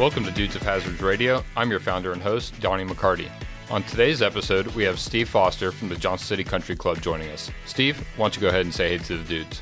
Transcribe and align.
Welcome 0.00 0.24
to 0.24 0.30
Dudes 0.30 0.56
of 0.56 0.62
Hazards 0.62 1.02
Radio. 1.02 1.44
I'm 1.54 1.70
your 1.70 1.78
founder 1.78 2.14
and 2.14 2.22
host, 2.22 2.58
Doni 2.58 2.86
McCarty. 2.86 3.30
On 3.70 3.82
today's 3.82 4.22
episode, 4.22 4.68
we 4.68 4.82
have 4.84 4.98
Steve 4.98 5.28
Foster 5.28 5.70
from 5.70 5.90
the 5.90 5.94
Johnson 5.94 6.26
City 6.26 6.42
Country 6.42 6.74
Club 6.74 7.02
joining 7.02 7.28
us. 7.28 7.50
Steve, 7.66 7.98
why 8.16 8.24
don't 8.24 8.34
you 8.34 8.40
go 8.40 8.48
ahead 8.48 8.62
and 8.62 8.72
say 8.72 8.96
hey 8.96 9.04
to 9.04 9.18
the 9.18 9.24
dudes? 9.24 9.60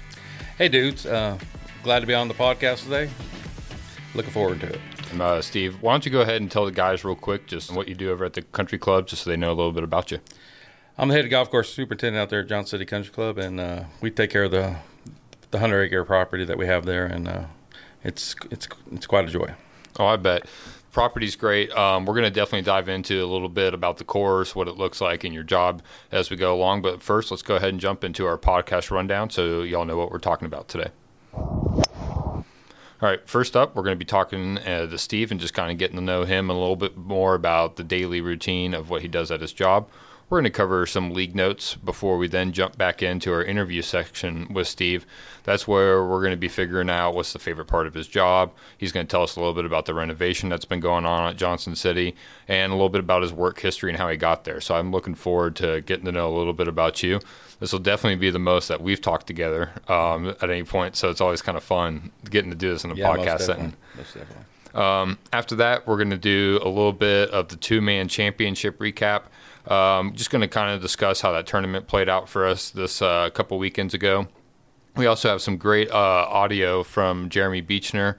Hey, 0.57 0.69
dudes. 0.69 1.07
Uh, 1.07 1.37
glad 1.83 2.01
to 2.01 2.07
be 2.07 2.15
on 2.15 2.29
the 2.29 2.35
podcast 2.35 2.85
today. 2.85 3.11
Looking 4.15 4.31
forward 4.31 4.61
to 4.61 4.69
it. 4.69 4.81
And, 5.11 5.21
uh, 5.21 5.43
Steve, 5.43 5.83
why 5.83 5.93
don't 5.93 6.07
you 6.07 6.13
go 6.13 6.21
ahead 6.21 6.41
and 6.41 6.49
tell 6.49 6.67
the 6.67 6.71
guys 6.71 7.05
real 7.05 7.17
quick 7.17 7.49
just 7.49 7.75
what 7.75 7.89
you 7.89 7.97
do 7.97 8.13
over 8.13 8.25
at 8.25 8.35
the 8.35 8.43
country 8.43 8.79
club, 8.79 9.09
just 9.09 9.25
so 9.25 9.31
they 9.31 9.37
know 9.37 9.51
a 9.51 9.59
little 9.59 9.73
bit 9.73 9.83
about 9.83 10.13
you. 10.13 10.21
I'm 10.97 11.09
the 11.09 11.15
head 11.17 11.29
golf 11.31 11.51
course 11.51 11.75
superintendent 11.75 12.23
out 12.23 12.31
there 12.31 12.43
at 12.43 12.49
Johnson 12.49 12.79
City 12.79 12.85
Country 12.85 13.13
Club, 13.13 13.39
and 13.39 13.59
uh, 13.59 13.85
we 14.01 14.13
take 14.13 14.31
care 14.31 14.45
of 14.45 14.53
the 14.53 14.77
the 15.51 15.59
hundred 15.59 15.83
acre 15.83 16.05
property 16.05 16.45
that 16.45 16.59
we 16.59 16.67
have 16.67 16.87
there, 16.87 17.07
and 17.07 17.27
uh, 17.27 17.45
it's 18.05 18.37
it's 18.53 18.69
it's 18.93 19.07
quite 19.09 19.25
a 19.25 19.33
joy. 19.33 19.53
Oh, 19.99 20.07
I 20.07 20.17
bet. 20.17 20.47
Property's 20.93 21.37
great. 21.37 21.71
Um, 21.73 22.07
we're 22.07 22.15
going 22.15 22.25
to 22.25 22.31
definitely 22.31 22.63
dive 22.63 22.89
into 22.89 23.23
a 23.23 23.27
little 23.27 23.49
bit 23.49 23.75
about 23.75 23.99
the 23.99 24.05
course, 24.05 24.55
what 24.55 24.69
it 24.69 24.77
looks 24.77 25.01
like 25.01 25.25
in 25.25 25.33
your 25.33 25.43
job 25.43 25.83
as 26.11 26.31
we 26.31 26.37
go 26.37 26.55
along. 26.55 26.83
But 26.83 27.03
first, 27.03 27.31
let's 27.31 27.43
go 27.43 27.57
ahead 27.57 27.69
and 27.71 27.81
jump 27.81 28.05
into 28.05 28.27
our 28.27 28.39
podcast 28.39 28.91
rundown 28.91 29.31
so 29.31 29.63
y'all 29.63 29.85
know 29.85 29.97
what 29.97 30.11
we're 30.11 30.19
talking 30.19 30.47
about 30.47 30.69
today. 30.69 30.91
All 33.01 33.09
right, 33.09 33.21
first 33.29 33.57
up, 33.57 33.77
we're 33.77 33.85
going 33.85 33.95
to 33.95 33.99
be 33.99 34.05
talking 34.05 34.59
uh, 34.59 34.87
to 34.87 34.99
Steve 34.99 35.31
and 35.31 35.39
just 35.39 35.55
kind 35.55 35.71
of 35.71 35.79
getting 35.79 35.95
to 35.97 36.03
know 36.03 36.25
him 36.25 36.51
a 36.51 36.53
little 36.53 36.75
bit 36.75 36.97
more 36.97 37.35
about 37.37 37.77
the 37.77 37.85
daily 37.85 38.21
routine 38.21 38.75
of 38.75 38.91
what 38.91 39.03
he 39.03 39.09
does 39.09 39.31
at 39.31 39.41
his 39.41 39.53
job. 39.53 39.89
We're 40.31 40.41
going 40.41 40.45
to 40.45 40.51
cover 40.51 40.85
some 40.85 41.13
league 41.13 41.35
notes 41.35 41.75
before 41.77 42.19
we 42.19 42.29
then 42.29 42.53
jump 42.53 42.77
back 42.77 43.03
into 43.03 43.33
our 43.33 43.43
interview 43.43 43.81
section 43.81 44.53
with 44.53 44.69
Steve. 44.69 45.07
That's 45.45 45.67
where 45.67 46.05
we're 46.05 46.21
going 46.21 46.33
to 46.33 46.37
be 46.37 46.49
figuring 46.49 46.91
out 46.91 47.15
what's 47.15 47.33
the 47.33 47.39
favorite 47.39 47.65
part 47.65 47.87
of 47.87 47.95
his 47.95 48.07
job. 48.07 48.53
He's 48.77 48.93
going 48.93 49.07
to 49.07 49.11
tell 49.11 49.23
us 49.23 49.37
a 49.37 49.41
little 49.41 49.55
bit 49.55 49.65
about 49.65 49.87
the 49.87 49.95
renovation 49.95 50.51
that's 50.51 50.67
been 50.67 50.81
going 50.81 51.07
on 51.07 51.31
at 51.31 51.39
Johnson 51.39 51.75
City 51.75 52.15
and 52.47 52.71
a 52.73 52.75
little 52.75 52.91
bit 52.91 52.99
about 52.99 53.23
his 53.23 53.33
work 53.33 53.59
history 53.61 53.91
and 53.91 53.99
how 53.99 54.11
he 54.11 54.19
got 54.19 54.45
there. 54.45 54.61
So 54.61 54.75
I'm 54.75 54.93
looking 54.93 55.15
forward 55.15 55.57
to 55.57 55.81
getting 55.81 56.05
to 56.05 56.13
know 56.13 56.29
a 56.29 56.37
little 56.37 56.53
bit 56.53 56.69
about 56.69 57.03
you. 57.03 57.21
This 57.59 57.73
will 57.73 57.81
definitely 57.81 58.17
be 58.17 58.31
the 58.31 58.39
most 58.39 58.69
that 58.69 58.83
we've 58.83 59.01
talked 59.01 59.27
together 59.27 59.71
um, 59.89 60.29
at 60.43 60.51
any 60.51 60.63
point. 60.63 60.95
So 60.97 61.09
it's 61.09 61.23
always 61.23 61.41
kind 61.41 61.57
of 61.57 61.65
fun 61.65 62.13
getting 62.29 62.51
to 62.51 62.57
do 62.57 62.71
this 62.71 62.85
in 62.85 62.91
a 62.91 62.95
Yeah, 62.95 63.17
podcast 63.17 63.41
setting. 63.41 63.73
Most 63.97 64.13
definitely. 64.13 64.45
Um, 64.75 65.19
after 65.33 65.55
that, 65.57 65.87
we're 65.87 65.97
going 65.97 66.11
to 66.11 66.19
do 66.19 66.61
a 66.63 66.69
little 66.69 66.93
bit 66.93 67.31
of 67.31 67.49
the 67.49 67.57
two 67.57 67.81
man 67.81 68.09
championship 68.09 68.79
recap. 68.79 69.23
Um, 69.69 70.15
just 70.15 70.31
going 70.31 70.41
to 70.41 70.49
kind 70.49 70.75
of 70.75 70.81
discuss 70.81 71.21
how 71.21 71.33
that 71.33 71.47
tournament 71.47 71.87
played 71.87 72.09
out 72.09 72.29
for 72.29 72.47
us 72.47 72.71
this 72.71 73.03
uh, 73.03 73.29
couple 73.31 73.59
weekends 73.59 73.95
ago. 73.95 74.27
We 74.97 75.07
also 75.07 75.29
have 75.29 75.43
some 75.43 75.59
great 75.59 75.91
uh, 75.91 75.95
audio 75.95 76.83
from 76.83 77.29
Jeremy 77.29 77.63
Beechner. 77.63 78.17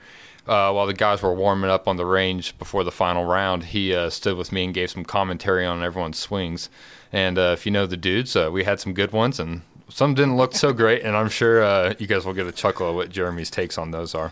Uh, 0.48 0.72
while 0.72 0.88
the 0.88 0.94
guys 0.94 1.22
were 1.22 1.34
warming 1.34 1.70
up 1.70 1.88
on 1.88 1.98
the 1.98 2.06
range 2.06 2.58
before 2.58 2.84
the 2.84 2.92
final 2.92 3.26
round, 3.26 3.66
he 3.66 3.94
uh, 3.94 4.10
stood 4.10 4.38
with 4.38 4.52
me 4.52 4.64
and 4.64 4.74
gave 4.74 4.90
some 4.90 5.04
commentary 5.04 5.66
on 5.66 5.84
everyone's 5.84 6.18
swings. 6.18 6.70
And 7.12 7.38
uh, 7.38 7.52
if 7.54 7.66
you 7.66 7.72
know 7.72 7.86
the 7.86 7.98
dudes, 7.98 8.36
uh, 8.36 8.50
we 8.52 8.64
had 8.64 8.80
some 8.80 8.94
good 8.94 9.12
ones, 9.12 9.40
and 9.40 9.62
some 9.90 10.14
didn't 10.14 10.38
look 10.38 10.56
so 10.56 10.74
great. 10.74 11.04
And 11.04 11.16
I'm 11.16 11.30
sure 11.30 11.64
uh, 11.64 11.94
you 12.00 12.08
guys 12.08 12.26
will 12.26 12.34
get 12.34 12.48
a 12.48 12.52
chuckle 12.52 12.90
at 12.90 12.96
what 12.96 13.10
Jeremy's 13.10 13.50
takes 13.50 13.78
on 13.78 13.92
those 13.92 14.16
are. 14.16 14.32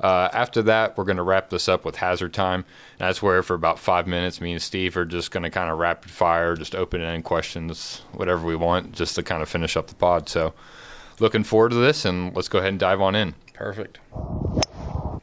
Uh, 0.00 0.28
after 0.32 0.62
that, 0.62 0.96
we're 0.96 1.04
going 1.04 1.16
to 1.16 1.22
wrap 1.22 1.48
this 1.50 1.68
up 1.68 1.84
with 1.84 1.96
hazard 1.96 2.34
time. 2.34 2.64
That's 2.98 3.20
where, 3.20 3.42
for 3.42 3.54
about 3.54 3.78
five 3.78 4.06
minutes, 4.06 4.40
me 4.40 4.52
and 4.52 4.62
Steve 4.62 4.96
are 4.96 5.04
just 5.04 5.30
going 5.30 5.42
to 5.42 5.50
kind 5.50 5.70
of 5.70 5.78
rapid 5.78 6.10
fire, 6.10 6.56
just 6.56 6.74
open 6.74 7.02
ended 7.02 7.24
questions, 7.24 8.02
whatever 8.12 8.46
we 8.46 8.56
want, 8.56 8.92
just 8.92 9.14
to 9.16 9.22
kind 9.22 9.42
of 9.42 9.48
finish 9.48 9.76
up 9.76 9.88
the 9.88 9.94
pod. 9.94 10.28
So, 10.28 10.54
looking 11.20 11.44
forward 11.44 11.70
to 11.70 11.76
this, 11.76 12.04
and 12.04 12.34
let's 12.34 12.48
go 12.48 12.58
ahead 12.58 12.70
and 12.70 12.80
dive 12.80 13.00
on 13.00 13.14
in. 13.14 13.34
Perfect. 13.52 13.98
All 14.12 15.20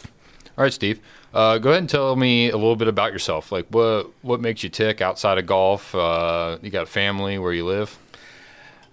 right, 0.57 0.73
Steve, 0.73 0.99
uh, 1.33 1.57
go 1.57 1.69
ahead 1.71 1.81
and 1.81 1.89
tell 1.89 2.15
me 2.15 2.49
a 2.49 2.57
little 2.57 2.75
bit 2.75 2.87
about 2.87 3.11
yourself. 3.11 3.51
Like, 3.51 3.65
what 3.69 4.11
what 4.21 4.39
makes 4.39 4.63
you 4.63 4.69
tick 4.69 5.01
outside 5.01 5.39
of 5.39 5.47
golf? 5.47 5.95
Uh, 5.95 6.59
you 6.61 6.69
got 6.69 6.83
a 6.83 6.87
family 6.87 7.39
where 7.39 7.53
you 7.53 7.65
live? 7.65 7.97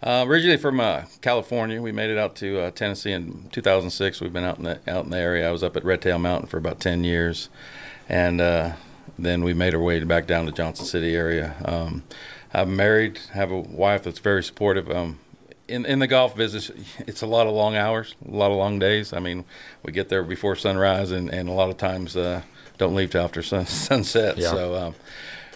Uh, 0.02 0.24
originally 0.26 0.56
from 0.56 0.80
uh, 0.80 1.02
California, 1.20 1.82
we 1.82 1.92
made 1.92 2.08
it 2.08 2.16
out 2.16 2.34
to 2.36 2.58
uh, 2.60 2.70
Tennessee 2.70 3.12
in 3.12 3.46
2006. 3.52 4.22
We've 4.22 4.32
been 4.32 4.44
out 4.44 4.56
in 4.56 4.64
the 4.64 4.80
out 4.88 5.04
in 5.04 5.10
the 5.10 5.18
area. 5.18 5.46
I 5.46 5.52
was 5.52 5.62
up 5.62 5.76
at 5.76 5.84
Red 5.84 6.00
Tail 6.00 6.18
Mountain 6.18 6.48
for 6.48 6.56
about 6.56 6.80
10 6.80 7.04
years, 7.04 7.50
and 8.10 8.40
uh, 8.40 8.72
then 9.18 9.44
we 9.44 9.54
made 9.54 9.74
our 9.74 9.80
way 9.80 10.02
back 10.04 10.26
down 10.26 10.46
to 10.46 10.52
Johnson 10.52 10.84
City 10.84 11.14
area. 11.14 11.54
Um, 11.64 12.02
I'm 12.52 12.74
married, 12.74 13.18
have 13.32 13.52
a 13.52 13.58
wife 13.58 14.02
that's 14.02 14.18
very 14.18 14.42
supportive. 14.42 14.90
Um, 14.90 15.20
in 15.68 15.86
in 15.86 16.00
the 16.00 16.08
golf 16.08 16.36
business, 16.36 16.70
it's 16.98 17.22
a 17.22 17.26
lot 17.26 17.46
of 17.46 17.54
long 17.54 17.76
hours, 17.76 18.16
a 18.26 18.30
lot 18.32 18.50
of 18.50 18.56
long 18.56 18.80
days. 18.80 19.12
I 19.12 19.20
mean, 19.20 19.44
we 19.84 19.92
get 19.92 20.08
there 20.08 20.24
before 20.24 20.56
sunrise, 20.56 21.12
and, 21.12 21.30
and 21.30 21.48
a 21.48 21.52
lot 21.52 21.70
of 21.70 21.76
times 21.76 22.16
uh, 22.16 22.42
don't 22.76 22.94
leave 22.94 23.10
till 23.10 23.22
after 23.22 23.42
sun, 23.42 23.66
sunset. 23.88 24.36
Yeah. 24.36 24.50
So. 24.50 24.74
Um, 24.74 24.94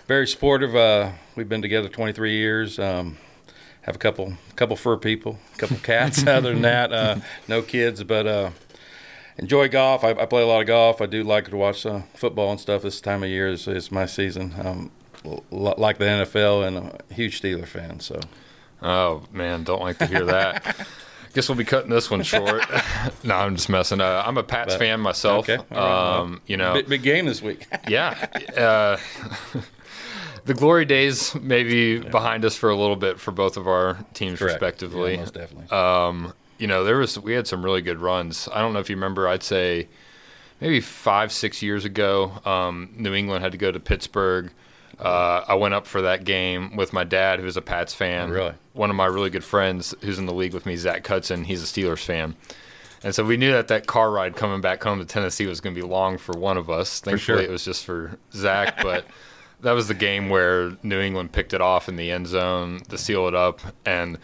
very 0.07 0.27
supportive. 0.27 0.77
Uh, 0.77 1.13
we've 1.35 1.49
been 1.49 1.63
together 1.63 1.89
23 1.89 2.37
years. 2.37 2.79
Um, 2.79 3.17
have 3.83 3.97
a 3.97 3.99
couple 3.99 4.35
couple 4.55 4.77
fur 4.77 4.97
people, 4.97 5.39
a 5.55 5.59
couple 5.59 5.77
cats. 5.79 6.27
Other 6.27 6.53
than 6.53 6.63
that, 6.63 6.93
uh, 6.93 7.17
no 7.49 7.63
kids, 7.63 8.05
but 8.05 8.27
uh, 8.27 8.51
enjoy 9.39 9.69
golf. 9.69 10.05
I, 10.05 10.11
I 10.11 10.27
play 10.27 10.43
a 10.43 10.47
lot 10.47 10.61
of 10.61 10.67
golf. 10.67 11.01
I 11.01 11.07
do 11.07 11.23
like 11.25 11.49
to 11.49 11.57
watch 11.57 11.85
uh, 11.87 12.03
football 12.15 12.51
and 12.51 12.61
stuff. 12.61 12.83
This 12.83 13.01
time 13.01 13.23
of 13.23 13.29
year 13.29 13.49
is, 13.49 13.67
is 13.69 13.91
my 13.93 14.07
season. 14.07 14.55
Um, 14.59 14.91
l- 15.25 15.45
like 15.79 15.99
the 15.99 16.05
NFL 16.05 16.67
and 16.67 16.77
a 16.79 17.15
huge 17.15 17.41
Steeler 17.41 17.67
fan. 17.67 18.01
So 18.01 18.21
Oh 18.83 19.23
man, 19.33 19.65
don't 19.65 19.81
like 19.81 19.99
to 19.99 20.07
hear 20.07 20.25
that. 20.27 20.87
Guess 21.35 21.49
we'll 21.49 21.59
be 21.59 21.65
cutting 21.65 21.91
this 21.91 22.11
one 22.11 22.23
short. 22.23 22.63
no, 23.25 23.35
I'm 23.35 23.57
just 23.57 23.69
messing. 23.69 24.01
Uh, 24.01 24.23
I'm 24.25 24.37
a 24.39 24.43
Pats 24.45 24.75
But- 24.75 24.79
fan 24.79 25.01
myself. 25.01 25.49
okay, 25.49 25.65
right, 25.71 26.19
um, 26.21 26.41
you 26.47 26.57
know, 26.57 26.75
big, 26.75 26.89
big 26.89 27.03
game 27.03 27.27
this 27.27 27.43
week. 27.43 27.67
yeah. 27.89 28.29
Uh, 28.57 28.97
the 30.45 30.55
glory 30.55 30.85
days 30.85 31.35
maybe 31.37 31.99
behind 31.99 32.45
us 32.45 32.55
for 32.57 32.69
a 32.71 32.77
little 32.77 32.97
bit 32.97 33.19
for 33.19 33.33
both 33.33 33.57
of 33.57 33.67
our 33.67 33.99
teams, 34.13 34.39
Correct. 34.39 34.61
respectively. 34.61 35.15
Yeah, 35.15 35.21
most 35.21 35.35
definitely. 35.35 35.77
um, 35.77 36.33
you 36.65 36.69
know, 36.69 36.83
there 36.83 36.97
was 36.97 37.19
we 37.19 37.35
had 37.35 37.47
some 37.47 37.63
really 37.63 37.83
good 37.83 38.01
runs. 38.01 38.49
I 38.51 38.63
don't 38.63 38.73
know 38.73 38.79
if 38.79 38.89
you 38.89 38.97
remember. 38.97 39.29
I'd 39.29 39.43
say 39.43 39.87
maybe 40.63 40.81
five, 40.81 41.31
six 41.31 41.61
years 41.61 41.85
ago, 41.85 42.33
um, 42.47 42.89
New 42.97 43.13
England 43.13 43.45
had 43.45 43.53
to 43.53 43.59
go 43.59 43.71
to 43.71 43.79
Pittsburgh. 43.79 44.51
Uh, 44.99 45.45
I 45.47 45.57
went 45.57 45.75
up 45.75 45.87
for 45.87 46.01
that 46.01 46.25
game 46.25 46.75
with 46.75 46.95
my 46.95 47.05
dad, 47.05 47.39
who's 47.39 47.59
a 47.59 47.61
Pats 47.61 47.93
fan. 47.93 48.31
Oh, 48.31 48.33
really? 48.33 48.55
One 48.73 48.89
of 48.89 48.97
my 48.97 49.05
really 49.05 49.29
good 49.29 49.45
friends, 49.45 49.95
who's 50.01 50.19
in 50.19 50.25
the 50.25 50.33
league 50.33 50.55
with 50.55 50.65
me, 50.65 50.77
Zach 50.77 51.05
Cudson. 51.05 51.45
He's 51.45 51.63
a 51.63 51.67
Steelers 51.67 52.03
fan. 52.03 52.35
And 53.03 53.15
so 53.15 53.27
we 53.27 53.37
knew 53.37 53.53
that 53.53 53.69
that 53.69 53.87
car 53.87 54.11
ride 54.11 54.35
coming 54.35 54.63
back 54.63 54.83
home 54.83 55.01
to 55.01 55.05
Tennessee 55.05 55.45
was 55.45 55.61
going 55.61 55.77
to 55.77 55.79
be 55.83 55.87
long 55.87 56.17
for 56.17 56.33
one 56.33 56.57
of 56.57 56.71
us. 56.71 56.99
Thankfully, 56.99 57.41
sure. 57.41 57.47
it 57.47 57.51
was 57.51 57.63
just 57.63 57.85
for 57.85 58.19
Zach, 58.33 58.83
but 58.83 59.05
that 59.61 59.73
was 59.73 59.87
the 59.89 59.93
game 59.93 60.31
where 60.31 60.79
New 60.83 60.99
England 60.99 61.33
picked 61.33 61.53
it 61.53 61.61
off 61.61 61.91
in 61.91 61.97
the 61.97 62.11
end 62.11 62.27
zone 62.27 62.81
to 62.89 62.97
seal 62.97 63.29
it 63.29 63.35
up. 63.35 63.61
And 63.85 64.17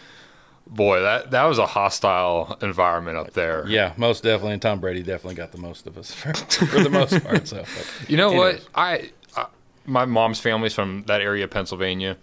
boy, 0.71 1.01
that 1.03 1.31
that 1.33 1.45
was 1.45 1.59
a 1.59 1.67
hostile 1.67 2.57
environment 2.63 3.19
up 3.19 3.33
there. 3.35 3.67
yeah, 3.69 3.93
most 3.97 4.23
definitely. 4.23 4.53
And 4.55 4.63
Tom 4.63 4.81
Brady 4.81 5.03
definitely 5.03 5.35
got 5.35 5.53
the 5.53 5.59
most 5.59 5.87
of 5.87 5.99
us 5.99 6.13
for, 6.15 6.33
for 6.35 6.81
the 6.83 6.89
most 6.91 7.23
part. 7.25 7.47
So 7.49 7.59
but 7.59 8.09
You 8.09 8.17
know 8.17 8.31
anyways. 8.31 8.61
what? 8.61 8.69
I, 8.75 9.11
I 9.37 9.47
my 9.87 10.05
mom's 10.05 10.41
family's 10.41 10.75
from 10.75 11.05
that 11.07 11.21
area 11.21 11.45
of 11.45 11.51
Pennsylvania. 11.51 12.17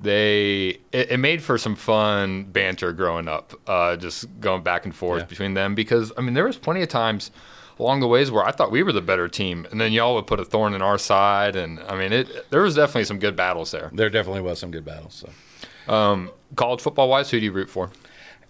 They 0.00 0.78
it, 0.92 1.12
it 1.12 1.16
made 1.20 1.42
for 1.42 1.56
some 1.56 1.74
fun 1.74 2.44
banter 2.44 2.92
growing 2.92 3.28
up, 3.28 3.54
uh, 3.66 3.96
just 3.96 4.26
going 4.40 4.62
back 4.62 4.84
and 4.84 4.94
forth 4.94 5.20
Yeah. 5.22 5.26
between 5.26 5.54
them 5.54 5.74
because 5.74 6.12
I 6.18 6.20
mean 6.20 6.34
there 6.34 6.44
was 6.44 6.56
plenty 6.58 6.82
of 6.82 6.88
times 6.88 7.30
along 7.78 8.00
the 8.00 8.06
ways 8.08 8.30
where 8.30 8.44
I 8.44 8.52
thought 8.52 8.70
we 8.70 8.82
were 8.82 8.92
the 8.92 9.02
better 9.02 9.28
team, 9.28 9.66
and 9.70 9.80
then 9.80 9.92
y'all 9.92 10.14
would 10.14 10.26
put 10.26 10.40
a 10.40 10.44
thorn 10.44 10.72
in 10.74 10.80
our 10.82 10.98
side, 10.98 11.56
and 11.56 11.78
I 11.80 11.96
mean 11.96 12.12
it. 12.12 12.50
There 12.50 12.60
was 12.62 12.74
definitely 12.74 13.04
some 13.04 13.18
good 13.18 13.36
battles 13.36 13.70
there. 13.70 13.90
there 13.92 14.10
definitely 14.10 14.42
was 14.42 14.58
some 14.58 14.70
good 14.70 14.84
battles. 14.84 15.14
So. 15.14 15.30
College 15.86 16.80
football 16.80 17.08
wise, 17.08 17.30
who 17.30 17.38
do 17.40 17.44
you 17.44 17.52
root 17.52 17.68
for? 17.68 17.90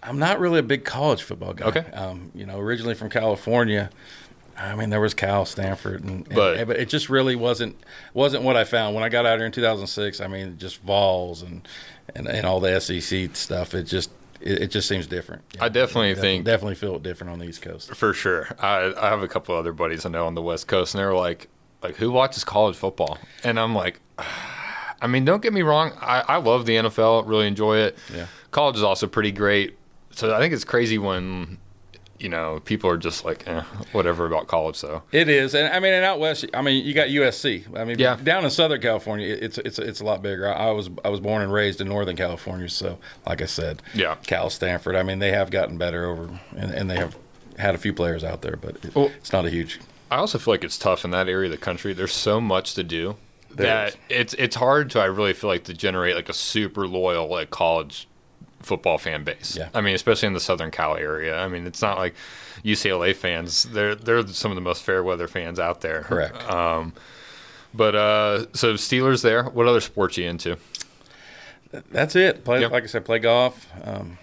I'm 0.03 0.19
not 0.19 0.39
really 0.39 0.59
a 0.61 0.63
big 0.63 0.85
college 0.85 1.23
football 1.23 1.53
guy. 1.55 1.67
Okay. 1.67 1.91
Um, 1.93 2.31
you 2.35 2.47
know, 2.47 2.59
originally 2.59 2.95
from 2.95 3.11
California. 3.11 3.91
I 4.59 4.75
mean, 4.75 4.89
there 4.91 5.01
was 5.01 5.13
Cal, 5.13 5.45
Stanford, 5.45 6.03
and, 6.05 6.27
and 6.27 6.35
But- 6.35 6.67
but, 6.67 6.77
it 6.77 6.89
just 6.89 7.11
really 7.11 7.37
wasn't 7.37 7.77
wasn't 8.15 8.43
what 8.43 8.57
I 8.57 8.65
found 8.65 8.95
when 8.95 9.05
I 9.05 9.09
got 9.11 9.27
out 9.27 9.39
here 9.39 9.47
in 9.47 9.53
2006. 9.53 10.21
I 10.21 10.29
mean, 10.29 10.57
just 10.59 10.81
Vols 10.83 11.43
and 11.43 11.67
and, 12.15 12.27
and 12.29 12.47
all 12.47 12.61
the 12.61 12.81
SEC 12.81 13.35
stuff. 13.37 13.75
It 13.75 13.83
just 13.85 14.11
it, 14.41 14.63
it 14.63 14.71
just 14.71 14.89
seems 14.89 15.07
different. 15.07 15.43
I 15.61 15.69
definitely 15.69 16.15
think 16.15 16.45
definitely 16.45 16.77
feel 16.77 16.97
it 16.97 17.03
different 17.03 17.33
on 17.33 17.39
the 17.39 17.47
East 17.47 17.61
Coast. 17.63 17.95
For 17.95 18.13
sure. 18.15 18.49
I, 18.59 18.95
I 18.99 19.09
have 19.11 19.23
a 19.23 19.29
couple 19.29 19.55
other 19.57 19.73
buddies 19.73 20.07
I 20.07 20.11
know 20.11 20.27
on 20.27 20.35
the 20.35 20.43
West 20.43 20.69
Coast, 20.69 20.95
and 20.95 21.01
they're 21.01 21.15
like, 21.15 21.49
like, 21.83 21.97
who 21.97 22.11
watches 22.11 22.45
college 22.45 22.77
football? 22.77 23.19
And 23.45 23.59
I'm 23.61 23.75
like, 23.75 24.01
I 25.01 25.07
mean, 25.07 25.25
don't 25.25 25.43
get 25.43 25.53
me 25.53 25.63
wrong. 25.63 25.93
I, 26.01 26.23
I 26.27 26.37
love 26.37 26.67
the 26.67 26.77
NFL, 26.77 27.27
really 27.29 27.47
enjoy 27.47 27.79
it. 27.79 27.99
Yeah. 28.15 28.27
College 28.51 28.77
is 28.77 28.83
also 28.83 29.07
pretty 29.07 29.33
great. 29.33 29.77
So 30.13 30.35
I 30.35 30.39
think 30.39 30.55
it's 30.55 30.65
crazy 30.65 30.97
when, 30.97 31.59
you 32.19 32.31
know, 32.31 32.61
people 32.65 32.89
are 32.89 32.97
just 32.97 33.25
like, 33.25 33.47
eh, 33.47 33.61
whatever 33.93 34.25
about 34.25 34.47
college. 34.47 34.77
So 34.77 35.03
It 35.13 35.29
is, 35.29 35.55
and 35.55 35.69
I 35.73 35.81
mean, 35.81 35.93
and 35.93 36.05
out 36.05 36.19
west, 36.19 36.47
I 36.55 36.63
mean, 36.63 36.85
you 36.87 36.95
got 36.95 37.09
USC. 37.09 37.77
I 37.79 37.85
mean, 37.85 37.99
Yeah. 37.99 38.17
down 38.17 38.45
in 38.45 38.51
Southern 38.51 38.81
California, 38.81 39.29
it's 39.39 39.59
it's 39.59 39.79
it's 39.79 40.01
a 40.01 40.05
lot 40.05 40.23
bigger. 40.23 40.49
I, 40.49 40.69
I 40.69 40.71
was 40.71 40.89
I 41.05 41.11
was 41.11 41.21
born 41.21 41.43
and 41.43 41.53
raised 41.53 41.83
in 41.83 41.89
Northern 41.89 42.17
California, 42.17 42.71
so 42.71 42.99
like 43.27 43.43
I 43.43 43.47
said, 43.47 43.83
Yeah. 43.95 44.15
Cal, 44.27 44.49
Stanford. 44.49 44.97
I 44.97 45.03
mean, 45.03 45.19
they 45.19 45.33
have 45.33 45.51
gotten 45.51 45.77
better 45.77 46.07
over, 46.07 46.31
and, 46.57 46.71
and 46.73 46.91
they 46.91 46.97
have 46.97 47.15
had 47.59 47.75
a 47.75 47.79
few 47.79 47.93
players 47.93 48.25
out 48.25 48.41
there, 48.41 48.57
but 48.57 48.77
it, 48.83 48.95
Well- 48.95 49.11
it's 49.19 49.33
not 49.33 49.45
a 49.45 49.51
huge. 49.51 49.81
I 50.11 50.17
also 50.17 50.39
feel 50.39 50.55
like 50.55 50.63
it's 50.65 50.79
tough 50.79 51.05
in 51.05 51.11
that 51.11 51.29
area 51.29 51.47
of 51.47 51.51
the 51.51 51.63
country. 51.63 51.93
There's 51.93 52.13
so 52.15 52.41
much 52.41 52.75
to 52.75 52.83
do 52.85 53.17
There 53.57 53.67
that 53.67 53.89
is. 53.89 53.97
it's 54.09 54.35
it's 54.35 54.57
hard 54.57 54.91
to 54.91 55.01
I 55.01 55.07
really 55.07 55.33
feel 55.33 55.49
like 55.51 55.65
to 55.65 55.75
generate 55.75 56.15
like 56.17 56.29
a 56.29 56.33
super 56.35 56.87
loyal 56.87 57.27
like 57.29 57.51
college 57.51 58.07
football 58.61 58.99
fan 58.99 59.23
base. 59.25 59.57
Yeah. 59.57 59.69
I 59.75 59.81
mean, 59.81 59.95
especially 59.95 60.27
in 60.29 60.33
the 60.35 60.41
Southern 60.41 60.71
Cal 60.71 60.97
area. 60.97 61.39
I 61.39 61.49
mean, 61.49 61.67
it's 61.67 61.81
not 61.83 61.99
like 61.99 62.15
UCLA 62.65 63.15
fans. 63.15 63.65
They're 63.65 63.95
they're 63.95 64.27
some 64.29 64.51
of 64.51 64.57
the 64.57 64.61
most 64.61 64.83
fair 64.83 65.03
weather 65.03 65.29
fans 65.29 65.59
out 65.59 65.81
there. 65.81 66.03
Correct. 66.03 66.43
Um, 66.51 66.93
but 67.75 67.95
uh, 67.95 68.47
so 68.55 68.75
Steelers 68.75 69.23
there. 69.23 69.45
What 69.45 69.67
other 69.67 69.81
sports 69.81 70.17
you 70.17 70.29
into? 70.29 70.57
That's 71.91 72.17
it. 72.17 72.45
Play 72.45 72.61
Yep. 72.61 72.71
like 72.73 72.85
I 72.85 72.87
said, 72.87 73.05
play 73.05 73.19
golf. 73.19 73.67
Um, 73.85 74.19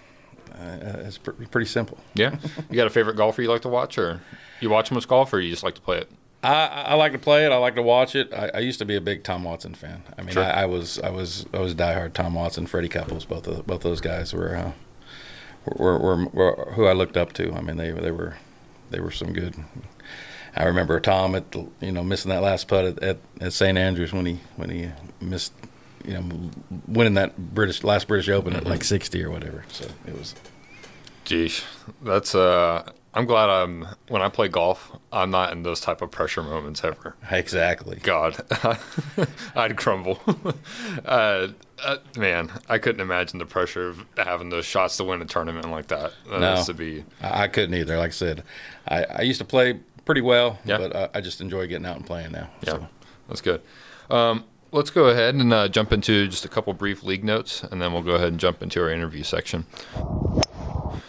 uh, 0.56 0.78
it's 1.06 1.18
pr- 1.18 1.32
pretty 1.32 1.68
simple. 1.68 1.98
Yeah, 2.16 2.36
you 2.70 2.76
got 2.76 2.88
a 2.88 2.90
favorite 2.90 3.16
golfer 3.16 3.42
you 3.42 3.50
like 3.50 3.62
to 3.64 3.70
watch, 3.70 3.98
or 3.98 4.22
you 4.60 4.70
watch 4.70 4.92
much 4.92 5.08
golf, 5.08 5.34
or 5.34 5.40
you 5.40 5.50
just 5.52 5.64
like 5.64 5.76
to 5.76 5.82
play 5.82 5.98
it? 6.00 6.10
I, 6.44 6.68
I 6.90 6.94
like 6.96 7.14
to 7.14 7.20
play 7.20 7.46
it. 7.46 7.52
I 7.52 7.58
like 7.58 7.76
to 7.76 7.82
watch 7.82 8.16
it. 8.16 8.34
I, 8.34 8.52
I 8.56 8.60
used 8.60 8.80
to 8.80 8.86
be 8.86 8.96
a 8.96 9.02
big 9.02 9.24
Tom 9.24 9.44
Watson 9.46 9.74
fan. 9.76 10.04
I 10.18 10.22
mean, 10.24 10.34
Sure. 10.34 10.44
I, 10.44 10.64
I 10.64 10.66
was 10.66 11.00
I 11.00 11.10
was 11.10 11.46
I 11.54 11.60
was 11.60 11.74
diehard 11.74 12.14
Tom 12.14 12.34
Watson, 12.36 12.68
Freddie 12.68 12.90
Couples. 12.90 13.24
Both 13.26 13.48
of 13.48 13.66
both 13.66 13.82
those 13.82 14.02
guys 14.02 14.34
were, 14.34 14.56
uh, 14.56 14.72
were, 15.66 15.98
were, 15.98 16.26
were 16.28 16.72
who 16.74 16.86
I 16.86 16.94
looked 16.94 17.16
up 17.18 17.32
to. 17.34 17.54
I 17.54 17.62
mean, 17.62 17.78
they 17.78 17.92
they 17.92 18.12
were 18.12 18.36
they 18.90 19.00
were 19.00 19.12
some 19.12 19.32
good. 19.34 19.56
I 20.56 20.66
remember 20.66 21.00
Tom 21.00 21.34
at 21.36 21.52
the- 21.52 21.68
you 21.80 21.92
know 21.92 22.04
missing 22.04 22.30
that 22.30 22.42
last 22.42 22.68
putt 22.68 22.86
at, 22.86 23.02
at, 23.04 23.18
at 23.42 23.54
St 23.54 23.78
Andrews 23.78 24.12
when 24.14 24.26
he 24.26 24.40
when 24.58 24.70
he 24.70 24.90
missed 25.22 25.54
you 26.06 26.14
know 26.16 26.52
winning 26.88 27.14
that 27.14 27.38
British 27.38 27.84
last 27.86 28.08
British 28.08 28.28
Open 28.30 28.54
at 28.54 28.66
like 28.66 28.84
sixty 28.84 29.24
or 29.24 29.32
whatever. 29.32 29.64
So 29.70 29.88
it 30.06 30.18
was 30.18 30.36
Geesh, 31.26 31.64
that's 32.04 32.36
uh. 32.36 32.92
I'm 33.16 33.26
glad 33.26 33.50
I'm 33.50 33.88
when 34.08 34.22
I 34.24 34.30
play 34.30 34.48
golf. 34.48 34.92
I'm 35.12 35.30
not 35.30 35.52
in 35.52 35.62
those 35.64 35.80
type 35.80 36.02
of 36.02 36.10
pressure 36.10 36.42
moments 36.42 36.84
ever. 36.84 37.16
exactly. 37.30 37.98
God, 38.02 38.36
I'd 39.56 39.78
crumble. 39.78 40.20
uh, 41.06 41.50
uh, 41.84 41.98
man, 42.18 42.52
I 42.70 42.80
couldn't 42.80 43.02
imagine 43.02 43.38
the 43.40 43.46
pressure 43.46 43.88
of 43.90 44.06
having 44.18 44.50
those 44.50 44.66
shots 44.66 44.98
to 44.98 45.04
win 45.04 45.22
a 45.22 45.26
tournament 45.26 45.70
like 45.70 45.88
that. 45.88 46.14
That 46.30 46.40
No. 46.40 46.64
to 46.64 46.74
be. 46.74 47.06
I, 47.22 47.44
I 47.44 47.48
couldn't 47.50 47.76
either. 47.76 47.98
Like 47.98 48.10
I 48.10 48.12
said, 48.14 48.44
I, 48.88 49.04
I 49.06 49.22
used 49.22 49.40
to 49.40 49.46
play 49.46 49.80
pretty 50.06 50.22
well, 50.22 50.58
Yeah. 50.66 50.78
but 50.80 50.96
I, 50.96 51.10
I 51.20 51.22
just 51.22 51.40
enjoy 51.40 51.68
getting 51.68 51.86
out 51.86 51.98
and 51.98 52.06
playing 52.06 52.32
now. 52.32 52.50
Yeah, 52.64 52.72
So. 52.72 52.88
that's 53.28 53.42
good. 53.42 53.62
Um, 54.10 54.46
let's 54.72 54.90
go 54.90 55.06
ahead 55.10 55.36
and 55.36 55.54
uh, 55.54 55.68
jump 55.68 55.92
into 55.94 56.28
just 56.28 56.46
a 56.46 56.50
couple 56.50 56.74
brief 56.74 57.04
league 57.04 57.24
notes, 57.24 57.64
and 57.64 57.80
then 57.80 57.94
we'll 57.94 58.02
go 58.02 58.16
ahead 58.16 58.30
and 58.30 58.40
jump 58.40 58.64
into 58.64 58.82
our 58.82 58.90
interview 58.90 59.22
section. 59.24 59.66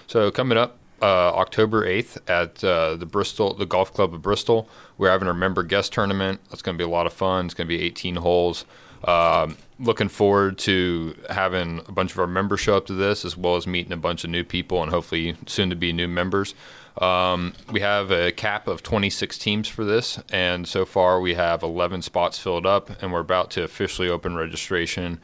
So 0.07 0.31
coming 0.31 0.59
up 0.59 0.77
uh, 1.05 1.33
October 1.35 1.85
eighth 1.85 2.19
at 2.31 2.65
uh, 2.65 2.97
the 2.97 3.05
Bristol, 3.05 3.53
the 3.53 3.67
Golf 3.67 3.93
Club 3.93 4.15
of 4.15 4.23
Bristol, 4.23 4.67
we're 4.97 5.11
having 5.11 5.29
our 5.29 5.35
member 5.35 5.63
guest 5.63 5.93
tournament. 5.93 6.41
That's 6.49 6.63
going 6.63 6.79
to 6.79 6.83
be 6.83 6.89
a 6.89 6.93
lot 6.93 7.05
of 7.05 7.13
fun. 7.13 7.45
It's 7.45 7.55
going 7.55 7.69
to 7.69 7.77
be 7.77 7.83
18 7.83 8.17
holes. 8.17 8.65
Um, 9.05 9.59
looking 9.79 10.09
forward 10.09 10.57
to 10.61 11.15
having 11.29 11.83
a 11.87 11.93
bunch 11.93 12.13
of 12.13 12.19
our 12.21 12.27
members 12.27 12.61
show 12.61 12.79
up 12.79 12.87
to 12.87 12.95
this, 12.95 13.27
as 13.27 13.37
well 13.37 13.57
as 13.57 13.67
meeting 13.67 13.93
a 13.93 13.99
bunch 13.99 14.25
of 14.25 14.31
new 14.31 14.45
people 14.45 14.83
and 14.83 14.91
hopefully 14.91 15.37
soon 15.45 15.69
to 15.69 15.77
be 15.77 15.93
new 15.93 16.09
members. 16.09 16.55
Um, 16.97 17.53
we 17.71 17.81
have 17.81 18.11
a 18.11 18.33
cap 18.33 18.67
of 18.67 18.83
26 18.83 19.37
teams 19.37 19.69
for 19.69 19.85
this, 19.85 20.21
and 20.33 20.67
so 20.67 20.87
far 20.87 21.21
we 21.21 21.35
have 21.35 21.63
11 21.63 22.01
spots 22.01 22.39
filled 22.39 22.65
up, 22.65 23.03
and 23.03 23.13
we're 23.13 23.21
about 23.21 23.51
to 23.53 23.63
officially 23.63 24.09
open 24.09 24.37
registration. 24.37 25.21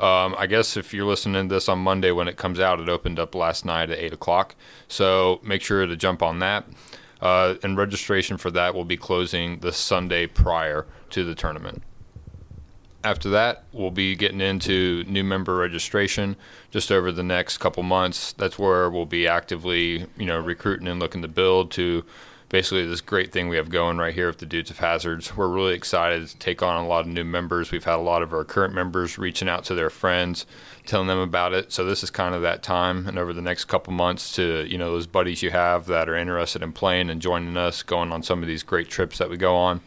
Um, 0.00 0.34
I 0.38 0.46
guess 0.46 0.78
if 0.78 0.94
you're 0.94 1.06
listening 1.06 1.48
to 1.48 1.54
this 1.54 1.68
on 1.68 1.78
Monday 1.78 2.10
when 2.10 2.26
it 2.26 2.38
comes 2.38 2.58
out, 2.58 2.80
it 2.80 2.88
opened 2.88 3.18
up 3.18 3.34
last 3.34 3.66
night 3.66 3.90
at 3.90 3.98
8 3.98 4.14
o'clock. 4.14 4.54
So 4.88 5.40
make 5.42 5.60
sure 5.60 5.84
to 5.84 5.94
jump 5.94 6.22
on 6.22 6.38
that. 6.38 6.64
Uh, 7.20 7.56
and 7.62 7.76
registration 7.76 8.38
for 8.38 8.50
that 8.50 8.74
will 8.74 8.86
be 8.86 8.96
closing 8.96 9.58
the 9.58 9.72
Sunday 9.72 10.26
prior 10.26 10.86
to 11.10 11.22
the 11.22 11.34
tournament. 11.34 11.82
After 13.04 13.28
that, 13.28 13.64
we'll 13.72 13.90
be 13.90 14.14
getting 14.14 14.40
into 14.40 15.04
new 15.06 15.22
member 15.24 15.56
registration 15.56 16.36
just 16.70 16.90
over 16.90 17.12
the 17.12 17.22
next 17.22 17.58
couple 17.58 17.82
months. 17.82 18.32
That's 18.32 18.58
where 18.58 18.88
we'll 18.88 19.06
be 19.06 19.26
actively, 19.26 20.06
you 20.16 20.26
know, 20.26 20.38
recruiting 20.38 20.88
and 20.88 20.98
looking 20.98 21.20
to 21.20 21.28
build 21.28 21.70
to 21.72 22.04
basically 22.50 22.86
this 22.86 23.00
great 23.00 23.32
thing 23.32 23.48
we 23.48 23.56
have 23.56 23.70
going 23.70 23.96
right 23.96 24.12
here 24.12 24.26
with 24.26 24.38
the 24.38 24.44
Dudes 24.44 24.70
of 24.70 24.78
Hazards. 24.78 25.34
We're 25.34 25.48
really 25.48 25.72
excited 25.72 26.28
to 26.28 26.36
take 26.36 26.62
on 26.62 26.84
a 26.84 26.86
lot 26.86 27.06
of 27.06 27.06
new 27.06 27.24
members. 27.24 27.70
We've 27.70 27.84
had 27.84 27.94
a 27.94 28.02
lot 28.02 28.20
of 28.20 28.34
our 28.34 28.44
current 28.44 28.74
members 28.74 29.16
reaching 29.16 29.48
out 29.48 29.64
to 29.64 29.74
their 29.74 29.88
friends, 29.88 30.44
telling 30.84 31.06
them 31.06 31.18
about 31.18 31.54
it. 31.54 31.72
So 31.72 31.86
this 31.86 32.04
is 32.04 32.10
kind 32.10 32.34
of 32.34 32.42
that 32.42 32.62
time, 32.62 33.06
and 33.06 33.18
over 33.18 33.32
the 33.32 33.40
next 33.40 33.64
couple 33.64 33.94
months, 33.94 34.34
to 34.34 34.66
you 34.68 34.76
know 34.76 34.90
those 34.90 35.06
buddies 35.06 35.42
you 35.42 35.50
have 35.50 35.86
that 35.86 36.10
are 36.10 36.16
interested 36.16 36.62
in 36.62 36.72
playing 36.72 37.08
and 37.08 37.22
joining 37.22 37.56
us, 37.56 37.82
going 37.82 38.12
on 38.12 38.22
some 38.22 38.42
of 38.42 38.48
these 38.48 38.62
great 38.62 38.90
trips 38.90 39.16
that 39.16 39.30
we 39.30 39.38
go 39.38 39.56
on 39.56 39.80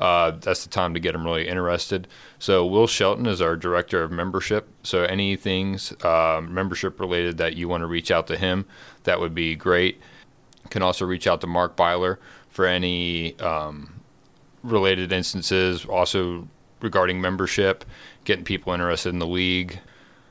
uh, 0.00 0.30
that's 0.30 0.62
the 0.62 0.70
time 0.70 0.94
to 0.94 1.00
get 1.00 1.12
them 1.12 1.24
really 1.24 1.48
interested. 1.48 2.06
So 2.38 2.64
Will 2.64 2.86
Shelton 2.86 3.26
is 3.26 3.42
our 3.42 3.56
director 3.56 4.02
of 4.02 4.10
membership. 4.10 4.68
So 4.82 5.02
any 5.04 5.36
things 5.36 5.92
um, 6.04 6.52
membership 6.54 7.00
related 7.00 7.38
that 7.38 7.56
you 7.56 7.68
want 7.68 7.82
to 7.82 7.86
reach 7.86 8.10
out 8.10 8.26
to 8.28 8.36
him, 8.36 8.66
that 9.04 9.20
would 9.20 9.34
be 9.34 9.56
great. 9.56 10.00
Can 10.70 10.82
also 10.82 11.04
reach 11.04 11.26
out 11.26 11.40
to 11.40 11.46
Mark 11.46 11.76
Byler 11.76 12.18
for 12.48 12.66
any 12.66 13.38
um, 13.40 14.00
related 14.62 15.12
instances, 15.12 15.84
also 15.84 16.48
regarding 16.80 17.20
membership, 17.20 17.84
getting 18.24 18.44
people 18.44 18.72
interested 18.72 19.10
in 19.10 19.18
the 19.18 19.26
league. 19.26 19.80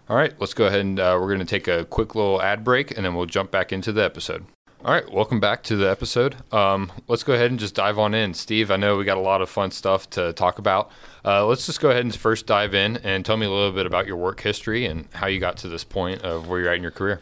All 0.10 0.16
right, 0.16 0.34
let's 0.40 0.54
go 0.54 0.68
ahead 0.68 0.82
and 0.82 1.00
uh, 1.00 1.18
we're 1.20 1.28
going 1.28 1.40
to 1.40 1.46
take 1.46 1.68
a 1.68 1.86
quick 1.86 2.16
little 2.16 2.42
ad 2.42 2.64
break 2.64 2.96
and 2.96 3.06
then 3.06 3.14
we'll 3.16 3.26
jump 3.26 3.52
back 3.52 3.74
into 3.74 3.92
the 3.92 4.04
episode. 4.04 4.46
All 4.86 4.94
right, 4.94 5.12
welcome 5.12 5.40
back 5.40 5.64
to 5.64 5.76
the 5.76 5.90
episode. 5.90 6.36
Um, 6.54 6.92
let's 7.08 7.24
go 7.24 7.34
ahead 7.34 7.50
and 7.50 7.60
just 7.60 7.74
dive 7.74 7.98
on 7.98 8.14
in. 8.14 8.34
Steve, 8.36 8.70
I 8.70 8.78
know 8.78 8.96
we 8.96 9.06
got 9.06 9.18
a 9.18 9.22
lot 9.22 9.42
of 9.42 9.50
fun 9.50 9.72
stuff 9.72 10.10
to 10.12 10.34
talk 10.34 10.60
about. 10.60 10.92
Uh, 11.26 11.46
let's 11.46 11.66
just 11.66 11.82
go 11.82 11.90
ahead 11.90 12.04
and 12.04 12.16
first 12.16 12.46
dive 12.46 12.76
in 12.76 12.98
and 12.98 13.26
tell 13.26 13.38
me 13.38 13.48
a 13.48 13.50
little 13.50 13.72
bit 13.72 13.86
about 13.88 14.06
your 14.06 14.18
work 14.18 14.40
history 14.40 14.86
and 14.86 15.08
how 15.14 15.28
you 15.28 15.40
got 15.40 15.58
to 15.58 15.68
this 15.68 15.84
point 15.84 16.22
of 16.22 16.48
where 16.48 16.62
you're 16.62 16.70
at 16.70 16.76
in 16.76 16.84
your 16.84 16.92
career. 16.92 17.22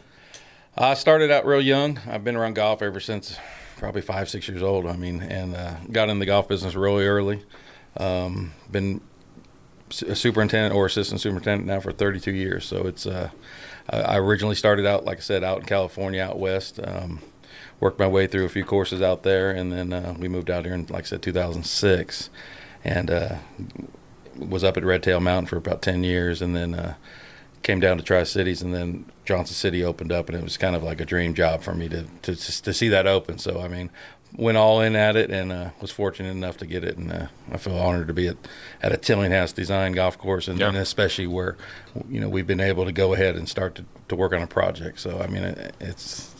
I 0.78 0.92
started 0.92 1.30
out 1.30 1.46
real 1.46 1.62
young. 1.62 1.98
I've 2.06 2.22
been 2.22 2.36
around 2.36 2.54
golf 2.54 2.82
ever 2.82 3.00
since 3.00 3.38
probably 3.78 4.02
five, 4.02 4.28
six 4.28 4.46
years 4.46 4.62
old. 4.62 4.86
I 4.86 4.94
mean, 4.94 5.22
and 5.22 5.56
uh, 5.56 5.76
got 5.90 6.10
in 6.10 6.18
the 6.18 6.26
golf 6.26 6.48
business 6.48 6.74
really 6.74 7.06
early. 7.06 7.42
Um, 7.96 8.52
been 8.70 9.00
a 10.06 10.14
superintendent 10.14 10.74
or 10.74 10.84
assistant 10.84 11.22
superintendent 11.22 11.66
now 11.66 11.80
for 11.80 11.92
32 11.92 12.30
years. 12.32 12.66
So 12.66 12.86
it's. 12.86 13.06
Uh, 13.06 13.30
I 13.88 14.18
originally 14.18 14.56
started 14.56 14.84
out, 14.84 15.04
like 15.04 15.18
I 15.18 15.20
said, 15.20 15.44
out 15.44 15.60
in 15.60 15.64
California, 15.64 16.20
out 16.20 16.38
west. 16.38 16.80
Um, 16.82 17.20
worked 17.78 17.98
my 17.98 18.08
way 18.08 18.26
through 18.26 18.44
a 18.44 18.48
few 18.48 18.64
courses 18.64 19.00
out 19.00 19.22
there, 19.22 19.52
and 19.52 19.72
then 19.72 19.92
uh, 19.92 20.14
we 20.18 20.26
moved 20.28 20.50
out 20.50 20.64
here 20.64 20.74
in, 20.74 20.86
like 20.86 21.04
I 21.04 21.06
said, 21.06 21.22
2006, 21.22 22.30
and 22.82 23.10
uh, 23.10 23.36
was 24.36 24.64
up 24.64 24.76
at 24.76 24.84
Red 24.84 25.04
Tail 25.04 25.20
Mountain 25.20 25.46
for 25.46 25.56
about 25.56 25.82
10 25.82 26.02
years, 26.02 26.42
and 26.42 26.56
then 26.56 26.74
uh, 26.74 26.94
came 27.66 27.80
down 27.80 27.96
to 27.96 28.02
Tri 28.04 28.22
Cities, 28.22 28.62
and 28.62 28.72
then 28.72 29.04
Johnson 29.24 29.54
City 29.56 29.82
opened 29.82 30.12
up, 30.12 30.28
and 30.28 30.38
it 30.38 30.44
was 30.44 30.56
kind 30.56 30.76
of 30.76 30.84
like 30.84 31.00
a 31.00 31.04
dream 31.04 31.34
job 31.34 31.62
for 31.62 31.74
me 31.74 31.88
to 31.88 32.04
to 32.22 32.36
to 32.36 32.72
see 32.72 32.88
that 32.90 33.08
open. 33.08 33.38
So 33.38 33.60
I 33.60 33.66
mean, 33.66 33.90
went 34.36 34.56
all 34.56 34.80
in 34.80 34.94
at 34.94 35.16
it, 35.16 35.30
and 35.30 35.50
uh, 35.50 35.70
was 35.80 35.90
fortunate 35.90 36.30
enough 36.30 36.56
to 36.58 36.66
get 36.66 36.84
it, 36.84 36.96
and 36.96 37.12
uh, 37.12 37.26
I 37.50 37.56
feel 37.56 37.76
honored 37.76 38.06
to 38.06 38.14
be 38.14 38.28
at 38.28 38.36
at 38.80 38.92
a 38.92 38.96
Tillinghast 38.96 39.56
Design 39.56 39.92
golf 39.92 40.16
course, 40.16 40.46
and, 40.46 40.60
Yeah. 40.60 40.68
and 40.68 40.76
especially 40.76 41.26
where 41.26 41.56
you 42.08 42.20
know 42.20 42.28
we've 42.28 42.46
been 42.46 42.60
able 42.60 42.84
to 42.84 42.92
go 42.92 43.14
ahead 43.14 43.34
and 43.34 43.48
start 43.48 43.74
to, 43.74 43.84
to 44.08 44.14
work 44.14 44.32
on 44.32 44.42
a 44.42 44.46
project. 44.46 45.00
So 45.00 45.18
I 45.20 45.26
mean, 45.26 45.42
it, 45.42 45.74
it's 45.80 46.32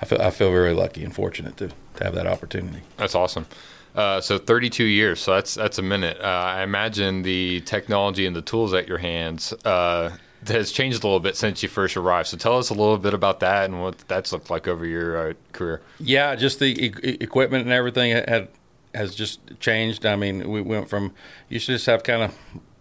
I 0.00 0.04
feel 0.06 0.22
I 0.22 0.30
feel 0.30 0.52
very 0.52 0.74
lucky 0.74 1.02
and 1.04 1.12
fortunate 1.12 1.56
to 1.56 1.68
to 1.96 2.04
have 2.04 2.14
that 2.14 2.28
opportunity. 2.28 2.82
That's 2.98 3.16
awesome. 3.16 3.46
Uh, 3.94 4.20
so 4.22 4.38
32 4.38 4.84
years, 4.84 5.20
so 5.20 5.34
that's 5.34 5.54
that's 5.56 5.78
a 5.78 5.82
minute. 5.82 6.18
Uh, 6.20 6.24
I 6.24 6.62
imagine 6.62 7.22
the 7.22 7.60
technology 7.62 8.24
and 8.26 8.34
the 8.36 8.40
tools 8.42 8.72
at 8.72 8.86
your 8.88 8.98
hands 8.98 9.52
uh, 9.66 10.16
has 10.48 10.72
changed 10.72 11.02
a 11.02 11.06
little 11.06 11.20
bit 11.20 11.36
since 11.36 11.62
you 11.62 11.68
first 11.68 11.96
arrived. 11.96 12.28
So 12.28 12.36
tell 12.36 12.58
us 12.58 12.70
a 12.70 12.74
little 12.74 12.98
bit 12.98 13.14
about 13.14 13.40
that 13.40 13.66
and 13.66 13.80
what 13.80 13.98
that's 14.08 14.32
looked 14.32 14.50
like 14.50 14.66
over 14.66 14.84
your 14.84 15.30
uh, 15.30 15.34
career. 15.52 15.82
Yeah, 16.00 16.34
just 16.34 16.58
the 16.58 16.86
e- 16.86 17.16
equipment 17.20 17.64
and 17.64 17.72
everything 17.72 18.12
had 18.12 18.48
has 18.94 19.14
just 19.14 19.40
changed. 19.60 20.04
I 20.04 20.16
mean, 20.16 20.50
we 20.50 20.60
went 20.60 20.88
from 20.88 21.12
used 21.48 21.66
to 21.66 21.72
just 21.72 21.86
have 21.86 22.02
kind 22.02 22.22
of 22.22 22.36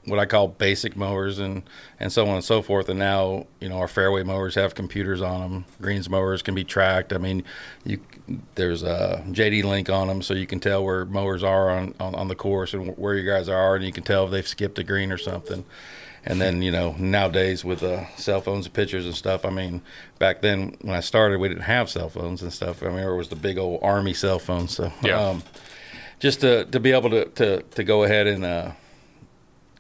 what 0.06 0.18
I 0.18 0.25
call 0.25 0.48
basic 0.48 0.96
mowers 0.96 1.38
and 1.38 1.62
and 2.00 2.12
so 2.12 2.27
on 2.27 2.36
and 2.36 2.44
so 2.44 2.62
forth, 2.62 2.89
and 2.89 2.98
now 2.98 3.46
you 3.60 3.70
know 3.70 3.77
our 3.77 3.88
fairway 3.88 4.24
mowers 4.24 4.56
have 4.56 4.74
computers 4.74 5.22
on 5.22 5.41
them. 5.41 5.65
Greens 5.82 6.10
mowers 6.10 6.41
can 6.41 6.56
be 6.56 6.63
tracked. 6.63 7.13
I 7.13 7.18
mean, 7.18 7.44
you 7.86 8.00
there's 8.56 8.82
a 8.84 9.24
JD 9.27 9.63
link 9.63 9.89
on 9.89 10.08
them, 10.08 10.22
so 10.22 10.34
you 10.34 10.48
can 10.48 10.60
tell 10.60 10.84
where 10.84 11.06
mowers 11.06 11.44
are 11.44 11.70
on, 11.70 11.94
on 12.00 12.15
on 12.15 12.27
the 12.27 12.36
course 12.36 12.74
and 12.74 12.98
where 12.98 13.15
you 13.15 13.30
guys 13.30 13.48
are, 13.48 13.75
and 13.75 13.86
you 13.86 13.91
can 13.91 14.03
tell 14.03 14.25
if 14.25 14.32
they've 14.32 14.48
skipped 14.48 14.80
a 14.80 14.84
green 14.84 15.12
or 15.12 15.18
something. 15.18 15.63
And 16.24 16.40
then 16.40 16.62
you 16.62 16.72
know 16.72 16.96
nowadays 17.00 17.66
with 17.66 17.82
uh, 17.82 18.06
cell 18.16 18.42
phones 18.42 18.66
and 18.68 18.74
pictures 18.75 19.06
and 19.06 19.16
stuff. 19.16 19.44
I 19.44 19.50
mean, 19.50 19.82
back 20.20 20.42
then 20.42 20.78
when 20.82 20.96
I 20.96 21.00
started, 21.00 21.40
we 21.40 21.48
didn't 21.48 21.63
have 21.63 21.90
cell 21.90 22.10
phones 22.10 22.42
and 22.44 22.54
stuff. 22.54 22.84
I 22.84 22.90
mean, 22.90 23.00
it 23.00 23.16
was 23.16 23.30
the 23.30 23.36
big 23.36 23.58
old 23.58 23.80
army 23.84 24.13
cell 24.13 24.38
phone. 24.38 24.68
So 24.68 24.92
Yeah. 25.04 25.20
um, 25.30 25.44
just 26.20 26.42
to 26.42 26.66
to 26.66 26.80
be 26.80 26.92
able 26.92 27.10
to 27.10 27.25
to, 27.25 27.62
to 27.63 27.84
go 27.84 28.04
ahead 28.04 28.28
and 28.28 28.46
uh, 28.46 28.72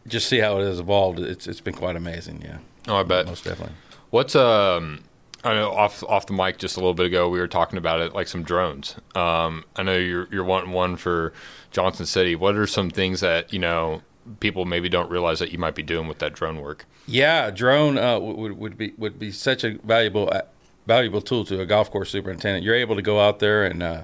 just 0.07 0.27
see 0.27 0.39
how 0.39 0.57
it 0.59 0.65
has 0.65 0.79
evolved, 0.79 1.19
it's 1.19 1.45
it's 1.47 1.61
been 1.61 1.75
quite 1.75 1.95
amazing. 1.95 2.41
Yeah, 2.43 2.57
Oh, 2.87 2.95
I 2.97 3.03
bet. 3.03 3.27
most 3.27 3.43
definitely. 3.43 3.75
What's 4.09 4.35
um 4.35 5.03
I 5.43 5.53
know 5.53 5.71
off 5.71 6.03
off 6.03 6.25
the 6.25 6.33
mic 6.33 6.57
just 6.57 6.75
a 6.75 6.79
little 6.79 6.93
bit 6.95 7.05
ago 7.05 7.29
we 7.29 7.39
were 7.39 7.47
talking 7.47 7.77
about 7.77 7.99
it 8.01 8.13
like 8.13 8.27
some 8.27 8.43
drones. 8.43 8.95
Um, 9.15 9.63
I 9.75 9.83
know 9.83 9.95
you're 9.97 10.27
you're 10.31 10.43
wanting 10.43 10.71
one 10.71 10.95
for 10.97 11.33
Johnson 11.71 12.05
City. 12.07 12.35
What 12.35 12.55
are 12.55 12.65
some 12.67 12.89
things 12.89 13.19
that 13.21 13.53
you 13.53 13.59
know 13.59 14.01
people 14.39 14.65
maybe 14.65 14.89
don't 14.89 15.09
realize 15.09 15.39
that 15.39 15.51
you 15.51 15.57
might 15.57 15.75
be 15.75 15.83
doing 15.83 16.07
with 16.07 16.19
that 16.19 16.33
drone 16.33 16.61
work? 16.61 16.85
Yeah, 17.07 17.51
drone 17.51 17.97
uh, 17.97 18.19
would 18.19 18.57
would 18.57 18.77
be 18.77 18.93
would 18.97 19.19
be 19.19 19.31
such 19.31 19.63
a 19.63 19.77
valuable 19.83 20.29
uh, 20.31 20.41
valuable 20.87 21.21
tool 21.21 21.45
to 21.45 21.61
a 21.61 21.65
golf 21.65 21.91
course 21.91 22.09
superintendent. 22.09 22.63
You're 22.63 22.75
able 22.75 22.95
to 22.95 23.01
go 23.01 23.19
out 23.19 23.39
there 23.39 23.65
and 23.65 23.83
uh, 23.83 24.03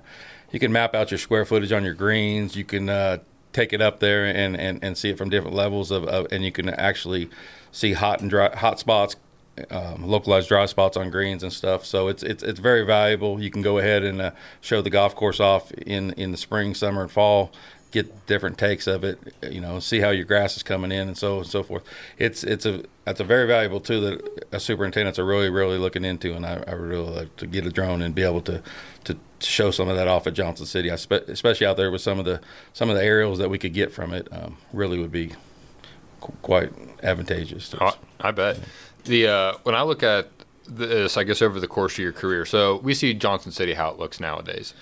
you 0.52 0.60
can 0.60 0.72
map 0.72 0.96
out 0.96 1.12
your 1.12 1.18
square 1.18 1.46
footage 1.46 1.72
on 1.72 1.84
your 1.84 1.94
greens. 1.94 2.56
You 2.56 2.64
can 2.64 2.90
uh, 2.90 3.20
take 3.54 3.74
it 3.74 3.82
up 3.82 4.00
there 4.00 4.26
and, 4.26 4.56
and, 4.56 4.84
and 4.84 4.98
see 4.98 5.10
it 5.10 5.18
from 5.18 5.30
different 5.30 5.56
levels 5.56 5.92
of, 5.92 6.06
of 6.06 6.28
and 6.32 6.44
you 6.44 6.52
can 6.52 6.70
actually 6.70 7.30
see 7.72 7.94
hot 7.94 8.22
and 8.22 8.30
dry 8.30 8.56
hot 8.56 8.80
spots 8.80 9.16
um, 9.72 10.08
localized 10.08 10.50
dry 10.50 10.66
spots 10.66 10.98
on 10.98 11.10
greens 11.10 11.44
and 11.44 11.52
stuff. 11.52 11.86
So 11.86 12.08
it's 12.08 12.24
it's 12.24 12.44
it's 12.44 12.60
very 12.60 12.86
valuable. 12.86 13.42
You 13.42 13.50
can 13.50 13.62
go 13.62 13.78
ahead 13.78 14.04
and 14.04 14.22
uh, 14.22 14.32
show 14.62 14.82
the 14.82 14.90
golf 14.90 15.16
course 15.16 15.40
off 15.40 15.72
in 15.72 16.12
in 16.12 16.32
the 16.32 16.38
spring, 16.38 16.74
summer, 16.74 17.02
and 17.02 17.12
fall. 17.12 17.52
Get 17.92 18.28
different 18.28 18.58
takes 18.58 18.86
of 18.86 19.04
it. 19.04 19.18
You 19.50 19.62
know, 19.62 19.80
see 19.80 20.00
how 20.00 20.10
your 20.10 20.26
grass 20.26 20.58
is 20.58 20.64
coming 20.64 20.92
in 20.92 21.08
and 21.08 21.18
so 21.18 21.38
and 21.40 21.48
so 21.48 21.64
forth. 21.64 21.84
It's 22.18 22.44
it's 22.44 22.66
a 22.66 22.84
that's 23.06 23.20
a 23.20 23.24
very 23.24 23.48
valuable 23.48 23.80
tool 23.80 24.02
that 24.02 24.48
a 24.52 24.60
superintendents 24.60 25.18
are 25.18 25.26
really 25.26 25.50
really 25.50 25.78
looking 25.78 26.04
into, 26.04 26.34
and 26.34 26.46
I, 26.46 26.64
I 26.68 26.72
really 26.74 27.10
like 27.10 27.36
to 27.38 27.48
get 27.48 27.66
a 27.66 27.72
drone 27.72 28.02
and 28.02 28.14
be 28.14 28.24
able 28.24 28.42
to 28.42 28.62
to 29.06 29.18
show 29.40 29.72
some 29.72 29.88
of 29.88 29.96
that 29.96 30.08
off 30.08 30.28
at 30.28 30.34
Johnson 30.34 30.66
City, 30.66 30.90
especially 30.90 31.66
out 31.66 31.78
there 31.78 31.92
with 31.92 32.02
some 32.02 32.20
of 32.20 32.26
the 32.26 32.42
some 32.74 32.90
of 32.90 32.96
the 32.96 33.04
aerials 33.04 33.40
that 33.40 33.50
we 33.50 33.58
could 33.58 33.74
get 33.74 33.92
from 33.94 34.14
it. 34.14 34.28
Um, 34.32 34.58
really 34.74 35.00
would 35.00 35.12
be 35.12 35.32
quite 36.20 36.72
advantageous. 37.04 37.74
Oh, 37.80 37.98
I 38.20 38.32
bet. 38.32 38.60
The 39.06 39.28
uh, 39.28 39.54
when 39.64 39.76
I 39.76 39.84
look 39.84 40.04
at 40.04 40.30
this, 40.68 41.16
I 41.16 41.24
guess 41.24 41.42
over 41.42 41.60
the 41.60 41.68
course 41.68 41.94
of 41.94 42.00
your 42.00 42.12
career, 42.12 42.46
so 42.46 42.78
we 42.78 42.94
see 42.94 43.14
Johnson 43.14 43.52
City 43.52 43.74
how 43.74 43.90
it 43.90 43.98
looks 43.98 44.20
nowadays. 44.20 44.74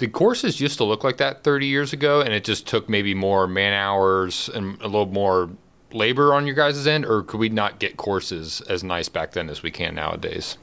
The 0.00 0.08
courses 0.08 0.62
used 0.62 0.78
to 0.78 0.84
look 0.84 1.04
like 1.04 1.18
that 1.18 1.44
30 1.44 1.66
years 1.66 1.92
ago, 1.92 2.22
and 2.22 2.32
it 2.32 2.42
just 2.42 2.66
took 2.66 2.88
maybe 2.88 3.12
more 3.12 3.46
man 3.46 3.74
hours 3.74 4.48
and 4.48 4.80
a 4.80 4.86
little 4.86 5.04
more 5.04 5.50
labor 5.92 6.32
on 6.32 6.46
your 6.46 6.54
guys' 6.56 6.86
end, 6.86 7.04
or 7.04 7.22
could 7.22 7.38
we 7.38 7.50
not 7.50 7.78
get 7.78 7.98
courses 7.98 8.62
as 8.62 8.82
nice 8.82 9.10
back 9.10 9.32
then 9.32 9.50
as 9.50 9.62
we 9.62 9.70
can 9.70 9.94
nowadays? 9.94 10.56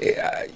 Yeah, 0.00 0.46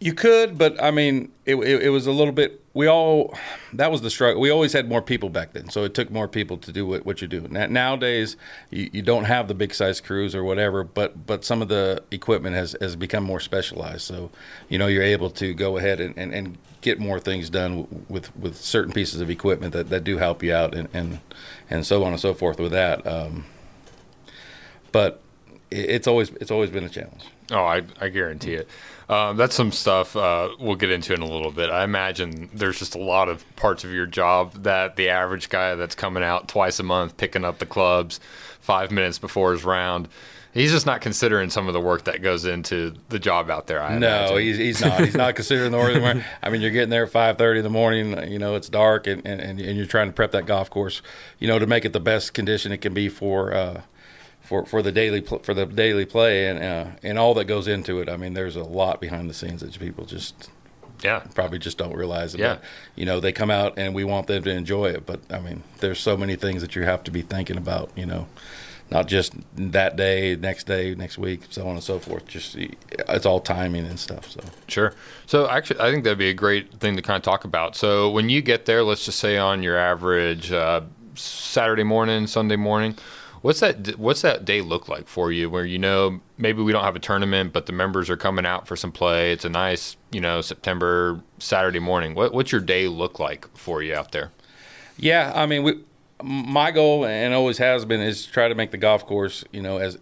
you 0.00 0.14
could, 0.14 0.56
but 0.56 0.80
I 0.82 0.90
mean, 0.90 1.32
it, 1.44 1.56
it, 1.56 1.82
it, 1.84 1.88
was 1.88 2.06
a 2.06 2.12
little 2.12 2.32
bit. 2.32 2.62
We 2.72 2.86
all 2.86 3.34
that 3.72 3.90
was 3.90 4.00
the 4.00 4.10
struggle. 4.10 4.40
We 4.40 4.50
always 4.50 4.72
had 4.72 4.88
more 4.88 5.02
people 5.02 5.28
back 5.28 5.54
then, 5.54 5.70
so 5.70 5.82
it 5.82 5.94
took 5.94 6.10
more 6.10 6.28
people 6.28 6.56
to 6.58 6.70
do 6.70 6.86
what, 6.86 7.04
what 7.04 7.20
you 7.20 7.26
do. 7.26 7.40
Now, 7.48 7.66
Nowadays, 7.66 8.36
you, 8.70 8.88
you 8.92 9.02
don't 9.02 9.24
have 9.24 9.48
the 9.48 9.54
big 9.54 9.74
size 9.74 10.00
crews 10.00 10.36
or 10.36 10.44
whatever, 10.44 10.84
but 10.84 11.26
but 11.26 11.44
some 11.44 11.62
of 11.62 11.68
the 11.68 12.02
equipment 12.12 12.54
has, 12.54 12.76
has 12.80 12.94
become 12.94 13.24
more 13.24 13.40
specialized. 13.40 14.02
So 14.02 14.30
you 14.68 14.78
know 14.78 14.86
you're 14.86 15.02
able 15.02 15.30
to 15.30 15.52
go 15.52 15.78
ahead 15.78 16.00
and, 16.00 16.16
and, 16.16 16.32
and 16.32 16.58
get 16.80 17.00
more 17.00 17.18
things 17.18 17.50
done 17.50 18.04
with 18.08 18.34
with 18.36 18.56
certain 18.56 18.92
pieces 18.92 19.20
of 19.20 19.30
equipment 19.30 19.72
that, 19.72 19.88
that 19.90 20.04
do 20.04 20.18
help 20.18 20.44
you 20.44 20.54
out 20.54 20.76
and, 20.76 20.88
and 20.92 21.18
and 21.68 21.84
so 21.84 22.04
on 22.04 22.12
and 22.12 22.20
so 22.20 22.34
forth 22.34 22.60
with 22.60 22.70
that. 22.70 23.04
Um, 23.04 23.46
but 24.92 25.20
it's 25.72 26.06
always 26.06 26.30
it's 26.40 26.52
always 26.52 26.70
been 26.70 26.84
a 26.84 26.88
challenge. 26.88 27.24
Oh, 27.50 27.64
I 27.64 27.82
I 28.00 28.10
guarantee 28.10 28.54
it. 28.54 28.68
Um, 29.08 29.38
that's 29.38 29.54
some 29.54 29.72
stuff 29.72 30.14
uh, 30.16 30.50
we'll 30.58 30.76
get 30.76 30.90
into 30.90 31.14
in 31.14 31.22
a 31.22 31.26
little 31.26 31.50
bit. 31.50 31.70
I 31.70 31.82
imagine 31.82 32.50
there's 32.52 32.78
just 32.78 32.94
a 32.94 32.98
lot 32.98 33.28
of 33.28 33.44
parts 33.56 33.82
of 33.82 33.92
your 33.92 34.06
job 34.06 34.52
that 34.64 34.96
the 34.96 35.08
average 35.08 35.48
guy 35.48 35.74
that's 35.76 35.94
coming 35.94 36.22
out 36.22 36.48
twice 36.48 36.78
a 36.78 36.82
month 36.82 37.16
picking 37.16 37.44
up 37.44 37.58
the 37.58 37.66
clubs 37.66 38.20
five 38.60 38.90
minutes 38.90 39.18
before 39.18 39.52
his 39.52 39.64
round. 39.64 40.08
He's 40.52 40.72
just 40.72 40.86
not 40.86 41.00
considering 41.00 41.50
some 41.50 41.68
of 41.68 41.74
the 41.74 41.80
work 41.80 42.04
that 42.04 42.20
goes 42.20 42.44
into 42.44 42.94
the 43.08 43.18
job 43.18 43.48
out 43.48 43.66
there. 43.66 43.82
I 43.82 43.96
no, 43.98 44.36
he's, 44.36 44.56
he's 44.56 44.80
not. 44.80 45.00
He's 45.00 45.14
not 45.14 45.34
considering 45.36 45.70
the 45.72 45.78
work. 45.78 46.24
I 46.42 46.50
mean, 46.50 46.60
you're 46.60 46.70
getting 46.70 46.88
there 46.88 47.04
at 47.04 47.10
five 47.10 47.38
thirty 47.38 47.60
in 47.60 47.64
the 47.64 47.70
morning. 47.70 48.30
You 48.30 48.38
know, 48.38 48.56
it's 48.56 48.68
dark, 48.68 49.06
and, 49.06 49.24
and, 49.26 49.40
and 49.40 49.58
you're 49.58 49.86
trying 49.86 50.08
to 50.08 50.12
prep 50.12 50.32
that 50.32 50.46
golf 50.46 50.68
course. 50.68 51.00
You 51.38 51.48
know, 51.48 51.58
to 51.58 51.66
make 51.66 51.84
it 51.84 51.92
the 51.92 52.00
best 52.00 52.34
condition 52.34 52.72
it 52.72 52.78
can 52.78 52.92
be 52.94 53.08
for 53.08 53.54
uh, 53.54 53.82
for 54.48 54.64
for 54.64 54.80
the 54.82 54.90
daily 54.90 55.20
pl- 55.20 55.40
for 55.40 55.52
the 55.52 55.66
daily 55.66 56.06
play 56.06 56.48
and 56.48 56.58
uh, 56.58 56.86
and 57.02 57.18
all 57.18 57.34
that 57.34 57.44
goes 57.44 57.68
into 57.68 58.00
it. 58.00 58.08
I 58.08 58.16
mean, 58.16 58.32
there's 58.32 58.56
a 58.56 58.64
lot 58.64 59.00
behind 59.00 59.28
the 59.28 59.34
scenes 59.34 59.60
that 59.60 59.78
people 59.78 60.06
just 60.06 60.50
yeah 61.02 61.20
probably 61.34 61.58
just 61.58 61.76
don't 61.76 61.94
realize 61.94 62.34
it. 62.34 62.40
Yeah, 62.40 62.54
but, 62.54 62.64
you 62.96 63.04
know, 63.04 63.20
they 63.20 63.32
come 63.32 63.50
out 63.50 63.78
and 63.78 63.94
we 63.94 64.04
want 64.04 64.26
them 64.26 64.42
to 64.42 64.50
enjoy 64.50 64.86
it, 64.86 65.04
but 65.04 65.20
I 65.30 65.38
mean, 65.38 65.62
there's 65.80 66.00
so 66.00 66.16
many 66.16 66.34
things 66.34 66.62
that 66.62 66.74
you 66.74 66.84
have 66.84 67.04
to 67.04 67.10
be 67.10 67.22
thinking 67.22 67.58
about. 67.58 67.90
You 67.94 68.06
know. 68.06 68.26
Not 68.90 69.06
just 69.06 69.34
that 69.56 69.96
day, 69.96 70.34
next 70.34 70.64
day, 70.66 70.94
next 70.94 71.18
week, 71.18 71.42
so 71.50 71.68
on 71.68 71.74
and 71.74 71.84
so 71.84 71.98
forth. 71.98 72.26
Just 72.26 72.56
it's 72.56 73.26
all 73.26 73.38
timing 73.38 73.84
and 73.84 74.00
stuff. 74.00 74.30
So 74.30 74.40
sure. 74.66 74.94
So 75.26 75.46
actually, 75.46 75.78
I 75.80 75.90
think 75.90 76.04
that'd 76.04 76.16
be 76.16 76.30
a 76.30 76.34
great 76.34 76.72
thing 76.80 76.96
to 76.96 77.02
kind 77.02 77.18
of 77.18 77.22
talk 77.22 77.44
about. 77.44 77.76
So 77.76 78.10
when 78.10 78.30
you 78.30 78.40
get 78.40 78.64
there, 78.64 78.82
let's 78.82 79.04
just 79.04 79.18
say 79.18 79.36
on 79.36 79.62
your 79.62 79.76
average 79.76 80.50
uh, 80.50 80.80
Saturday 81.16 81.82
morning, 81.82 82.26
Sunday 82.26 82.56
morning, 82.56 82.96
What's 83.42 83.60
that? 83.60 83.98
What's 83.98 84.22
that 84.22 84.44
day 84.44 84.60
look 84.60 84.88
like 84.88 85.08
for 85.08 85.30
you? 85.32 85.48
Where 85.50 85.64
you 85.64 85.78
know 85.78 86.20
maybe 86.36 86.62
we 86.62 86.72
don't 86.72 86.84
have 86.84 86.96
a 86.96 87.00
tournament, 87.00 87.52
but 87.52 87.66
the 87.66 87.72
members 87.72 88.10
are 88.10 88.16
coming 88.16 88.46
out 88.46 88.66
for 88.66 88.76
some 88.76 88.92
play. 88.92 89.32
It's 89.32 89.44
a 89.44 89.48
nice, 89.48 89.96
you 90.10 90.20
know, 90.20 90.40
September 90.40 91.20
Saturday 91.38 91.78
morning. 91.78 92.14
What, 92.14 92.32
what's 92.32 92.52
your 92.52 92.60
day 92.60 92.88
look 92.88 93.18
like 93.18 93.48
for 93.56 93.82
you 93.82 93.94
out 93.94 94.12
there? 94.12 94.30
Yeah, 94.96 95.32
I 95.34 95.46
mean, 95.46 95.62
we, 95.62 95.80
my 96.22 96.70
goal 96.70 97.04
and 97.04 97.32
always 97.34 97.58
has 97.58 97.84
been 97.84 98.00
is 98.00 98.26
to 98.26 98.32
try 98.32 98.48
to 98.48 98.54
make 98.54 98.72
the 98.72 98.78
golf 98.78 99.06
course, 99.06 99.44
you 99.52 99.62
know, 99.62 99.78
as 99.78 99.98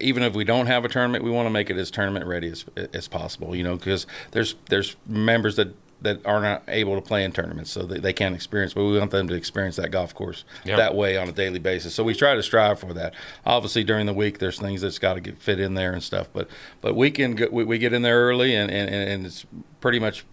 even 0.00 0.22
if 0.22 0.34
we 0.34 0.44
don't 0.44 0.66
have 0.66 0.84
a 0.84 0.88
tournament, 0.88 1.22
we 1.22 1.30
want 1.30 1.46
to 1.46 1.50
make 1.50 1.70
it 1.70 1.76
as 1.76 1.90
tournament 1.90 2.26
ready 2.26 2.48
as, 2.48 2.64
as 2.92 3.06
possible. 3.06 3.54
You 3.54 3.62
know, 3.62 3.76
because 3.76 4.06
there's 4.32 4.54
there's 4.68 4.96
members 5.06 5.56
that 5.56 5.74
that 6.02 6.24
are 6.26 6.40
not 6.40 6.62
able 6.68 6.94
to 6.94 7.00
play 7.00 7.24
in 7.24 7.32
tournaments, 7.32 7.70
so 7.70 7.82
they, 7.82 7.98
they 7.98 8.12
can't 8.12 8.34
experience. 8.34 8.74
But 8.74 8.84
we 8.84 8.98
want 8.98 9.10
them 9.10 9.28
to 9.28 9.34
experience 9.34 9.76
that 9.76 9.90
golf 9.90 10.14
course 10.14 10.44
yep. 10.64 10.78
that 10.78 10.94
way 10.94 11.16
on 11.16 11.28
a 11.28 11.32
daily 11.32 11.58
basis. 11.58 11.94
So 11.94 12.04
we 12.04 12.14
try 12.14 12.34
to 12.34 12.42
strive 12.42 12.78
for 12.78 12.94
that. 12.94 13.14
Obviously, 13.44 13.84
during 13.84 14.06
the 14.06 14.14
week, 14.14 14.38
there's 14.38 14.58
things 14.58 14.80
that's 14.80 14.98
got 14.98 15.14
to 15.14 15.20
get 15.20 15.38
fit 15.38 15.60
in 15.60 15.74
there 15.74 15.92
and 15.92 16.02
stuff. 16.02 16.28
But 16.32 16.48
but 16.80 16.94
weekend 16.96 17.40
we, 17.50 17.64
we 17.64 17.78
get 17.78 17.92
in 17.92 18.02
there 18.02 18.20
early, 18.20 18.54
and, 18.54 18.70
and, 18.70 18.88
and 18.90 19.26
it's 19.26 19.46
pretty 19.80 19.98
much 19.98 20.24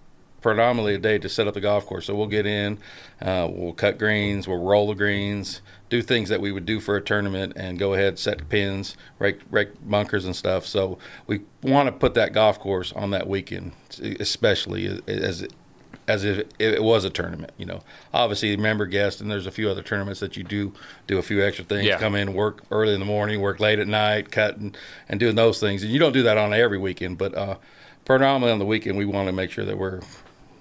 predominantly 0.41 0.93
a 0.93 0.97
day 0.99 1.17
to 1.17 1.27
set 1.27 1.47
up 1.47 1.53
the 1.53 1.61
golf 1.61 1.85
course. 1.85 2.05
So 2.05 2.15
we'll 2.15 2.27
get 2.27 2.45
in, 2.45 2.77
uh, 3.21 3.47
we'll 3.51 3.73
cut 3.73 3.97
greens, 3.97 4.47
we'll 4.47 4.63
roll 4.63 4.87
the 4.87 4.95
greens, 4.95 5.61
do 5.89 6.01
things 6.01 6.29
that 6.29 6.41
we 6.41 6.51
would 6.51 6.65
do 6.65 6.79
for 6.79 6.95
a 6.95 7.01
tournament, 7.01 7.53
and 7.55 7.79
go 7.79 7.93
ahead 7.93 8.19
set 8.19 8.49
pins, 8.49 8.97
rake, 9.19 9.39
rake 9.49 9.69
bunkers 9.87 10.25
and 10.25 10.35
stuff. 10.35 10.65
So 10.65 10.97
we 11.27 11.41
want 11.61 11.87
to 11.87 11.91
put 11.91 12.13
that 12.15 12.33
golf 12.33 12.59
course 12.59 12.91
on 12.93 13.11
that 13.11 13.27
weekend, 13.27 13.71
especially 14.19 15.01
as 15.07 15.47
as 16.07 16.23
if 16.23 16.47
it 16.57 16.81
was 16.81 17.03
a 17.03 17.09
tournament. 17.09 17.51
You 17.57 17.65
know, 17.65 17.81
obviously 18.13 18.55
member 18.57 18.85
guests, 18.85 19.19
and 19.21 19.29
there's 19.29 19.45
a 19.45 19.51
few 19.51 19.69
other 19.69 19.83
tournaments 19.83 20.19
that 20.21 20.37
you 20.37 20.43
do 20.43 20.73
do 21.05 21.17
a 21.17 21.21
few 21.21 21.43
extra 21.43 21.65
things. 21.65 21.85
Yeah. 21.85 21.99
Come 21.99 22.15
in, 22.15 22.33
work 22.33 22.63
early 22.71 22.93
in 22.93 22.99
the 22.99 23.05
morning, 23.05 23.41
work 23.41 23.59
late 23.59 23.79
at 23.79 23.87
night, 23.87 24.31
cutting 24.31 24.67
and, 24.67 24.77
and 25.09 25.19
doing 25.19 25.35
those 25.35 25.59
things. 25.59 25.83
And 25.83 25.91
you 25.91 25.99
don't 25.99 26.13
do 26.13 26.23
that 26.23 26.37
on 26.37 26.53
every 26.53 26.77
weekend, 26.77 27.17
but 27.17 27.35
uh, 27.35 27.57
predominantly 28.05 28.51
on 28.51 28.59
the 28.59 28.65
weekend, 28.65 28.97
we 28.97 29.05
want 29.05 29.27
to 29.27 29.33
make 29.33 29.51
sure 29.51 29.65
that 29.65 29.77
we're 29.77 30.01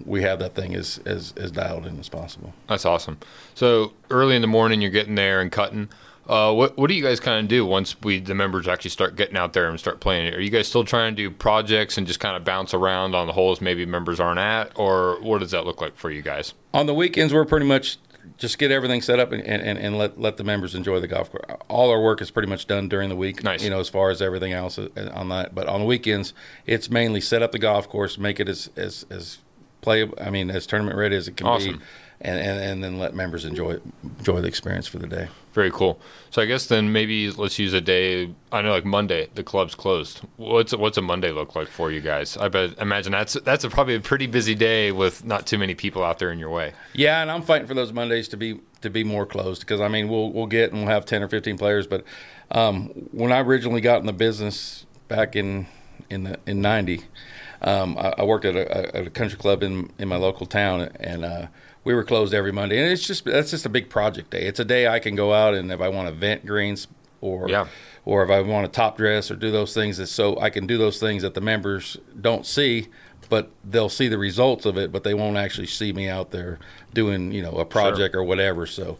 we 0.04 0.22
have 0.22 0.38
that 0.40 0.54
thing 0.54 0.74
as, 0.74 1.00
as, 1.04 1.32
as 1.36 1.50
dialed 1.50 1.86
in 1.86 1.98
as 1.98 2.08
possible. 2.08 2.52
That's 2.68 2.84
awesome. 2.84 3.18
So 3.54 3.92
early 4.10 4.36
in 4.36 4.42
the 4.42 4.48
morning, 4.48 4.80
you're 4.80 4.90
getting 4.90 5.14
there 5.14 5.40
and 5.40 5.50
cutting. 5.50 5.88
Uh, 6.28 6.52
what 6.52 6.76
what 6.76 6.88
do 6.88 6.94
you 6.94 7.04
guys 7.04 7.20
kind 7.20 7.38
of 7.38 7.46
do 7.46 7.64
once 7.64 7.94
we 8.02 8.18
the 8.18 8.34
members 8.34 8.66
actually 8.66 8.90
start 8.90 9.14
getting 9.14 9.36
out 9.36 9.52
there 9.52 9.68
and 9.68 9.78
start 9.78 10.00
playing? 10.00 10.34
Are 10.34 10.40
you 10.40 10.50
guys 10.50 10.66
still 10.66 10.84
trying 10.84 11.14
to 11.14 11.22
do 11.22 11.30
projects 11.30 11.98
and 11.98 12.06
just 12.06 12.18
kind 12.18 12.36
of 12.36 12.44
bounce 12.44 12.74
around 12.74 13.14
on 13.14 13.28
the 13.28 13.32
holes 13.32 13.60
maybe 13.60 13.86
members 13.86 14.18
aren't 14.18 14.40
at, 14.40 14.76
or 14.76 15.20
what 15.22 15.38
does 15.38 15.52
that 15.52 15.64
look 15.64 15.80
like 15.80 15.96
for 15.96 16.10
you 16.10 16.22
guys? 16.22 16.52
On 16.74 16.86
the 16.86 16.94
weekends, 16.94 17.32
we're 17.32 17.44
pretty 17.44 17.66
much 17.66 17.98
just 18.38 18.58
get 18.58 18.72
everything 18.72 19.00
set 19.00 19.20
up 19.20 19.30
and, 19.30 19.42
and, 19.44 19.78
and 19.78 19.96
let 19.96 20.20
let 20.20 20.36
the 20.36 20.42
members 20.42 20.74
enjoy 20.74 20.98
the 20.98 21.06
golf 21.06 21.30
course. 21.30 21.44
All 21.68 21.90
our 21.90 22.02
work 22.02 22.20
is 22.20 22.32
pretty 22.32 22.48
much 22.48 22.66
done 22.66 22.88
during 22.88 23.08
the 23.08 23.16
week. 23.16 23.44
Nice. 23.44 23.62
You 23.62 23.70
know, 23.70 23.78
as 23.78 23.88
far 23.88 24.10
as 24.10 24.20
everything 24.20 24.52
else 24.52 24.78
uh, 24.78 24.88
on 25.14 25.28
that. 25.28 25.54
But 25.54 25.68
on 25.68 25.80
the 25.80 25.86
weekends, 25.86 26.34
it's 26.66 26.90
mainly 26.90 27.20
set 27.20 27.40
up 27.40 27.52
the 27.52 27.60
golf 27.60 27.88
course, 27.88 28.18
make 28.18 28.40
it 28.40 28.48
as 28.48 28.68
as 28.76 29.06
as 29.10 29.38
play. 29.80 30.08
I 30.20 30.30
mean, 30.30 30.50
as 30.50 30.66
tournament 30.66 30.96
ready 30.96 31.16
as 31.16 31.28
it 31.28 31.36
can 31.36 31.46
awesome. 31.46 31.78
be, 31.78 31.84
and, 32.20 32.38
and 32.38 32.60
and 32.60 32.84
then 32.84 32.98
let 32.98 33.14
members 33.14 33.44
enjoy 33.44 33.78
enjoy 34.18 34.40
the 34.40 34.48
experience 34.48 34.86
for 34.86 34.98
the 34.98 35.06
day. 35.06 35.28
Very 35.52 35.70
cool. 35.70 36.00
So 36.30 36.42
I 36.42 36.46
guess 36.46 36.66
then 36.66 36.92
maybe 36.92 37.30
let's 37.30 37.58
use 37.58 37.72
a 37.72 37.80
day. 37.80 38.30
I 38.52 38.62
know 38.62 38.72
like 38.72 38.84
Monday, 38.84 39.28
the 39.34 39.42
club's 39.42 39.74
closed. 39.74 40.20
What's 40.36 40.74
what's 40.74 40.98
a 40.98 41.02
Monday 41.02 41.30
look 41.30 41.54
like 41.54 41.68
for 41.68 41.90
you 41.90 42.00
guys? 42.00 42.36
I 42.36 42.48
bet 42.48 42.78
imagine 42.78 43.12
that's 43.12 43.34
that's 43.34 43.64
a, 43.64 43.70
probably 43.70 43.94
a 43.94 44.00
pretty 44.00 44.26
busy 44.26 44.54
day 44.54 44.92
with 44.92 45.24
not 45.24 45.46
too 45.46 45.58
many 45.58 45.74
people 45.74 46.02
out 46.02 46.18
there 46.18 46.30
in 46.30 46.38
your 46.38 46.50
way. 46.50 46.72
Yeah, 46.92 47.22
and 47.22 47.30
I'm 47.30 47.42
fighting 47.42 47.66
for 47.66 47.74
those 47.74 47.92
Mondays 47.92 48.28
to 48.28 48.36
be 48.36 48.60
to 48.80 48.90
be 48.90 49.04
more 49.04 49.26
closed 49.26 49.60
because 49.60 49.80
I 49.80 49.88
mean 49.88 50.08
we'll 50.08 50.32
we'll 50.32 50.46
get 50.46 50.72
and 50.72 50.82
we'll 50.82 50.90
have 50.90 51.06
ten 51.06 51.22
or 51.22 51.28
fifteen 51.28 51.58
players, 51.58 51.86
but 51.86 52.04
um, 52.50 52.88
when 53.12 53.32
I 53.32 53.40
originally 53.40 53.80
got 53.80 54.00
in 54.00 54.06
the 54.06 54.12
business 54.12 54.86
back 55.08 55.36
in 55.36 55.66
in 56.10 56.24
the 56.24 56.38
in 56.46 56.60
'90 56.60 57.04
um, 57.62 57.96
I, 57.98 58.14
I, 58.18 58.24
worked 58.24 58.44
at 58.44 58.56
a, 58.56 58.96
at 58.96 59.06
a, 59.06 59.10
country 59.10 59.38
club 59.38 59.62
in 59.62 59.90
in 59.98 60.08
my 60.08 60.16
local 60.16 60.46
town, 60.46 60.90
and 61.00 61.24
uh, 61.24 61.46
we 61.84 61.94
were 61.94 62.04
closed 62.04 62.34
every 62.34 62.52
Monday. 62.52 62.80
And 62.82 62.90
it's 62.90 63.06
just 63.06 63.24
that's 63.24 63.50
just 63.50 63.66
a 63.66 63.70
big 63.70 63.88
project 63.88 64.30
day. 64.30 64.42
It's 64.42 64.60
a 64.60 64.64
day 64.64 64.88
I 64.88 64.98
can 64.98 65.14
go 65.14 65.32
out 65.32 65.54
and 65.54 65.70
if 65.72 65.80
I 65.80 65.88
want 65.88 66.08
to 66.08 66.14
vent 66.14 66.44
greens, 66.44 66.88
or 67.20 67.48
Yeah. 67.48 67.66
or 68.04 68.22
if 68.22 68.30
I 68.30 68.40
want 68.40 68.66
to 68.66 68.72
top 68.74 68.96
dress 68.96 69.30
or 69.30 69.36
do 69.36 69.50
those 69.50 69.74
things, 69.74 69.96
that 69.98 70.06
so 70.08 70.38
I 70.38 70.50
can 70.50 70.66
do 70.66 70.78
those 70.78 70.98
things 71.00 71.22
that 71.22 71.34
the 71.34 71.40
members 71.40 71.96
don't 72.20 72.46
see, 72.46 72.88
but 73.28 73.50
they'll 73.64 73.88
see 73.88 74.08
the 74.08 74.18
results 74.18 74.66
of 74.66 74.76
it, 74.76 74.92
but 74.92 75.04
they 75.04 75.14
won't 75.14 75.36
actually 75.36 75.66
see 75.66 75.92
me 75.92 76.08
out 76.08 76.30
there 76.30 76.58
doing 76.94 77.32
you 77.32 77.42
know 77.42 77.52
a 77.52 77.64
project 77.64 78.14
or 78.14 78.22
whatever. 78.22 78.66
So 78.66 78.98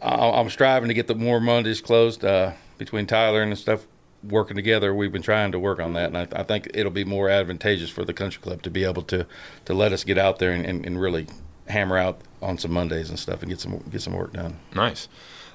I- 0.00 0.30
I'm 0.30 0.50
striving 0.50 0.88
to 0.88 0.94
get 0.94 1.06
the 1.06 1.14
more 1.14 1.40
Mondays 1.40 1.80
closed 1.80 2.24
uh, 2.24 2.52
between 2.78 3.06
Tyler 3.06 3.42
and 3.42 3.52
the 3.52 3.56
stuff 3.56 3.86
working 4.22 4.56
together. 4.56 4.94
We've 4.94 5.12
been 5.12 5.22
trying 5.22 5.52
to 5.52 5.58
work 5.58 5.80
on 5.80 5.94
that, 5.94 6.06
and 6.06 6.18
I, 6.18 6.28
I 6.32 6.42
think 6.42 6.70
it'll 6.74 6.92
be 6.92 7.04
more 7.04 7.28
advantageous 7.28 7.90
for 7.90 8.04
the 8.04 8.12
country 8.12 8.42
club 8.42 8.62
to 8.62 8.70
be 8.70 8.84
able 8.84 9.02
to 9.04 9.26
to 9.64 9.74
let 9.74 9.92
us 9.92 10.04
get 10.04 10.18
out 10.18 10.38
there 10.38 10.52
and, 10.52 10.64
and, 10.64 10.86
and 10.86 11.00
really 11.00 11.26
hammer 11.68 11.96
out 11.96 12.20
on 12.40 12.58
some 12.58 12.72
Mondays 12.72 13.08
and 13.08 13.18
stuff 13.18 13.42
and 13.42 13.50
get 13.50 13.60
some 13.60 13.82
get 13.90 14.02
some 14.02 14.14
work 14.14 14.32
done. 14.32 14.58
Nice. 14.74 15.08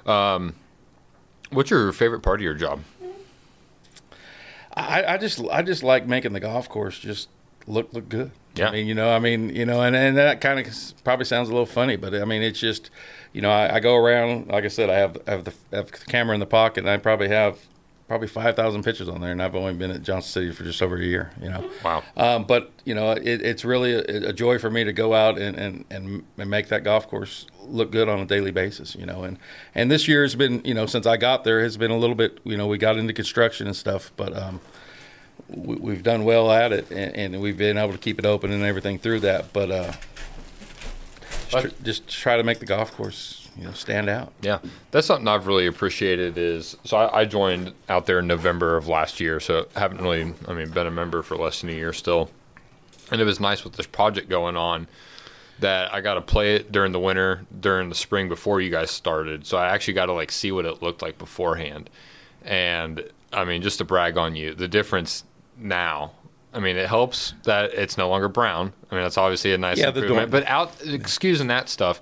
Um, 0.06 0.56
what's 1.52 1.70
your 1.70 1.92
favorite 1.92 2.22
part 2.22 2.40
of 2.40 2.44
your 2.44 2.54
job? 2.54 2.82
I, 4.74 5.04
I 5.06 5.18
just 5.18 5.42
I 5.52 5.62
just 5.62 5.84
like 5.84 6.08
making 6.08 6.34
the 6.34 6.40
golf 6.40 6.70
course 6.70 7.00
just 7.00 7.30
look 7.68 7.94
look 7.94 8.10
good. 8.10 8.32
Yeah. 8.56 8.70
I 8.70 8.72
mean, 8.72 8.88
you 8.88 8.96
know, 8.96 9.12
I 9.12 9.20
mean, 9.20 9.56
you 9.56 9.66
know, 9.66 9.82
and, 9.82 9.96
and 9.96 10.18
that 10.18 10.42
kind 10.42 10.60
of 10.60 10.66
probably 11.04 11.26
sounds 11.26 11.50
a 11.50 11.52
little 11.52 11.68
funny, 11.68 11.96
but 11.96 12.16
I 12.16 12.26
mean, 12.26 12.42
it's 12.42 12.60
just, 12.60 12.90
you 13.32 13.40
know, 13.40 13.52
I, 13.52 13.76
I 13.76 13.80
go 13.80 13.96
around, 13.96 14.48
like 14.48 14.64
I 14.64 14.68
said, 14.68 14.90
I 14.90 14.98
have 14.98 15.18
have 15.28 15.44
the, 15.44 15.54
have 15.72 15.92
the 15.92 15.98
camera 16.00 16.34
in 16.34 16.40
the 16.40 16.48
pocket, 16.48 16.80
and 16.80 16.90
I 16.90 16.98
probably 16.98 17.30
have 17.30 17.60
probably 18.08 18.28
five 18.28 18.56
thousand 18.56 18.84
pictures 18.84 19.10
on 19.10 19.22
there, 19.22 19.32
and 19.32 19.42
I've 19.42 19.56
only 19.56 19.74
been 19.74 19.92
at 19.92 20.02
Johnson 20.02 20.32
City 20.32 20.52
for 20.52 20.64
just 20.64 20.82
over 20.82 20.96
a 20.96 21.04
year. 21.04 21.32
You 21.42 21.50
know. 21.50 21.70
Wow. 21.84 22.04
Um, 22.16 22.46
but 22.46 22.72
you 22.86 22.96
know, 22.96 23.12
it, 23.12 23.42
it's 23.42 23.66
really 23.66 23.94
a, 23.94 24.30
a 24.30 24.34
joy 24.34 24.58
for 24.60 24.70
me 24.70 24.84
to 24.84 24.94
go 24.94 25.14
out 25.14 25.38
and, 25.38 25.58
and, 25.58 25.86
and, 25.90 26.24
and 26.38 26.50
make 26.50 26.70
that 26.70 26.84
golf 26.84 27.08
course 27.08 27.46
look 27.64 27.92
good 27.92 28.08
on 28.08 28.20
a 28.20 28.26
daily 28.26 28.52
basis. 28.52 28.96
You 28.96 29.06
know, 29.06 29.24
and 29.24 29.38
and 29.76 29.92
this 29.92 30.08
year 30.08 30.24
has 30.24 30.36
been, 30.36 30.62
you 30.64 30.74
know, 30.74 30.86
since 30.86 31.06
I 31.06 31.18
got 31.18 31.44
there, 31.44 31.62
has 31.62 31.78
been 31.78 31.92
a 31.92 31.98
little 31.98 32.16
bit. 32.16 32.40
You 32.44 32.58
know, 32.58 32.68
we 32.68 32.78
got 32.78 32.98
into 32.98 33.14
construction 33.14 33.68
and 33.68 33.76
stuff, 33.76 34.12
but 34.16 34.36
um, 34.36 34.62
we, 35.50 35.76
we've 35.76 36.04
done 36.04 36.24
well 36.24 36.52
at 36.52 36.72
it, 36.72 36.90
and, 36.92 37.16
and 37.16 37.42
we've 37.42 37.58
been 37.58 37.78
able 37.78 37.92
to 37.92 37.98
keep 38.00 38.20
it 38.20 38.26
open 38.26 38.52
and 38.52 38.64
everything 38.64 39.00
through 39.00 39.22
that. 39.22 39.52
But 39.54 39.72
uh, 39.72 39.92
just, 41.50 41.62
tr- 41.62 41.84
just 41.84 42.08
try 42.08 42.38
to 42.38 42.44
make 42.44 42.60
the 42.60 42.66
golf 42.66 42.96
course, 42.96 43.47
you 43.58 43.66
know, 43.66 43.72
stand 43.72 44.10
out. 44.10 44.34
Yeah, 44.42 44.60
that's 44.92 45.08
something 45.08 45.28
I've 45.28 45.48
really 45.48 45.68
appreciated. 45.68 46.38
Is 46.38 46.78
so 46.84 46.98
I, 46.98 47.22
I 47.22 47.26
joined 47.26 47.74
out 47.90 48.06
there 48.06 48.20
in 48.20 48.28
November 48.28 48.78
of 48.78 48.88
last 48.88 49.20
year, 49.20 49.40
so 49.40 49.68
haven't 49.76 50.02
really, 50.02 50.34
I 50.48 50.54
mean, 50.54 50.70
been 50.70 50.88
a 50.88 50.92
member 50.92 51.22
for 51.24 51.36
less 51.36 51.62
than 51.62 51.70
a 51.70 51.74
year 51.74 51.94
still. 51.94 52.30
And 53.12 53.22
it 53.22 53.24
was 53.24 53.40
nice 53.40 53.64
with 53.64 53.74
this 53.74 53.88
project 53.88 54.30
going 54.30 54.58
on 54.58 54.88
that 55.60 55.94
I 55.94 56.02
got 56.02 56.16
to 56.16 56.22
play 56.22 56.56
it 56.56 56.72
during 56.72 56.92
the 56.92 57.00
winter, 57.00 57.46
during 57.60 57.90
the 57.90 57.96
spring 57.96 58.30
before 58.30 58.62
you 58.62 58.70
guys 58.70 58.92
started. 58.92 59.48
So 59.48 59.58
I 59.58 59.70
actually 59.70 59.96
got 59.96 60.08
to 60.08 60.14
like 60.14 60.32
see 60.32 60.52
what 60.52 60.66
it 60.66 60.82
looked 60.82 61.02
like 61.02 61.18
beforehand. 61.18 61.90
And 62.44 63.04
I 63.34 63.44
mean, 63.44 63.62
just 63.62 63.80
to 63.80 63.86
brag 63.86 64.18
on 64.18 64.36
you, 64.36 64.54
the 64.54 64.68
difference 64.68 65.24
now. 65.58 66.12
I 66.54 66.60
mean, 66.60 66.78
it 66.78 66.88
helps 66.88 67.34
that 67.44 67.74
it's 67.74 67.98
no 67.98 68.10
longer 68.10 68.30
brown. 68.30 68.74
I 68.90 68.96
mean, 68.96 69.04
that's 69.04 69.18
obviously 69.18 69.54
a 69.54 69.58
nice 69.58 69.78
Yeah, 69.78 69.90
improvement. 69.90 70.32
But 70.32 70.46
out, 70.48 70.74
excusing 70.86 71.48
that 71.48 71.70
stuff, 71.70 72.02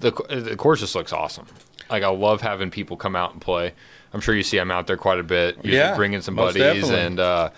the 0.00 0.10
the 0.28 0.56
course 0.56 0.80
just 0.80 0.94
looks 0.94 1.12
awesome. 1.12 1.46
Like 1.88 2.02
I 2.02 2.08
love 2.08 2.40
having 2.40 2.70
people 2.70 2.96
come 2.96 3.16
out 3.16 3.32
and 3.32 3.40
play. 3.40 3.74
I'm 4.12 4.20
sure 4.20 4.34
you 4.34 4.42
see 4.42 4.58
I'm 4.58 4.70
out 4.70 4.86
there 4.86 4.96
quite 4.96 5.18
a 5.20 5.24
bit. 5.24 5.56
Usually 5.56 5.76
Yeah, 5.76 5.94
bringing 5.96 6.20
some 6.20 6.34
buddies 6.36 6.88
and 6.90 7.20
uh, 7.20 7.50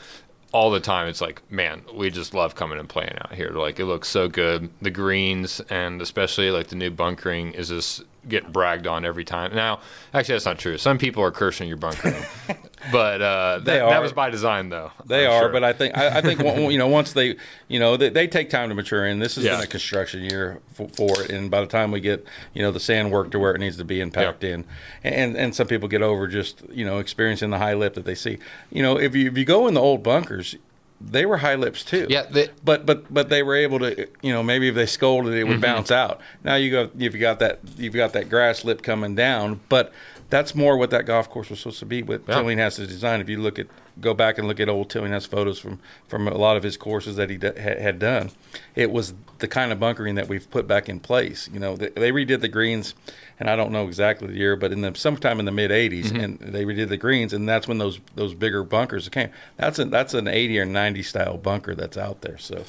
all 0.52 0.70
the 0.70 0.80
time. 0.80 1.08
It's 1.08 1.20
like, 1.20 1.40
man, 1.50 1.82
we 1.94 2.10
just 2.10 2.34
love 2.34 2.54
coming 2.54 2.78
and 2.78 2.88
playing 2.88 3.16
out 3.20 3.34
here. 3.34 3.50
Like 3.50 3.80
it 3.80 3.86
looks 3.86 4.08
so 4.08 4.28
good. 4.28 4.70
The 4.80 4.90
greens 4.90 5.60
and 5.70 6.00
especially 6.02 6.50
like 6.50 6.68
the 6.68 6.76
new 6.76 6.90
bunkering 6.90 7.52
is 7.52 7.68
just 7.68 8.02
getting 8.28 8.50
bragged 8.52 8.86
on 8.86 9.04
every 9.04 9.24
time. 9.24 9.54
Now, 9.54 9.80
actually, 10.14 10.34
that's 10.34 10.44
not 10.46 10.58
true. 10.58 10.78
Some 10.78 10.98
people 10.98 11.22
are 11.24 11.30
cursing 11.30 11.68
your 11.68 11.76
bunkering, 11.76 12.22
but 12.92 13.20
uh, 13.20 13.58
that, 13.64 13.88
that 13.88 14.02
was 14.02 14.12
by 14.12 14.30
design, 14.30 14.68
though. 14.68 14.92
They 15.04 15.26
I'm 15.26 15.32
are, 15.32 15.40
sure. 15.42 15.48
but 15.52 15.64
I 15.64 15.72
think 15.72 15.96
I, 15.96 16.18
I 16.18 16.20
think 16.20 16.40
you 16.40 16.78
know 16.78 16.88
once 16.88 17.12
they 17.12 17.36
you 17.68 17.78
know 17.78 17.96
they, 17.96 18.08
they 18.10 18.26
take 18.28 18.50
time 18.50 18.68
to 18.68 18.74
mature, 18.74 19.04
and 19.04 19.20
this 19.20 19.34
has 19.36 19.44
Yeah. 19.44 19.56
been 19.56 19.64
a 19.64 19.66
construction 19.66 20.22
year 20.22 20.60
for, 20.72 20.88
for 20.88 21.22
it. 21.22 21.30
And 21.30 21.50
by 21.50 21.60
the 21.60 21.66
time 21.66 21.90
we 21.90 22.00
get 22.00 22.24
you 22.54 22.62
know 22.62 22.70
the 22.70 22.80
sand 22.80 23.10
work 23.10 23.30
to 23.32 23.38
where 23.38 23.54
it 23.54 23.58
needs 23.58 23.76
to 23.78 23.84
be 23.84 24.00
and 24.00 24.12
packed 24.12 24.44
in, 24.44 24.64
and 25.02 25.36
and 25.36 25.54
some 25.54 25.66
people 25.66 25.88
get 25.88 26.02
over 26.02 26.28
just 26.28 26.62
you 26.70 26.84
know 26.84 26.98
experiencing 26.98 27.50
the 27.50 27.58
high 27.58 27.74
lip 27.74 27.94
that 27.94 28.04
they 28.04 28.14
see. 28.14 28.38
You 28.70 28.82
know, 28.82 28.98
if 28.98 29.14
you 29.16 29.28
if 29.30 29.36
you 29.36 29.44
go 29.44 29.66
in 29.66 29.74
the 29.74 29.80
old 29.80 30.02
bunkers, 30.02 30.56
they 31.04 31.26
were 31.26 31.36
high 31.38 31.54
lips 31.56 31.84
too. 31.84 32.06
Yeah, 32.08 32.22
they- 32.30 32.48
but 32.64 32.86
but 32.86 33.12
but 33.12 33.28
they 33.28 33.42
were 33.42 33.56
able 33.56 33.78
to 33.80 34.06
you 34.22 34.32
know 34.32 34.42
maybe 34.42 34.68
if 34.68 34.74
they 34.74 34.86
skulled 34.86 35.26
it 35.28 35.44
would 35.44 35.52
Mm-hmm. 35.54 35.60
bounce 35.60 35.90
out. 35.90 36.20
Now 36.44 36.54
you 36.56 36.70
go 36.70 36.90
you've 36.96 37.18
got 37.18 37.38
that 37.40 37.60
you've 37.76 37.94
got 37.94 38.12
that 38.14 38.28
grass 38.28 38.64
lip 38.64 38.82
coming 38.82 39.14
down, 39.14 39.60
but 39.68 39.92
that's 40.30 40.54
more 40.54 40.76
what 40.78 40.90
that 40.90 41.04
golf 41.06 41.28
course 41.28 41.50
was 41.50 41.58
supposed 41.60 41.78
to 41.80 41.86
be. 41.86 42.02
What 42.02 42.22
Yeah. 42.26 42.42
Has 42.42 42.76
design. 42.76 43.20
If 43.20 43.28
you 43.28 43.38
look 43.38 43.58
at 43.58 43.66
go 44.00 44.14
back 44.14 44.38
and 44.38 44.48
look 44.48 44.58
at 44.60 44.68
old 44.68 44.88
Tillinghast 44.90 45.30
photos 45.30 45.58
from 45.58 45.78
from 46.08 46.26
a 46.28 46.34
lot 46.36 46.56
of 46.56 46.62
his 46.62 46.76
courses 46.76 47.16
that 47.16 47.30
he 47.30 47.36
d- 47.36 47.50
had 47.58 47.98
done, 47.98 48.30
it 48.74 48.90
was 48.90 49.14
the 49.38 49.48
kind 49.48 49.72
of 49.72 49.78
bunkering 49.80 50.14
that 50.14 50.28
we've 50.28 50.50
put 50.50 50.66
back 50.66 50.88
in 50.88 51.00
place. 51.00 51.48
You 51.52 51.58
know, 51.60 51.76
they, 51.76 51.88
they 51.88 52.10
redid 52.12 52.40
the 52.40 52.48
greens, 52.48 52.94
and 53.40 53.50
I 53.50 53.56
don't 53.56 53.72
know 53.72 53.86
exactly 53.86 54.28
the 54.28 54.36
year, 54.38 54.56
but 54.56 54.72
in 54.72 54.80
the 54.80 54.94
sometime 54.94 55.38
in 55.40 55.44
the 55.46 55.52
mid 55.52 55.70
'80s, 55.70 56.04
Mm-hmm. 56.06 56.16
and 56.20 56.38
they 56.38 56.64
redid 56.64 56.88
the 56.88 56.96
greens, 56.96 57.32
and 57.32 57.48
that's 57.48 57.66
when 57.68 57.78
those 57.78 57.98
those 58.14 58.34
bigger 58.34 58.62
bunkers 58.64 59.08
came. 59.08 59.30
That's 59.56 59.78
a, 59.78 59.84
that's 59.86 60.14
an 60.14 60.28
'80 60.28 60.60
or 60.60 60.64
'90 60.64 61.02
style 61.02 61.36
bunker 61.38 61.74
that's 61.74 61.96
out 61.96 62.20
there. 62.22 62.38
So, 62.38 62.64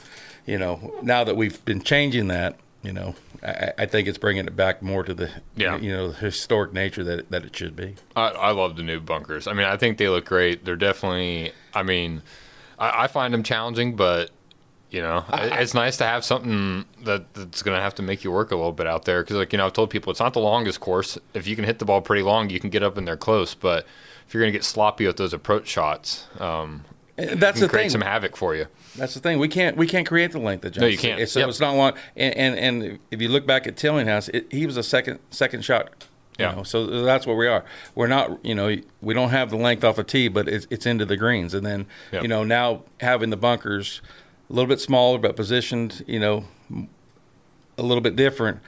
you 0.45 0.57
know, 0.57 0.93
now 1.03 1.23
that 1.23 1.35
we've 1.35 1.63
been 1.65 1.81
changing 1.81 2.27
that. 2.29 2.57
You 2.81 2.91
know, 2.91 3.15
I, 3.43 3.73
I 3.79 3.85
think 3.85 4.07
it's 4.07 4.17
bringing 4.17 4.45
it 4.47 4.55
back 4.55 4.81
more 4.81 5.03
to 5.03 5.13
the, 5.13 5.29
Yeah. 5.55 5.77
you 5.77 5.91
know, 5.91 6.09
the 6.09 6.17
historic 6.17 6.71
nature 6.73 7.03
that 7.03 7.29
that 7.31 7.43
it 7.45 7.55
should 7.55 7.75
be. 7.75 7.95
I, 8.15 8.27
I 8.29 8.51
love 8.51 8.75
the 8.77 8.83
new 8.83 8.99
bunkers. 8.99 9.47
I 9.47 9.53
mean, 9.53 9.65
I 9.67 9.77
think 9.77 9.97
they 9.97 10.07
look 10.09 10.25
great. 10.25 10.63
They're 10.65 10.75
definitely. 10.75 11.51
I 11.73 11.83
mean, 11.83 12.21
I, 12.79 13.03
I 13.03 13.07
find 13.07 13.33
them 13.33 13.43
challenging, 13.43 13.95
but 13.95 14.29
you 14.89 15.01
know, 15.01 15.25
it- 15.33 15.53
it's 15.59 15.73
nice 15.73 15.97
to 15.97 16.05
have 16.05 16.23
something 16.23 16.85
that 17.03 17.33
that's 17.33 17.63
going 17.63 17.75
to 17.75 17.81
have 17.81 17.95
to 17.95 18.01
make 18.03 18.23
you 18.23 18.31
work 18.31 18.51
a 18.51 18.55
little 18.55 18.71
bit 18.71 18.87
out 18.87 19.05
there. 19.05 19.23
Because, 19.23 19.37
like 19.37 19.51
you 19.51 19.57
know, 19.57 19.65
I've 19.65 19.73
told 19.73 19.89
people 19.89 20.11
it's 20.11 20.19
not 20.19 20.33
the 20.33 20.39
longest 20.39 20.79
course. 20.79 21.17
If 21.33 21.47
you 21.47 21.55
can 21.55 21.65
hit 21.65 21.79
the 21.79 21.85
ball 21.85 22.01
pretty 22.01 22.21
long, 22.23 22.49
you 22.49 22.59
can 22.59 22.69
get 22.69 22.83
up 22.83 22.97
in 22.97 23.05
there 23.05 23.17
close. 23.17 23.53
But 23.55 23.85
if 24.27 24.33
you're 24.33 24.41
going 24.41 24.53
to 24.53 24.57
get 24.57 24.63
sloppy 24.63 25.05
with 25.07 25.17
those 25.17 25.33
approach 25.33 25.67
shots, 25.67 26.27
um, 26.39 26.85
that's 27.15 27.57
it 27.59 27.61
the 27.61 27.69
create 27.69 27.83
thing. 27.83 27.89
some 27.91 28.01
havoc 28.01 28.35
for 28.35 28.55
you. 28.55 28.65
That's 28.95 29.13
the 29.13 29.19
thing. 29.19 29.39
We 29.39 29.47
can't 29.47 29.77
we 29.77 29.87
can't 29.87 30.07
create 30.07 30.31
the 30.31 30.39
length 30.39 30.65
of 30.65 30.71
Johnson. 30.71 30.81
No, 30.83 30.87
you 30.87 30.97
can't. 30.97 31.29
So 31.29 31.39
Yep. 31.41 31.49
it's 31.49 31.59
not 31.59 31.75
long. 31.75 31.93
And, 32.15 32.35
and 32.35 32.59
and 32.83 32.99
if 33.11 33.21
you 33.21 33.29
look 33.29 33.45
back 33.45 33.67
at 33.67 33.77
Tillinghast, 33.77 34.29
it, 34.29 34.51
he 34.51 34.65
was 34.65 34.77
a 34.77 34.83
second 34.83 35.19
second 35.29 35.63
shot. 35.63 35.89
You 36.39 36.45
Yeah. 36.45 36.55
know, 36.55 36.63
so 36.63 37.03
that's 37.03 37.27
what 37.27 37.37
we 37.37 37.47
are. 37.47 37.63
We're 37.93 38.07
not. 38.07 38.43
You 38.43 38.55
know, 38.55 38.75
we 39.01 39.13
don't 39.13 39.29
have 39.29 39.51
the 39.51 39.57
length 39.57 39.83
off 39.83 39.97
a 39.99 40.03
tee, 40.03 40.27
but 40.27 40.47
it's 40.47 40.65
it's 40.71 40.85
into 40.87 41.05
the 41.05 41.17
greens. 41.17 41.53
And 41.53 41.63
then 41.65 41.85
Yep. 42.11 42.21
you 42.23 42.27
know 42.27 42.43
now 42.43 42.83
having 42.99 43.29
the 43.29 43.37
bunkers 43.37 44.01
a 44.49 44.53
little 44.53 44.67
bit 44.67 44.79
smaller 44.81 45.19
but 45.19 45.35
positioned. 45.35 46.03
You 46.07 46.19
know, 46.19 46.45
a 47.77 47.83
little 47.83 48.01
bit 48.01 48.15
different. 48.15 48.59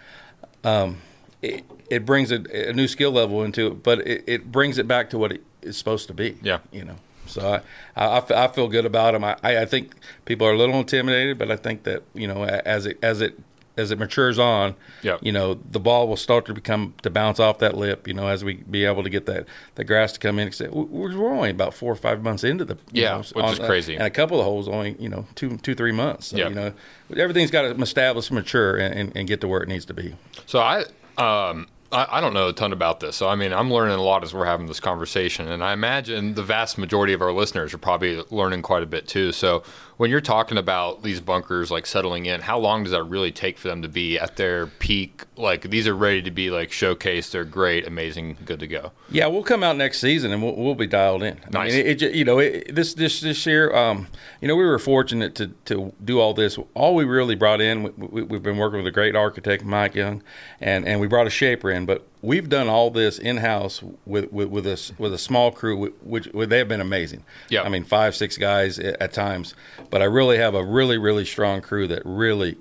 Um, 0.63 0.97
it, 1.41 1.63
it 1.89 2.05
brings 2.05 2.31
a, 2.31 2.69
a 2.69 2.73
new 2.73 2.87
skill 2.87 3.11
level 3.11 3.43
into 3.43 3.67
it, 3.67 3.83
but 3.83 3.99
it, 4.07 4.23
it 4.27 4.51
brings 4.51 4.77
it 4.77 4.87
back 4.87 5.09
to 5.11 5.17
what 5.17 5.31
it 5.31 5.43
is 5.61 5.77
supposed 5.77 6.07
to 6.07 6.13
be. 6.13 6.37
Yeah. 6.41 6.59
You 6.71 6.85
know. 6.85 6.95
So 7.27 7.61
I, 7.95 8.05
I, 8.17 8.23
I 8.45 8.47
feel 8.49 8.67
good 8.67 8.85
about 8.85 9.13
them. 9.13 9.23
I, 9.23 9.35
I 9.43 9.65
think 9.65 9.93
people 10.25 10.47
are 10.47 10.53
a 10.53 10.57
little 10.57 10.75
intimidated, 10.79 11.37
but 11.37 11.51
I 11.51 11.55
think 11.55 11.83
that 11.83 12.03
you 12.13 12.27
know 12.27 12.43
as 12.45 12.85
it 12.85 12.97
as 13.03 13.21
it 13.21 13.39
as 13.77 13.91
it 13.91 13.99
matures 13.99 14.39
on, 14.39 14.73
Yep. 15.01 15.19
you 15.21 15.33
know 15.33 15.55
the 15.69 15.81
ball 15.81 16.07
will 16.07 16.15
start 16.15 16.45
to 16.45 16.53
become 16.53 16.93
to 17.01 17.09
bounce 17.09 17.41
off 17.41 17.59
that 17.59 17.75
lip. 17.75 18.07
You 18.07 18.13
know 18.13 18.27
as 18.29 18.43
we 18.43 18.55
be 18.55 18.85
able 18.85 19.03
to 19.03 19.09
get 19.09 19.25
that 19.25 19.47
the 19.75 19.83
grass 19.83 20.13
to 20.13 20.19
come 20.19 20.39
in. 20.39 20.49
'Cause 20.49 20.61
We're 20.71 21.17
we're 21.17 21.33
only 21.33 21.49
about 21.49 21.73
four 21.73 21.91
or 21.91 21.95
five 21.97 22.23
months 22.23 22.43
into 22.45 22.63
the 22.63 22.77
Yeah, 22.93 23.11
know, 23.11 23.17
which 23.17 23.51
is 23.53 23.59
uh, 23.59 23.65
crazy. 23.65 23.95
and 23.95 24.03
a 24.03 24.09
couple 24.09 24.39
of 24.39 24.45
holes 24.45 24.67
only 24.69 24.95
you 24.97 25.09
know 25.09 25.25
two 25.35 25.57
two 25.57 25.75
three 25.75 25.91
months. 25.91 26.27
So, 26.27 26.37
Yep. 26.37 26.49
You 26.49 26.55
know 26.55 26.73
everything's 27.17 27.51
got 27.51 27.63
to 27.63 27.81
establish, 27.81 28.31
mature, 28.31 28.77
and, 28.77 28.93
and, 28.97 29.11
and 29.17 29.27
get 29.27 29.41
to 29.41 29.47
where 29.49 29.61
it 29.61 29.67
needs 29.67 29.85
to 29.85 29.93
be. 29.93 30.15
So 30.47 30.59
I, 30.59 30.85
um, 31.17 31.67
I, 31.91 32.07
I 32.17 32.21
don't 32.21 32.33
know 32.33 32.49
a 32.49 32.53
ton 32.53 32.73
about 32.73 32.99
this. 32.99 33.15
So 33.15 33.27
I 33.27 33.35
mean, 33.35 33.53
I'm 33.53 33.71
learning 33.71 33.97
a 33.97 34.01
lot 34.01 34.23
as 34.23 34.33
we're 34.33 34.45
having 34.45 34.67
this 34.67 34.79
conversation, 34.79 35.47
and 35.47 35.63
I 35.63 35.73
imagine 35.73 36.33
the 36.33 36.43
vast 36.43 36.77
majority 36.77 37.13
of 37.13 37.21
our 37.21 37.31
listeners 37.31 37.73
are 37.73 37.77
probably 37.77 38.23
learning 38.29 38.61
quite 38.61 38.83
a 38.83 38.87
bit 38.87 39.07
too. 39.07 39.31
So 39.31 39.63
when 39.97 40.09
you're 40.11 40.21
talking 40.21 40.57
about 40.57 41.03
these 41.03 41.21
bunkers 41.21 41.71
like 41.71 41.85
settling 41.85 42.25
in, 42.25 42.41
how 42.41 42.59
long 42.59 42.83
does 42.83 42.91
that 42.91 43.03
really 43.03 43.31
take 43.31 43.57
for 43.57 43.69
them 43.69 43.81
to 43.81 43.87
be 43.87 44.19
at 44.19 44.35
their 44.35 44.67
peak? 44.67 45.23
Like 45.37 45.69
these 45.69 45.87
are 45.87 45.95
ready 45.95 46.21
to 46.23 46.31
be 46.31 46.49
like 46.49 46.69
showcased. 46.69 47.31
They're 47.31 47.45
great, 47.45 47.87
amazing, 47.87 48.37
good 48.45 48.59
to 48.59 48.67
go. 48.67 48.91
Yeah, 49.09 49.27
we'll 49.27 49.43
come 49.43 49.63
out 49.63 49.77
next 49.77 49.99
season 49.99 50.31
and 50.33 50.43
we'll, 50.43 50.55
we'll 50.55 50.75
be 50.75 50.87
dialed 50.87 51.23
in. 51.23 51.39
I 51.45 51.49
Nice. 51.49 51.73
mean, 51.73 51.85
it, 51.85 52.01
it, 52.01 52.13
you 52.15 52.25
know, 52.25 52.39
it, 52.39 52.75
this 52.75 52.93
this 52.93 53.21
this 53.21 53.45
year, 53.45 53.73
um, 53.75 54.07
you 54.41 54.47
know, 54.47 54.55
we 54.55 54.65
were 54.65 54.79
fortunate 54.79 55.35
to 55.35 55.47
to 55.65 55.93
do 56.03 56.19
all 56.19 56.33
this. 56.33 56.57
All 56.73 56.95
we 56.95 57.05
really 57.05 57.35
brought 57.35 57.61
in, 57.61 57.83
we, 57.83 57.89
we, 57.91 58.21
we've 58.23 58.43
been 58.43 58.57
working 58.57 58.77
with 58.79 58.87
a 58.87 58.91
great 58.91 59.15
architect, 59.15 59.63
Mike 59.63 59.95
Young, 59.95 60.21
and 60.59 60.85
and 60.85 60.99
we 60.99 61.07
brought 61.07 61.27
a 61.27 61.29
shaper 61.31 61.71
in, 61.71 61.85
but 61.85 62.05
we've 62.25 62.49
done 62.49 62.67
all 62.67 62.89
this 62.89 63.17
in 63.19 63.37
house 63.37 63.81
with 64.05 64.31
with 64.33 64.49
with 64.49 64.65
a 64.67 64.91
with 64.97 65.13
a 65.13 65.17
small 65.17 65.51
crew, 65.51 65.91
which, 66.01 66.25
which 66.27 66.49
they 66.49 66.57
have 66.57 66.67
been 66.67 66.81
amazing. 66.81 67.23
Yeah. 67.49 67.63
I 67.63 67.69
mean, 67.69 67.83
five 67.83 68.15
six 68.15 68.37
guys 68.37 68.79
at, 68.79 69.01
at 69.01 69.13
times, 69.13 69.53
but 69.89 70.01
I 70.01 70.05
really 70.05 70.37
have 70.37 70.55
a 70.55 70.63
really 70.63 70.97
really 70.97 71.25
strong 71.25 71.61
crew 71.61 71.87
that 71.87 72.01
really 72.05 72.57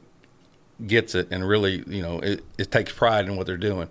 gets 0.86 1.14
it 1.14 1.28
and 1.30 1.46
really, 1.48 1.84
you 1.86 2.02
know, 2.02 2.18
it, 2.18 2.44
it 2.58 2.70
takes 2.70 2.92
pride 2.92 3.26
in 3.26 3.36
what 3.36 3.46
they're 3.46 3.56
doing. 3.56 3.88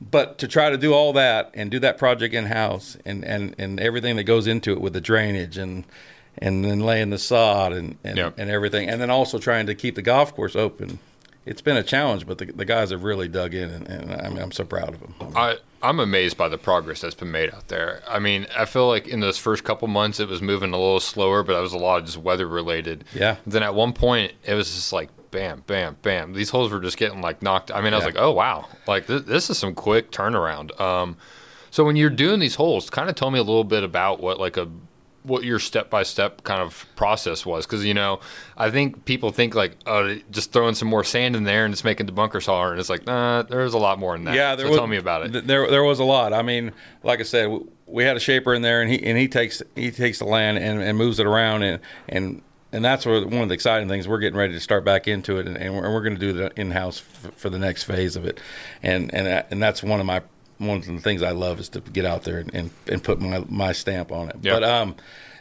but 0.00 0.38
to 0.38 0.46
try 0.46 0.70
to 0.70 0.76
do 0.76 0.92
all 0.92 1.12
that 1.14 1.50
and 1.54 1.70
do 1.70 1.78
that 1.80 1.98
project 1.98 2.32
in 2.34 2.46
house 2.46 2.96
and, 3.04 3.24
and, 3.24 3.54
and 3.58 3.80
everything 3.80 4.14
that 4.16 4.24
goes 4.24 4.46
into 4.46 4.70
it 4.72 4.80
with 4.80 4.92
the 4.92 5.00
drainage 5.00 5.56
and 5.58 5.84
and 6.40 6.64
then 6.64 6.78
laying 6.80 7.10
the 7.10 7.18
sod 7.18 7.72
and 7.72 7.96
and, 8.04 8.16
Yep. 8.18 8.34
and 8.38 8.48
everything, 8.50 8.88
and 8.88 9.00
then 9.00 9.10
also 9.10 9.38
trying 9.38 9.66
to 9.66 9.74
keep 9.74 9.94
the 9.96 10.02
golf 10.02 10.32
course 10.36 10.54
open. 10.54 11.00
It's 11.46 11.62
been 11.62 11.76
a 11.78 11.82
challenge, 11.82 12.26
but 12.26 12.36
the, 12.38 12.46
the 12.46 12.64
guys 12.66 12.90
have 12.90 13.04
really 13.04 13.26
dug 13.26 13.54
in, 13.54 13.70
and, 13.70 13.88
and 13.88 14.12
I 14.20 14.28
mean, 14.28 14.38
I'm 14.38 14.52
so 14.52 14.64
proud 14.64 14.90
of 14.94 15.00
them. 15.00 15.14
I, 15.34 15.56
I'm 15.82 15.98
amazed 15.98 16.36
by 16.36 16.48
the 16.48 16.58
progress 16.58 17.00
that's 17.00 17.14
been 17.14 17.30
made 17.30 17.54
out 17.54 17.68
there. 17.68 18.02
I 18.06 18.18
mean, 18.18 18.46
I 18.54 18.66
feel 18.66 18.86
like 18.86 19.08
in 19.08 19.20
those 19.20 19.38
first 19.38 19.64
couple 19.64 19.88
months 19.88 20.20
it 20.20 20.28
was 20.28 20.42
moving 20.42 20.74
a 20.74 20.76
little 20.76 21.00
slower, 21.00 21.42
but 21.42 21.54
that 21.54 21.60
was 21.60 21.72
a 21.72 21.78
lot 21.78 22.00
of 22.00 22.04
just 22.06 22.18
weather 22.18 22.46
related. 22.46 23.04
Yeah. 23.14 23.36
Then 23.46 23.62
at 23.62 23.74
one 23.74 23.94
point 23.94 24.32
it 24.44 24.52
was 24.54 24.74
just 24.74 24.92
like 24.92 25.08
bam, 25.30 25.62
bam, 25.66 25.96
bam. 26.02 26.32
These 26.34 26.50
holes 26.50 26.70
were 26.70 26.80
just 26.80 26.98
getting 26.98 27.20
like 27.22 27.40
knocked. 27.42 27.70
I 27.70 27.80
mean, 27.80 27.94
I 27.94 27.96
was 27.96 28.02
Yeah. 28.04 28.12
like, 28.12 28.18
oh 28.22 28.32
wow, 28.32 28.66
like 28.86 29.06
this, 29.06 29.22
this 29.22 29.48
is 29.50 29.56
some 29.58 29.74
quick 29.74 30.10
turnaround. 30.10 30.78
Um, 30.80 31.16
so 31.70 31.84
when 31.84 31.96
you're 31.96 32.10
doing 32.10 32.40
these 32.40 32.56
holes, 32.56 32.90
kind 32.90 33.08
of 33.08 33.14
tell 33.14 33.30
me 33.30 33.38
a 33.38 33.42
little 33.42 33.64
bit 33.64 33.84
about 33.84 34.20
what 34.20 34.38
like 34.40 34.56
a 34.58 34.68
what 35.28 35.44
your 35.44 35.58
step 35.58 35.90
by 35.90 36.02
step 36.02 36.42
kind 36.42 36.60
of 36.60 36.86
process 36.96 37.46
was, 37.46 37.66
because 37.66 37.84
you 37.84 37.94
know, 37.94 38.20
I 38.56 38.70
think 38.70 39.04
people 39.04 39.30
think 39.30 39.54
like, 39.54 39.76
oh, 39.86 40.16
just 40.30 40.52
throwing 40.52 40.74
some 40.74 40.88
more 40.88 41.04
sand 41.04 41.36
in 41.36 41.44
there 41.44 41.64
and 41.64 41.72
it's 41.72 41.84
making 41.84 42.06
the 42.06 42.12
bunkers 42.12 42.46
taller, 42.46 42.70
and 42.72 42.80
it's 42.80 42.90
like, 42.90 43.06
nah, 43.06 43.42
there's 43.42 43.74
a 43.74 43.78
lot 43.78 43.98
more 43.98 44.16
than 44.16 44.24
that. 44.24 44.34
Yeah, 44.34 44.56
there 44.56 44.66
so 44.66 44.70
was, 44.70 44.78
tell 44.78 44.86
me 44.86 44.96
about 44.96 45.26
it. 45.26 45.32
th- 45.32 45.44
There, 45.44 45.70
there 45.70 45.84
was 45.84 46.00
a 46.00 46.04
lot. 46.04 46.32
I 46.32 46.42
mean, 46.42 46.72
like 47.02 47.20
I 47.20 47.24
said, 47.24 47.48
we 47.86 48.04
had 48.04 48.16
a 48.16 48.20
shaper 48.20 48.54
in 48.54 48.62
there, 48.62 48.82
and 48.82 48.90
he 48.90 49.02
and 49.04 49.16
he 49.16 49.28
takes 49.28 49.62
he 49.76 49.90
takes 49.90 50.18
the 50.18 50.24
land 50.26 50.58
and, 50.58 50.80
and 50.82 50.98
moves 50.98 51.18
it 51.20 51.26
around, 51.26 51.62
and 51.62 51.80
and 52.08 52.42
and 52.70 52.84
that's 52.84 53.06
where 53.06 53.24
one 53.26 53.42
of 53.42 53.48
the 53.48 53.54
exciting 53.54 53.88
things. 53.88 54.06
We're 54.06 54.18
getting 54.18 54.38
ready 54.38 54.52
to 54.52 54.60
start 54.60 54.84
back 54.84 55.08
into 55.08 55.38
it, 55.38 55.46
and, 55.46 55.56
and 55.56 55.74
we're, 55.74 55.90
we're 55.92 56.02
going 56.02 56.14
to 56.14 56.20
do 56.20 56.32
the 56.34 56.52
in 56.60 56.70
house 56.72 57.02
f- 57.24 57.32
for 57.34 57.48
the 57.48 57.58
next 57.58 57.84
phase 57.84 58.14
of 58.16 58.26
it, 58.26 58.40
and 58.82 59.12
and 59.14 59.26
uh, 59.26 59.42
and 59.50 59.62
that's 59.62 59.82
one 59.82 60.00
of 60.00 60.06
my 60.06 60.20
one 60.58 60.78
of 60.78 60.86
the 60.86 60.98
things 60.98 61.22
I 61.22 61.30
love 61.30 61.60
is 61.60 61.68
to 61.70 61.80
get 61.80 62.04
out 62.04 62.24
there 62.24 62.38
and, 62.38 62.54
and, 62.54 62.70
and 62.86 63.02
put 63.02 63.20
my 63.20 63.44
my 63.48 63.72
stamp 63.72 64.12
on 64.12 64.28
it. 64.28 64.36
Yeah. 64.42 64.54
But 64.54 64.64
um. 64.64 64.96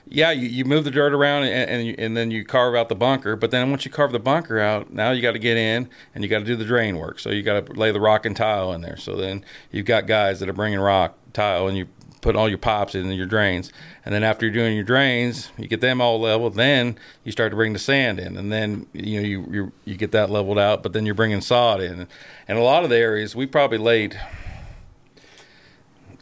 Yeah, 0.10 0.32
you, 0.32 0.48
you 0.48 0.64
move 0.64 0.86
the 0.86 0.92
dirt 0.92 1.14
around 1.14 1.44
and 1.44 1.70
and, 1.70 1.86
you, 1.86 1.96
and 1.98 2.16
then 2.16 2.32
you 2.32 2.46
carve 2.46 2.76
out 2.76 2.88
the 2.88 2.96
bunker. 2.96 3.36
But 3.36 3.52
then 3.52 3.70
once 3.72 3.84
you 3.84 3.92
carve 3.92 4.14
the 4.14 4.20
bunker 4.20 4.58
out, 4.58 4.94
now 4.94 5.12
you 5.12 5.22
got 5.22 5.34
to 5.34 5.40
get 5.40 5.58
in 5.58 5.90
and 6.16 6.24
you 6.24 6.30
got 6.30 6.40
to 6.40 6.46
do 6.46 6.56
the 6.56 6.64
drain 6.64 6.98
work. 6.98 7.20
So 7.20 7.30
you 7.30 7.44
got 7.44 7.66
to 7.66 7.74
lay 7.74 7.92
the 7.92 8.00
rock 8.00 8.26
and 8.26 8.34
tile 8.34 8.72
in 8.72 8.80
there. 8.80 8.96
So 8.96 9.18
then 9.18 9.44
you've 9.70 9.86
got 9.86 10.08
guys 10.08 10.40
that 10.40 10.48
are 10.48 10.54
bringing 10.54 10.80
rock, 10.80 11.18
tile, 11.34 11.68
and 11.68 11.78
you 11.78 11.90
put 12.22 12.38
all 12.38 12.48
your 12.48 12.58
pops 12.58 12.96
in 12.96 13.12
your 13.12 13.26
drains. 13.26 13.74
And 14.06 14.14
then 14.16 14.24
after 14.24 14.46
you're 14.46 14.54
doing 14.54 14.76
your 14.76 14.86
drains, 14.86 15.52
you 15.58 15.68
get 15.68 15.82
them 15.82 16.00
all 16.00 16.22
leveled. 16.22 16.56
Then 16.56 16.98
you 17.26 17.34
start 17.34 17.52
to 17.52 17.58
bring 17.58 17.74
the 17.74 17.80
sand 17.80 18.18
in, 18.18 18.38
and 18.38 18.50
then 18.50 18.86
you 18.94 19.20
know 19.20 19.28
you 19.28 19.48
you, 19.52 19.72
you 19.84 19.96
get 19.98 20.12
that 20.14 20.30
leveled 20.30 20.58
out. 20.58 20.84
But 20.84 20.94
then 20.94 21.06
you're 21.06 21.16
bringing 21.16 21.42
sod 21.42 21.82
in, 21.82 22.08
and 22.48 22.58
a 22.58 22.64
lot 22.64 22.86
of 22.86 22.90
the 22.90 22.98
areas 22.98 23.36
we 23.36 23.46
probably 23.46 23.78
laid 23.78 24.18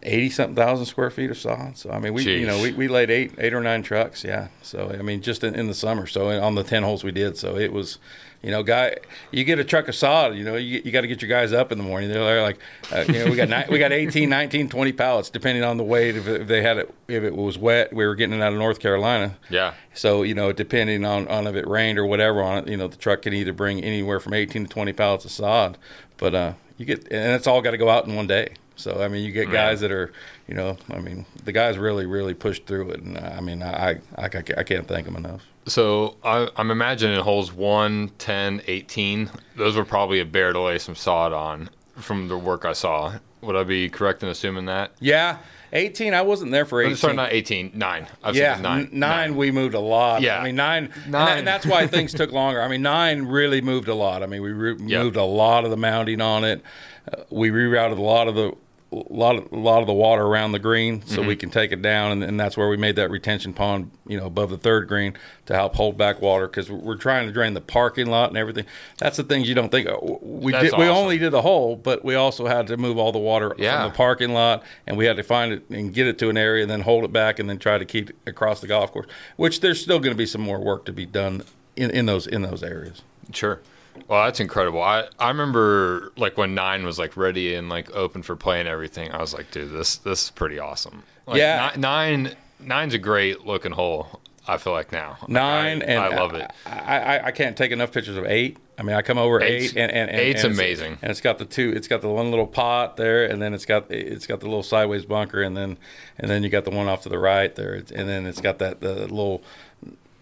eighty 0.06 0.30
something 0.30 0.56
thousand 0.56 0.86
square 0.86 1.10
feet 1.10 1.32
of 1.32 1.38
sod. 1.38 1.78
So 1.78 1.90
I 1.92 2.00
mean, 2.00 2.14
we 2.14 2.24
you 2.24 2.46
know 2.46 2.62
we, 2.62 2.72
we 2.72 2.88
laid 2.88 3.10
eight 3.10 3.34
eight 3.38 3.54
or 3.54 3.62
nine 3.62 3.84
trucks. 3.84 4.24
Yeah. 4.24 4.48
So 4.62 4.90
I 4.90 5.02
mean, 5.02 5.22
just 5.22 5.44
in, 5.44 5.56
in 5.56 5.68
the 5.68 5.74
summer. 5.74 6.08
So 6.08 6.30
on 6.30 6.56
the 6.56 6.64
ten 6.64 6.84
holes 6.84 7.04
we 7.04 7.12
did. 7.12 7.38
So 7.38 7.58
it 7.58 7.74
was, 7.74 7.98
you 8.42 8.52
know, 8.52 8.64
guy, 8.64 8.98
you 9.32 9.44
get 9.44 9.60
a 9.60 9.64
truck 9.64 9.88
of 9.88 9.96
sod. 9.96 10.36
You 10.36 10.44
know, 10.46 10.56
you, 10.56 10.82
you 10.86 10.92
got 10.92 11.02
to 11.02 11.08
get 11.08 11.22
your 11.22 11.30
guys 11.30 11.52
up 11.52 11.72
in 11.72 11.78
the 11.78 11.84
morning. 11.84 12.10
They're 12.10 12.42
like, 12.42 12.60
uh, 12.92 13.04
you 13.08 13.26
know, 13.26 13.26
we 13.32 13.36
got 13.36 13.50
ni- 13.50 13.72
we 13.72 13.80
got 13.80 13.92
18, 13.92 14.30
19, 14.30 14.70
20 14.70 14.92
pallets 14.94 15.30
depending 15.30 15.64
on 15.64 15.78
the 15.78 15.84
weight. 15.84 16.16
If, 16.16 16.28
if 16.28 16.48
they 16.48 16.62
had 16.62 16.78
it, 16.78 16.94
if 17.08 17.24
it 17.24 17.36
was 17.36 17.58
wet, 17.58 17.92
we 17.92 18.06
were 18.06 18.16
getting 18.16 18.40
it 18.40 18.44
out 18.44 18.54
of 18.54 18.60
North 18.60 18.80
Carolina. 18.80 19.38
Yeah. 19.50 19.74
So 19.94 20.24
you 20.24 20.36
know, 20.36 20.54
depending 20.54 21.04
on, 21.04 21.28
on 21.28 21.48
if 21.48 21.56
it 21.56 21.68
rained 21.68 21.98
or 21.98 22.06
whatever 22.06 22.44
on 22.44 22.60
it, 22.60 22.68
you 22.68 22.78
know, 22.78 22.88
the 22.88 22.98
truck 22.98 23.24
can 23.24 23.34
either 23.34 23.54
bring 23.54 23.84
anywhere 23.84 24.20
from 24.20 24.34
eighteen 24.34 24.66
to 24.66 24.70
twenty 24.72 24.94
pallets 24.94 25.26
of 25.26 25.32
sod. 25.32 25.78
But 26.18 26.36
uh, 26.36 26.54
you 26.78 26.86
get, 26.86 27.00
and 27.12 27.34
it's 27.34 27.48
all 27.48 27.62
got 27.62 27.72
to 27.72 27.78
go 27.78 27.90
out 27.90 28.06
in 28.06 28.16
one 28.16 28.28
day. 28.28 28.54
So 28.76 29.02
I 29.02 29.08
mean, 29.08 29.24
you 29.26 29.32
get 29.32 29.52
guys 29.52 29.80
that 29.82 29.92
are, 29.92 30.12
you 30.48 30.54
know, 30.54 30.78
I 30.92 31.00
mean, 31.00 31.26
the 31.46 31.52
guys 31.52 31.78
really, 31.78 32.06
really 32.06 32.34
pushed 32.34 32.66
through 32.66 32.92
it, 32.92 33.02
and 33.02 33.18
uh, 33.18 33.34
I 33.38 33.42
mean, 33.42 33.64
I, 33.64 34.00
I, 34.18 34.26
I 34.26 34.64
can't 34.64 34.88
thank 34.88 35.06
them 35.06 35.16
enough. 35.16 35.44
So 35.68 36.18
I, 36.24 36.50
I'm 36.58 36.70
imagining 36.72 37.18
it 37.18 37.22
holes 37.24 37.52
1, 37.54 38.12
10, 38.20 38.62
18, 38.68 39.30
those 39.56 39.76
were 39.78 39.86
probably 39.86 40.20
a 40.20 40.26
bear 40.26 40.54
to 40.54 40.60
lay 40.60 40.78
some 40.78 40.94
sod 40.96 41.32
on 41.34 41.70
from 41.96 42.28
the 42.28 42.38
work 42.38 42.66
I 42.66 42.74
saw. 42.74 43.14
Would 43.42 43.56
I 43.56 43.64
be 43.64 43.90
correct 43.90 44.22
in 44.24 44.30
assuming 44.30 44.66
that? 44.66 44.92
Yeah, 45.00 45.38
eighteen. 45.72 46.14
I 46.16 46.24
wasn't 46.24 46.52
there 46.52 46.66
for 46.66 46.82
Oh, 46.82 46.86
eighteen. 46.86 46.96
Sorry, 46.98 47.14
not 47.16 47.32
18, 47.32 47.72
9. 47.76 48.08
I 48.24 48.28
was 48.28 48.36
yeah, 48.38 48.60
nine. 48.60 48.82
n- 48.92 49.00
nine, 49.00 49.36
we 49.36 49.52
moved 49.52 49.76
a 49.76 49.80
lot. 49.80 50.22
Yeah. 50.24 50.40
I 50.40 50.44
mean 50.44 50.56
nine, 50.56 50.92
and, 51.04 51.12
Nine. 51.12 51.26
that- 51.28 51.38
and 51.40 51.48
that's 51.48 51.66
why 51.66 51.86
things 51.86 52.12
took 52.14 52.32
longer. 52.34 52.60
I 52.62 52.68
mean 52.68 52.82
nine 52.82 53.22
really 53.24 53.62
moved 53.62 53.88
a 53.88 53.94
lot. 53.94 54.24
I 54.24 54.26
mean 54.26 54.42
we 54.42 54.52
re- 54.52 54.76
Yep. 54.80 55.04
moved 55.04 55.16
a 55.16 55.24
lot 55.24 55.64
of 55.64 55.70
the 55.70 55.78
mounding 55.78 56.24
on 56.26 56.44
it. 56.44 56.64
Uh, 57.12 57.22
we 57.30 57.50
rerouted 57.52 57.98
a 58.00 58.02
lot 58.02 58.28
of 58.28 58.34
the 58.34 58.54
a 58.96 59.14
lot 59.14 59.36
of 59.36 59.52
a 59.52 59.56
lot 59.58 59.82
of 59.82 59.88
the 59.88 59.94
water 59.94 60.24
around 60.24 60.52
the 60.52 60.60
green 60.60 61.02
so 61.06 61.18
Mm-hmm. 61.20 61.28
we 61.28 61.36
can 61.36 61.50
take 61.50 61.72
it 61.72 61.82
down 61.82 62.12
and, 62.12 62.24
and 62.24 62.40
that's 62.40 62.56
where 62.56 62.70
we 62.70 62.78
made 62.78 62.96
that 62.96 63.10
retention 63.10 63.54
pond 63.54 63.92
you 64.08 64.18
know 64.18 64.26
above 64.26 64.50
the 64.50 64.58
third 64.58 64.88
green 64.88 65.14
to 65.48 65.54
help 65.54 65.76
hold 65.76 65.98
back 65.98 66.22
water 66.22 66.48
because 66.48 66.70
we're 66.72 66.96
trying 66.96 67.26
to 67.28 67.34
drain 67.34 67.54
the 67.54 67.62
parking 67.62 68.08
lot 68.08 68.30
and 68.30 68.38
everything 68.38 68.66
that's 68.98 69.18
the 69.18 69.24
things 69.24 69.50
you 69.50 69.56
don't 69.56 69.70
think 69.70 69.88
we 70.22 70.52
That's 70.52 70.72
did 70.72 70.80
we 70.80 70.86
only 70.88 71.18
did 71.18 71.32
the 71.32 71.42
hole 71.42 71.76
but 71.76 72.06
we 72.06 72.16
also 72.16 72.46
had 72.48 72.68
to 72.68 72.78
move 72.78 72.98
all 72.98 73.12
the 73.12 73.20
water 73.20 73.54
Yeah. 73.58 73.82
from 73.84 73.92
the 73.92 73.98
parking 73.98 74.34
lot 74.34 74.64
and 74.88 74.98
we 74.98 75.06
had 75.06 75.18
to 75.18 75.24
find 75.24 75.52
it 75.54 75.70
and 75.70 75.94
get 75.94 76.08
it 76.08 76.18
to 76.20 76.30
an 76.30 76.38
area 76.38 76.64
and 76.64 76.72
then 76.72 76.82
hold 76.82 77.04
it 77.04 77.12
back 77.12 77.40
and 77.40 77.50
then 77.50 77.60
try 77.60 77.78
to 77.78 77.86
keep 77.86 78.10
it 78.12 78.16
across 78.26 78.62
the 78.62 78.68
golf 78.68 78.92
course 78.92 79.08
which 79.36 79.60
there's 79.62 79.82
still 79.82 80.00
going 80.00 80.14
to 80.14 80.18
be 80.18 80.26
some 80.26 80.42
more 80.42 80.60
work 80.60 80.86
to 80.86 80.94
be 80.94 81.06
done 81.06 81.44
in, 81.76 81.90
in 81.92 82.06
those 82.06 82.28
in 82.28 82.42
those 82.44 82.64
areas 82.64 83.02
Sure. 83.34 83.60
Well, 84.08 84.26
that's 84.26 84.40
incredible. 84.40 84.82
I, 84.82 85.06
I 85.20 85.30
remember 85.30 86.12
like 86.18 86.38
when 86.38 86.54
nine 86.56 86.86
was 86.86 87.00
like 87.00 87.16
ready 87.18 87.56
and 87.56 87.70
like 87.70 87.90
open 87.96 88.22
for 88.24 88.36
play 88.36 88.60
and 88.60 88.70
everything. 88.70 89.12
I 89.12 89.20
was 89.20 89.34
like, 89.34 89.52
dude, 89.52 89.72
this 89.72 89.98
this 89.98 90.26
is 90.26 90.30
pretty 90.32 90.60
awesome. 90.60 91.04
Like, 91.26 91.38
Yeah. 91.38 91.72
nine 91.78 92.36
nine's 92.60 92.94
a 92.94 93.00
great 93.00 93.46
looking 93.46 93.72
hole. 93.72 94.20
I 94.48 94.58
feel 94.58 94.74
like 94.74 94.92
now 94.92 95.18
nine 95.28 95.82
I, 95.82 95.86
and 95.86 96.00
I 96.00 96.16
love 96.16 96.36
it. 96.36 96.52
I, 96.68 97.00
I, 97.00 97.26
I 97.28 97.32
can't 97.32 97.58
take 97.58 97.72
enough 97.72 97.92
pictures 97.92 98.16
of 98.16 98.26
eight. 98.26 98.58
I 98.78 98.84
mean, 98.84 98.96
I 98.96 99.02
come 99.02 99.18
over 99.18 99.42
Eight's- 99.42 99.72
eight 99.74 99.78
and, 99.80 99.92
and, 99.92 100.10
and 100.12 100.20
eight's 100.20 100.44
and 100.44 100.54
amazing. 100.54 100.98
And 101.02 101.10
it's 101.10 101.22
got 101.22 101.40
the 101.40 101.46
two. 101.46 101.72
It's 101.76 101.88
got 101.88 102.02
the 102.02 102.10
one 102.10 102.30
little 102.30 102.46
pot 102.46 102.98
there, 102.98 103.26
and 103.26 103.42
then 103.42 103.54
it's 103.56 103.66
got 103.66 103.90
it's 103.90 104.28
got 104.28 104.42
the 104.42 104.46
little 104.46 104.62
sideways 104.64 105.06
bunker, 105.06 105.42
and 105.42 105.56
then 105.58 105.78
and 106.20 106.30
then 106.30 106.44
you 106.44 106.50
got 106.50 106.64
the 106.66 106.72
one 106.72 106.88
off 106.88 107.02
to 107.04 107.10
the 107.10 107.18
right 107.18 107.56
there, 107.56 107.74
and 107.76 108.08
then 108.08 108.26
it's 108.28 108.42
got 108.42 108.60
that 108.60 108.82
the 108.82 108.94
little 109.08 109.42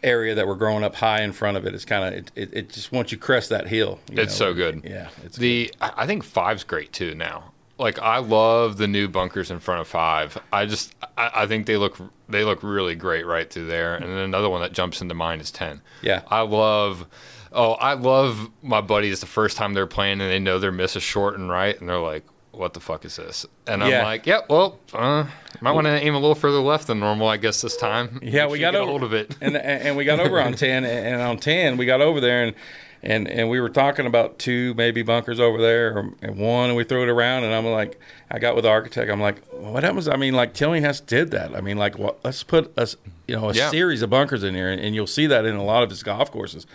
area 0.04 0.36
that 0.36 0.48
we're 0.48 0.56
growing 0.56 0.84
up 0.84 0.96
high 0.96 1.22
in 1.22 1.32
front 1.32 1.58
of 1.58 1.66
it. 1.66 1.74
It's 1.74 1.86
kind 1.86 2.06
of 2.06 2.14
it, 2.14 2.32
it, 2.36 2.54
it 2.54 2.70
just 2.70 2.92
once 2.92 3.12
you 3.12 3.18
crest 3.18 3.50
that 3.50 3.68
hill. 3.68 4.00
you 4.12 4.22
It's 4.22 4.40
know, 4.40 4.48
so 4.48 4.54
good. 4.54 4.82
Yeah, 4.84 5.10
it's 5.24 5.38
The 5.38 5.74
I 5.82 5.92
I 5.98 6.08
think 6.08 6.24
five's 6.24 6.64
great 6.64 6.92
too 6.94 7.16
now. 7.16 7.52
Like 7.80 7.98
I 8.00 8.20
love 8.20 8.78
the 8.78 8.88
new 8.88 9.08
bunkers 9.08 9.50
in 9.50 9.60
front 9.60 9.82
of 9.82 9.88
five. 9.88 10.38
I 10.52 10.66
just 10.66 10.94
I, 11.18 11.32
I 11.34 11.48
think 11.48 11.66
they 11.66 11.78
look 11.78 11.98
they 12.30 12.44
look 12.44 12.62
really 12.64 12.96
great 12.96 13.26
right 13.26 13.50
through 13.50 13.68
there. 13.68 13.96
And 13.96 14.06
then 14.06 14.18
another 14.20 14.50
one 14.50 14.62
that 14.62 14.74
jumps 14.74 15.02
into 15.02 15.16
mind 15.16 15.42
is 15.42 15.52
ten. 15.52 15.82
Yeah. 16.02 16.22
I 16.28 16.42
love 16.42 17.08
oh 17.52 17.74
I 17.74 17.94
love 17.94 18.50
my 18.62 18.82
buddies 18.82 19.20
the 19.22 19.26
first 19.26 19.58
time 19.58 19.74
they're 19.74 19.88
playing 19.88 20.22
and 20.22 20.30
they 20.30 20.40
know 20.40 20.60
their 20.60 20.72
miss 20.72 20.96
is 20.96 21.04
short 21.04 21.38
and 21.38 21.50
right 21.50 21.80
and 21.80 21.90
they're 21.90 21.98
like 21.98 22.24
what 22.54 22.74
the 22.74 22.80
fuck 22.80 23.04
is 23.06 23.16
this? 23.18 23.46
And 23.68 23.84
I'm 23.84 23.90
Yeah. 23.92 24.04
like, 24.04 24.26
yep, 24.26 24.46
well, 24.50 24.80
uh, 24.94 25.26
might 25.60 25.72
want 25.72 25.86
to 25.86 25.92
aim 25.94 26.16
a 26.16 26.20
little 26.20 26.36
further 26.36 26.60
left 26.60 26.88
than 26.88 27.00
normal, 27.00 27.28
I 27.28 27.38
guess 27.38 27.62
this 27.62 27.76
time. 27.76 28.20
Yeah, 28.24 28.48
we 28.48 28.60
got 28.60 28.76
over, 28.76 28.90
hold 28.90 29.04
of 29.04 29.14
it. 29.14 29.36
and 29.42 29.58
and 29.58 29.98
we 29.98 30.06
got 30.06 30.20
over 30.20 30.40
on 30.40 30.54
ten, 30.54 30.86
and 30.86 31.08
and 31.08 31.22
on 31.22 31.38
ten 31.38 31.78
we 31.78 31.86
got 31.86 32.00
over 32.02 32.20
there, 32.22 32.44
and 32.44 32.56
and 33.02 33.28
and 33.28 33.50
we 33.50 33.60
were 33.60 33.70
talking 33.70 34.06
about 34.06 34.40
two 34.40 34.74
maybe 34.76 35.02
bunkers 35.02 35.40
over 35.40 35.62
there, 35.62 35.98
or, 35.98 36.14
and 36.22 36.38
one, 36.38 36.70
and 36.70 36.78
we 36.78 36.84
threw 36.84 37.04
it 37.04 37.10
around, 37.10 37.44
and 37.44 37.54
I'm 37.54 37.66
like, 37.66 38.00
I 38.32 38.40
got 38.40 38.56
with 38.56 38.64
the 38.64 38.70
architect, 38.70 39.12
I'm 39.12 39.20
like, 39.22 39.44
what 39.52 39.84
happens? 39.84 40.08
I 40.08 40.16
mean, 40.16 40.34
like 40.34 40.54
Tillinghast 40.54 41.06
did 41.08 41.32
that. 41.32 41.56
I 41.56 41.62
mean, 41.62 41.78
like, 41.78 41.98
what? 41.98 42.20
Let's 42.24 42.44
put 42.44 42.78
us, 42.78 42.96
you 43.28 43.36
know, 43.38 43.50
a 43.50 43.54
Yeah. 43.54 43.70
series 43.72 44.02
of 44.02 44.10
bunkers 44.10 44.44
in 44.44 44.54
here, 44.54 44.70
and, 44.70 44.82
and 44.82 44.94
you'll 44.96 45.08
see 45.08 45.28
that 45.28 45.46
in 45.46 45.56
a 45.56 45.64
lot 45.64 45.82
of 45.84 45.90
his 45.90 46.04
golf 46.04 46.30
courses. 46.32 46.66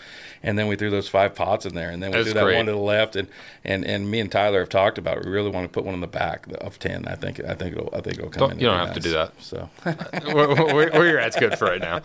And 0.42 0.56
then 0.58 0.68
we 0.68 0.76
threw 0.76 0.88
those 0.88 1.08
five 1.08 1.34
pots 1.34 1.66
in 1.66 1.74
there, 1.74 1.90
and 1.90 2.00
then 2.02 2.10
we 2.10 2.16
That's 2.18 2.26
threw 2.28 2.34
that 2.34 2.44
great. 2.44 2.56
one 2.56 2.66
to 2.66 2.72
the 2.72 2.78
left, 2.78 3.16
and, 3.16 3.26
and 3.64 3.84
and 3.84 4.08
me 4.10 4.20
and 4.20 4.30
Tyler 4.30 4.60
have 4.60 4.68
talked 4.68 4.96
about 4.96 5.18
it. 5.18 5.24
We 5.24 5.30
really 5.32 5.50
want 5.50 5.64
to 5.64 5.68
put 5.68 5.84
one 5.84 5.94
in 5.94 6.00
the 6.00 6.06
back 6.06 6.46
of 6.60 6.78
ten. 6.78 7.06
I 7.08 7.16
think 7.16 7.40
I 7.44 7.54
think 7.54 7.76
it'll 7.76 7.90
I 7.92 8.00
think 8.00 8.18
it'll 8.18 8.30
come 8.30 8.40
Don't- 8.40 8.52
in. 8.52 8.60
you 8.60 8.66
don't 8.66 8.78
have 8.86 8.94
to 8.94 9.00
do 9.00 9.10
that. 9.10 9.32
So 9.42 9.68
where, 9.82 10.48
where, 10.54 10.90
where 10.90 11.06
you're 11.08 11.18
at's 11.18 11.34
good 11.36 11.58
for 11.58 11.64
right 11.66 11.80
now. 11.80 12.02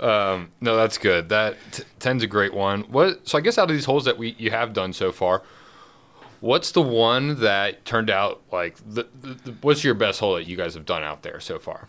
Um, 0.00 0.50
no, 0.60 0.76
that's 0.76 0.98
good. 0.98 1.28
That 1.28 1.56
t- 1.70 1.84
ten's 2.00 2.22
a 2.24 2.26
great 2.26 2.52
one. 2.54 2.82
What? 2.90 3.26
So 3.28 3.38
I 3.38 3.40
guess 3.40 3.56
out 3.56 3.70
of 3.70 3.76
these 3.76 3.84
holes 3.84 4.04
that 4.04 4.18
we 4.18 4.34
you 4.36 4.50
have 4.50 4.72
done 4.72 4.92
so 4.92 5.12
far, 5.12 5.42
what's 6.40 6.72
the 6.72 6.82
one 6.82 7.40
that 7.40 7.84
turned 7.84 8.10
out 8.10 8.42
like 8.52 8.76
the, 8.84 9.06
the, 9.22 9.34
the 9.34 9.52
what's 9.62 9.84
your 9.84 9.94
best 9.94 10.18
hole 10.20 10.34
that 10.34 10.46
you 10.48 10.56
guys 10.56 10.74
have 10.74 10.84
done 10.86 11.02
out 11.04 11.22
there 11.22 11.38
so 11.40 11.58
far? 11.60 11.88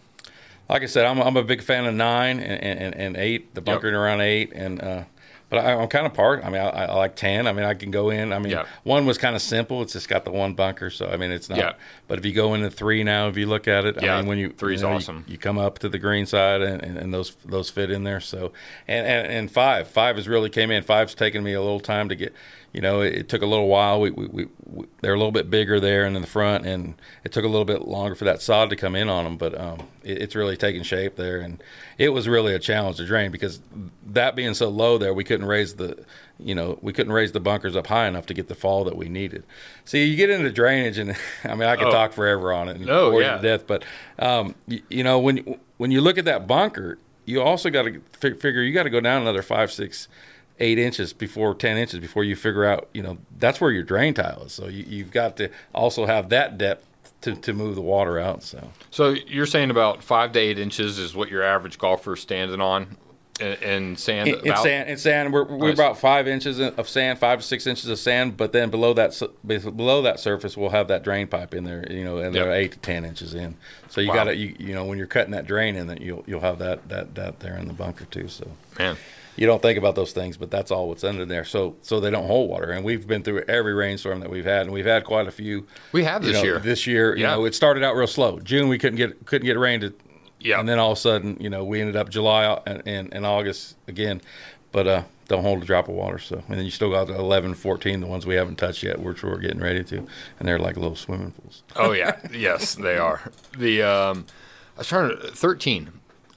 Like 0.69 0.83
I 0.83 0.85
said, 0.85 1.05
I'm, 1.05 1.19
I'm 1.21 1.37
a 1.37 1.43
big 1.43 1.61
fan 1.61 1.85
of 1.85 1.93
nine 1.93 2.39
and, 2.39 2.79
and, 2.79 2.95
and 2.95 3.17
eight, 3.17 3.53
the 3.53 3.61
bunkering 3.61 3.95
around 3.95 4.21
eight, 4.21 4.51
and 4.53 4.81
uh, 4.81 5.03
but 5.49 5.59
I, 5.59 5.73
I'm 5.75 5.87
kind 5.87 6.05
of 6.05 6.13
part. 6.13 6.43
I 6.43 6.49
mean, 6.49 6.59
I, 6.61 6.67
I 6.85 6.93
like 6.95 7.15
ten. 7.15 7.47
I 7.47 7.53
mean, 7.53 7.63
I 7.65 7.73
can 7.73 7.89
go 7.89 8.09
in. 8.09 8.33
I 8.33 8.39
mean, 8.39 8.51
Yeah. 8.51 8.65
one 8.83 9.05
was 9.05 9.17
kind 9.17 9.35
of 9.35 9.41
simple. 9.41 9.81
It's 9.81 9.93
just 9.93 10.09
got 10.09 10.25
the 10.25 10.31
one 10.31 10.53
bunker, 10.55 10.89
so 10.89 11.07
I 11.07 11.15
mean, 11.17 11.31
it's 11.31 11.47
not. 11.49 11.57
Yeah. 11.57 11.73
But 12.07 12.19
if 12.19 12.25
you 12.25 12.31
go 12.33 12.53
into 12.53 12.69
three 12.69 13.03
now, 13.03 13.27
if 13.27 13.35
you 13.37 13.47
look 13.47 13.67
at 13.67 13.85
it, 13.85 14.01
Yeah, 14.01 14.15
I 14.15 14.19
mean, 14.19 14.27
when 14.29 14.37
you 14.37 14.49
three's 14.49 14.81
you 14.81 14.87
know, 14.87 14.91
you- 14.93 14.97
awesome. 14.97 15.25
You, 15.27 15.37
come 15.37 15.57
up 15.57 15.79
to 15.79 15.89
the 15.89 15.99
green 15.99 16.25
side, 16.25 16.61
and, 16.61 16.81
and, 16.81 16.97
and 16.97 17.13
those 17.13 17.35
those 17.45 17.69
fit 17.69 17.91
in 17.91 18.03
there. 18.03 18.21
So 18.21 18.53
and, 18.87 19.05
and 19.05 19.27
and 19.27 19.51
five, 19.51 19.87
five 19.89 20.15
has 20.15 20.27
really 20.27 20.49
came 20.49 20.71
in. 20.71 20.83
Five's 20.83 21.13
taken 21.15 21.43
me 21.43 21.53
a 21.53 21.61
little 21.61 21.79
time 21.81 22.07
to 22.09 22.15
get. 22.15 22.33
you 22.73 22.81
know, 22.81 23.01
it, 23.01 23.13
it 23.15 23.29
took 23.29 23.41
a 23.41 23.45
little 23.45 23.67
while. 23.67 23.99
We, 23.99 24.11
we, 24.11 24.27
we, 24.27 24.47
we, 24.65 24.85
they're 25.01 25.13
a 25.13 25.17
little 25.17 25.31
bit 25.31 25.49
bigger 25.49 25.79
there 25.79 26.05
and 26.05 26.15
in 26.15 26.21
the 26.21 26.27
front, 26.27 26.65
and 26.65 26.95
it 27.23 27.31
took 27.31 27.43
a 27.43 27.47
little 27.47 27.65
bit 27.65 27.87
longer 27.87 28.13
for 28.15 28.25
that 28.25 28.41
sod 28.41 28.69
to 28.69 28.75
come 28.75 28.95
in 28.95 29.09
on 29.09 29.23
them. 29.23 29.37
But 29.37 29.59
um, 29.59 29.79
it, 30.03 30.21
it's 30.21 30.35
really 30.35 30.55
taking 30.57 30.83
shape 30.83 31.15
there, 31.15 31.39
and 31.39 31.61
it 31.97 32.09
was 32.09 32.27
really 32.27 32.53
a 32.53 32.59
challenge 32.59 32.97
to 32.97 33.05
drain 33.05 33.31
because 33.31 33.59
that 34.07 34.35
being 34.35 34.53
so 34.53 34.69
low 34.69 34.97
there, 34.97 35.13
we 35.13 35.23
couldn't 35.23 35.47
raise 35.47 35.75
the, 35.75 36.05
you 36.39 36.53
know, 36.55 36.77
we 36.81 36.93
couldn't 36.93 37.13
raise 37.13 37.31
the 37.31 37.39
bunkers 37.39 37.75
up 37.75 37.87
high 37.87 38.07
enough 38.07 38.25
to 38.27 38.33
get 38.33 38.47
the 38.47 38.55
fall 38.55 38.83
that 38.83 38.95
we 38.95 39.09
needed. 39.09 39.43
See, 39.85 40.03
you 40.05 40.15
get 40.15 40.29
into 40.29 40.51
drainage, 40.51 40.97
and 40.97 41.15
I 41.43 41.55
mean, 41.55 41.67
I 41.67 41.75
could 41.75 41.87
Oh. 41.87 41.91
talk 41.91 42.13
forever 42.13 42.53
on 42.53 42.69
it, 42.69 42.77
and 42.77 42.85
No, 42.85 43.11
bore 43.11 43.21
yeah. 43.21 43.37
to 43.37 43.41
death. 43.41 43.65
But 43.67 43.83
um, 44.19 44.55
you, 44.67 44.81
you 44.89 45.03
know, 45.03 45.19
when 45.19 45.57
when 45.77 45.91
you 45.91 46.01
look 46.01 46.17
at 46.17 46.25
that 46.25 46.47
bunker, 46.47 46.97
you 47.25 47.41
also 47.41 47.69
got 47.69 47.83
to 47.83 48.01
f- 48.23 48.39
figure 48.39 48.61
you 48.61 48.73
got 48.73 48.83
to 48.83 48.89
go 48.89 48.99
down 49.01 49.21
another 49.21 49.41
five, 49.41 49.71
six, 49.71 50.07
eight 50.59 50.77
inches 50.79 51.11
before 51.13 51.53
ten 51.55 51.77
inches 51.77 51.99
before 51.99 52.23
you 52.23 52.35
figure 52.35 52.65
out. 52.65 52.87
You 52.93 53.03
know, 53.03 53.17
that's 53.37 53.59
where 53.59 53.71
your 53.71 53.83
drain 53.83 54.13
tile 54.13 54.43
is. 54.45 54.53
So 54.53 54.67
you, 54.67 54.85
you've 54.87 55.11
got 55.11 55.37
to 55.37 55.49
also 55.73 56.05
have 56.05 56.29
that 56.29 56.57
depth 56.57 56.85
to, 57.21 57.35
to 57.35 57.51
move 57.53 57.73
the 57.75 57.81
water 57.81 58.19
out. 58.19 58.43
So 58.43 58.69
So 58.91 59.09
you're 59.09 59.47
saying 59.47 59.71
about 59.71 60.03
five 60.03 60.31
to 60.33 60.39
eight 60.39 60.59
inches 60.59 60.99
is 60.99 61.15
what 61.15 61.29
your 61.29 61.41
average 61.41 61.77
golfer 61.79 62.13
is 62.13 62.19
standing 62.21 62.61
on 62.61 62.95
in 63.39 63.95
sand? 63.95 64.29
in, 64.29 64.55
sand, 64.55 64.89
in 64.89 64.97
sand, 64.97 65.33
we're, 65.33 65.43
we're 65.43 65.71
about 65.73 65.97
five 65.99 66.27
inches 66.27 66.59
of 66.59 66.89
sand, 66.89 67.19
five 67.19 67.39
to 67.39 67.45
six 67.45 67.67
inches 67.67 67.87
of 67.89 67.99
sand. 67.99 68.37
But 68.37 68.51
then 68.51 68.69
below 68.69 68.93
that, 68.93 69.19
below 69.45 70.01
that 70.01 70.19
surface, 70.19 70.57
we'll 70.57 70.69
have 70.69 70.87
that 70.87 71.03
drain 71.03 71.27
pipe 71.27 71.53
in 71.53 71.63
there. 71.63 71.85
You 71.91 72.03
know, 72.03 72.17
and 72.17 72.33
they're 72.33 72.47
Yep. 72.51 72.55
eight 72.55 72.71
to 72.73 72.79
ten 72.79 73.05
inches 73.05 73.33
in. 73.33 73.55
So 73.89 74.01
you 74.01 74.09
Wow. 74.09 74.15
got 74.15 74.23
to, 74.25 74.35
you, 74.35 74.55
you 74.59 74.73
know, 74.73 74.85
when 74.85 74.97
you're 74.97 75.07
cutting 75.07 75.31
that 75.31 75.45
drain 75.47 75.75
in, 75.75 75.87
that 75.87 76.01
you'll 76.01 76.23
you'll 76.27 76.41
have 76.41 76.59
that 76.59 76.89
that 76.89 77.15
that 77.15 77.39
there 77.39 77.57
in 77.57 77.67
the 77.67 77.73
bunker 77.73 78.05
too. 78.05 78.27
So 78.27 78.47
Man, 78.79 78.97
you 79.35 79.45
don't 79.47 79.61
think 79.61 79.77
about 79.77 79.95
those 79.95 80.11
things, 80.13 80.35
but 80.37 80.49
that's 80.51 80.71
all 80.71 80.87
what's 80.89 81.03
under 81.03 81.25
there. 81.25 81.43
So 81.45 81.75
so 81.81 81.99
they 81.99 82.09
don't 82.09 82.27
hold 82.27 82.49
water. 82.49 82.71
And 82.71 82.83
we've 82.83 83.07
been 83.07 83.23
through 83.23 83.43
every 83.47 83.73
rainstorm 83.73 84.19
that 84.21 84.29
we've 84.29 84.45
had, 84.45 84.61
and 84.63 84.71
we've 84.71 84.85
had 84.85 85.03
quite 85.03 85.27
a 85.27 85.31
few. 85.31 85.67
we 85.91 86.03
have 86.03 86.23
you 86.23 86.31
this 86.31 86.37
know, 86.41 86.43
year. 86.43 86.59
This 86.59 86.87
year, 86.87 87.15
you 87.15 87.23
Yeah. 87.23 87.35
know, 87.35 87.45
it 87.45 87.55
started 87.55 87.83
out 87.83 87.95
real 87.95 88.07
slow. 88.07 88.39
June 88.39 88.67
we 88.67 88.77
couldn't 88.77 88.97
get 88.97 89.25
couldn't 89.25 89.45
get 89.45 89.57
rain 89.57 89.79
to 89.81 89.93
yeah. 90.39 90.59
and 90.59 90.67
then 90.67 90.79
all 90.79 90.91
of 90.91 90.97
a 90.97 91.01
sudden, 91.01 91.37
you 91.39 91.49
know, 91.49 91.63
we 91.63 91.79
ended 91.79 91.95
up 91.95 92.09
July 92.09 92.59
and, 92.65 92.83
and, 92.85 93.13
and 93.13 93.25
August 93.25 93.75
again, 93.87 94.21
but 94.71 94.87
uh, 94.87 95.03
don't 95.27 95.43
hold 95.43 95.63
a 95.63 95.65
drop 95.65 95.87
of 95.87 95.95
water. 95.95 96.19
So, 96.19 96.43
and 96.47 96.57
then 96.57 96.65
you 96.65 96.71
still 96.71 96.91
got 96.91 97.07
the 97.07 97.15
11, 97.15 97.55
14, 97.55 97.99
the 97.99 98.07
ones 98.07 98.25
we 98.25 98.35
haven't 98.35 98.57
touched 98.57 98.83
yet, 98.83 98.99
which 98.99 99.23
we're 99.23 99.37
getting 99.39 99.59
ready 99.59 99.83
to, 99.83 99.97
and 100.39 100.47
they're 100.47 100.59
like 100.59 100.77
little 100.77 100.95
swimming 100.95 101.31
pools. 101.31 101.63
Oh 101.75 101.91
yeah, 101.91 102.19
yes, 102.33 102.75
they 102.75 102.97
are. 102.97 103.21
The 103.57 103.83
um, 103.83 104.25
I 104.75 104.79
was 104.79 104.87
trying 104.87 105.09
to 105.09 105.27
thirteen. 105.31 105.91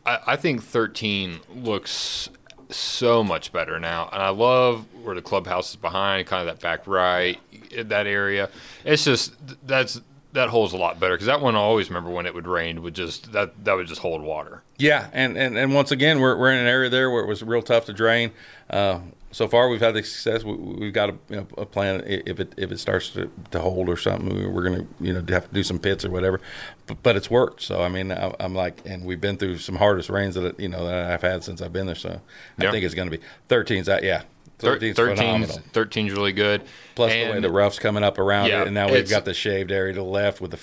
I, 0.04 0.18
I 0.28 0.36
think 0.36 0.62
thirteen 0.62 1.40
looks 1.54 2.28
so 2.68 3.24
much 3.24 3.52
better 3.52 3.80
now, 3.80 4.08
and 4.12 4.22
I 4.22 4.28
love 4.28 4.86
where 5.02 5.14
the 5.14 5.22
clubhouse 5.22 5.70
is 5.70 5.76
behind, 5.76 6.26
kind 6.26 6.46
of 6.48 6.54
that 6.54 6.62
back 6.62 6.86
right, 6.86 7.38
that 7.74 8.06
area. 8.06 8.50
It's 8.84 9.04
just 9.04 9.34
that's 9.66 10.00
that 10.32 10.48
holds 10.48 10.72
a 10.72 10.76
lot 10.76 11.00
better 11.00 11.14
because 11.14 11.26
that 11.26 11.40
one 11.40 11.56
I 11.56 11.58
always 11.58 11.88
remember 11.90 12.10
when 12.10 12.26
it 12.26 12.34
would 12.34 12.46
rain 12.46 12.82
would 12.82 12.94
just 12.94 13.32
that 13.32 13.64
that 13.64 13.74
would 13.74 13.86
just 13.86 14.00
hold 14.00 14.22
water. 14.22 14.62
Yeah, 14.78 15.08
and, 15.12 15.36
and, 15.36 15.58
and 15.58 15.74
once 15.74 15.90
again, 15.90 16.20
we're, 16.20 16.36
we're 16.36 16.52
in 16.52 16.58
an 16.60 16.66
area 16.66 16.88
there 16.88 17.10
where 17.10 17.22
it 17.22 17.26
was 17.26 17.42
real 17.42 17.60
tough 17.62 17.84
to 17.86 17.92
drain. 17.92 18.30
Uh, 18.70 19.00
so 19.32 19.46
far, 19.46 19.68
we've 19.68 19.80
had 19.80 19.94
the 19.94 20.02
success. 20.02 20.42
We, 20.42 20.54
we've 20.54 20.92
got 20.92 21.10
a, 21.10 21.14
you 21.28 21.36
know, 21.36 21.46
a 21.58 21.66
plan. 21.66 22.02
If 22.06 22.40
it 22.40 22.52
if 22.56 22.72
it 22.72 22.78
starts 22.78 23.10
to, 23.10 23.30
to 23.52 23.60
hold 23.60 23.88
or 23.88 23.96
something, 23.96 24.28
we- 24.34 24.46
we're 24.46 24.62
gonna 24.62 24.86
you 25.00 25.12
know 25.12 25.22
have 25.28 25.48
to 25.48 25.54
do 25.54 25.62
some 25.62 25.78
pits 25.78 26.04
or 26.04 26.10
whatever. 26.10 26.40
But, 26.86 27.02
but 27.02 27.16
it's 27.16 27.30
worked. 27.30 27.62
So 27.62 27.82
I 27.82 27.88
mean, 27.88 28.10
I, 28.10 28.34
I'm 28.40 28.54
like, 28.54 28.80
and 28.84 29.04
we've 29.04 29.20
been 29.20 29.36
through 29.36 29.58
some 29.58 29.76
hardest 29.76 30.08
rains 30.10 30.34
that 30.36 30.58
you 30.58 30.68
know 30.68 30.84
that 30.86 31.12
I've 31.12 31.22
had 31.22 31.44
since 31.44 31.60
I've 31.62 31.72
been 31.72 31.86
there. 31.86 31.94
So 31.94 32.20
I 32.58 32.64
Yeah. 32.64 32.70
think 32.72 32.84
it's 32.84 32.94
gonna 32.94 33.10
be 33.10 33.20
13's 33.48 33.86
that 33.86 34.02
yeah. 34.02 34.22
Thir- 34.60 34.78
13's 34.78 34.98
13's, 34.98 35.58
13's 35.72 36.12
really 36.12 36.32
good. 36.32 36.62
Plus 36.94 37.12
the 37.12 37.30
way 37.30 37.40
the 37.40 37.50
rough's 37.50 37.78
coming 37.78 38.02
up 38.04 38.18
around 38.18 38.48
Yeah, 38.48 38.62
it, 38.62 38.66
and 38.66 38.74
now 38.74 38.90
we've 38.90 39.08
got 39.08 39.24
the 39.24 39.34
shaved 39.34 39.72
area 39.72 39.92
to 39.94 40.00
the 40.00 40.04
left 40.04 40.40
with 40.40 40.50
the 40.52 40.58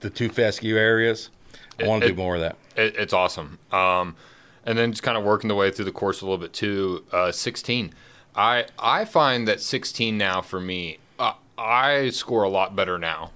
the 0.00 0.10
two 0.10 0.28
fescue 0.28 0.76
areas. 0.76 1.30
I 1.78 1.82
It- 1.84 1.88
want 1.88 2.02
to 2.02 2.08
it- 2.08 2.10
do 2.12 2.16
more 2.16 2.34
of 2.36 2.40
that. 2.42 2.56
It, 2.76 2.96
it's 2.96 3.12
awesome. 3.12 3.58
Um, 3.72 4.16
and 4.64 4.76
then 4.78 4.90
just 4.92 5.02
kind 5.02 5.16
of 5.16 5.24
working 5.24 5.48
the 5.48 5.54
way 5.54 5.70
through 5.70 5.84
the 5.86 5.92
course 5.92 6.20
a 6.20 6.24
little 6.24 6.38
bit 6.38 6.52
too. 6.52 7.04
Uh, 7.12 7.32
16. 7.32 7.92
I 8.34 8.66
I 8.78 9.04
find 9.04 9.46
that 9.48 9.60
16 9.60 10.16
now 10.18 10.42
for 10.42 10.60
me, 10.60 10.98
uh, 11.18 11.32
I 11.56 12.10
score 12.10 12.42
a 12.42 12.48
lot 12.48 12.74
better 12.76 12.98
now 12.98 13.30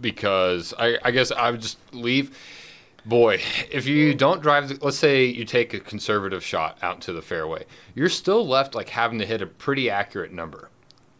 because 0.00 0.72
I, 0.78 0.98
I 1.04 1.10
guess 1.10 1.30
I 1.30 1.50
would 1.50 1.60
just 1.60 1.78
leave. 1.92 2.36
Boy, 3.04 3.40
if 3.70 3.86
you 3.86 4.14
don't 4.14 4.42
drive, 4.42 4.68
the, 4.68 4.78
let's 4.84 4.98
say 4.98 5.24
you 5.24 5.44
take 5.44 5.72
a 5.72 5.80
conservative 5.80 6.44
shot 6.44 6.78
out 6.82 6.96
into 6.96 7.12
the 7.12 7.22
fairway, 7.22 7.64
you're 7.94 8.08
still 8.08 8.46
left 8.46 8.74
like 8.74 8.88
having 8.88 9.18
to 9.18 9.26
hit 9.26 9.40
a 9.40 9.46
pretty 9.46 9.88
accurate 9.88 10.32
number. 10.32 10.68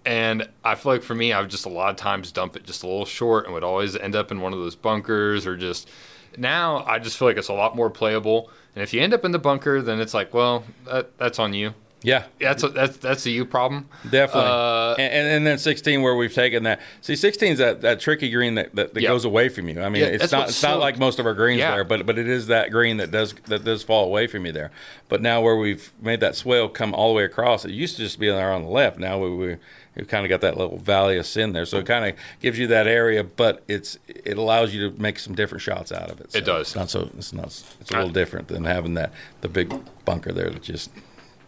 And 0.05 0.49
I 0.65 0.75
feel 0.75 0.93
like 0.93 1.03
for 1.03 1.15
me, 1.15 1.33
I 1.33 1.41
would 1.41 1.51
just 1.51 1.67
a 1.67 1.71
lot 1.71 1.91
of 1.91 1.97
times 1.97 2.33
dump 2.33 2.57
it 2.57 2.65
just 2.65 2.83
a 2.83 2.87
little 2.87 3.05
short 3.05 3.45
and 3.45 3.55
would 3.55 3.65
always 3.65 3.97
end 3.97 4.15
up 4.15 4.31
in 4.31 4.41
one 4.41 4.53
of 4.53 4.59
those 4.59 4.77
bunkers 4.77 5.47
or 5.47 5.57
just. 5.57 5.89
Now 6.37 6.85
I 6.85 6.99
just 6.99 7.19
feel 7.19 7.29
like 7.29 7.37
it's 7.37 7.49
a 7.49 7.55
lot 7.55 7.77
more 7.77 7.91
playable. 7.91 8.51
And 8.75 8.83
if 8.83 8.95
you 8.95 9.01
end 9.01 9.13
up 9.13 9.25
in 9.25 9.33
the 9.33 9.39
bunker, 9.39 9.83
then 9.83 10.01
it's 10.01 10.15
like, 10.15 10.33
well, 10.33 10.65
that, 10.87 11.17
that's 11.19 11.39
on 11.39 11.53
you. 11.53 11.75
Yeah, 12.03 12.25
That's 12.41 12.63
a, 12.63 12.69
that's 12.69 12.97
that's 12.97 13.27
a 13.27 13.31
you 13.31 13.45
problem. 13.45 13.87
Definitely. 14.09 14.51
Uh, 14.51 14.95
and, 14.95 15.13
and, 15.13 15.29
and 15.37 15.47
then 15.47 15.59
16 15.59 16.01
where 16.01 16.15
we've 16.15 16.33
taken 16.33 16.63
that. 16.63 16.81
See, 17.03 17.15
16 17.15 17.53
is 17.53 17.59
that, 17.59 17.83
that 17.83 18.01
tricky 18.01 18.31
green 18.31 18.55
that, 18.55 18.75
that, 18.75 18.95
that 18.95 19.03
Yeah. 19.03 19.11
goes 19.11 19.27
away 19.27 19.51
from 19.51 19.69
you. 19.69 19.83
I 19.83 19.91
mean, 19.91 20.03
Yeah, 20.03 20.09
it's 20.09 20.33
not 20.33 20.49
it's 20.49 20.63
not 20.63 20.79
like 20.79 20.99
most 20.99 21.19
of 21.19 21.27
our 21.27 21.35
greens 21.35 21.59
Yeah. 21.59 21.73
there, 21.75 21.85
but 21.85 22.07
but 22.07 22.19
it 22.19 22.27
is 22.29 22.47
that 22.47 22.71
green 22.71 22.97
that 22.99 23.11
does 23.11 23.35
that 23.49 23.65
does 23.65 23.83
fall 23.83 24.07
away 24.07 24.27
from 24.27 24.47
you 24.47 24.53
there. 24.53 24.71
But 25.11 25.21
now 25.21 25.43
where 25.43 25.57
we've 25.57 25.93
made 26.01 26.21
that 26.21 26.37
swale 26.37 26.69
come 26.71 26.95
all 26.95 27.09
the 27.11 27.17
way 27.17 27.25
across, 27.25 27.65
it 27.67 27.71
used 27.73 27.97
to 27.97 28.03
just 28.03 28.19
be 28.19 28.29
there 28.31 28.51
on 28.53 28.63
the 28.63 28.71
left. 28.71 28.99
Now 28.99 29.19
we 29.19 29.31
we 29.37 29.57
we've 29.95 30.09
kind 30.09 30.25
of 30.25 30.31
got 30.31 30.41
that 30.41 30.57
little 30.57 30.79
valley 30.79 31.19
of 31.19 31.27
sin 31.27 31.53
there, 31.53 31.67
so 31.67 31.79
it 31.79 31.87
kind 31.87 32.07
of 32.07 32.15
gives 32.41 32.59
you 32.59 32.67
that 32.69 32.87
area, 32.87 33.25
but 33.25 33.63
it's 33.69 33.99
it 34.09 34.39
allows 34.39 34.73
you 34.73 34.89
to 34.91 34.99
make 35.03 35.19
some 35.19 35.35
different 35.35 35.61
shots 35.61 35.93
out 35.93 36.11
of 36.11 36.21
it. 36.23 36.33
So 36.33 36.39
It 36.39 36.47
does. 36.47 36.69
It's 36.69 36.77
not 36.77 36.89
so 36.89 37.11
it's 37.19 37.35
not 37.35 37.47
it's 37.47 37.91
a 37.91 37.95
little 37.95 38.09
different 38.09 38.49
than 38.49 38.65
having 38.65 38.95
that 38.95 39.13
the 39.43 39.49
big 39.49 39.71
bunker 40.07 40.33
there 40.33 40.49
that 40.49 40.63
just 40.63 40.91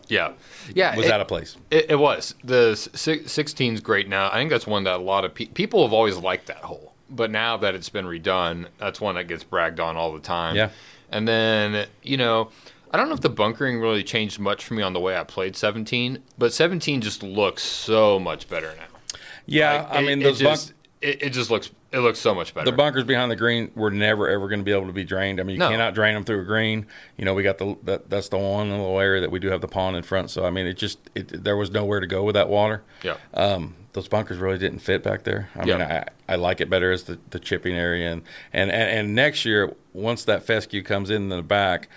yeah, 0.09 0.33
yeah. 0.75 0.97
was 0.97 1.07
it- 1.07 1.12
out 1.12 1.21
of 1.21 1.29
place. 1.29 1.57
It, 1.71 1.91
it 1.91 1.97
was 1.97 2.35
the 2.45 2.75
sixteen 2.77 3.75
is 3.75 3.81
great 3.81 4.09
now. 4.09 4.29
I 4.31 4.35
think 4.37 4.51
that's 4.51 4.67
one 4.67 4.85
that 4.85 4.97
a 4.97 5.03
lot 5.03 5.25
of 5.25 5.35
pe- 5.35 5.47
people 5.47 5.83
have 5.83 5.93
always 5.93 6.17
liked 6.17 6.47
that 6.47 6.59
hole, 6.59 6.93
but 7.11 7.31
now 7.31 7.57
that 7.59 7.75
it's 7.75 7.88
been 7.88 8.07
redone, 8.07 8.67
that's 8.79 9.01
one 9.01 9.15
that 9.17 9.29
gets 9.29 9.45
bragged 9.45 9.81
on 9.81 9.97
all 9.97 10.12
the 10.12 10.21
time. 10.21 10.57
Yeah. 10.57 10.71
and 11.11 11.27
then 11.29 11.87
you 12.03 12.17
know. 12.17 12.51
I 12.95 12.99
don't 12.99 13.09
know 13.09 13.15
if 13.15 13.23
the 13.23 13.31
bunkering 13.31 13.81
really 13.81 14.05
changed 14.05 14.38
much 14.38 14.67
for 14.67 14.75
me 14.75 14.83
on 14.83 14.93
the 14.93 15.01
way 15.01 15.17
I 15.17 15.25
played 15.25 15.57
17, 15.57 16.19
but 16.37 16.53
17 16.53 17.01
just 17.01 17.23
looks 17.23 17.62
so 17.62 18.19
much 18.19 18.51
better 18.51 18.75
now. 18.77 19.19
Yeah, 19.47 19.73
Like, 19.85 19.91
I 19.93 19.99
it- 20.01 20.07
mean 20.07 20.21
it 20.21 20.25
those 20.25 20.43
bunk- 20.43 20.57
just, 20.59 20.73
it, 21.01 21.23
it 21.23 21.31
just 21.31 21.51
looks 21.51 21.71
it 21.92 21.98
looks 21.98 22.18
so 22.18 22.35
much 22.35 22.55
better. 22.55 22.64
The 22.70 22.76
bunkers 22.76 23.05
behind 23.05 23.31
the 23.31 23.37
green 23.37 23.70
were 23.74 23.90
never 23.90 24.28
ever 24.28 24.48
going 24.48 24.61
to 24.61 24.64
be 24.64 24.72
able 24.72 24.87
to 24.87 24.92
be 24.92 25.05
drained. 25.05 25.40
I 25.40 25.42
mean, 25.42 25.55
you 25.55 25.59
No. 25.61 25.68
cannot 25.70 25.94
drain 25.94 26.14
them 26.14 26.24
through 26.24 26.40
a 26.40 26.44
green. 26.44 26.87
You 27.16 27.24
know, 27.24 27.35
we 27.35 27.42
got 27.42 27.59
the 27.59 27.76
that, 27.85 28.09
that's 28.11 28.28
the 28.28 28.38
one 28.38 28.70
little 28.70 28.98
area 28.98 29.20
that 29.20 29.31
we 29.31 29.38
do 29.38 29.48
have 29.48 29.61
the 29.61 29.68
pond 29.68 29.96
in 29.96 30.02
front. 30.02 30.31
So 30.31 30.44
I 30.46 30.50
mean, 30.50 30.66
it 30.66 30.74
just 30.74 30.98
it, 31.14 31.44
there 31.44 31.57
was 31.57 31.70
nowhere 31.70 32.00
to 32.00 32.07
go 32.07 32.22
with 32.24 32.35
that 32.35 32.48
water. 32.48 32.83
yeah, 33.02 33.16
Um, 33.35 33.74
those 33.92 34.09
bunkers 34.09 34.38
really 34.38 34.57
didn't 34.59 34.78
fit 34.78 35.02
back 35.02 35.24
there. 35.24 35.50
I 35.55 35.66
mean, 35.66 35.83
I, 35.83 36.07
I 36.26 36.37
like 36.37 36.62
it 36.62 36.70
better 36.70 36.92
as 36.92 37.02
the, 37.05 37.18
the 37.28 37.38
chipping 37.38 37.74
area, 37.74 38.11
and, 38.11 38.22
and 38.52 38.70
and 38.70 38.90
and 38.90 39.14
next 39.14 39.44
year 39.44 39.74
once 39.92 40.24
that 40.24 40.42
fescue 40.44 40.83
comes 40.83 41.11
in 41.11 41.28
the 41.28 41.42
back. 41.42 41.88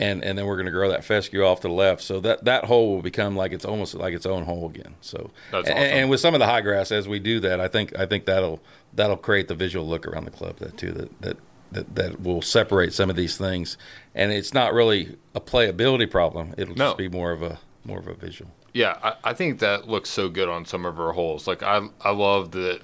And, 0.00 0.22
and 0.22 0.38
then 0.38 0.46
we're 0.46 0.54
going 0.54 0.66
to 0.66 0.72
grow 0.72 0.88
that 0.90 1.04
fescue 1.04 1.42
off 1.42 1.60
to 1.62 1.68
the 1.68 1.74
left, 1.74 2.02
so 2.02 2.20
that, 2.20 2.44
that 2.44 2.66
hole 2.66 2.94
will 2.94 3.02
become 3.02 3.34
like 3.34 3.50
it's 3.50 3.64
almost 3.64 3.94
like 3.94 4.14
its 4.14 4.26
own 4.26 4.44
hole 4.44 4.68
again. 4.68 4.94
So, 5.00 5.32
That's 5.50 5.68
and, 5.68 5.76
awesome. 5.76 5.90
and 5.92 6.10
with 6.10 6.20
some 6.20 6.34
of 6.34 6.38
the 6.38 6.46
high 6.46 6.60
grass, 6.60 6.92
as 6.92 7.08
we 7.08 7.18
do 7.18 7.40
that, 7.40 7.58
I 7.58 7.66
think 7.66 7.98
I 7.98 8.06
think 8.06 8.24
that'll 8.24 8.60
that'll 8.94 9.16
create 9.16 9.48
the 9.48 9.56
visual 9.56 9.84
look 9.88 10.06
around 10.06 10.24
the 10.24 10.30
club 10.30 10.58
that 10.58 10.76
too 10.78 10.92
that 10.92 11.20
that 11.22 11.36
that, 11.72 11.94
that 11.96 12.20
will 12.20 12.40
separate 12.42 12.92
some 12.92 13.10
of 13.10 13.16
these 13.16 13.36
things, 13.36 13.76
and 14.14 14.30
it's 14.30 14.54
not 14.54 14.72
really 14.72 15.16
a 15.34 15.40
playability 15.40 16.08
problem. 16.08 16.54
It'll 16.56 16.76
No. 16.76 16.86
just 16.86 16.98
be 16.98 17.08
more 17.08 17.32
of 17.32 17.42
a 17.42 17.58
more 17.84 17.98
of 17.98 18.06
a 18.06 18.14
visual. 18.14 18.52
Yeah, 18.74 18.98
I, 19.02 19.14
I 19.24 19.34
think 19.34 19.58
that 19.58 19.88
looks 19.88 20.10
so 20.10 20.28
good 20.28 20.48
on 20.48 20.64
some 20.64 20.86
of 20.86 21.00
our 21.00 21.12
holes. 21.12 21.48
Like 21.48 21.64
I, 21.64 21.80
I 22.02 22.10
love 22.12 22.52
the, 22.52 22.80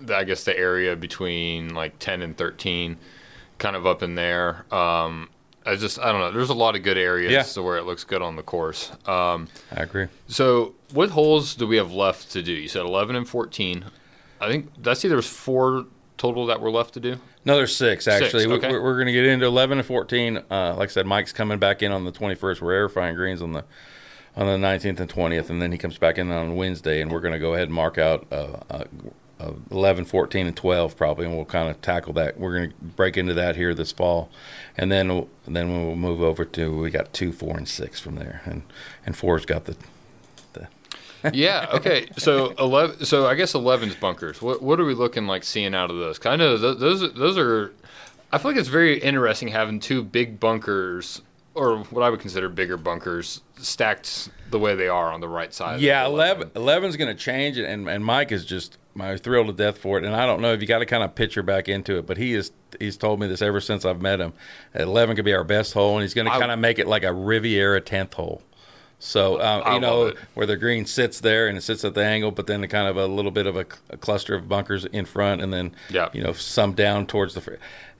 the, 0.00 0.16
I 0.16 0.24
guess 0.24 0.42
the 0.42 0.58
area 0.58 0.96
between 0.96 1.74
like 1.74 2.00
ten 2.00 2.22
and 2.22 2.36
thirteen, 2.36 2.96
kind 3.58 3.76
of 3.76 3.86
up 3.86 4.02
in 4.02 4.16
there. 4.16 4.64
Um, 4.74 5.28
I 5.66 5.74
just, 5.76 5.98
I 5.98 6.12
don't 6.12 6.20
know. 6.20 6.30
There's 6.30 6.50
a 6.50 6.54
lot 6.54 6.76
of 6.76 6.82
good 6.82 6.96
areas 6.96 7.32
Yeah. 7.32 7.42
to 7.42 7.62
where 7.62 7.76
it 7.76 7.84
looks 7.84 8.04
good 8.04 8.22
on 8.22 8.36
the 8.36 8.42
course. 8.42 8.92
Um, 9.06 9.48
I 9.72 9.82
agree. 9.82 10.06
so 10.28 10.74
what 10.92 11.10
holes 11.10 11.54
do 11.56 11.66
we 11.66 11.76
have 11.76 11.92
left 11.92 12.30
to 12.32 12.42
do? 12.42 12.52
You 12.52 12.68
said 12.68 12.82
eleven 12.82 13.16
and 13.16 13.28
fourteen. 13.28 13.84
I 14.40 14.48
think 14.48 14.70
that's 14.82 15.04
either 15.04 15.20
four 15.22 15.86
total 16.18 16.46
that 16.46 16.60
were 16.60 16.70
left 16.70 16.94
to 16.94 17.00
do. 17.00 17.16
No, 17.44 17.56
there's 17.56 17.74
six 17.76 18.06
actually. 18.08 18.46
We- 18.46 18.54
okay. 18.54 18.70
We're, 18.70 18.82
we're 18.82 18.94
going 18.94 19.06
to 19.06 19.12
get 19.12 19.24
into 19.26 19.46
11 19.46 19.78
and 19.78 19.86
14. 19.86 20.36
Uh, 20.50 20.74
like 20.76 20.88
I 20.88 20.92
said, 20.92 21.06
Mike's 21.06 21.32
coming 21.32 21.58
back 21.58 21.82
in 21.82 21.92
on 21.92 22.04
the 22.04 22.10
21st. 22.12 22.60
We're 22.60 22.88
aerifying 22.88 23.14
greens 23.14 23.40
on 23.42 23.52
the 23.52 23.64
on 24.36 24.46
the 24.46 24.66
19th 24.66 25.00
and 25.00 25.08
20th, 25.08 25.48
and 25.48 25.62
then 25.62 25.72
he 25.72 25.78
comes 25.78 25.96
back 25.96 26.18
in 26.18 26.30
on 26.30 26.56
Wednesday, 26.56 27.00
and 27.00 27.10
we're 27.10 27.20
going 27.20 27.32
to 27.32 27.38
go 27.38 27.54
ahead 27.54 27.68
and 27.68 27.74
mark 27.74 27.96
out 27.96 28.26
uh, 28.30 28.58
uh, 28.68 28.84
uh, 29.40 29.52
11, 29.70 30.04
14, 30.06 30.46
and 30.46 30.56
12 30.56 30.96
probably, 30.96 31.26
and 31.26 31.34
we'll 31.36 31.44
kind 31.44 31.68
of 31.68 31.80
tackle 31.82 32.12
that. 32.14 32.38
We're 32.38 32.56
going 32.56 32.70
to 32.70 32.76
break 32.76 33.16
into 33.16 33.34
that 33.34 33.56
here 33.56 33.74
this 33.74 33.92
fall, 33.92 34.30
and 34.76 34.90
then 34.90 35.08
we'll, 35.08 35.28
then 35.46 35.70
we'll 35.70 35.96
move 35.96 36.22
over 36.22 36.44
to 36.44 36.80
we 36.80 36.90
got 36.90 37.12
two, 37.12 37.32
four, 37.32 37.56
and 37.56 37.68
six 37.68 38.00
from 38.00 38.14
there, 38.16 38.42
and 38.44 38.62
and 39.04 39.16
four's 39.16 39.44
got 39.46 39.64
the 39.64 39.76
yeah. 41.32 41.66
Okay. 41.72 42.06
So 42.18 42.50
eleven. 42.58 43.04
So 43.04 43.26
I 43.26 43.34
guess 43.34 43.54
11's 43.54 43.96
bunkers. 43.96 44.40
What 44.40 44.62
what 44.62 44.78
are 44.78 44.84
we 44.84 44.94
looking 44.94 45.26
like 45.26 45.42
seeing 45.44 45.74
out 45.74 45.90
of 45.90 45.96
those? 45.96 46.18
'Cause 46.18 46.30
I 46.32 46.36
know 46.36 46.56
th- 46.56 46.78
those 46.78 47.12
those 47.14 47.38
are. 47.38 47.72
I 48.32 48.38
feel 48.38 48.52
like 48.52 48.60
it's 48.60 48.68
very 48.68 48.98
interesting 49.00 49.48
having 49.48 49.80
two 49.80 50.04
big 50.04 50.38
bunkers, 50.38 51.22
or 51.54 51.78
what 51.84 52.02
I 52.02 52.10
would 52.10 52.20
consider 52.20 52.48
bigger 52.48 52.76
bunkers, 52.76 53.40
stacked 53.56 54.28
the 54.50 54.58
way 54.58 54.74
they 54.76 54.88
are 54.88 55.10
on 55.10 55.20
the 55.20 55.28
right 55.28 55.52
side. 55.54 55.80
Yeah, 55.80 56.02
the 56.04 56.10
11, 56.10 56.50
11's 56.50 56.96
going 56.96 57.08
to 57.16 57.20
change 57.20 57.56
it, 57.58 57.64
and, 57.64 57.88
and 57.88 58.04
Mike 58.04 58.30
is 58.30 58.44
just 58.44 58.78
my 58.96 59.16
thrilled 59.16 59.46
to 59.48 59.52
death 59.52 59.78
for 59.78 59.98
it. 59.98 60.04
And 60.04 60.14
I 60.16 60.26
don't 60.26 60.40
know 60.40 60.52
if 60.52 60.60
you 60.60 60.66
got 60.66 60.78
to 60.80 60.86
kind 60.86 61.02
of 61.02 61.14
picture 61.14 61.42
back 61.42 61.68
into 61.68 61.98
it, 61.98 62.06
but 62.06 62.16
he 62.16 62.34
is 62.34 62.50
he's 62.78 62.96
told 62.96 63.20
me 63.20 63.26
this 63.26 63.42
ever 63.42 63.60
since 63.60 63.84
I've 63.84 64.00
met 64.02 64.20
him. 64.20 64.32
Eleven 64.74 65.16
could 65.16 65.24
be 65.24 65.34
our 65.34 65.44
best 65.44 65.72
hole, 65.74 65.94
and 65.94 66.02
he's 66.02 66.14
going 66.14 66.26
to 66.26 66.30
kind 66.38 66.50
of 66.50 66.58
make 66.58 66.78
it 66.78 66.86
like 66.86 67.04
a 67.04 67.12
Riviera 67.12 67.80
tenth 67.80 68.14
hole. 68.14 68.42
So 68.98 69.42
um, 69.42 69.74
you 69.74 69.80
know 69.80 70.06
it. 70.06 70.16
where 70.32 70.46
the 70.46 70.56
green 70.56 70.86
sits 70.86 71.20
there 71.20 71.48
and 71.48 71.58
it 71.58 71.60
sits 71.60 71.84
at 71.84 71.92
the 71.92 72.02
angle, 72.02 72.30
but 72.30 72.46
then 72.46 72.66
kind 72.66 72.88
of 72.88 72.96
a 72.96 73.06
little 73.06 73.30
bit 73.30 73.46
of 73.46 73.54
a, 73.54 73.66
a 73.90 73.98
cluster 73.98 74.34
of 74.34 74.48
bunkers 74.48 74.86
in 74.86 75.04
front, 75.04 75.42
and 75.42 75.52
then 75.52 75.72
Yeah. 75.90 76.08
you 76.14 76.22
know 76.22 76.32
some 76.32 76.72
down 76.72 77.06
towards 77.06 77.34
the. 77.34 77.42
fr- 77.42 77.54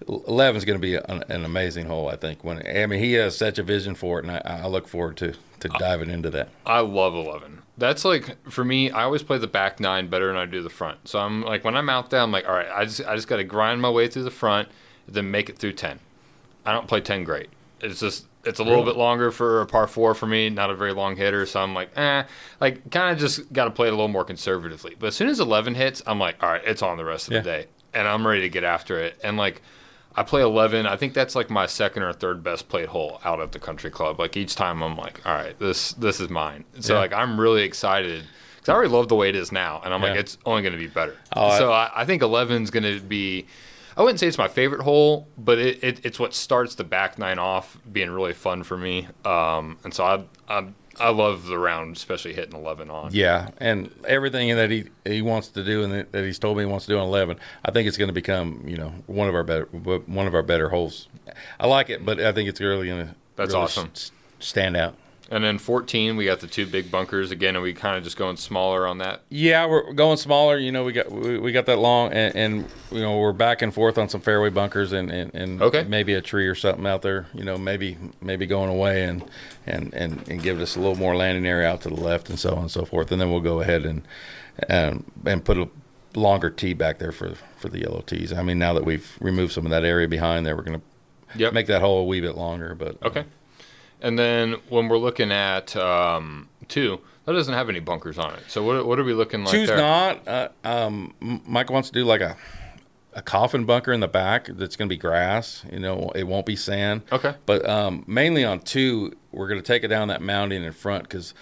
Eleven's 0.08 0.64
going 0.64 0.78
to 0.78 0.82
be 0.82 0.94
an, 0.96 1.22
an 1.28 1.44
amazing 1.44 1.86
hole, 1.86 2.08
I 2.08 2.16
think. 2.16 2.44
When 2.44 2.66
I 2.66 2.86
mean 2.86 3.00
he 3.00 3.12
has 3.14 3.36
such 3.36 3.58
a 3.58 3.62
vision 3.62 3.94
for 3.94 4.18
it, 4.18 4.24
and 4.26 4.32
I, 4.32 4.62
I 4.62 4.66
look 4.68 4.88
forward 4.88 5.16
to 5.18 5.34
to 5.60 5.68
diving 5.78 6.10
into 6.10 6.30
that. 6.30 6.48
I 6.64 6.80
love 6.80 7.14
11. 7.14 7.62
That's 7.78 8.04
like 8.04 8.50
for 8.50 8.64
me. 8.64 8.90
I 8.90 9.02
always 9.04 9.22
play 9.22 9.38
the 9.38 9.46
back 9.46 9.80
nine 9.80 10.08
better 10.08 10.28
than 10.28 10.36
I 10.36 10.46
do 10.46 10.62
the 10.62 10.70
front. 10.70 11.06
So 11.08 11.18
I'm 11.18 11.42
like 11.42 11.64
when 11.64 11.76
I'm 11.76 11.88
out 11.90 12.10
there, 12.10 12.20
I'm 12.20 12.32
like, 12.32 12.48
all 12.48 12.54
right, 12.54 12.68
I 12.74 12.84
just 12.84 13.04
I 13.06 13.14
just 13.14 13.28
got 13.28 13.36
to 13.36 13.44
grind 13.44 13.80
my 13.82 13.90
way 13.90 14.08
through 14.08 14.24
the 14.24 14.30
front, 14.30 14.68
then 15.06 15.30
make 15.30 15.48
it 15.50 15.58
through 15.58 15.72
10. 15.74 15.98
I 16.64 16.72
don't 16.72 16.88
play 16.88 17.00
10 17.00 17.24
great. 17.24 17.48
It's 17.80 18.00
just 18.00 18.26
it's 18.44 18.60
a 18.60 18.62
little 18.62 18.78
Really? 18.80 18.92
bit 18.92 18.98
longer 18.98 19.30
for 19.30 19.60
a 19.60 19.66
par 19.66 19.86
four 19.88 20.14
for 20.14 20.26
me. 20.26 20.48
Not 20.48 20.70
a 20.70 20.74
very 20.74 20.92
long 20.92 21.16
hitter, 21.16 21.44
so 21.46 21.60
I'm 21.60 21.74
like, 21.74 21.90
eh, 21.98 22.22
like 22.60 22.90
kind 22.90 23.12
of 23.12 23.18
just 23.18 23.52
got 23.52 23.64
to 23.64 23.70
play 23.70 23.88
it 23.88 23.92
a 23.92 23.96
little 23.96 24.08
more 24.08 24.24
conservatively. 24.24 24.94
But 24.98 25.08
as 25.08 25.16
soon 25.16 25.28
as 25.28 25.40
11 25.40 25.74
hits, 25.74 26.00
I'm 26.06 26.18
like, 26.18 26.42
all 26.42 26.48
right, 26.50 26.62
it's 26.64 26.80
on 26.82 26.96
the 26.96 27.04
rest 27.04 27.26
of 27.28 27.34
Yeah. 27.34 27.40
the 27.40 27.44
day, 27.44 27.66
and 27.92 28.06
I'm 28.08 28.26
ready 28.26 28.42
to 28.42 28.48
get 28.48 28.64
after 28.64 28.98
it. 29.00 29.18
And 29.22 29.36
like. 29.36 29.62
I 30.16 30.22
play 30.22 30.40
11. 30.42 30.86
I 30.86 30.96
think 30.96 31.12
that's 31.12 31.34
like 31.34 31.50
my 31.50 31.66
second 31.66 32.02
or 32.02 32.12
third 32.12 32.42
best 32.42 32.68
played 32.68 32.88
hole 32.88 33.20
out 33.24 33.40
at 33.40 33.52
the 33.52 33.58
country 33.58 33.90
club. 33.90 34.18
Like 34.18 34.36
each 34.36 34.54
time 34.54 34.82
I'm 34.82 34.96
like, 34.96 35.20
all 35.26 35.34
right, 35.34 35.58
this 35.58 35.92
this 35.92 36.20
is 36.20 36.30
mine. 36.30 36.64
So 36.80 36.94
Yeah. 36.94 37.00
like 37.00 37.12
I'm 37.12 37.38
really 37.38 37.62
excited 37.62 38.24
because 38.56 38.68
I 38.70 38.74
already 38.74 38.90
love 38.90 39.08
the 39.08 39.14
way 39.14 39.28
it 39.28 39.36
is 39.36 39.52
now, 39.52 39.80
and 39.84 39.92
I'm 39.92 40.00
like, 40.02 40.16
it's 40.18 40.38
only 40.46 40.62
going 40.62 40.72
to 40.72 40.78
be 40.78 40.86
better. 40.88 41.16
Oh, 41.34 41.56
so 41.58 41.70
I, 41.72 41.90
I 41.94 42.04
think 42.04 42.22
11's 42.22 42.70
going 42.70 42.82
to 42.84 43.00
be. 43.00 43.46
I 43.98 44.02
wouldn't 44.02 44.18
say 44.20 44.26
it's 44.26 44.36
my 44.38 44.48
favorite 44.48 44.82
hole, 44.82 45.26
but 45.38 45.58
it, 45.58 45.82
it, 45.82 46.04
it's 46.04 46.18
what 46.18 46.34
starts 46.34 46.74
the 46.74 46.84
back 46.84 47.18
nine 47.18 47.38
off 47.38 47.78
being 47.92 48.10
really 48.10 48.34
fun 48.34 48.62
for 48.62 48.76
me. 48.76 49.08
Um, 49.24 49.78
and 49.84 49.94
so 49.94 50.04
I, 50.04 50.24
I 50.48 50.66
I 50.98 51.10
love 51.10 51.46
the 51.46 51.58
round, 51.58 51.96
especially 51.96 52.32
hitting 52.32 52.54
11 52.58 52.90
on. 52.90 53.10
Yeah, 53.12 53.50
and 53.58 53.90
everything 54.06 54.54
that 54.56 54.70
he 54.70 54.84
he 55.04 55.22
wants 55.22 55.48
to 55.48 55.64
do 55.64 55.84
and 55.84 56.06
that 56.12 56.24
he's 56.24 56.38
told 56.38 56.56
me 56.56 56.62
he 56.62 56.66
wants 56.70 56.86
to 56.86 56.92
do 56.92 56.98
on 56.98 57.06
eleven, 57.08 57.38
I 57.64 57.70
think 57.70 57.86
it's 57.88 57.96
going 57.96 58.08
to 58.08 58.14
become 58.14 58.62
you 58.66 58.76
know 58.76 58.92
one 59.06 59.28
of 59.28 59.34
our 59.34 59.42
better 59.44 59.64
one 59.66 60.26
of 60.26 60.34
our 60.34 60.42
better 60.42 60.68
holes. 60.68 61.08
I 61.60 61.66
like 61.66 61.90
it, 61.90 62.04
but 62.04 62.20
I 62.20 62.32
think 62.32 62.48
it's 62.48 62.60
really 62.60 62.86
going 62.88 63.08
to 63.08 63.14
That's 63.36 63.52
really 63.52 63.64
awesome. 63.64 63.90
s- 63.94 64.10
stand 64.40 64.76
out. 64.76 64.94
And 65.28 65.42
then 65.42 65.58
14, 65.58 66.16
we 66.16 66.24
got 66.24 66.38
the 66.40 66.46
two 66.46 66.66
big 66.66 66.90
bunkers 66.90 67.32
again, 67.32 67.56
and 67.56 67.62
we 67.62 67.74
kind 67.74 67.96
of 67.98 68.04
just 68.04 68.16
going 68.16 68.36
smaller 68.36 68.86
on 68.86 68.98
that. 68.98 69.22
Yeah, 69.28 69.66
we're 69.66 69.92
going 69.92 70.18
smaller. 70.18 70.56
You 70.56 70.70
know, 70.70 70.84
we 70.84 70.92
got 70.92 71.10
we, 71.10 71.38
we 71.38 71.50
got 71.50 71.66
that 71.66 71.78
long, 71.78 72.12
and, 72.12 72.36
and 72.36 72.68
you 72.92 73.00
know 73.00 73.18
we're 73.18 73.32
back 73.32 73.60
and 73.60 73.74
forth 73.74 73.98
on 73.98 74.08
some 74.08 74.20
fairway 74.20 74.50
bunkers, 74.50 74.92
and, 74.92 75.10
and, 75.10 75.34
and 75.34 75.60
Okay. 75.62 75.82
maybe 75.82 76.14
a 76.14 76.20
tree 76.20 76.46
or 76.46 76.54
something 76.54 76.86
out 76.86 77.02
there. 77.02 77.26
You 77.34 77.44
know, 77.44 77.58
maybe 77.58 77.96
maybe 78.20 78.46
going 78.46 78.70
away 78.70 79.02
and 79.04 79.24
and 79.66 79.92
and 79.94 80.28
and 80.28 80.42
give 80.42 80.60
us 80.60 80.76
a 80.76 80.78
little 80.80 80.94
more 80.96 81.16
landing 81.16 81.44
area 81.46 81.68
out 81.68 81.80
to 81.82 81.88
the 81.88 82.00
left, 82.00 82.30
and 82.30 82.38
so 82.38 82.52
on 82.52 82.58
and 82.62 82.70
so 82.70 82.84
forth. 82.84 83.10
And 83.10 83.20
then 83.20 83.30
we'll 83.32 83.40
go 83.40 83.60
ahead 83.60 83.84
and 83.84 84.02
and 84.68 85.04
and 85.24 85.44
put 85.44 85.58
a 85.58 85.68
longer 86.14 86.50
tee 86.50 86.72
back 86.72 86.98
there 86.98 87.12
for 87.12 87.34
for 87.56 87.68
the 87.68 87.80
yellow 87.80 88.02
tees. 88.06 88.32
I 88.32 88.42
mean, 88.42 88.60
now 88.60 88.74
that 88.74 88.84
we've 88.84 89.16
removed 89.20 89.52
some 89.52 89.64
of 89.66 89.70
that 89.70 89.84
area 89.84 90.06
behind 90.06 90.46
there, 90.46 90.54
we're 90.56 90.62
going 90.62 90.78
to 90.80 90.86
Yep. 91.34 91.52
make 91.52 91.66
that 91.66 91.80
hole 91.82 91.98
a 92.00 92.04
wee 92.04 92.20
bit 92.20 92.36
longer. 92.36 92.74
But 92.76 93.02
Okay. 93.02 93.24
And 94.00 94.18
then 94.18 94.56
when 94.68 94.88
we're 94.88 94.98
looking 94.98 95.32
at 95.32 95.74
um, 95.76 96.48
two, 96.68 97.00
that 97.24 97.32
doesn't 97.32 97.54
have 97.54 97.68
any 97.68 97.80
bunkers 97.80 98.18
on 98.18 98.34
it. 98.34 98.42
So 98.48 98.62
what, 98.62 98.86
what 98.86 98.98
are 98.98 99.04
we 99.04 99.14
looking 99.14 99.44
like 99.44 99.52
Two's 99.52 99.68
there? 99.68 99.78
not. 99.78 100.28
Uh, 100.28 100.48
um, 100.64 101.14
Mike 101.46 101.70
wants 101.70 101.88
to 101.88 101.94
do 101.94 102.04
like 102.04 102.20
a 102.20 102.36
a 103.16 103.22
coffin 103.22 103.64
bunker 103.64 103.94
in 103.94 104.00
the 104.00 104.08
back 104.08 104.46
that's 104.46 104.76
going 104.76 104.90
to 104.90 104.92
be 104.94 104.98
grass. 104.98 105.64
You 105.72 105.80
know, 105.80 106.12
it 106.14 106.24
won't 106.24 106.44
be 106.44 106.54
sand. 106.54 107.00
Okay. 107.10 107.34
But 107.46 107.66
um, 107.66 108.04
mainly 108.06 108.44
on 108.44 108.60
two, 108.60 109.16
we're 109.32 109.48
going 109.48 109.60
to 109.60 109.66
take 109.66 109.82
it 109.84 109.88
down 109.88 110.08
that 110.08 110.20
mounding 110.20 110.64
in 110.64 110.72
front 110.72 111.04
because, 111.04 111.32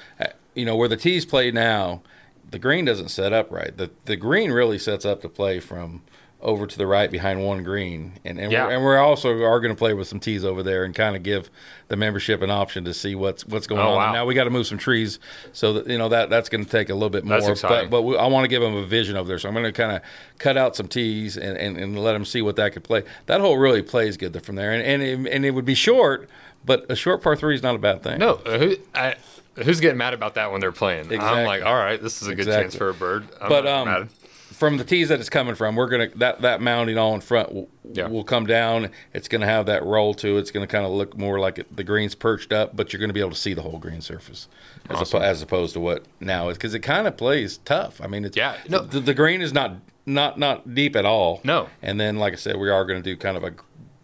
you 0.54 0.64
know, 0.64 0.76
where 0.76 0.88
the 0.88 0.96
tees 0.96 1.26
play 1.26 1.50
now, 1.50 2.02
the 2.48 2.60
green 2.60 2.84
doesn't 2.84 3.08
set 3.08 3.32
up 3.32 3.50
right. 3.50 3.76
The 3.76 3.90
the 4.04 4.14
green 4.14 4.52
really 4.52 4.78
sets 4.78 5.04
up 5.04 5.20
to 5.22 5.28
play 5.28 5.58
from 5.58 6.02
over 6.44 6.66
to 6.66 6.76
the 6.78 6.86
right 6.86 7.10
behind 7.10 7.42
one 7.42 7.62
green, 7.64 8.12
and 8.24 8.38
and, 8.38 8.52
Yeah. 8.52 8.66
we're, 8.66 8.72
and 8.74 8.84
we're 8.84 8.98
also 8.98 9.42
are 9.42 9.60
going 9.60 9.72
to 9.74 9.78
play 9.78 9.94
with 9.94 10.06
some 10.06 10.20
tees 10.20 10.44
over 10.44 10.62
there 10.62 10.84
and 10.84 10.94
kind 10.94 11.16
of 11.16 11.22
give 11.22 11.50
the 11.88 11.96
membership 11.96 12.42
an 12.42 12.50
option 12.50 12.84
to 12.84 12.92
see 12.94 13.14
what's 13.14 13.46
what's 13.46 13.66
going 13.66 13.80
Oh, 13.80 13.88
on. 13.92 13.96
wow. 13.96 14.12
Now 14.12 14.26
we 14.26 14.34
got 14.34 14.44
to 14.44 14.50
move 14.50 14.66
some 14.66 14.76
trees, 14.78 15.18
so 15.52 15.72
that 15.72 15.86
you 15.86 15.96
know 15.98 16.10
that 16.10 16.28
that's 16.30 16.48
going 16.50 16.64
to 16.64 16.70
take 16.70 16.90
a 16.90 16.94
little 16.94 17.08
bit 17.10 17.24
more. 17.24 17.54
But 17.62 17.88
but 17.90 18.02
we, 18.02 18.16
I 18.16 18.26
want 18.26 18.44
to 18.44 18.48
give 18.48 18.60
them 18.62 18.74
a 18.76 18.84
vision 18.84 19.16
over 19.16 19.26
there, 19.26 19.38
so 19.38 19.48
I'm 19.48 19.54
going 19.54 19.64
to 19.64 19.72
kind 19.72 19.92
of 19.96 20.02
cut 20.38 20.56
out 20.58 20.76
some 20.76 20.86
tees 20.86 21.36
and, 21.36 21.56
and, 21.56 21.76
and 21.78 21.98
let 21.98 22.12
them 22.12 22.24
see 22.26 22.42
what 22.42 22.56
that 22.56 22.72
could 22.74 22.84
play. 22.84 23.02
That 23.26 23.40
hole 23.40 23.56
really 23.56 23.82
plays 23.82 24.16
good 24.18 24.40
from 24.44 24.56
there, 24.56 24.70
and 24.72 24.82
and 24.82 25.02
it, 25.26 25.32
and 25.34 25.44
it 25.46 25.52
would 25.52 25.64
be 25.64 25.74
short, 25.74 26.28
but 26.64 26.84
a 26.90 26.94
short 26.96 27.22
par 27.22 27.36
three 27.36 27.54
is 27.54 27.62
not 27.62 27.74
a 27.74 27.78
bad 27.78 28.02
thing. 28.02 28.18
No, 28.18 28.34
uh, 28.44 28.58
who, 28.58 28.76
I, 28.94 29.14
who's 29.56 29.80
getting 29.80 29.96
mad 29.98 30.12
about 30.12 30.34
that 30.34 30.52
when 30.52 30.60
they're 30.60 30.72
playing? 30.72 31.10
I'm 31.18 31.46
like, 31.46 31.64
all 31.64 31.74
right, 31.74 32.02
this 32.02 32.20
is 32.20 32.28
a 32.28 32.32
good 32.32 32.40
Exactly. 32.40 32.64
chance 32.64 32.74
for 32.76 32.90
a 32.90 32.94
bird. 32.94 33.26
I'm 33.40 33.48
but 33.48 33.64
not 33.64 33.72
um, 33.74 33.88
mad. 33.88 34.08
From 34.54 34.76
the 34.76 34.84
tees 34.84 35.08
that 35.08 35.18
it's 35.20 35.28
coming 35.28 35.54
from, 35.54 35.74
we're 35.76 35.88
gonna 35.88 36.08
that 36.16 36.42
that 36.42 36.60
mounding 36.60 36.96
all 36.98 37.14
in 37.14 37.20
front 37.20 37.52
will, 37.52 37.68
Yeah. 37.92 38.06
will 38.06 38.24
come 38.24 38.46
down. 38.46 38.90
It's 39.12 39.26
gonna 39.28 39.46
have 39.46 39.66
that 39.66 39.82
roll 39.84 40.14
to. 40.14 40.38
It's 40.38 40.50
gonna 40.50 40.66
kind 40.66 40.86
of 40.86 40.92
look 40.92 41.16
more 41.18 41.38
like 41.40 41.58
it, 41.58 41.74
the 41.76 41.82
green's 41.84 42.14
perched 42.14 42.52
up, 42.52 42.76
but 42.76 42.92
you're 42.92 43.00
gonna 43.00 43.12
be 43.12 43.20
able 43.20 43.30
to 43.32 43.36
see 43.36 43.52
the 43.54 43.62
whole 43.62 43.78
green 43.78 44.00
surface 44.00 44.48
as, 44.88 44.96
Awesome. 45.00 45.22
as 45.22 45.42
opposed 45.42 45.72
to 45.74 45.80
what 45.80 46.04
now 46.20 46.48
is 46.50 46.56
because 46.56 46.72
it 46.74 46.80
kind 46.80 47.06
of 47.06 47.16
plays 47.16 47.58
tough. 47.64 48.00
I 48.00 48.06
mean, 48.06 48.24
it's 48.24 48.36
Yeah, 48.36 48.56
no. 48.68 48.78
the, 48.80 49.00
the 49.00 49.14
green 49.14 49.42
is 49.42 49.52
not 49.52 49.72
not 50.06 50.38
not 50.38 50.74
deep 50.74 50.94
at 50.96 51.04
all. 51.04 51.40
No. 51.44 51.68
and 51.82 52.00
then 52.00 52.16
like 52.18 52.32
I 52.32 52.36
said, 52.36 52.56
we 52.56 52.70
are 52.70 52.84
gonna 52.84 53.02
do 53.02 53.16
kind 53.16 53.36
of 53.36 53.42
a 53.44 53.52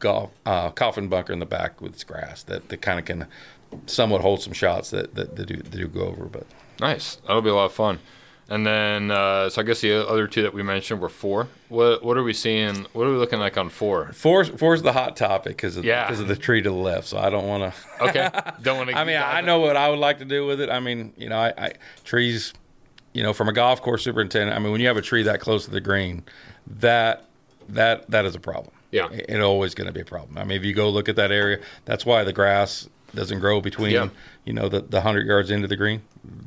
golf 0.00 0.30
uh, 0.46 0.70
coffin 0.70 1.08
bunker 1.08 1.32
in 1.32 1.38
the 1.38 1.46
back 1.46 1.80
with 1.80 2.06
grass 2.06 2.42
that, 2.44 2.70
that 2.70 2.80
kind 2.82 2.98
of 2.98 3.04
can 3.04 3.26
somewhat 3.86 4.20
hold 4.22 4.42
some 4.42 4.52
shots 4.52 4.90
that 4.90 5.14
that, 5.14 5.36
that 5.36 5.46
do 5.46 5.56
that 5.56 5.70
do 5.70 5.86
go 5.86 6.02
over, 6.06 6.24
but. 6.24 6.46
Nice. 6.80 7.16
That'll 7.26 7.42
be 7.42 7.50
a 7.50 7.54
lot 7.54 7.66
of 7.66 7.72
fun. 7.74 7.98
And 8.52 8.66
then, 8.66 9.12
uh, 9.12 9.48
so 9.48 9.62
I 9.62 9.64
guess 9.64 9.80
the 9.80 10.06
other 10.08 10.26
two 10.26 10.42
that 10.42 10.52
we 10.52 10.64
mentioned 10.64 11.00
were 11.00 11.08
four. 11.08 11.46
What 11.68 12.02
what 12.02 12.16
are 12.16 12.24
we 12.24 12.32
seeing? 12.32 12.84
What 12.92 13.06
are 13.06 13.10
we 13.12 13.16
looking 13.16 13.38
like 13.38 13.56
on 13.56 13.68
four? 13.68 14.12
Four, 14.12 14.44
four's 14.44 14.82
the 14.82 14.92
hot 14.92 15.16
topic 15.16 15.56
because 15.56 15.76
of, 15.76 15.84
Yeah. 15.84 16.10
of 16.12 16.26
the 16.26 16.34
tree 16.34 16.60
to 16.60 16.68
the 16.68 16.74
left. 16.74 17.06
So 17.06 17.18
I 17.18 17.30
don't 17.30 17.46
want 17.46 17.72
to. 17.72 17.80
Okay, 18.08 18.28
don't 18.62 18.76
want 18.78 18.90
to. 18.90 18.96
I 18.98 19.04
mean, 19.04 19.18
I 19.18 19.40
know 19.40 19.60
what 19.60 19.76
I 19.76 19.88
would 19.88 20.00
like 20.00 20.18
to 20.18 20.24
do 20.24 20.46
with 20.46 20.60
it. 20.60 20.68
I 20.68 20.80
mean, 20.80 21.12
you 21.16 21.28
know, 21.28 21.38
I, 21.38 21.52
I 21.56 21.72
trees, 22.02 22.52
you 23.12 23.22
know, 23.22 23.32
from 23.32 23.48
a 23.48 23.52
golf 23.52 23.82
course 23.82 24.02
superintendent. 24.02 24.56
I 24.56 24.58
mean, 24.58 24.72
when 24.72 24.80
you 24.80 24.88
have 24.88 24.96
a 24.96 25.02
tree 25.02 25.22
that 25.24 25.38
close 25.40 25.66
to 25.66 25.70
the 25.70 25.80
green, 25.80 26.24
that 26.66 27.26
that 27.68 28.10
that 28.10 28.24
is 28.24 28.34
a 28.34 28.40
problem. 28.40 28.74
Yeah. 28.90 29.10
It- 29.12 29.26
it's 29.28 29.44
always 29.44 29.76
going 29.76 29.86
to 29.86 29.92
be 29.92 30.00
a 30.00 30.04
problem. 30.04 30.36
I 30.38 30.42
mean, 30.44 30.58
if 30.58 30.64
you 30.64 30.74
go 30.74 30.88
look 30.90 31.08
at 31.08 31.14
that 31.16 31.30
area, 31.30 31.60
that's 31.84 32.04
why 32.04 32.24
the 32.24 32.32
grass 32.32 32.88
doesn't 33.14 33.40
grow 33.40 33.60
between, 33.60 33.92
Yeah. 33.92 34.08
you 34.44 34.52
know, 34.52 34.68
the 34.68 34.80
the 34.80 35.00
hundred 35.02 35.26
yards 35.26 35.50
into 35.50 35.68
the 35.68 35.76
green. 35.76 36.02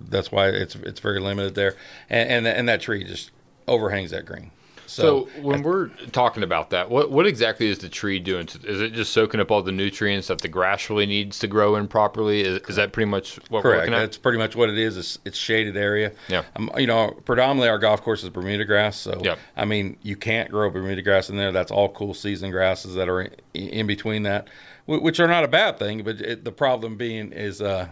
That's 0.10 0.32
why 0.32 0.50
it's 0.50 0.76
it's 0.76 1.00
very 1.00 1.20
limited 1.20 1.56
there, 1.56 1.76
and 2.10 2.30
and, 2.30 2.48
and 2.48 2.70
that 2.70 2.82
tree 2.82 3.04
just 3.04 3.32
overhangs 3.68 4.12
that 4.12 4.26
green. 4.26 4.52
So 4.86 5.28
when 5.42 5.64
we're 5.64 5.88
talking 6.12 6.44
about 6.44 6.70
that, 6.70 6.90
what 6.92 7.10
what 7.10 7.26
exactly 7.26 7.68
is 7.68 7.80
the 7.80 7.90
tree 7.90 8.20
doing? 8.20 8.46
To, 8.46 8.68
is 8.68 8.80
it 8.80 8.94
just 8.94 9.12
soaking 9.12 9.40
up 9.40 9.50
all 9.50 9.64
the 9.64 9.72
nutrients 9.72 10.28
that 10.28 10.42
the 10.42 10.48
grass 10.48 10.88
really 10.88 11.08
needs 11.08 11.40
to 11.40 11.48
grow 11.48 11.78
in 11.78 11.88
properly? 11.88 12.42
Is, 12.42 12.60
is 12.70 12.76
that 12.76 12.92
pretty 12.92 13.10
much 13.10 13.38
what 13.50 13.64
we're 13.64 13.72
Correct. 13.72 13.80
looking 13.84 13.94
at? 13.96 14.00
That's 14.02 14.18
pretty 14.18 14.38
much 14.38 14.56
what 14.56 14.70
it 14.70 14.78
is. 14.78 14.96
It's, 14.98 15.18
it's 15.26 15.38
shaded 15.38 15.78
area. 15.78 16.12
Yeah. 16.28 16.44
Um, 16.56 16.70
you 16.78 16.86
know, 16.86 17.10
predominantly 17.26 17.70
our 17.70 17.80
golf 17.80 18.04
course 18.04 18.22
is 18.24 18.30
Bermuda 18.30 18.66
grass. 18.66 18.98
So, 18.98 19.20
Yeah. 19.24 19.38
I 19.58 19.66
mean, 19.66 19.98
you 20.04 20.16
can't 20.16 20.52
grow 20.52 20.70
Bermuda 20.70 21.02
grass 21.02 21.28
in 21.28 21.38
there. 21.38 21.52
That's 21.52 21.72
all 21.72 21.90
cool 21.90 22.14
season 22.14 22.52
grasses 22.52 22.94
that 22.94 23.10
are 23.10 23.22
in, 23.22 23.32
in 23.54 23.88
between 23.88 24.24
that, 24.24 24.48
which 24.86 25.20
are 25.20 25.28
not 25.28 25.44
a 25.44 25.48
bad 25.48 25.80
thing. 25.80 26.04
But 26.04 26.22
it, 26.22 26.44
the 26.44 26.52
problem 26.52 26.96
being 26.96 27.32
is 27.32 27.62
uh, 27.62 27.88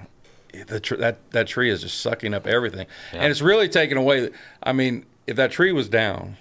the 0.68 0.80
tr- 0.80 0.96
that 0.96 1.18
that 1.32 1.48
tree 1.48 1.70
is 1.70 1.82
just 1.82 2.00
sucking 2.02 2.34
up 2.34 2.48
everything, 2.48 2.88
and 3.14 3.32
it's 3.32 3.42
really 3.42 3.70
taking 3.70 3.98
away. 3.98 4.30
I 4.64 4.74
mean, 4.74 5.06
if 5.28 5.36
that 5.38 5.52
tree 5.52 5.72
was 5.72 5.88
down, 5.90 6.38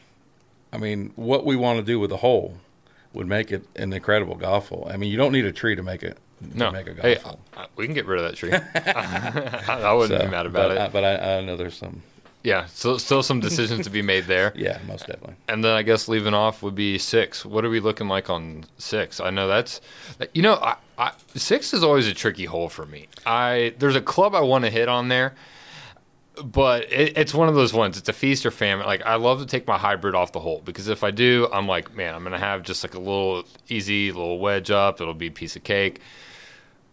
I 0.72 0.78
mean, 0.78 1.12
what 1.16 1.44
we 1.44 1.56
want 1.56 1.78
to 1.78 1.84
do 1.84 1.98
with 2.00 2.10
the 2.10 2.18
hole 2.18 2.56
would 3.12 3.26
make 3.26 3.50
it 3.50 3.64
an 3.76 3.92
incredible 3.92 4.36
golf 4.36 4.68
hole. 4.68 4.88
I 4.90 4.96
mean, 4.96 5.10
you 5.10 5.16
don't 5.16 5.32
need 5.32 5.44
a 5.44 5.52
tree 5.52 5.74
to 5.76 5.82
make 5.82 6.02
it. 6.02 6.16
To 6.52 6.56
no, 6.58 6.70
make 6.70 6.86
a 6.86 6.94
golf 6.94 7.02
hey, 7.04 7.14
hole. 7.16 7.38
I- 7.56 7.66
we 7.76 7.84
can 7.84 7.94
get 7.94 8.06
rid 8.06 8.20
of 8.20 8.24
that 8.30 8.36
tree. 8.36 8.52
I, 8.52 9.64
I 9.88 9.92
wouldn't 9.92 10.18
So, 10.20 10.24
be 10.26 10.30
mad 10.30 10.46
about 10.46 10.68
but, 10.68 10.76
it. 10.80 10.92
But 10.92 11.04
I, 11.04 11.38
I 11.38 11.40
know 11.42 11.56
there's 11.56 11.76
some. 11.76 12.02
Yeah, 12.42 12.66
so 12.66 12.96
still 12.98 13.22
some 13.22 13.40
decisions 13.40 13.84
to 13.84 13.90
be 13.90 14.02
made 14.02 14.24
there. 14.24 14.52
Yeah, 14.56 14.78
most 14.86 15.06
definitely. 15.06 15.36
And 15.48 15.62
then 15.64 15.74
I 15.74 15.82
guess 15.82 16.08
leaving 16.08 16.34
off 16.34 16.62
would 16.62 16.74
be 16.74 16.98
six. 16.98 17.44
What 17.44 17.64
are 17.64 17.70
we 17.70 17.80
looking 17.80 18.08
like 18.08 18.30
on 18.30 18.64
six? 18.78 19.20
I 19.20 19.30
know 19.30 19.46
that's, 19.48 19.80
you 20.34 20.42
know, 20.42 20.54
I, 20.54 20.76
I, 20.98 21.12
six 21.34 21.72
is 21.74 21.82
always 21.84 22.06
a 22.06 22.14
tricky 22.14 22.44
hole 22.46 22.68
for 22.68 22.86
me. 22.86 23.08
I 23.26 23.74
there's 23.78 23.96
a 23.96 24.00
club 24.02 24.34
I 24.34 24.40
want 24.40 24.64
to 24.64 24.70
hit 24.70 24.88
on 24.88 25.08
there. 25.08 25.34
but 26.44 26.90
it, 26.92 27.16
it's 27.18 27.34
one 27.34 27.48
of 27.48 27.54
those 27.54 27.72
ones. 27.72 27.98
It's 27.98 28.08
a 28.08 28.12
feast 28.12 28.46
or 28.46 28.50
famine. 28.50 28.86
Like 28.86 29.02
I 29.04 29.16
love 29.16 29.40
to 29.40 29.46
take 29.46 29.66
my 29.66 29.76
hybrid 29.78 30.14
off 30.14 30.32
the 30.32 30.40
hole 30.40 30.62
because 30.64 30.88
if 30.88 31.04
I 31.04 31.10
do, 31.10 31.48
I'm 31.52 31.66
like, 31.66 31.94
man, 31.94 32.14
I'm 32.14 32.22
gonna 32.22 32.38
have 32.38 32.62
just 32.62 32.82
like 32.84 32.94
a 32.94 32.98
little 32.98 33.44
easy 33.68 34.12
little 34.12 34.38
wedge 34.38 34.70
up. 34.70 35.00
It'll 35.00 35.14
be 35.14 35.26
a 35.28 35.30
piece 35.32 35.56
of 35.56 35.64
cake. 35.64 36.00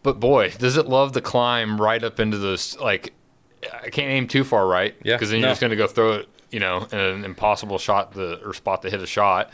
But 0.04 0.20
boy, 0.20 0.52
does 0.58 0.78
it 0.78 0.88
love 0.88 1.14
to 1.14 1.22
climb 1.22 1.80
right 1.82 2.04
up 2.04 2.20
into 2.20 2.38
those 2.38 2.78
like 2.80 3.14
I 3.84 3.90
can't 3.90 4.10
aim 4.12 4.28
too 4.28 4.44
far 4.44 4.68
right. 4.68 4.96
Yeah, 5.04 5.16
Because 5.16 5.30
then 5.32 5.40
you're 5.40 5.48
no. 5.48 5.52
just 5.52 5.62
gonna 5.62 5.76
go 5.76 5.88
throw 5.88 6.14
it, 6.14 6.30
you 6.52 6.60
know, 6.60 6.88
in 6.92 7.00
an 7.00 7.26
impossible 7.26 7.78
shot 7.78 8.14
to 8.14 8.42
or 8.48 8.54
spot 8.54 8.82
to 8.84 8.90
hit 8.90 9.02
a 9.02 9.08
shot. 9.08 9.50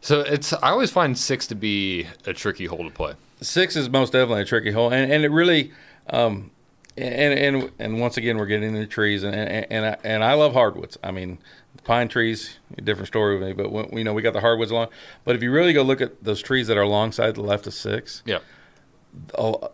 So 0.00 0.20
it's 0.20 0.52
I 0.52 0.70
always 0.70 0.90
find 0.90 1.18
six 1.18 1.46
to 1.48 1.54
be 1.54 2.06
a 2.26 2.32
tricky 2.32 2.66
hole 2.66 2.84
to 2.84 2.90
play. 2.90 3.14
Six 3.40 3.74
is 3.76 3.88
most 3.90 4.12
definitely 4.12 4.42
a 4.42 4.46
tricky 4.46 4.70
hole, 4.70 4.92
and, 4.92 5.10
and 5.10 5.24
it 5.24 5.30
really, 5.30 5.72
um, 6.10 6.50
and 6.96 7.34
and 7.38 7.70
and 7.78 8.00
once 8.00 8.16
again 8.16 8.36
we're 8.38 8.46
getting 8.46 8.74
into 8.74 8.86
trees, 8.86 9.22
and 9.24 9.34
and 9.34 9.66
and 9.70 9.86
I, 9.86 9.96
and 10.04 10.22
I 10.24 10.34
love 10.34 10.52
hardwoods. 10.52 10.96
I 11.02 11.10
mean, 11.10 11.38
pine 11.84 12.08
trees, 12.08 12.58
a 12.78 12.82
different 12.82 13.08
story 13.08 13.38
with 13.38 13.48
me, 13.48 13.52
but 13.54 13.72
when, 13.72 13.96
you 13.96 14.04
know 14.04 14.12
we 14.14 14.22
got 14.22 14.32
the 14.34 14.40
hardwoods 14.40 14.70
along. 14.70 14.88
But 15.24 15.34
if 15.36 15.42
you 15.42 15.50
really 15.50 15.72
go 15.72 15.82
look 15.82 16.00
at 16.00 16.22
those 16.22 16.40
trees 16.42 16.68
that 16.68 16.76
are 16.76 16.82
alongside 16.82 17.34
the 17.34 17.42
left 17.42 17.66
of 17.66 17.74
six, 17.74 18.22
Yeah. 18.24 18.38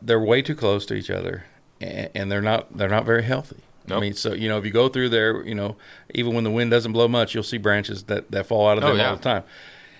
they're 0.03 0.21
way 0.21 0.43
too 0.43 0.55
close 0.55 0.87
to 0.87 0.95
each 0.95 1.11
other, 1.11 1.45
and, 1.81 2.11
and 2.15 2.33
they're 2.33 2.43
not 2.43 2.77
they're 2.77 2.89
not 2.89 3.05
very 3.05 3.23
healthy. 3.23 3.57
I 3.91 3.99
mean, 3.99 4.15
so 4.15 4.33
you 4.35 4.49
know, 4.49 4.57
if 4.59 4.65
you 4.65 4.71
go 4.71 4.89
through 4.89 5.09
there, 5.09 5.45
you 5.45 5.55
know, 5.55 5.77
even 6.15 6.35
when 6.35 6.45
the 6.45 6.51
wind 6.51 6.71
doesn't 6.71 6.93
blow 6.93 7.09
much, 7.09 7.35
you'll 7.35 7.43
see 7.43 7.59
branches 7.59 8.05
that, 8.05 8.31
that 8.31 8.47
fall 8.47 8.69
out 8.69 8.79
of 8.79 8.85
Oh, 8.85 8.95
yeah. 8.95 9.11
all 9.11 9.17
the 9.17 9.23
time. 9.23 9.43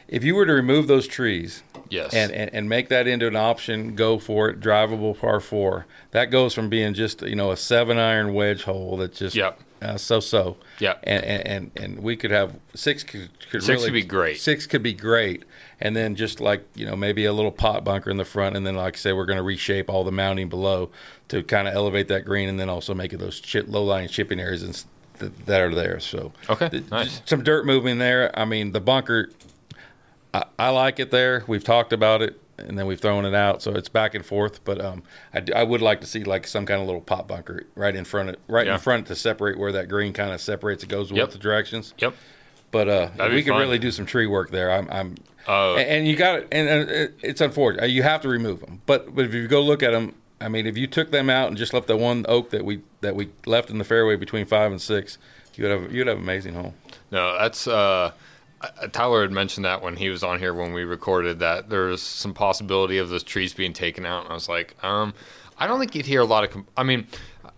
If 0.07 0.23
you 0.25 0.35
were 0.35 0.47
to 0.47 0.53
remove 0.53 0.87
those 0.87 1.07
trees 1.09 1.63
Yes. 1.89 2.13
and, 2.15 2.31
and, 2.33 2.51
and 2.53 2.69
make 2.69 2.89
that 2.91 3.07
into 3.09 3.27
an 3.27 3.37
option, 3.37 3.95
go 3.97 4.19
for 4.19 4.49
it, 4.49 4.61
drivable 4.61 5.19
par 5.19 5.41
four, 5.41 5.87
that 6.13 6.27
goes 6.27 6.55
from 6.55 6.69
being 6.69 6.95
just 6.95 7.23
you 7.23 7.35
know 7.35 7.51
a 7.51 7.57
seven 7.57 7.99
iron 7.99 8.33
wedge 8.35 8.63
hole 8.65 8.97
that's 8.97 9.19
just 9.19 9.35
Yep. 9.35 9.59
Uh, 9.83 9.97
so 9.97 10.21
so. 10.21 10.57
Yeah. 10.79 10.95
And, 11.03 11.25
and 11.25 11.47
and 11.47 11.71
and 11.77 12.03
we 12.03 12.17
could 12.17 12.31
have 12.31 12.55
six 12.75 13.03
could, 13.03 13.31
could 13.51 13.63
Six 13.63 13.69
really, 13.69 13.85
could 13.87 13.93
be 13.95 14.03
great. 14.03 14.39
Six 14.41 14.67
could 14.67 14.83
be 14.83 14.93
great, 14.93 15.45
and 15.81 15.97
then 15.97 16.15
just 16.17 16.41
like 16.41 16.65
you 16.75 16.85
know 16.87 16.97
maybe 16.97 17.25
a 17.25 17.33
little 17.33 17.51
pot 17.53 17.85
bunker 17.85 18.11
in 18.11 18.17
the 18.17 18.25
front, 18.25 18.57
and 18.57 18.67
then 18.67 18.75
like 18.75 18.95
I 18.95 18.99
say, 18.99 19.13
we're 19.13 19.27
going 19.27 19.39
to 19.39 19.43
reshape 19.43 19.89
all 19.89 20.05
the 20.05 20.11
mounding 20.11 20.49
below 20.51 20.91
to 21.29 21.43
kind 21.43 21.67
of 21.69 21.75
elevate 21.75 22.09
that 22.09 22.25
green, 22.25 22.49
and 22.49 22.59
then 22.61 22.69
also 22.69 22.95
make 22.95 23.13
it 23.13 23.19
those 23.19 23.41
chip, 23.41 23.67
low 23.69 23.85
lying 23.85 24.09
chipping 24.09 24.39
areas 24.41 24.63
and 24.63 24.85
th- 25.19 25.33
that 25.47 25.61
are 25.61 25.75
there. 25.75 25.99
So 26.01 26.33
Okay, 26.49 26.69
th- 26.69 26.91
nice. 26.91 27.23
some 27.25 27.43
dirt 27.43 27.65
moving 27.65 27.99
there. 27.99 28.37
I 28.39 28.45
mean 28.45 28.73
the 28.73 28.81
bunker, 28.81 29.31
I, 30.35 30.45
I 30.59 30.69
like 30.71 31.01
it 31.01 31.11
there. 31.11 31.45
We've 31.47 31.65
talked 31.65 31.93
about 31.93 32.21
it. 32.23 32.39
And 32.69 32.79
then 32.79 32.87
we've 32.87 33.01
thrown 33.01 33.25
it 33.25 33.35
out, 33.35 33.63
so 33.63 33.73
it's 33.73 33.89
back 33.89 34.15
and 34.15 34.25
forth. 34.25 34.65
But 34.65 34.81
um, 34.85 35.03
I, 35.35 35.43
I 35.57 35.63
would 35.63 35.83
like 35.83 36.01
to 36.01 36.07
see 36.07 36.25
like 36.25 36.47
some 36.47 36.67
kind 36.67 36.81
of 36.81 36.87
little 36.87 37.01
pot 37.03 37.27
bunker 37.29 37.65
right 37.75 37.95
in 37.95 38.05
front 38.05 38.31
of 38.31 38.37
right 38.49 38.67
Yeah. 38.67 38.75
in 38.75 38.81
front 38.81 39.07
to 39.09 39.17
separate 39.17 39.59
where 39.59 39.73
that 39.73 39.89
green 39.89 40.13
kind 40.13 40.33
of 40.33 40.41
separates. 40.41 40.83
It 40.83 40.89
goes 40.89 41.11
Yep. 41.11 41.23
with 41.27 41.33
the 41.33 41.39
directions. 41.39 41.95
Yep. 41.99 42.15
But 42.71 42.89
uh, 42.89 43.09
we 43.31 43.43
could 43.43 43.57
really 43.59 43.79
do 43.81 43.91
some 43.91 44.07
tree 44.07 44.27
work 44.27 44.51
there. 44.51 44.71
I'm, 44.71 44.89
I'm 44.91 45.15
Oh. 45.49 45.75
and, 45.77 46.07
you 46.07 46.15
got 46.17 46.41
it. 46.41 46.49
And 46.53 46.89
uh, 46.89 47.13
it's 47.23 47.41
unfortunate. 47.41 47.91
You 47.91 48.03
have 48.05 48.21
to 48.21 48.29
remove 48.29 48.61
them. 48.61 48.83
But 48.87 49.15
but 49.15 49.25
if 49.25 49.35
you 49.35 49.49
go 49.49 49.61
look 49.63 49.83
at 49.83 49.91
them, 49.93 50.15
I 50.41 50.49
mean, 50.49 50.67
if 50.67 50.77
you 50.79 50.87
took 50.87 51.11
them 51.11 51.29
out 51.29 51.49
and 51.49 51.57
just 51.57 51.73
left 51.75 51.87
the 51.89 51.97
one 51.97 52.25
oak 52.29 52.51
that 52.51 52.65
we 52.65 52.83
that 53.01 53.17
we 53.17 53.31
left 53.47 53.71
in 53.71 53.79
the 53.79 53.85
fairway 53.85 54.17
between 54.17 54.47
five 54.47 54.71
and 54.71 54.81
six, 54.81 55.19
you 55.57 55.65
would 55.65 55.73
have 55.83 55.93
you'd 55.93 56.07
have 56.07 56.19
an 56.19 56.23
amazing 56.23 56.55
hole. 56.55 56.75
No, 57.11 57.37
that's 57.39 57.67
uh, 57.67 58.13
uh, 58.61 58.87
Tyler 58.89 59.23
had 59.23 59.33
mentioned 59.33 59.65
that 59.65 59.83
when 59.83 59.97
he 59.97 60.09
was 60.09 60.23
on 60.23 60.39
here 60.39 60.53
when 60.53 60.73
we 60.73 60.85
recorded 60.85 61.39
that 61.39 61.71
there's 61.71 62.03
some 62.03 62.35
possibility 62.35 62.99
of 62.99 63.09
those 63.09 63.23
trees 63.23 63.55
being 63.55 63.73
taken 63.73 64.05
out, 64.05 64.25
and 64.25 64.31
I 64.31 64.35
was 64.35 64.49
like, 64.49 64.75
um, 64.85 65.15
I 65.59 65.67
don't 65.67 65.79
think 65.79 65.95
you'd 65.95 66.07
hear 66.07 66.21
a 66.21 66.27
lot 66.27 66.45
of. 66.45 66.51
Com- 66.51 66.67
I 66.77 66.83
mean, 66.83 67.07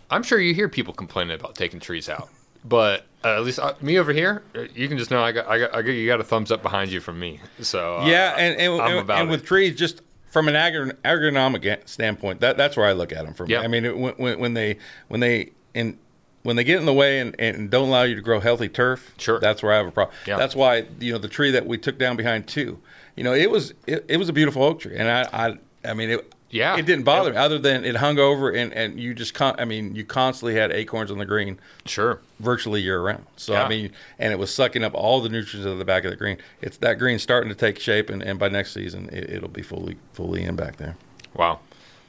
I'm 0.09 0.23
sure 0.23 0.39
you 0.39 0.53
hear 0.53 0.69
people 0.69 0.93
complaining 0.93 1.35
about 1.35 1.55
taking 1.55 1.79
trees 1.79 2.09
out, 2.09 2.29
but 2.63 3.05
uh, 3.23 3.35
at 3.35 3.43
least 3.43 3.59
uh, 3.59 3.73
me 3.81 3.97
over 3.97 4.13
here, 4.13 4.43
uh, 4.55 4.61
you 4.75 4.87
can 4.87 4.97
just 4.97 5.11
know 5.11 5.23
I 5.23 5.31
got, 5.31 5.47
I 5.47 5.59
got, 5.59 5.75
I 5.75 5.81
got, 5.81 5.91
you 5.91 6.07
got 6.07 6.19
a 6.19 6.23
thumbs 6.23 6.51
up 6.51 6.61
behind 6.61 6.91
you 6.91 6.99
from 6.99 7.19
me. 7.19 7.39
So 7.59 7.99
uh, 7.99 8.05
yeah, 8.05 8.35
and 8.37 8.59
and, 8.59 8.81
I'm 8.81 8.91
and, 8.91 8.99
about 8.99 9.21
and 9.21 9.29
with 9.29 9.45
trees, 9.45 9.75
just 9.75 10.01
from 10.29 10.47
an 10.47 10.55
agri- 10.55 10.93
agronomic 11.05 11.87
standpoint, 11.87 12.39
that 12.41 12.57
that's 12.57 12.75
where 12.75 12.87
I 12.87 12.93
look 12.93 13.11
at 13.11 13.23
them 13.23 13.33
from. 13.33 13.49
Yeah. 13.49 13.61
I 13.61 13.67
mean, 13.67 13.85
it, 13.85 13.97
when, 13.97 14.13
when 14.15 14.39
when 14.39 14.53
they 14.53 14.77
when 15.07 15.19
they 15.19 15.51
in 15.73 15.97
when 16.43 16.55
they 16.55 16.63
get 16.63 16.79
in 16.79 16.85
the 16.85 16.93
way 16.93 17.19
and, 17.19 17.35
and 17.39 17.69
don't 17.69 17.87
allow 17.89 18.03
you 18.03 18.15
to 18.15 18.21
grow 18.21 18.39
healthy 18.39 18.69
turf, 18.69 19.13
Sure. 19.17 19.39
that's 19.39 19.63
where 19.63 19.73
I 19.73 19.77
have 19.77 19.87
a 19.87 19.91
problem. 19.91 20.15
Yeah. 20.27 20.37
That's 20.37 20.55
why 20.55 20.85
you 20.99 21.11
know 21.13 21.17
the 21.19 21.27
tree 21.29 21.51
that 21.51 21.65
we 21.65 21.77
took 21.77 21.97
down 21.97 22.15
behind 22.17 22.47
two, 22.47 22.79
you 23.15 23.23
know, 23.23 23.33
it 23.33 23.49
was 23.49 23.73
it, 23.87 24.05
it 24.07 24.17
was 24.17 24.29
a 24.29 24.33
beautiful 24.33 24.63
oak 24.63 24.79
tree, 24.81 24.95
and 24.97 25.09
I 25.09 25.47
I, 25.47 25.57
I 25.89 25.93
mean 25.93 26.09
it. 26.11 26.29
Yeah. 26.49 26.77
it 26.77 26.85
didn't 26.85 27.03
bother 27.03 27.31
me 27.31 27.37
other 27.37 27.57
than 27.57 27.83
it 27.83 27.95
hung 27.95 28.19
over 28.19 28.51
and, 28.51 28.71
and 28.73 28.99
you 28.99 29.15
just 29.15 29.33
con- 29.33 29.55
I 29.57 29.65
mean 29.65 29.95
you 29.95 30.05
constantly 30.05 30.53
had 30.53 30.71
acorns 30.71 31.09
on 31.09 31.17
the 31.17 31.25
green 31.25 31.57
sure, 31.87 32.19
virtually 32.39 32.79
year 32.79 33.01
round. 33.01 33.25
So 33.37 33.53
Yeah. 33.53 33.63
I 33.63 33.69
mean, 33.69 33.91
and 34.19 34.31
it 34.31 34.37
was 34.37 34.53
sucking 34.53 34.83
up 34.83 34.93
all 34.93 35.19
the 35.19 35.29
nutrients 35.29 35.65
of 35.65 35.79
the 35.79 35.83
back 35.85 36.03
of 36.05 36.11
the 36.11 36.15
green. 36.15 36.37
It's 36.61 36.77
that 36.77 36.99
green 36.99 37.17
starting 37.17 37.49
to 37.49 37.55
take 37.55 37.79
shape, 37.79 38.07
and, 38.11 38.21
and 38.21 38.37
by 38.37 38.49
next 38.49 38.71
season, 38.73 39.09
it, 39.11 39.31
it'll 39.31 39.49
be 39.49 39.63
fully 39.63 39.97
fully 40.13 40.43
in 40.43 40.55
back 40.55 40.75
there. 40.77 40.95
wow. 41.33 41.57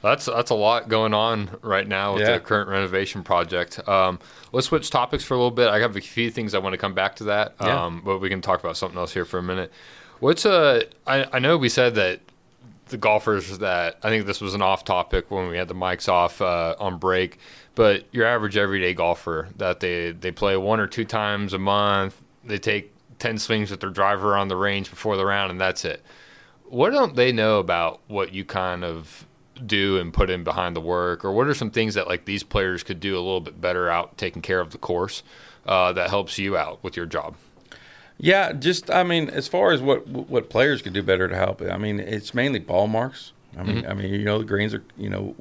That's 0.05 0.25
that's 0.25 0.51
a 0.51 0.55
lot 0.55 0.87
going 0.87 1.15
on 1.15 1.49
right 1.63 1.87
now 1.87 2.13
with 2.13 2.21
Yeah. 2.21 2.33
the 2.33 2.39
current 2.39 2.69
renovation 2.69 3.23
project. 3.23 3.79
Um, 3.89 4.19
let's 4.51 4.67
switch 4.67 4.91
topics 4.91 5.23
for 5.23 5.33
a 5.33 5.37
little 5.37 5.49
bit. 5.49 5.67
I 5.67 5.79
have 5.79 5.95
a 5.97 6.01
few 6.01 6.29
things 6.29 6.53
I 6.53 6.59
want 6.59 6.73
to 6.73 6.77
come 6.77 6.93
back 6.93 7.15
to 7.17 7.23
that, 7.25 7.55
Yeah. 7.59 7.85
um, 7.85 8.03
but 8.05 8.19
we 8.19 8.29
can 8.29 8.39
talk 8.39 8.59
about 8.63 8.77
something 8.77 8.99
else 8.99 9.13
here 9.13 9.25
for 9.25 9.39
a 9.39 9.43
minute. 9.43 9.71
What's 10.19 10.45
uh? 10.45 10.83
I, 11.07 11.25
I 11.33 11.39
know 11.39 11.57
we 11.57 11.69
said 11.69 11.95
that 11.95 12.19
the 12.89 12.97
golfers 12.97 13.57
that 13.57 13.97
I 14.03 14.09
think 14.09 14.27
this 14.27 14.41
was 14.41 14.53
an 14.53 14.61
off 14.61 14.85
topic 14.85 15.31
when 15.31 15.47
we 15.49 15.57
had 15.57 15.67
the 15.67 15.73
mics 15.73 16.07
off 16.07 16.39
uh, 16.39 16.75
on 16.79 16.99
break, 16.99 17.39
but 17.73 18.05
your 18.11 18.27
average 18.27 18.57
everyday 18.57 18.93
golfer 18.93 19.49
that 19.57 19.79
they 19.79 20.11
they 20.11 20.31
play 20.31 20.55
one 20.55 20.79
or 20.79 20.85
two 20.85 21.05
times 21.05 21.51
a 21.53 21.57
month, 21.59 22.21
they 22.43 22.59
take 22.59 22.93
ten 23.17 23.39
swings 23.39 23.71
with 23.71 23.79
their 23.79 23.89
driver 23.89 24.37
on 24.37 24.49
the 24.49 24.55
range 24.55 24.91
before 24.91 25.17
the 25.17 25.25
round, 25.25 25.49
and 25.49 25.59
that's 25.59 25.83
it. 25.83 26.03
What 26.65 26.91
don't 26.91 27.15
they 27.15 27.31
know 27.31 27.57
about 27.57 28.01
what 28.07 28.31
you 28.33 28.45
kind 28.45 28.83
of 28.83 29.24
do 29.65 29.97
and 29.97 30.13
put 30.13 30.29
in 30.29 30.43
behind 30.43 30.75
the 30.75 30.81
work, 30.81 31.23
or 31.23 31.31
what 31.31 31.47
are 31.47 31.53
some 31.53 31.71
things 31.71 31.93
that 31.93 32.07
like 32.07 32.25
these 32.25 32.43
players 32.43 32.83
could 32.83 32.99
do 32.99 33.15
a 33.15 33.21
little 33.21 33.41
bit 33.41 33.59
better 33.59 33.89
out 33.89 34.17
taking 34.17 34.41
care 34.41 34.59
of 34.59 34.71
the 34.71 34.77
course 34.77 35.23
uh, 35.65 35.93
that 35.93 36.09
helps 36.09 36.37
you 36.37 36.57
out 36.57 36.83
with 36.83 36.95
your 36.97 37.05
job? 37.05 37.35
Yeah, 38.17 38.53
just 38.53 38.89
I 38.89 39.03
mean, 39.03 39.29
as 39.29 39.47
far 39.47 39.71
as 39.71 39.81
what 39.81 40.07
what 40.07 40.49
players 40.49 40.81
could 40.81 40.93
do 40.93 41.03
better 41.03 41.27
to 41.27 41.35
help, 41.35 41.61
I 41.61 41.77
mean, 41.77 41.99
it's 41.99 42.33
mainly 42.33 42.59
ball 42.59 42.87
marks. 42.87 43.33
I 43.57 43.63
mean, 43.63 43.85
I 43.85 43.93
mean, 43.93 44.13
you 44.13 44.25
know, 44.25 44.39
the 44.39 44.43
greens 44.43 44.73
are, 44.73 44.83
you 44.97 45.09
know, 45.09 45.33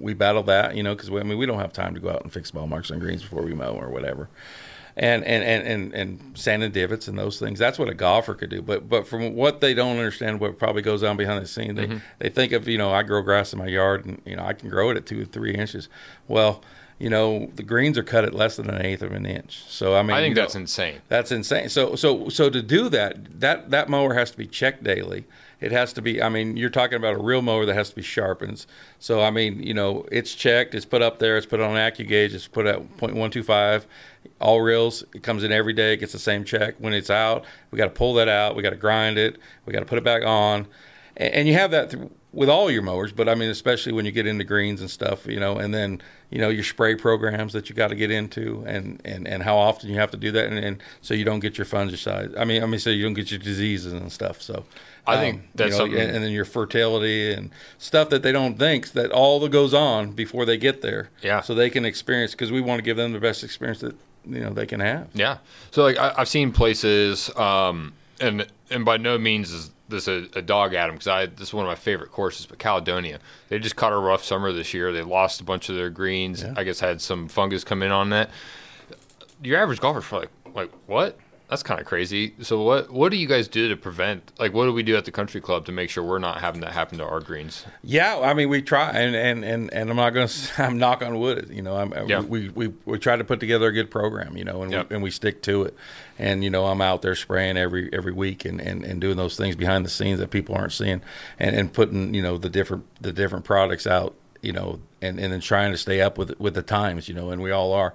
we 0.00 0.12
battle 0.12 0.42
that, 0.44 0.74
you 0.74 0.82
know, 0.82 0.94
because 0.94 1.08
I 1.08 1.22
mean, 1.22 1.38
we 1.38 1.46
don't 1.46 1.60
have 1.60 1.72
time 1.72 1.94
to 1.94 2.00
go 2.00 2.10
out 2.10 2.22
and 2.22 2.32
fix 2.32 2.50
ball 2.50 2.66
marks 2.66 2.90
on 2.90 2.98
greens 2.98 3.22
before 3.22 3.42
we 3.42 3.54
mow 3.54 3.74
or 3.74 3.88
whatever, 3.90 4.28
and 4.96 5.24
and 5.24 5.42
and 5.44 5.66
and, 5.66 5.94
and 5.94 6.38
sand 6.38 6.62
and 6.62 6.72
divots 6.72 7.08
and 7.08 7.18
those 7.18 7.38
things. 7.38 7.58
That's 7.58 7.78
what 7.78 7.88
a 7.88 7.94
golfer 7.94 8.34
could 8.34 8.50
do. 8.50 8.62
But 8.62 8.88
but 8.88 9.06
from 9.06 9.34
what 9.34 9.60
they 9.60 9.74
don't 9.74 9.96
understand, 9.96 10.40
what 10.40 10.58
probably 10.58 10.82
goes 10.82 11.02
on 11.02 11.16
behind 11.16 11.42
the 11.42 11.48
scene, 11.48 11.74
they 11.74 11.86
mm-hmm. 11.86 11.98
they 12.18 12.28
think 12.28 12.52
of, 12.52 12.68
you 12.68 12.78
know, 12.78 12.92
I 12.92 13.02
grow 13.02 13.22
grass 13.22 13.52
in 13.52 13.58
my 13.58 13.66
yard 13.66 14.04
and 14.04 14.20
you 14.24 14.36
know 14.36 14.44
I 14.44 14.52
can 14.52 14.68
grow 14.68 14.90
it 14.90 14.96
at 14.96 15.06
two 15.06 15.22
or 15.22 15.26
three 15.26 15.54
inches. 15.54 15.88
Well. 16.28 16.62
You 17.02 17.08
know 17.08 17.50
the 17.54 17.62
greens 17.62 17.96
are 17.96 18.02
cut 18.02 18.26
at 18.26 18.34
less 18.34 18.56
than 18.56 18.68
an 18.68 18.84
eighth 18.84 19.00
of 19.00 19.12
an 19.12 19.24
inch, 19.24 19.64
so 19.68 19.96
I 19.96 20.02
mean 20.02 20.10
I 20.10 20.20
think 20.20 20.32
you 20.32 20.34
know- 20.34 20.42
that's 20.42 20.54
insane. 20.54 21.00
that's 21.08 21.32
insane. 21.32 21.70
So 21.70 21.96
so 21.96 22.28
so 22.28 22.50
to 22.50 22.60
do 22.60 22.90
that, 22.90 23.40
that 23.40 23.70
that 23.70 23.88
mower 23.88 24.12
has 24.12 24.30
to 24.32 24.36
be 24.36 24.46
checked 24.46 24.84
daily. 24.84 25.24
It 25.60 25.72
has 25.72 25.92
to 25.94 26.02
be. 26.02 26.22
I 26.22 26.28
mean, 26.28 26.56
you're 26.56 26.70
talking 26.70 26.96
about 26.96 27.14
a 27.14 27.18
real 27.18 27.42
mower 27.42 27.66
that 27.66 27.74
has 27.74 27.90
to 27.90 27.96
be 27.96 28.02
sharpened. 28.02 28.64
So 28.98 29.22
I 29.22 29.30
mean, 29.30 29.62
you 29.62 29.74
know, 29.74 30.06
it's 30.10 30.34
checked. 30.34 30.74
It's 30.74 30.86
put 30.86 31.02
up 31.02 31.18
there. 31.18 31.36
It's 31.36 31.46
put 31.46 31.60
on 31.60 31.76
an 31.76 31.92
AccuGauge. 31.92 32.32
It's 32.32 32.48
put 32.48 32.66
at 32.66 32.96
.125. 32.96 33.84
All 34.40 34.60
reels. 34.60 35.04
It 35.14 35.22
comes 35.22 35.44
in 35.44 35.52
every 35.52 35.72
day. 35.72 35.94
It 35.94 35.98
gets 35.98 36.12
the 36.12 36.18
same 36.18 36.44
check. 36.44 36.76
When 36.78 36.94
it's 36.94 37.10
out, 37.10 37.44
we 37.70 37.76
got 37.76 37.86
to 37.86 37.90
pull 37.90 38.14
that 38.14 38.28
out. 38.28 38.56
We 38.56 38.62
got 38.62 38.70
to 38.70 38.76
grind 38.76 39.18
it. 39.18 39.38
We 39.66 39.72
got 39.72 39.80
to 39.80 39.86
put 39.86 39.98
it 39.98 40.04
back 40.04 40.24
on. 40.24 40.66
And, 41.16 41.34
and 41.34 41.48
you 41.48 41.54
have 41.54 41.70
that 41.72 41.90
th- 41.90 42.10
with 42.32 42.48
all 42.48 42.70
your 42.70 42.82
mowers, 42.82 43.10
but 43.12 43.28
I 43.28 43.34
mean, 43.34 43.50
especially 43.50 43.92
when 43.92 44.04
you 44.04 44.12
get 44.12 44.26
into 44.26 44.44
greens 44.44 44.80
and 44.80 44.88
stuff, 44.90 45.26
you 45.26 45.40
know, 45.40 45.56
and 45.58 45.74
then 45.74 46.00
you 46.30 46.38
know 46.38 46.48
your 46.48 46.62
spray 46.62 46.94
programs 46.94 47.52
that 47.54 47.68
you 47.68 47.74
got 47.74 47.88
to 47.88 47.96
get 47.96 48.10
into, 48.10 48.62
and, 48.66 49.00
and, 49.04 49.26
and 49.26 49.42
how 49.42 49.56
often 49.56 49.90
you 49.90 49.96
have 49.96 50.12
to 50.12 50.16
do 50.16 50.30
that, 50.32 50.46
and, 50.46 50.56
and 50.58 50.82
so 51.02 51.12
you 51.14 51.24
don't 51.24 51.40
get 51.40 51.58
your 51.58 51.64
fungicide. 51.64 52.38
I 52.38 52.44
mean, 52.44 52.62
I 52.62 52.66
mean, 52.66 52.78
so 52.78 52.90
you 52.90 53.02
don't 53.02 53.14
get 53.14 53.30
your 53.32 53.40
diseases 53.40 53.92
and 53.92 54.12
stuff. 54.12 54.40
So 54.40 54.64
I 55.08 55.16
think 55.16 55.42
that's 55.56 55.68
you 55.68 55.72
know, 55.72 55.78
something- 55.86 56.00
and, 56.00 56.10
and 56.16 56.24
then 56.24 56.30
your 56.30 56.44
fertility 56.44 57.32
and 57.32 57.50
stuff 57.78 58.10
that 58.10 58.22
they 58.22 58.30
don't 58.32 58.58
think 58.58 58.92
that 58.92 59.10
all 59.10 59.40
that 59.40 59.50
goes 59.50 59.74
on 59.74 60.12
before 60.12 60.44
they 60.44 60.56
get 60.56 60.82
there. 60.82 61.10
Yeah. 61.22 61.40
So 61.40 61.54
they 61.54 61.68
can 61.68 61.84
experience 61.84 62.30
because 62.32 62.52
we 62.52 62.60
want 62.60 62.78
to 62.78 62.82
give 62.84 62.96
them 62.96 63.12
the 63.12 63.18
best 63.20 63.42
experience 63.42 63.80
that 63.80 63.96
you 64.24 64.40
know 64.40 64.50
they 64.50 64.66
can 64.66 64.78
have. 64.78 65.08
Yeah. 65.14 65.38
So 65.72 65.82
like 65.82 65.98
I, 65.98 66.14
I've 66.16 66.28
seen 66.28 66.52
places, 66.52 67.34
um, 67.36 67.92
and 68.20 68.46
and 68.70 68.84
by 68.84 68.98
no 68.98 69.18
means 69.18 69.50
is 69.50 69.70
this 69.90 70.08
a, 70.08 70.26
a 70.34 70.42
dog 70.42 70.74
at 70.74 70.88
'em, 70.88 70.94
because 70.94 71.08
I 71.08 71.26
this 71.26 71.48
is 71.48 71.54
one 71.54 71.64
of 71.66 71.68
my 71.68 71.74
favorite 71.74 72.10
courses. 72.10 72.46
But 72.46 72.58
Caledonia, 72.58 73.18
they 73.48 73.58
just 73.58 73.76
caught 73.76 73.92
a 73.92 73.98
rough 73.98 74.24
summer 74.24 74.52
this 74.52 74.72
year. 74.72 74.92
They 74.92 75.02
lost 75.02 75.40
a 75.40 75.44
bunch 75.44 75.68
of 75.68 75.76
their 75.76 75.90
greens. 75.90 76.44
I 76.56 76.64
guess 76.64 76.80
had 76.80 77.00
some 77.00 77.28
fungus 77.28 77.64
come 77.64 77.82
in 77.82 77.90
on 77.92 78.10
that. 78.10 78.30
Your 79.42 79.60
average 79.60 79.80
golfer's 79.80 80.04
probably 80.06 80.28
like, 80.46 80.54
like 80.54 80.70
what? 80.86 81.18
That's 81.50 81.64
kind 81.64 81.80
of 81.80 81.86
crazy. 81.86 82.32
So 82.42 82.62
what 82.62 82.90
what 82.90 83.10
do 83.10 83.16
you 83.18 83.26
guys 83.26 83.48
do 83.48 83.68
to 83.68 83.76
prevent? 83.76 84.32
Like, 84.38 84.54
what 84.54 84.66
do 84.66 84.72
we 84.72 84.84
do 84.84 84.96
at 84.96 85.04
the 85.04 85.10
country 85.10 85.40
club 85.40 85.66
to 85.66 85.72
make 85.72 85.90
sure 85.90 86.04
we're 86.04 86.20
not 86.20 86.40
having 86.40 86.60
that 86.60 86.70
happen 86.70 86.98
to 86.98 87.04
our 87.04 87.18
greens? 87.20 87.66
Yeah, 87.82 88.20
I 88.20 88.34
mean, 88.34 88.48
we 88.48 88.62
try, 88.62 88.90
and 88.90 89.16
and 89.16 89.44
and, 89.44 89.74
and 89.74 89.90
I'm 89.90 89.96
not 89.96 90.10
going 90.10 90.28
to. 90.28 90.62
I'm 90.62 90.78
knock 90.78 91.02
on 91.02 91.18
wood. 91.18 91.48
You 91.50 91.62
know, 91.62 91.76
I'm, 91.76 91.92
uh, 91.92 92.04
Yeah. 92.06 92.20
we, 92.20 92.50
we 92.50 92.68
we 92.84 92.98
try 93.00 93.16
to 93.16 93.24
put 93.24 93.40
together 93.40 93.66
a 93.66 93.72
good 93.72 93.90
program. 93.90 94.36
You 94.36 94.44
know, 94.44 94.62
and 94.62 94.70
Yep. 94.70 94.90
we, 94.90 94.94
and 94.94 95.02
we 95.02 95.10
stick 95.10 95.42
to 95.42 95.64
it. 95.64 95.74
And 96.20 96.44
you 96.44 96.50
know, 96.50 96.66
I'm 96.66 96.80
out 96.80 97.02
there 97.02 97.16
spraying 97.16 97.56
every 97.56 97.92
every 97.92 98.12
week 98.12 98.44
and, 98.44 98.60
and, 98.60 98.84
and 98.84 99.00
doing 99.00 99.16
those 99.16 99.36
things 99.36 99.56
behind 99.56 99.84
the 99.84 99.90
scenes 99.90 100.20
that 100.20 100.30
people 100.30 100.54
aren't 100.54 100.72
seeing, 100.72 101.02
and, 101.40 101.56
and 101.56 101.72
putting 101.72 102.14
you 102.14 102.22
know 102.22 102.38
the 102.38 102.48
different 102.48 102.84
the 103.00 103.12
different 103.12 103.44
products 103.44 103.88
out. 103.88 104.14
You 104.40 104.52
know, 104.52 104.78
and 105.02 105.18
and 105.18 105.32
then 105.32 105.40
trying 105.40 105.72
to 105.72 105.78
stay 105.78 106.00
up 106.00 106.16
with 106.16 106.38
with 106.38 106.54
the 106.54 106.62
times. 106.62 107.08
You 107.08 107.14
know, 107.16 107.30
and 107.30 107.42
we 107.42 107.50
all 107.50 107.72
are, 107.72 107.92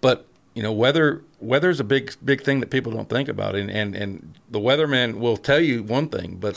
but 0.00 0.26
you 0.56 0.62
know 0.62 0.72
weather 0.72 1.22
weather's 1.38 1.78
a 1.80 1.84
big 1.84 2.12
big 2.24 2.42
thing 2.42 2.60
that 2.60 2.70
people 2.70 2.90
don't 2.90 3.08
think 3.10 3.28
about 3.28 3.54
and 3.54 3.70
and, 3.70 3.94
and 3.94 4.34
the 4.50 4.58
weatherman 4.58 5.16
will 5.18 5.36
tell 5.36 5.60
you 5.60 5.82
one 5.82 6.08
thing 6.08 6.36
but 6.40 6.56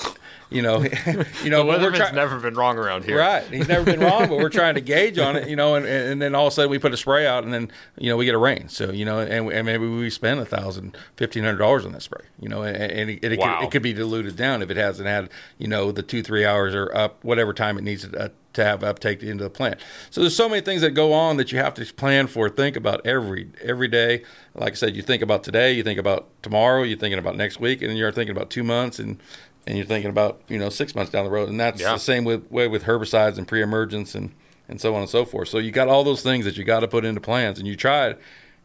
you 0.49 0.61
know 0.61 0.81
you 1.43 1.49
know 1.49 1.63
The 1.63 1.65
weatherman's 1.65 1.97
try- 1.97 2.11
never 2.11 2.39
been 2.39 2.53
wrong 2.53 2.77
around 2.77 3.03
here. 3.03 3.19
Right. 3.19 3.43
He's 3.43 3.67
never 3.67 3.83
been 3.83 3.99
wrong, 3.99 4.29
but 4.29 4.37
we're 4.37 4.49
trying 4.49 4.75
to 4.75 4.81
gauge 4.95 5.19
on 5.19 5.35
it, 5.35 5.49
you 5.49 5.55
know, 5.57 5.75
and, 5.75 5.85
and 5.85 6.21
then 6.21 6.33
all 6.33 6.47
of 6.47 6.53
a 6.53 6.55
sudden 6.55 6.71
we 6.71 6.79
put 6.79 6.93
a 6.93 6.97
spray 6.97 7.27
out 7.27 7.43
and 7.43 7.53
then, 7.53 7.69
you 7.97 8.09
know, 8.09 8.15
we 8.17 8.23
get 8.25 8.33
a 8.35 8.39
rain. 8.39 8.69
So, 8.69 8.89
you 8.91 9.03
know, 9.05 9.19
and, 9.19 9.51
and 9.51 9.65
maybe 9.65 9.85
we 9.87 10.09
spend 10.09 10.39
a 10.39 10.45
thousand, 10.45 10.97
fifteen 11.17 11.43
hundred 11.43 11.57
dollars 11.57 11.85
on 11.85 11.91
that 11.91 12.01
spray, 12.01 12.25
you 12.39 12.47
know, 12.49 12.61
and, 12.63 12.77
and 12.77 13.09
it, 13.09 13.23
it, 13.23 13.39
Wow. 13.39 13.59
could, 13.59 13.65
it 13.65 13.71
could 13.71 13.81
be 13.83 13.93
diluted 13.93 14.35
down 14.37 14.61
if 14.63 14.69
it 14.71 14.77
hasn't 14.77 15.07
had, 15.07 15.29
you 15.57 15.67
know, 15.67 15.91
the 15.91 16.01
two, 16.03 16.23
three 16.23 16.45
hours 16.45 16.73
or 16.73 16.95
up, 16.95 17.21
whatever 17.23 17.53
time 17.53 17.77
it 17.77 17.83
needs 17.83 18.07
to, 18.07 18.17
uh, 18.17 18.29
to 18.59 18.65
have 18.65 18.83
uptake 18.83 19.23
into 19.23 19.43
the 19.43 19.49
plant. 19.49 19.79
So 20.09 20.21
there's 20.21 20.35
so 20.35 20.47
many 20.47 20.61
things 20.61 20.81
that 20.81 20.91
go 20.91 21.13
on 21.13 21.37
that 21.37 21.51
you 21.51 21.57
have 21.59 21.73
to 21.75 21.93
plan 21.93 22.27
for, 22.27 22.49
think 22.49 22.75
about 22.75 23.05
every, 23.05 23.49
every 23.63 23.87
day. 23.87 24.23
Like 24.55 24.73
I 24.73 24.75
said, 24.75 24.95
you 24.95 25.01
think 25.01 25.21
about 25.21 25.43
today, 25.43 25.73
you 25.73 25.83
think 25.83 25.99
about 25.99 26.27
tomorrow, 26.43 26.83
you're 26.83 26.97
thinking 26.97 27.19
about 27.19 27.35
next 27.35 27.59
week, 27.59 27.81
and 27.81 27.97
you're 27.97 28.11
thinking 28.11 28.35
about 28.35 28.49
two 28.49 28.63
months 28.63 28.99
and, 28.99 29.19
and 29.67 29.77
you're 29.77 29.85
thinking 29.85 30.09
about 30.09 30.41
you 30.47 30.57
know 30.57 30.69
six 30.69 30.95
months 30.95 31.11
down 31.11 31.25
the 31.25 31.31
road, 31.31 31.49
and 31.49 31.59
that's 31.59 31.81
Yeah. 31.81 31.93
the 31.93 31.99
same 31.99 32.23
with 32.23 32.49
way 32.51 32.67
with 32.67 32.83
herbicides 32.85 33.37
and 33.37 33.47
pre-emergence 33.47 34.15
and 34.15 34.31
and 34.67 34.79
so 34.79 34.93
on 34.95 35.01
and 35.01 35.09
so 35.09 35.25
forth. 35.25 35.47
So 35.49 35.57
you 35.57 35.71
got 35.71 35.87
all 35.87 36.03
those 36.03 36.21
things 36.21 36.45
that 36.45 36.55
you 36.57 36.63
got 36.63 36.79
to 36.81 36.87
put 36.87 37.03
into 37.05 37.19
plans, 37.21 37.59
and 37.59 37.67
you 37.67 37.75
try 37.75 38.15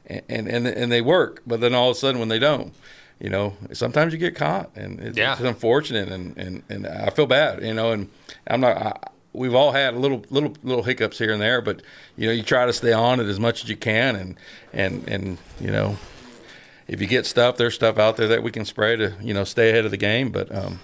and 0.07 0.23
and 0.29 0.49
and, 0.49 0.67
and 0.67 0.93
they 0.93 1.01
work, 1.01 1.43
but 1.47 1.61
then 1.61 1.75
all 1.75 1.91
of 1.91 1.97
a 1.97 1.99
sudden 1.99 2.21
when 2.21 2.29
they 2.29 2.39
don't, 2.39 2.73
you 3.21 3.29
know, 3.31 3.55
sometimes 3.73 4.13
you 4.13 4.19
get 4.19 4.35
caught, 4.35 4.71
and 4.77 5.01
it's, 5.01 5.17
Yeah. 5.19 5.33
it's 5.33 5.41
unfortunate, 5.43 6.09
and, 6.09 6.37
and 6.39 6.63
and 6.71 6.87
I 6.87 7.11
feel 7.11 7.27
bad, 7.27 7.63
you 7.63 7.75
know, 7.75 7.93
and 7.93 8.09
I'm 8.47 8.61
not. 8.61 8.77
I, 8.77 8.97
We've 9.35 9.55
all 9.55 9.73
had 9.73 9.95
a 9.95 9.99
little 9.99 10.25
little 10.31 10.55
little 10.63 10.85
hiccups 10.85 11.19
here 11.19 11.33
and 11.33 11.43
there, 11.43 11.61
but 11.61 11.83
you 12.17 12.27
know 12.27 12.33
you 12.33 12.43
try 12.43 12.67
to 12.67 12.73
stay 12.73 12.93
on 12.93 13.19
it 13.21 13.27
as 13.27 13.41
much 13.41 13.65
as 13.65 13.69
you 13.69 13.77
can, 13.77 14.15
and 14.17 14.37
and 14.73 15.09
and 15.09 15.39
you 15.61 15.71
know 15.71 15.97
if 16.87 17.01
you 17.01 17.07
get 17.07 17.27
stuff, 17.27 17.57
there's 17.57 17.75
stuff 17.75 17.99
out 17.99 18.17
there 18.17 18.29
that 18.29 18.43
we 18.43 18.51
can 18.51 18.65
spray 18.65 18.95
to 18.97 19.15
you 19.21 19.35
know 19.35 19.45
stay 19.45 19.71
ahead 19.71 19.85
of 19.85 19.91
the 19.91 19.97
game, 19.97 20.31
but 20.31 20.55
um, 20.55 20.79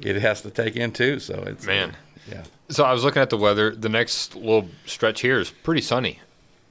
it 0.00 0.16
has 0.16 0.42
to 0.42 0.50
take 0.50 0.76
in 0.76 0.92
too. 0.92 1.18
So 1.18 1.42
it's 1.46 1.66
Man. 1.66 1.96
yeah. 2.30 2.44
So 2.70 2.84
I 2.84 2.92
was 2.92 3.02
looking 3.02 3.22
at 3.22 3.30
the 3.30 3.36
weather. 3.38 3.74
The 3.74 3.88
next 3.88 4.36
little 4.36 4.68
stretch 4.86 5.20
here 5.22 5.40
is 5.40 5.50
pretty 5.50 5.80
sunny. 5.80 6.20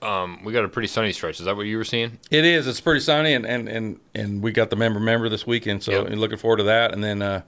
Um, 0.01 0.43
we 0.43 0.53
got 0.53 0.63
a 0.63 0.69
pretty 0.69 0.88
sunny 0.88 1.11
stretch. 1.11 1.39
Is 1.39 1.45
that 1.47 1.57
what 1.57 1.63
you 1.63 1.75
were 1.75 1.83
seeing? 1.83 2.19
It 2.29 2.45
is. 2.45 2.67
It's 2.67 2.79
pretty 2.79 2.99
sunny, 3.01 3.33
and 3.33 3.45
and 3.45 3.67
and, 3.67 3.99
and 4.15 4.41
we 4.43 4.51
got 4.51 4.69
the 4.69 4.75
member 4.75 4.99
member 4.99 5.27
this 5.27 5.45
weekend, 5.47 5.83
so 5.83 6.03
Yep. 6.07 6.11
looking 6.17 6.38
forward 6.38 6.57
to 6.57 6.63
that. 6.63 6.93
And 6.93 7.03
then 7.03 7.21
uh, 7.21 7.41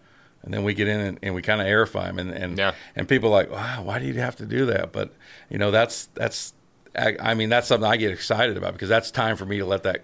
and 0.44 0.54
then 0.54 0.64
we 0.64 0.74
get 0.74 0.88
in 0.88 1.00
and, 1.00 1.20
and 1.22 1.36
we 1.36 1.42
kind 1.42 1.62
of 1.62 1.68
aerify 1.68 2.06
them, 2.06 2.20
and 2.20 2.32
and 2.32 2.58
Yeah. 2.58 2.74
and 2.96 3.08
people 3.08 3.30
are 3.30 3.44
like, 3.44 3.52
wow, 3.52 3.84
why 3.84 4.00
do 4.00 4.06
you 4.06 4.14
have 4.16 4.36
to 4.38 4.46
do 4.46 4.66
that? 4.68 4.92
But 4.92 5.14
you 5.50 5.58
know, 5.58 5.72
that's 5.72 6.08
that's 6.16 6.54
I, 6.98 7.16
I 7.20 7.34
mean, 7.36 7.50
that's 7.50 7.68
something 7.68 7.90
I 7.90 7.98
get 7.98 8.12
excited 8.12 8.58
about 8.58 8.74
because 8.74 8.90
that's 8.90 9.12
time 9.12 9.38
for 9.38 9.46
me 9.46 9.58
to 9.60 9.66
let 9.66 9.84
that 9.84 10.04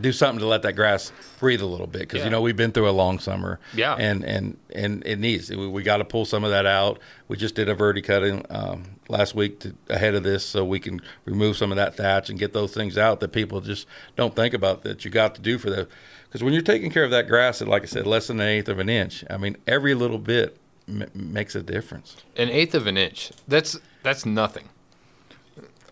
do 0.00 0.12
something 0.12 0.38
to 0.38 0.46
let 0.46 0.62
that 0.62 0.74
grass 0.74 1.10
breathe 1.40 1.60
a 1.60 1.66
little 1.66 1.86
bit 1.88 2.02
because 2.02 2.18
Yeah. 2.20 2.26
you 2.26 2.30
know 2.30 2.40
we've 2.42 2.54
been 2.56 2.70
through 2.70 2.88
a 2.88 2.92
long 2.92 3.18
summer 3.18 3.58
Yeah. 3.74 3.96
and 3.98 4.22
and 4.24 4.56
and 4.72 5.02
it 5.04 5.18
needs 5.18 5.50
we, 5.50 5.66
we 5.66 5.82
got 5.82 5.96
to 5.96 6.04
pull 6.04 6.24
some 6.24 6.44
of 6.44 6.50
that 6.50 6.64
out 6.64 7.00
we 7.26 7.36
just 7.36 7.56
did 7.56 7.68
a 7.68 7.74
verti 7.74 8.04
cutting 8.04 8.44
um, 8.50 8.84
last 9.08 9.34
week 9.34 9.58
to, 9.60 9.74
ahead 9.88 10.14
of 10.14 10.22
this 10.22 10.44
so 10.44 10.64
we 10.64 10.78
can 10.78 11.00
remove 11.24 11.56
some 11.56 11.72
of 11.72 11.76
that 11.76 11.96
thatch 11.96 12.30
and 12.30 12.38
get 12.38 12.52
those 12.52 12.72
things 12.72 12.96
out 12.96 13.18
that 13.18 13.32
people 13.32 13.60
just 13.60 13.88
don't 14.14 14.36
think 14.36 14.54
about 14.54 14.82
that 14.82 15.04
you 15.04 15.10
got 15.10 15.34
to 15.34 15.40
do 15.40 15.58
for 15.58 15.70
the 15.70 15.88
because 16.30 16.44
when 16.44 16.52
you're 16.52 16.62
taking 16.62 16.90
care 16.90 17.02
of 17.04 17.10
that 17.10 17.26
grass 17.26 17.60
at 17.60 17.66
like 17.68 17.82
i 17.82 17.86
said 17.86 18.06
less 18.06 18.28
than 18.28 18.40
an 18.40 18.46
eighth 18.46 18.68
of 18.68 18.78
an 18.78 18.88
inch 18.88 19.24
i 19.28 19.36
mean 19.36 19.56
every 19.66 19.94
little 19.94 20.18
bit 20.18 20.56
m- 20.88 21.10
makes 21.14 21.54
a 21.54 21.62
difference 21.62 22.16
An 22.36 22.48
eighth 22.50 22.74
of 22.74 22.86
an 22.86 22.96
inch. 22.96 23.32
That's 23.48 23.78
that's 24.02 24.24
nothing. 24.24 24.68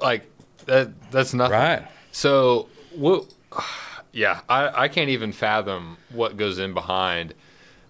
Like 0.01 0.31
that. 0.67 1.11
That's 1.11 1.35
nothing. 1.35 1.53
right 1.59 1.87
So 2.13 2.69
what? 2.95 3.27
Yeah, 4.11 4.41
I, 4.49 4.85
I 4.85 4.89
can't 4.89 5.11
even 5.11 5.33
fathom 5.33 5.99
what 6.11 6.39
goes 6.39 6.59
in 6.59 6.73
behind 6.73 7.35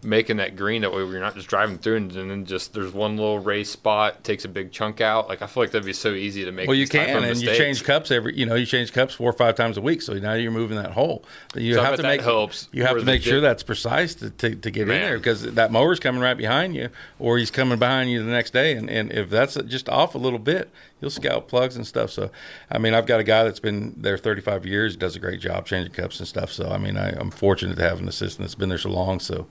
making 0.02 0.36
that 0.36 0.54
green 0.56 0.82
that 0.82 0.90
way 0.90 1.02
where 1.02 1.12
you're 1.12 1.20
not 1.20 1.34
just 1.34 1.48
driving 1.48 1.76
through 1.76 1.96
and 1.96 2.10
then 2.12 2.44
just 2.44 2.72
there's 2.72 2.92
one 2.92 3.16
little 3.16 3.38
race 3.38 3.70
spot 3.70 4.22
takes 4.22 4.44
a 4.44 4.48
big 4.48 4.70
chunk 4.70 5.00
out. 5.00 5.28
Like 5.28 5.42
I 5.42 5.46
feel 5.46 5.62
like 5.62 5.72
that'd 5.72 5.84
be 5.84 5.92
so 5.92 6.12
easy 6.12 6.44
to 6.44 6.52
make. 6.52 6.68
Well, 6.68 6.76
you 6.76 6.86
can, 6.86 7.24
and 7.24 7.40
you 7.40 7.54
change 7.54 7.82
cups 7.84 8.10
every. 8.10 8.36
You 8.36 8.46
know, 8.46 8.54
you 8.54 8.66
change 8.66 8.92
cups 8.92 9.14
four 9.14 9.28
or 9.28 9.32
five 9.34 9.56
times 9.56 9.76
a 9.76 9.80
week, 9.80 10.02
so 10.02 10.14
now 10.14 10.34
you're 10.34 10.52
moving 10.52 10.76
that 10.76 10.92
hole. 10.92 11.24
You 11.54 11.74
So 11.74 11.82
have 11.82 11.96
to 11.96 12.02
make 12.02 12.20
helps 12.20 12.68
You 12.72 12.84
have 12.84 12.98
to 12.98 13.04
make 13.04 13.22
sure 13.22 13.40
that's 13.40 13.62
precise 13.62 14.14
to, 14.16 14.30
to, 14.30 14.54
to 14.54 14.70
get 14.70 14.82
in 14.82 14.88
there 14.88 15.18
because 15.18 15.42
that 15.42 15.72
mower's 15.72 16.00
coming 16.00 16.20
right 16.20 16.36
behind 16.36 16.74
you, 16.74 16.90
or 17.18 17.38
he's 17.38 17.50
coming 17.50 17.78
behind 17.78 18.10
you 18.10 18.22
the 18.22 18.30
next 18.30 18.52
day, 18.52 18.76
and, 18.76 18.88
and 18.88 19.12
if 19.12 19.30
that's 19.30 19.54
just 19.64 19.88
off 19.88 20.14
a 20.14 20.18
little 20.18 20.38
bit, 20.38 20.70
you'll 21.00 21.10
scout 21.10 21.48
plugs 21.48 21.76
and 21.76 21.86
stuff. 21.86 22.10
So, 22.10 22.30
I 22.70 22.78
mean, 22.78 22.94
I've 22.94 23.06
got 23.06 23.20
a 23.20 23.24
guy 23.24 23.44
that's 23.44 23.60
been 23.60 23.94
there 23.96 24.18
35 24.18 24.66
years, 24.66 24.96
does 24.96 25.16
a 25.16 25.18
great 25.18 25.40
job 25.40 25.66
changing 25.66 25.92
cups 25.92 26.18
and 26.18 26.28
stuff. 26.28 26.52
So, 26.52 26.68
I 26.70 26.78
mean, 26.78 26.96
I, 26.96 27.10
I'm 27.18 27.30
fortunate 27.30 27.76
to 27.76 27.82
have 27.82 28.00
an 28.00 28.08
assistant 28.08 28.46
that's 28.46 28.54
been 28.54 28.68
there 28.68 28.78
so 28.78 28.90
long. 28.90 29.20
So, 29.20 29.46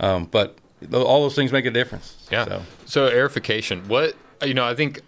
um, 0.00 0.26
but 0.26 0.58
all 0.92 1.22
those 1.22 1.34
things 1.34 1.52
make 1.52 1.66
a 1.66 1.70
difference. 1.70 2.26
Yeah. 2.30 2.44
So. 2.44 2.62
So, 2.86 3.10
aerification. 3.10 3.86
What 3.86 4.16
you 4.42 4.54
know? 4.54 4.64
I 4.64 4.74
think 4.74 5.00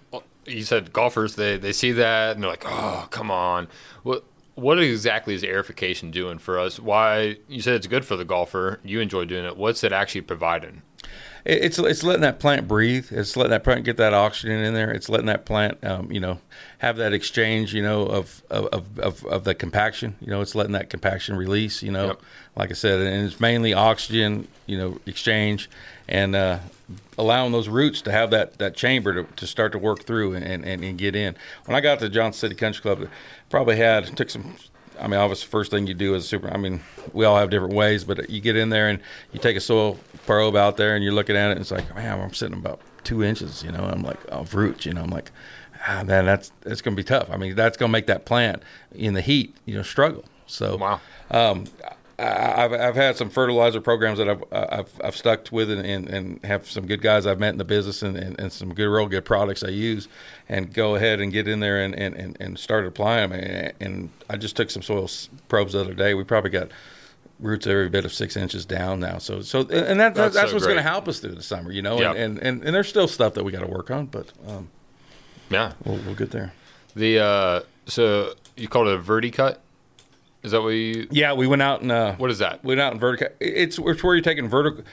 you 0.47 0.63
said 0.63 0.93
golfers 0.93 1.35
they 1.35 1.57
they 1.57 1.73
see 1.73 1.93
that 1.93 2.35
and 2.35 2.43
they're 2.43 2.51
like, 2.51 2.65
oh, 2.67 3.09
come 3.11 3.31
on. 3.31 3.69
What 4.03 4.25
what 4.55 4.79
exactly 4.79 5.35
is 5.35 5.43
aerification 5.43 6.11
doing 6.11 6.39
for 6.39 6.59
us? 6.59 6.81
Why 6.81 7.37
you 7.47 7.61
said 7.61 7.75
it's 7.75 7.87
good 7.87 8.05
for 8.05 8.17
the 8.17 8.25
golfer? 8.25 8.81
You 8.83 9.01
enjoy 9.01 9.27
doing 9.27 9.45
it. 9.45 9.57
What's 9.57 9.85
it 9.85 9.93
actually 9.93 10.23
providing? 10.23 10.83
It- 11.47 11.65
It's 11.65 11.79
it's 11.79 12.03
letting 12.03 12.23
that 12.23 12.39
plant 12.41 12.67
breathe. 12.69 13.07
It's 13.13 13.37
letting 13.37 13.51
that 13.51 13.63
plant 13.65 13.85
get 13.85 13.97
that 13.99 14.13
oxygen 14.13 14.59
in 14.63 14.75
there. 14.75 14.91
It's 14.91 15.09
letting 15.09 15.27
that 15.27 15.45
plant, 15.47 15.79
um, 15.85 16.11
you 16.11 16.21
know, 16.21 16.41
have 16.79 16.97
that 16.97 17.13
exchange, 17.13 17.73
you 17.73 17.83
know, 17.83 18.03
of 18.07 18.43
of, 18.51 18.99
of 18.99 19.25
of 19.25 19.45
the 19.45 19.55
compaction. 19.55 20.17
You 20.21 20.29
know, 20.29 20.41
it's 20.41 20.55
letting 20.55 20.73
that 20.73 20.91
compaction 20.91 21.37
release. 21.37 21.83
You 21.83 21.93
know, 21.93 22.07
Yep. 22.09 22.21
like 22.57 22.71
I 22.71 22.75
said, 22.75 23.01
and 23.01 23.27
it's 23.27 23.41
mainly 23.41 23.73
oxygen, 23.75 24.49
you 24.67 24.77
know, 24.77 24.99
exchange, 25.07 25.71
and 26.09 26.35
uh, 26.35 26.59
allowing 27.17 27.53
those 27.53 27.69
roots 27.69 28.03
to 28.03 28.13
have 28.13 28.31
that 28.31 28.59
that 28.59 28.75
chamber 28.75 29.15
to, 29.23 29.33
to 29.37 29.47
start 29.47 29.73
to 29.73 29.79
work 29.79 30.03
through 30.05 30.35
and, 30.35 30.45
and, 30.45 30.83
and 30.85 30.99
get 30.99 31.15
in. 31.15 31.37
When 31.67 31.77
I 31.77 31.81
got 31.81 32.01
to 32.01 32.09
Johnson 32.09 32.41
City 32.41 32.55
Country 32.57 32.83
Club, 32.83 33.09
probably 33.51 33.77
had 33.77 34.17
took 34.17 34.31
some 34.31 34.57
I 35.01 35.07
mean, 35.09 35.21
obviously, 35.21 35.47
first 35.49 35.71
thing 35.71 35.87
you 35.87 35.95
do 35.95 36.15
is 36.15 36.29
super. 36.29 36.49
I 36.53 36.57
mean, 36.57 36.81
we 37.13 37.25
all 37.25 37.37
have 37.37 37.51
different 37.51 37.75
ways, 37.75 38.05
but 38.05 38.29
you 38.31 38.41
get 38.41 38.57
in 38.57 38.71
there 38.71 38.89
and 38.89 38.99
you 39.33 39.39
take 39.41 39.57
a 39.57 39.61
soil 39.61 39.99
probe 40.27 40.57
out 40.57 40.77
there 40.77 40.95
and 40.95 41.05
you're 41.05 41.13
looking 41.13 41.37
at 41.37 41.49
it, 41.49 41.53
and 41.53 41.61
it's 41.61 41.71
like, 41.71 41.95
man, 41.95 42.21
I'm 42.21 42.33
sitting 42.35 42.57
about 42.57 42.81
two 43.05 43.23
inches. 43.23 43.63
You 43.63 43.73
know, 43.73 43.85
I'm 43.85 44.03
like, 44.03 44.19
of 44.29 44.55
roots. 44.55 44.87
You 44.87 44.93
know, 44.95 45.03
I'm 45.03 45.11
like, 45.11 45.31
ah, 45.87 46.03
man, 46.05 46.25
that's 46.27 46.51
that's 46.63 46.81
going 46.81 46.97
to 46.97 47.01
be 47.01 47.05
tough. 47.07 47.29
I 47.31 47.37
mean, 47.37 47.55
that's 47.55 47.77
going 47.77 47.89
to 47.91 47.93
make 47.93 48.07
that 48.07 48.25
plant 48.25 48.63
in 48.95 49.15
the 49.15 49.21
heat, 49.21 49.55
you 49.67 49.75
know, 49.75 49.83
struggle. 49.83 50.25
So, 50.47 50.77
Wow. 50.77 51.01
um, 51.31 51.65
I've 52.19 52.73
I've 52.73 52.95
had 52.95 53.17
some 53.17 53.29
fertilizer 53.29 53.81
programs 53.81 54.19
that 54.19 54.29
I've 54.29 54.43
I've, 54.51 55.01
I've 55.05 55.17
stuck 55.17 55.49
with 55.53 55.71
and, 55.71 55.85
and, 55.85 56.09
and 56.09 56.45
have 56.45 56.67
some 56.67 56.87
good 56.87 57.03
guys 57.03 57.27
I've 57.27 57.39
met 57.39 57.51
in 57.51 57.59
the 57.59 57.65
business 57.65 58.03
and, 58.03 58.17
and, 58.17 58.41
and 58.41 58.51
some 58.51 58.73
good 58.73 58.89
real 58.89 59.07
good 59.07 59.27
products 59.27 59.63
I 59.63 59.69
use 59.69 60.09
and 60.49 60.73
go 60.73 60.95
ahead 60.95 61.21
and 61.21 61.31
get 61.31 61.47
in 61.47 61.61
there 61.61 61.83
and, 61.83 61.95
and, 61.95 62.15
and, 62.15 62.37
and 62.41 62.59
start 62.59 62.87
applying 62.87 63.29
them 63.31 63.41
and, 63.41 63.73
and 63.81 64.11
I 64.31 64.39
just 64.39 64.57
took 64.57 64.71
some 64.71 64.83
soil 64.83 65.11
probes 65.49 65.75
the 65.75 65.81
other 65.81 65.93
day. 65.93 66.15
We 66.15 66.25
probably 66.25 66.51
got 66.51 66.71
roots 67.39 67.67
every 67.67 67.91
bit 67.91 68.07
of 68.07 68.15
six 68.15 68.35
inches 68.35 68.65
down 68.65 68.99
now. 69.01 69.19
So 69.19 69.43
so 69.43 69.61
and 69.61 70.01
that, 70.01 70.15
That's 70.15 70.35
that's, 70.35 70.51
so 70.51 70.55
what's 70.55 70.65
going 70.65 70.79
to 70.79 70.83
help 70.83 71.09
us 71.09 71.21
through 71.21 71.35
the 71.35 71.43
summer, 71.43 71.71
you 71.71 71.83
know. 71.83 72.01
Yeah. 72.01 72.15
And, 72.15 72.39
and, 72.39 72.63
and 72.65 72.75
there's 72.75 72.89
still 72.89 73.09
stuff 73.09 73.35
that 73.35 73.45
we 73.45 73.53
got 73.53 73.61
to 73.61 73.67
work 73.67 73.91
on, 73.91 74.07
but 74.07 74.33
um, 74.49 74.71
Yeah. 75.51 75.75
we'll, 75.85 75.99
we'll 75.99 76.15
get 76.15 76.31
there. 76.31 76.55
The 76.95 77.19
uh, 77.19 77.61
so 77.85 78.33
you 78.57 78.69
called 78.69 78.89
it 78.89 78.95
a 78.95 79.03
verticut. 79.03 79.59
Is 80.47 80.53
that 80.53 80.63
what 80.63 80.69
you? 80.71 81.09
Yeah, 81.11 81.33
we 81.35 81.47
went 81.47 81.61
out 81.61 81.83
and 81.83 81.91
uh, 81.91 82.15
What 82.15 82.31
is 82.31 82.39
that? 82.39 82.63
We 82.65 82.69
went 82.69 82.81
out 82.81 82.93
in 82.93 83.01
vertical. 83.01 83.35
It's 83.41 83.79
it's 83.79 84.03
where 84.05 84.15
you're 84.15 84.23
taking 84.23 84.49
vertical. 84.49 84.85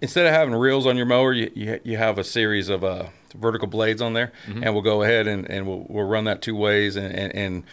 Instead 0.00 0.26
of 0.26 0.32
having 0.32 0.54
reels 0.54 0.86
on 0.86 0.96
your 0.96 1.06
mower, 1.06 1.32
you 1.32 1.50
you, 1.54 1.80
you 1.82 1.96
have 1.96 2.18
a 2.18 2.24
series 2.24 2.68
of 2.68 2.84
uh, 2.84 3.06
vertical 3.34 3.66
blades 3.68 4.02
on 4.02 4.12
there, 4.12 4.32
Mm-hmm. 4.46 4.62
and 4.64 4.74
we'll 4.74 4.82
go 4.82 5.02
ahead 5.02 5.26
and, 5.26 5.50
and 5.50 5.66
we'll, 5.66 5.86
we'll 5.88 6.04
run 6.06 6.24
that 6.24 6.42
two 6.42 6.54
ways, 6.54 6.94
and 6.96 7.12
and, 7.14 7.34
and 7.34 7.64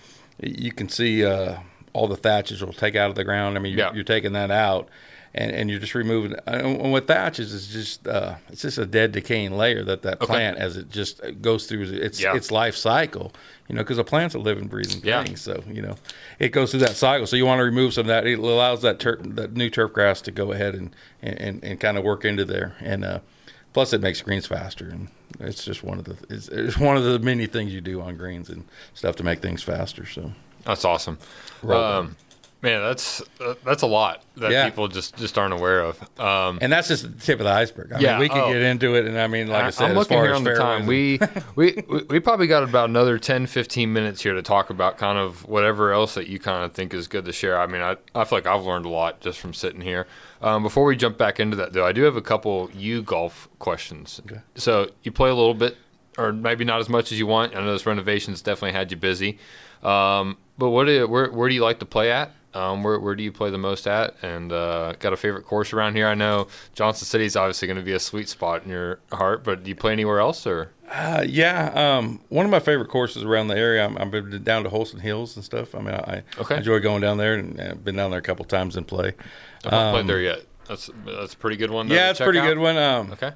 you 0.42 0.72
can 0.72 0.88
see 0.90 1.26
uh, 1.26 1.58
all 1.94 2.08
the 2.08 2.16
thatches 2.18 2.64
will 2.64 2.74
take 2.74 2.96
out 2.96 3.10
of 3.10 3.16
the 3.16 3.24
ground. 3.26 3.58
I 3.58 3.60
mean, 3.62 3.74
you're, 3.74 3.88
Yeah. 3.88 3.94
you're 3.94 4.04
taking 4.06 4.32
that 4.34 4.50
out, 4.50 4.88
and, 5.34 5.52
and 5.52 5.70
you're 5.70 5.80
just 5.80 5.94
removing. 5.94 6.36
And 6.48 6.92
what 6.92 7.06
thatches 7.08 7.54
is 7.54 7.68
just 7.68 8.08
uh, 8.08 8.36
it's 8.50 8.62
just 8.62 8.78
a 8.78 8.86
dead 8.86 9.12
decaying 9.12 9.56
layer 9.58 9.84
that 9.84 10.02
that 10.04 10.16
Okay. 10.22 10.26
plant 10.26 10.58
as 10.58 10.78
it 10.78 10.90
just 10.90 11.22
goes 11.42 11.68
through 11.68 11.84
its 11.84 12.22
Yeah. 12.22 12.34
its 12.36 12.50
life 12.50 12.76
cycle. 12.78 13.34
You 13.68 13.76
know, 13.76 13.82
because 13.82 13.98
a 13.98 14.04
plant's 14.04 14.36
a 14.36 14.40
living, 14.40 14.68
breathing 14.68 15.02
Yeah. 15.04 15.24
thing. 15.24 15.36
So 15.38 15.64
you 15.72 15.82
know, 15.82 15.96
it 16.40 16.50
goes 16.50 16.72
through 16.72 16.82
that 16.82 16.96
cycle. 16.96 17.26
So 17.26 17.36
you 17.36 17.46
want 17.46 17.60
to 17.60 17.64
remove 17.64 17.94
some 17.94 18.02
of 18.02 18.08
that. 18.08 18.28
It 18.28 18.38
allows 18.38 18.82
that 18.84 19.00
that 19.00 19.54
new 19.54 19.70
turf 19.70 19.92
grass 19.94 20.22
to 20.22 20.32
go 20.32 20.52
ahead 20.52 20.76
and 20.76 20.96
and, 21.22 21.40
and, 21.40 21.64
and 21.64 21.80
kind 21.80 21.98
of 21.98 22.04
work 22.04 22.26
into 22.26 22.46
there. 22.46 22.76
And 22.80 23.04
uh, 23.04 23.20
plus, 23.74 23.92
it 23.92 24.02
makes 24.02 24.22
greens 24.22 24.46
faster. 24.46 24.88
And 24.88 25.08
it's 25.40 25.66
just 25.66 25.84
one 25.84 25.98
of 25.98 26.06
the 26.06 26.16
it's, 26.30 26.48
it's 26.50 26.78
one 26.78 26.96
of 26.96 27.04
the 27.04 27.18
many 27.20 27.48
things 27.48 27.74
you 27.74 27.82
do 27.82 28.02
on 28.02 28.18
greens 28.18 28.50
and 28.50 28.66
stuff 28.94 29.16
to 29.16 29.24
make 29.24 29.42
things 29.42 29.64
faster. 29.64 30.06
So 30.06 30.32
That's 30.64 30.86
awesome. 30.86 31.18
Um, 31.68 32.16
man, 32.66 32.82
that's 32.82 33.22
uh, 33.40 33.54
that's 33.64 33.84
a 33.84 33.88
lot 33.88 34.24
that 34.38 34.52
Yeah. 34.52 34.66
people 34.70 34.88
just 34.88 35.16
just 35.16 35.38
aren't 35.38 35.54
aware 35.54 35.82
of. 35.82 36.02
Um, 36.20 36.58
and 36.62 36.72
that's 36.72 36.88
just 36.88 37.04
the 37.04 37.10
tip 37.26 37.40
of 37.40 37.46
the 37.46 37.52
iceberg. 37.52 37.94
I 37.94 38.00
Yeah, 38.00 38.12
mean, 38.14 38.20
we 38.22 38.30
could 38.30 38.40
oh. 38.44 38.52
get 38.52 38.62
into 38.62 38.96
it. 38.96 39.06
And 39.06 39.18
I 39.20 39.28
mean, 39.28 39.48
like 39.48 39.66
I, 39.66 39.70
said, 39.70 39.86
I'm 39.86 39.92
as 39.92 39.98
looking 39.98 40.18
far 40.18 40.26
here 40.26 40.34
as 40.34 40.38
on 40.38 40.44
the 40.44 40.56
time. 40.56 40.86
We, 40.86 41.20
we 41.56 41.84
we 41.88 42.04
we 42.10 42.20
probably 42.20 42.48
got 42.48 42.64
about 42.64 42.90
another 42.90 43.18
10, 43.18 43.46
15 43.48 43.94
minutes 43.94 44.22
here 44.24 44.34
to 44.34 44.42
talk 44.42 44.70
about 44.70 44.98
kind 44.98 45.18
of 45.18 45.48
whatever 45.48 45.94
else 45.94 46.16
that 46.16 46.28
you 46.28 46.40
kind 46.40 46.66
of 46.66 46.74
think 46.74 46.94
is 46.94 47.08
good 47.08 47.26
to 47.26 47.32
share. 47.32 47.60
I 47.60 47.68
mean, 47.68 47.82
I, 47.82 47.96
I 48.14 48.26
feel 48.26 48.38
like 48.40 48.48
I've 48.48 48.64
learned 48.66 48.86
a 48.86 48.90
lot 48.90 49.22
just 49.22 49.40
from 49.40 49.54
sitting 49.54 49.82
here. 49.82 50.08
Um, 50.42 50.64
before 50.64 50.84
we 50.86 50.96
jump 50.96 51.18
back 51.18 51.40
into 51.40 51.56
that, 51.58 51.74
though, 51.74 51.86
I 51.86 51.92
do 51.92 52.02
have 52.04 52.16
a 52.16 52.22
couple 52.22 52.70
you 52.74 53.02
golf 53.02 53.48
questions. 53.60 54.22
Okay. 54.26 54.42
So 54.56 54.90
you 55.04 55.12
play 55.12 55.30
a 55.30 55.36
little 55.36 55.54
bit, 55.54 55.78
or 56.18 56.34
maybe 56.34 56.66
not 56.66 56.80
as 56.80 56.90
much 56.90 57.12
as 57.12 57.20
you 57.20 57.28
want. 57.28 57.56
I 57.56 57.62
know 57.62 57.72
this 57.72 57.86
renovation's 57.86 58.42
definitely 58.42 58.74
had 58.74 58.92
you 58.92 58.98
busy. 58.98 59.40
Um, 59.84 60.38
but 60.58 60.70
what 60.70 60.86
do, 60.86 61.08
where 61.08 61.32
where 61.32 61.50
do 61.50 61.56
you 61.56 61.62
like 61.64 61.80
to 61.80 61.86
play 61.86 62.12
at? 62.12 62.32
Um, 62.56 62.84
where 62.84 63.00
where 63.00 63.16
do 63.16 63.22
you 63.24 63.32
play 63.32 63.50
the 63.52 63.58
most 63.58 63.86
at? 63.86 64.16
And 64.22 64.52
uh, 64.52 64.94
got 65.00 65.12
a 65.14 65.18
favorite 65.18 65.44
course 65.46 65.74
around 65.74 65.96
here? 65.96 66.08
I 66.08 66.14
know 66.16 66.48
Johnson 66.74 67.06
City 67.06 67.26
is 67.26 67.36
obviously 67.36 67.68
going 67.68 67.78
to 67.78 67.84
be 67.84 67.92
a 67.94 68.00
sweet 68.00 68.30
spot 68.30 68.64
in 68.64 68.70
your 68.70 69.00
heart, 69.12 69.44
but 69.44 69.64
do 69.64 69.70
you 69.70 69.76
play 69.76 69.92
anywhere 69.92 70.20
else 70.20 70.48
or? 70.48 70.72
Uh, 70.90 71.24
yeah, 71.28 71.72
um, 71.98 72.22
one 72.30 72.46
of 72.46 72.52
my 72.52 72.60
favorite 72.60 72.88
courses 72.90 73.24
around 73.24 73.48
the 73.48 73.58
area. 73.58 73.84
I'm, 73.86 73.98
I've 73.98 74.12
been 74.12 74.44
down 74.44 74.64
to 74.64 74.70
Holston 74.70 75.00
Hills 75.00 75.36
and 75.36 75.44
stuff. 75.44 75.74
I 75.76 75.80
mean, 75.80 75.96
I, 75.96 76.24
Okay. 76.38 76.56
I 76.56 76.58
enjoy 76.60 76.80
going 76.80 77.02
down 77.02 77.18
there, 77.18 77.34
and 77.34 77.60
I've 77.60 77.84
been 77.84 77.96
down 77.96 78.12
there 78.12 78.20
a 78.20 78.24
couple 78.24 78.46
times 78.46 78.78
and 78.78 78.88
play. 78.88 79.14
I've 79.66 79.72
not 79.72 79.92
played 79.94 80.08
there 80.08 80.22
yet. 80.22 80.40
That's 80.68 80.90
that's 81.06 81.34
a 81.34 81.38
pretty 81.38 81.58
good 81.58 81.72
one. 81.72 81.88
Um, 81.88 81.92
Yeah, 81.92 82.12
it's 82.12 82.20
a 82.20 82.24
pretty 82.24 82.40
out. 82.40 82.46
good 82.48 82.58
one. 82.60 82.78
Um, 82.78 83.12
Okay. 83.12 83.32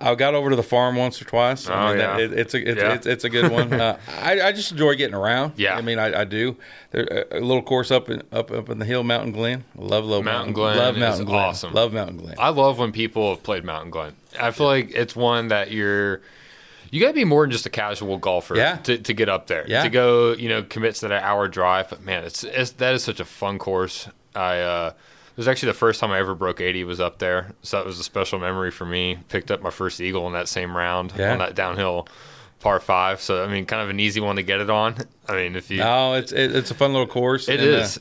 I 0.00 0.14
got 0.14 0.34
over 0.34 0.50
to 0.50 0.56
the 0.56 0.62
farm 0.62 0.96
once 0.96 1.20
or 1.20 1.24
twice. 1.24 1.68
I 1.68 1.72
Oh, 1.72 1.88
mean, 1.88 1.98
that- 1.98 2.18
yeah. 2.18 2.24
it, 2.26 2.32
it's 2.32 2.54
a 2.54 2.70
it's, 2.70 2.80
Yeah. 2.80 2.92
it's, 2.94 3.06
it's 3.06 3.24
a 3.24 3.28
good 3.30 3.50
one. 3.50 3.72
Uh, 3.80 3.98
I, 4.20 4.40
I 4.40 4.52
just 4.52 4.72
enjoy 4.72 4.94
getting 4.96 5.14
around. 5.14 5.54
Yeah. 5.56 5.76
I 5.76 5.80
mean, 5.80 5.98
I, 5.98 6.20
I 6.20 6.24
do. 6.24 6.56
There, 6.90 7.26
a, 7.30 7.38
a 7.38 7.40
little 7.40 7.62
course 7.62 7.90
up 7.90 8.10
in 8.10 8.22
up 8.32 8.50
up 8.50 8.68
in 8.68 8.78
the 8.78 8.84
hill, 8.84 9.02
Mountain 9.04 9.32
Glen. 9.32 9.64
I 9.78 9.82
love 9.82 10.04
Low 10.04 10.22
Mountain 10.22 10.24
Mountain, 10.24 10.52
Glen 10.54 10.76
Love 10.76 10.96
Mountain 10.98 11.24
Glen. 11.24 11.38
awesome. 11.44 11.72
Love 11.72 11.92
Mountain 11.92 12.18
Glen. 12.18 12.34
I 12.38 12.50
love 12.50 12.78
when 12.78 12.92
people 12.92 13.30
have 13.30 13.42
played 13.42 13.64
Mountain 13.64 13.90
Glen. 13.90 14.12
I 14.38 14.50
feel 14.50 14.66
like 14.66 14.90
it's 14.92 15.16
one 15.16 15.48
that 15.48 15.70
you're. 15.70 16.20
You 16.90 17.00
got 17.00 17.08
to 17.08 17.14
be 17.14 17.24
more 17.24 17.44
than 17.44 17.52
just 17.52 17.66
a 17.66 17.70
casual 17.70 18.18
golfer 18.18 18.56
Yeah. 18.56 18.76
to, 18.78 18.98
to 18.98 19.12
get 19.14 19.28
up 19.28 19.46
there. 19.46 19.64
Yeah. 19.68 19.84
To 19.84 19.88
go, 19.88 20.32
you 20.32 20.48
know, 20.48 20.64
commit 20.64 20.96
to 20.96 21.08
that 21.08 21.22
hour 21.22 21.46
drive. 21.46 21.88
But 21.88 22.02
man, 22.04 22.24
it's, 22.24 22.42
it's 22.42 22.72
that 22.72 22.94
is 22.94 23.04
such 23.04 23.20
a 23.20 23.24
fun 23.24 23.58
course. 23.60 24.08
I 24.34 24.58
uh, 24.58 24.92
was 25.40 25.48
actually 25.48 25.68
the 25.68 25.78
first 25.78 26.00
time 26.00 26.10
I 26.10 26.18
ever 26.18 26.34
broke 26.34 26.60
80 26.60 26.84
was 26.84 27.00
up 27.00 27.18
there, 27.18 27.52
so 27.62 27.78
that 27.78 27.86
was 27.86 27.98
a 27.98 28.04
special 28.04 28.38
memory 28.38 28.70
for 28.70 28.84
me. 28.84 29.18
Picked 29.28 29.50
up 29.50 29.62
my 29.62 29.70
first 29.70 30.00
eagle 30.00 30.26
in 30.26 30.32
that 30.34 30.48
same 30.48 30.76
round 30.76 31.12
Yeah. 31.16 31.32
on 31.32 31.38
that 31.38 31.54
downhill 31.54 32.06
par 32.60 32.78
five. 32.78 33.20
So 33.22 33.42
I 33.42 33.46
mean, 33.48 33.64
kind 33.64 33.82
of 33.82 33.88
an 33.88 33.98
easy 33.98 34.20
one 34.20 34.36
to 34.36 34.42
get 34.42 34.60
it 34.60 34.68
on. 34.70 34.96
I 35.28 35.34
mean, 35.34 35.56
if 35.56 35.70
you 35.70 35.78
No, 35.78 36.14
it's 36.14 36.30
it, 36.32 36.54
it's 36.54 36.70
a 36.70 36.74
fun 36.74 36.92
little 36.92 37.06
course. 37.06 37.48
It 37.48 37.54
It 37.60 37.60
is. 37.68 37.96
is. 37.96 38.00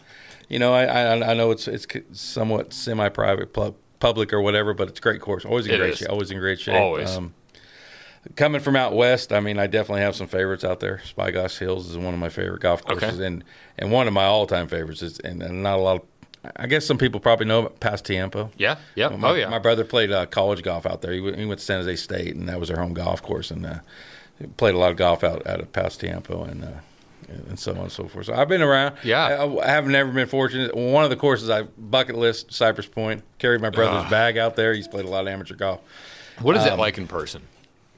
you 0.49 0.59
know, 0.59 0.73
I, 0.73 0.83
I 0.85 1.31
I 1.31 1.33
know 1.33 1.51
it's 1.51 1.67
it's 1.67 1.87
somewhat 2.11 2.73
semi-private, 2.73 3.53
pub, 3.53 3.75
public 3.99 4.33
or 4.33 4.41
whatever, 4.41 4.73
but 4.73 4.89
it's 4.89 4.99
a 4.99 5.01
great 5.01 5.21
course. 5.21 5.45
Always 5.45 5.65
in 5.65 5.73
It 5.73 5.77
great 5.77 5.91
is. 5.93 5.99
shape. 5.99 6.09
Always 6.09 6.29
in 6.31 6.39
great 6.39 6.59
shape. 6.59 6.75
Always. 6.75 7.09
Um, 7.15 7.33
coming 8.35 8.59
from 8.59 8.75
out 8.75 8.93
west, 8.93 9.31
I 9.31 9.39
mean, 9.39 9.57
I 9.59 9.67
definitely 9.67 10.01
have 10.01 10.15
some 10.15 10.27
favorites 10.27 10.63
out 10.65 10.79
there. 10.81 11.01
Spyglass 11.05 11.57
Hills 11.57 11.89
is 11.89 11.97
one 11.97 12.13
of 12.13 12.19
my 12.19 12.29
favorite 12.29 12.61
golf 12.61 12.81
Okay. 12.85 12.99
courses, 12.99 13.19
and 13.19 13.43
and 13.77 13.91
one 13.91 14.07
of 14.07 14.13
my 14.13 14.25
all-time 14.25 14.67
favorites 14.67 15.01
is, 15.01 15.19
and, 15.19 15.41
and 15.41 15.63
not 15.63 15.79
a 15.79 15.81
lot 15.81 15.95
of. 15.97 16.01
I 16.55 16.67
guess 16.67 16.85
some 16.85 16.97
people 16.97 17.19
probably 17.19 17.45
know 17.45 17.59
about 17.59 17.79
Pastiempo. 17.81 18.49
yeah, 18.57 18.77
yeah, 18.95 19.09
My, 19.09 19.29
oh 19.29 19.33
yeah, 19.33 19.49
My 19.49 19.59
brother 19.59 19.83
played 19.83 20.11
uh, 20.11 20.25
college 20.25 20.63
golf 20.63 20.85
out 20.85 21.01
there. 21.01 21.11
He, 21.11 21.19
went- 21.19 21.37
he 21.37 21.45
went 21.45 21.59
to 21.59 21.65
San 21.65 21.79
Jose 21.79 21.97
State, 21.97 22.35
and 22.35 22.47
that 22.47 22.59
was 22.59 22.69
their 22.69 22.79
home 22.79 22.93
golf 22.93 23.21
course. 23.21 23.51
And 23.51 23.65
uh, 23.65 23.79
played 24.57 24.73
a 24.73 24.77
lot 24.77 24.91
of 24.91 24.97
golf 24.97 25.23
out, 25.23 25.45
out 25.45 25.59
of 25.59 25.71
Pastiempo 25.73 26.49
and 26.49 26.63
uh, 26.63 26.67
and 27.49 27.59
so 27.59 27.73
on 27.73 27.77
and 27.79 27.91
so 27.91 28.07
forth. 28.07 28.25
So 28.27 28.33
I've 28.33 28.47
been 28.47 28.61
around. 28.61 28.95
Yeah. 29.03 29.23
I, 29.25 29.57
I 29.63 29.67
have 29.67 29.85
never 29.85 30.11
been 30.11 30.27
fortunate. 30.27 30.75
One 30.75 31.03
of 31.03 31.09
the 31.11 31.15
courses 31.15 31.49
I 31.49 31.63
bucket 31.63 32.15
list 32.15 32.51
Cypress 32.53 32.87
Point. 32.87 33.23
Carried 33.37 33.61
my 33.61 33.69
brother's 33.69 34.09
bag 34.09 34.37
out 34.37 34.55
there. 34.55 34.73
He's 34.73 34.87
played 34.87 35.05
a 35.05 35.09
lot 35.09 35.21
of 35.21 35.27
amateur 35.27 35.55
golf. 35.55 35.81
What 36.41 36.55
is 36.55 36.65
um, 36.65 36.79
like 36.79 36.97
in 36.97 37.05
person? 37.07 37.43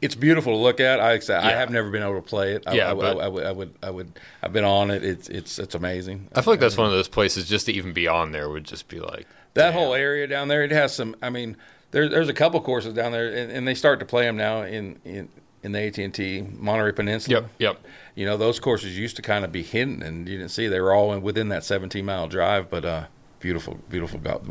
It's 0.01 0.15
beautiful 0.15 0.53
to 0.53 0.57
look 0.59 0.79
at. 0.79 0.99
I, 0.99 1.11
I 1.13 1.19
Yeah. 1.29 1.41
have 1.59 1.69
never 1.69 1.89
been 1.91 2.01
able 2.01 2.15
to 2.15 2.21
play 2.21 2.53
it. 2.53 2.63
I, 2.65 2.73
Yeah, 2.73 2.91
I, 2.91 2.93
but- 2.95 3.17
I, 3.17 3.25
I 3.25 3.27
would, 3.27 3.45
I 3.45 3.51
would, 3.51 3.73
I 3.83 3.89
would, 3.91 4.19
I've 4.41 4.51
been 4.53 4.63
on 4.63 4.89
it. 4.91 5.03
It's, 5.03 5.29
it's, 5.29 5.59
it's 5.59 5.75
amazing. 5.75 6.27
I 6.33 6.41
feel 6.41 6.53
like 6.53 6.59
that's 6.59 6.77
one 6.77 6.87
of 6.87 6.91
those 6.93 7.07
places 7.07 7.47
just 7.47 7.67
to 7.67 7.71
even 7.73 7.93
be 7.93 8.07
on 8.07 8.31
there 8.31 8.49
would 8.49 8.63
just 8.65 8.87
be 8.87 8.99
like 8.99 9.27
That 9.53 9.71
damn. 9.71 9.73
whole 9.73 9.93
area 9.93 10.25
down 10.27 10.47
there, 10.47 10.63
it 10.63 10.71
has 10.71 10.93
some. 10.93 11.15
I 11.21 11.29
mean, 11.29 11.55
there's 11.91 12.09
there's 12.09 12.29
a 12.29 12.33
couple 12.33 12.59
courses 12.61 12.93
down 12.93 13.11
there, 13.11 13.27
and, 13.27 13.51
and 13.51 13.67
they 13.67 13.75
start 13.75 13.99
to 13.99 14.05
play 14.05 14.23
them 14.25 14.37
now 14.37 14.61
in 14.63 14.99
in, 15.05 15.29
in 15.61 15.71
the 15.73 15.79
AT 15.81 15.97
and 15.99 16.13
T 16.13 16.41
Monterey 16.41 16.93
Peninsula. 16.93 17.41
Yep, 17.41 17.49
yep. 17.59 17.81
You 18.15 18.25
know, 18.25 18.37
those 18.37 18.59
courses 18.59 18.97
used 18.97 19.17
to 19.17 19.21
kind 19.21 19.43
of 19.45 19.51
be 19.51 19.61
hidden, 19.61 20.01
and 20.01 20.27
you 20.27 20.37
didn't 20.37 20.51
see. 20.51 20.67
They 20.67 20.79
were 20.81 20.93
all 20.93 21.13
in, 21.13 21.21
within 21.21 21.49
that 21.49 21.63
17 21.63 22.03
mile 22.05 22.27
drive, 22.27 22.69
but 22.69 22.85
uh, 22.85 23.05
beautiful, 23.39 23.77
beautiful 23.89 24.19
golf. 24.19 24.41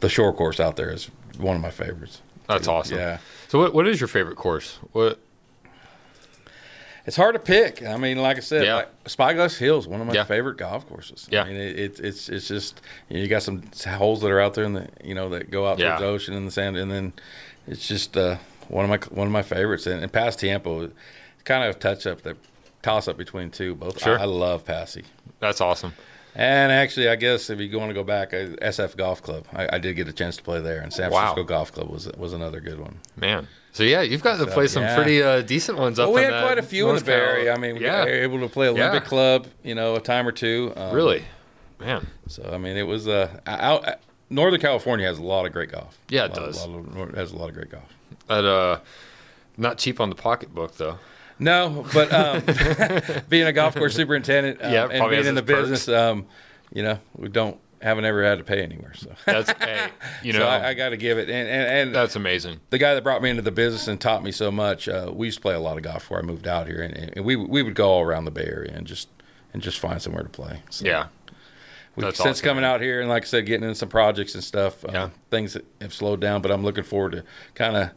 The 0.00 0.08
shore 0.08 0.32
course 0.32 0.58
out 0.60 0.76
there 0.76 0.90
is 0.90 1.10
one 1.38 1.56
of 1.56 1.60
my 1.62 1.70
favorites. 1.70 2.22
That's 2.54 2.68
awesome. 2.68 2.98
Yeah. 2.98 3.18
So 3.48 3.58
what 3.58 3.74
what 3.74 3.86
is 3.86 4.00
your 4.00 4.08
favorite 4.08 4.36
course? 4.36 4.78
What 4.92 5.18
It's 7.06 7.16
hard 7.16 7.34
to 7.34 7.38
pick. 7.40 7.82
I 7.82 7.96
mean, 7.96 8.18
like 8.18 8.36
I 8.36 8.40
said, 8.40 8.64
Yeah. 8.64 8.74
like, 8.76 8.88
Spyglass 9.06 9.56
Hills, 9.56 9.88
one 9.88 10.00
of 10.00 10.06
my 10.06 10.12
Yeah. 10.12 10.24
favorite 10.24 10.58
golf 10.58 10.86
courses. 10.88 11.26
Yeah. 11.30 11.42
I 11.42 11.44
mean, 11.46 11.56
it, 11.56 11.78
it, 11.78 12.00
it's 12.00 12.28
it's 12.28 12.46
just 12.46 12.80
you, 13.08 13.16
know, 13.16 13.22
you 13.22 13.28
got 13.28 13.42
some 13.42 13.62
holes 13.96 14.20
that 14.20 14.30
are 14.30 14.40
out 14.40 14.54
there 14.54 14.64
in 14.64 14.74
the 14.74 14.88
you 15.02 15.14
know 15.14 15.28
that 15.30 15.50
go 15.50 15.66
out 15.66 15.78
Yeah. 15.78 15.90
towards 15.90 16.00
the 16.02 16.06
ocean 16.08 16.34
and 16.34 16.46
the 16.46 16.50
sand, 16.50 16.76
and 16.76 16.90
then 16.90 17.12
it's 17.66 17.88
just 17.88 18.16
uh, 18.16 18.36
one 18.68 18.84
of 18.84 18.90
my 18.90 18.98
one 19.16 19.26
of 19.26 19.32
my 19.32 19.42
favorites. 19.42 19.86
And, 19.86 20.02
and 20.02 20.12
Pastiempo, 20.12 20.90
kind 21.44 21.64
of 21.64 21.76
a 21.76 21.78
touch 21.78 22.06
up, 22.06 22.22
the 22.22 22.36
toss 22.82 23.08
up 23.08 23.16
between 23.16 23.50
two. 23.50 23.74
Both. 23.74 24.00
Sure. 24.02 24.18
I, 24.18 24.22
I 24.22 24.26
love 24.26 24.64
Passy. 24.64 25.04
that's 25.40 25.60
awesome. 25.60 25.94
And 26.34 26.70
actually, 26.72 27.08
I 27.08 27.16
guess 27.16 27.50
if 27.50 27.58
you 27.58 27.78
want 27.78 27.90
to 27.90 27.94
go 27.94 28.04
back, 28.04 28.32
uh, 28.32 28.54
SF 28.62 28.96
Golf 28.96 29.22
Club, 29.22 29.46
I, 29.52 29.68
I 29.74 29.78
did 29.78 29.94
get 29.94 30.06
a 30.08 30.12
chance 30.12 30.36
to 30.36 30.42
play 30.42 30.60
there, 30.60 30.80
and 30.80 30.92
San 30.92 31.10
Wow. 31.10 31.18
Francisco 31.34 31.44
Golf 31.44 31.72
Club 31.72 31.88
was 31.90 32.08
was 32.16 32.32
another 32.32 32.60
good 32.60 32.78
one. 32.78 32.98
Man. 33.16 33.48
So 33.72 33.82
yeah, 33.84 34.02
you've 34.02 34.22
got 34.22 34.38
to 34.38 34.46
play 34.46 34.66
some 34.66 34.82
yeah. 34.82 34.96
pretty 34.96 35.22
uh, 35.22 35.42
decent 35.42 35.78
ones 35.78 35.98
up 35.98 36.06
Well, 36.10 36.16
we 36.16 36.22
had 36.22 36.42
quite 36.42 36.58
a 36.58 36.62
few 36.62 36.88
in 36.90 36.96
the 36.96 37.04
Bay 37.04 37.12
Area. 37.14 37.54
I 37.54 37.56
mean, 37.56 37.76
we 37.76 37.84
yeah. 37.84 38.02
were 38.04 38.10
able 38.10 38.40
to 38.40 38.48
play 38.48 38.68
Olympic 38.68 39.02
Yeah. 39.04 39.08
Club, 39.08 39.46
you 39.62 39.74
know, 39.76 39.94
a 39.94 40.00
time 40.00 40.26
or 40.26 40.32
two. 40.32 40.72
Um, 40.76 40.94
really? 40.94 41.24
Man. 41.78 42.06
So 42.26 42.50
I 42.52 42.58
mean, 42.58 42.76
it 42.76 42.86
was 42.86 43.06
uh, 43.08 43.40
out. 43.46 43.86
uh, 43.86 43.94
Northern 44.28 44.60
California 44.60 45.06
has 45.06 45.18
a 45.18 45.22
lot 45.22 45.46
of 45.46 45.52
great 45.52 45.72
golf. 45.72 45.98
Yeah, 46.08 46.26
it 46.26 46.34
does. 46.34 46.64
A 46.64 46.68
lot 46.68 47.08
of, 47.10 47.14
has 47.14 47.32
a 47.32 47.36
lot 47.36 47.48
of 47.48 47.54
great 47.54 47.70
golf. 47.70 47.92
But 48.26 48.44
uh 48.44 48.78
not 49.56 49.78
cheap 49.78 50.00
on 50.00 50.08
the 50.08 50.14
pocketbook 50.16 50.76
though. 50.76 50.98
No, 51.40 51.84
but 51.92 52.12
um, 52.12 52.42
being 53.28 53.46
a 53.46 53.52
golf 53.52 53.74
course 53.74 53.94
superintendent 53.96 54.62
um, 54.62 54.72
Yeah, 54.72 54.88
and 54.90 55.10
being 55.10 55.26
in 55.26 55.34
the 55.34 55.42
perks. 55.42 55.68
business, 55.70 55.88
um, 55.88 56.26
you 56.72 56.82
know, 56.82 56.98
we 57.16 57.28
don't 57.28 57.58
haven't 57.82 58.04
ever 58.04 58.22
had 58.22 58.36
to 58.36 58.44
pay 58.44 58.62
anywhere. 58.62 58.92
So, 58.94 59.10
That's 59.24 59.50
hey, 59.52 59.88
you 60.22 60.34
know 60.34 60.40
so 60.40 60.46
I, 60.46 60.68
I 60.68 60.74
got 60.74 60.90
to 60.90 60.98
give 60.98 61.16
it. 61.18 61.30
And 61.30 61.48
and, 61.48 61.66
and 61.88 61.94
that's 61.94 62.14
amazing. 62.14 62.60
the 62.68 62.76
guy 62.78 62.94
that 62.94 63.02
brought 63.02 63.22
me 63.22 63.30
into 63.30 63.42
the 63.42 63.50
business 63.50 63.88
and 63.88 63.98
taught 64.00 64.22
me 64.22 64.32
so 64.32 64.50
much, 64.50 64.86
uh, 64.86 65.10
we 65.12 65.28
used 65.28 65.38
to 65.38 65.42
play 65.42 65.54
a 65.54 65.60
lot 65.60 65.78
of 65.78 65.82
golf 65.82 66.00
before 66.02 66.18
I 66.18 66.22
moved 66.22 66.46
out 66.46 66.66
here, 66.66 66.82
and, 66.82 66.94
and 67.16 67.24
we 67.24 67.36
we 67.36 67.62
would 67.62 67.74
go 67.74 67.88
all 67.88 68.02
around 68.02 68.26
the 68.26 68.30
Bay 68.30 68.44
Area 68.44 68.72
and 68.74 68.86
just 68.86 69.08
and 69.54 69.62
just 69.62 69.78
find 69.78 70.00
somewhere 70.00 70.22
to 70.22 70.28
play. 70.28 70.62
So 70.68 70.84
Yeah. 70.84 71.06
we've 71.96 72.04
That's 72.04 72.18
since 72.18 72.38
awesome, 72.38 72.48
coming 72.50 72.64
out 72.64 72.80
here 72.82 73.00
and 73.00 73.08
like 73.08 73.22
I 73.24 73.26
said, 73.26 73.46
getting 73.46 73.66
in 73.68 73.74
some 73.74 73.88
projects 73.88 74.34
and 74.34 74.44
stuff. 74.44 74.84
Uh, 74.84 74.90
Yeah. 74.92 75.10
things 75.30 75.54
that 75.54 75.64
have 75.80 75.92
slowed 75.94 76.20
down, 76.20 76.42
but 76.42 76.50
I'm 76.52 76.62
looking 76.62 76.84
forward 76.84 77.12
to 77.12 77.24
kind 77.54 77.76
of 77.76 77.90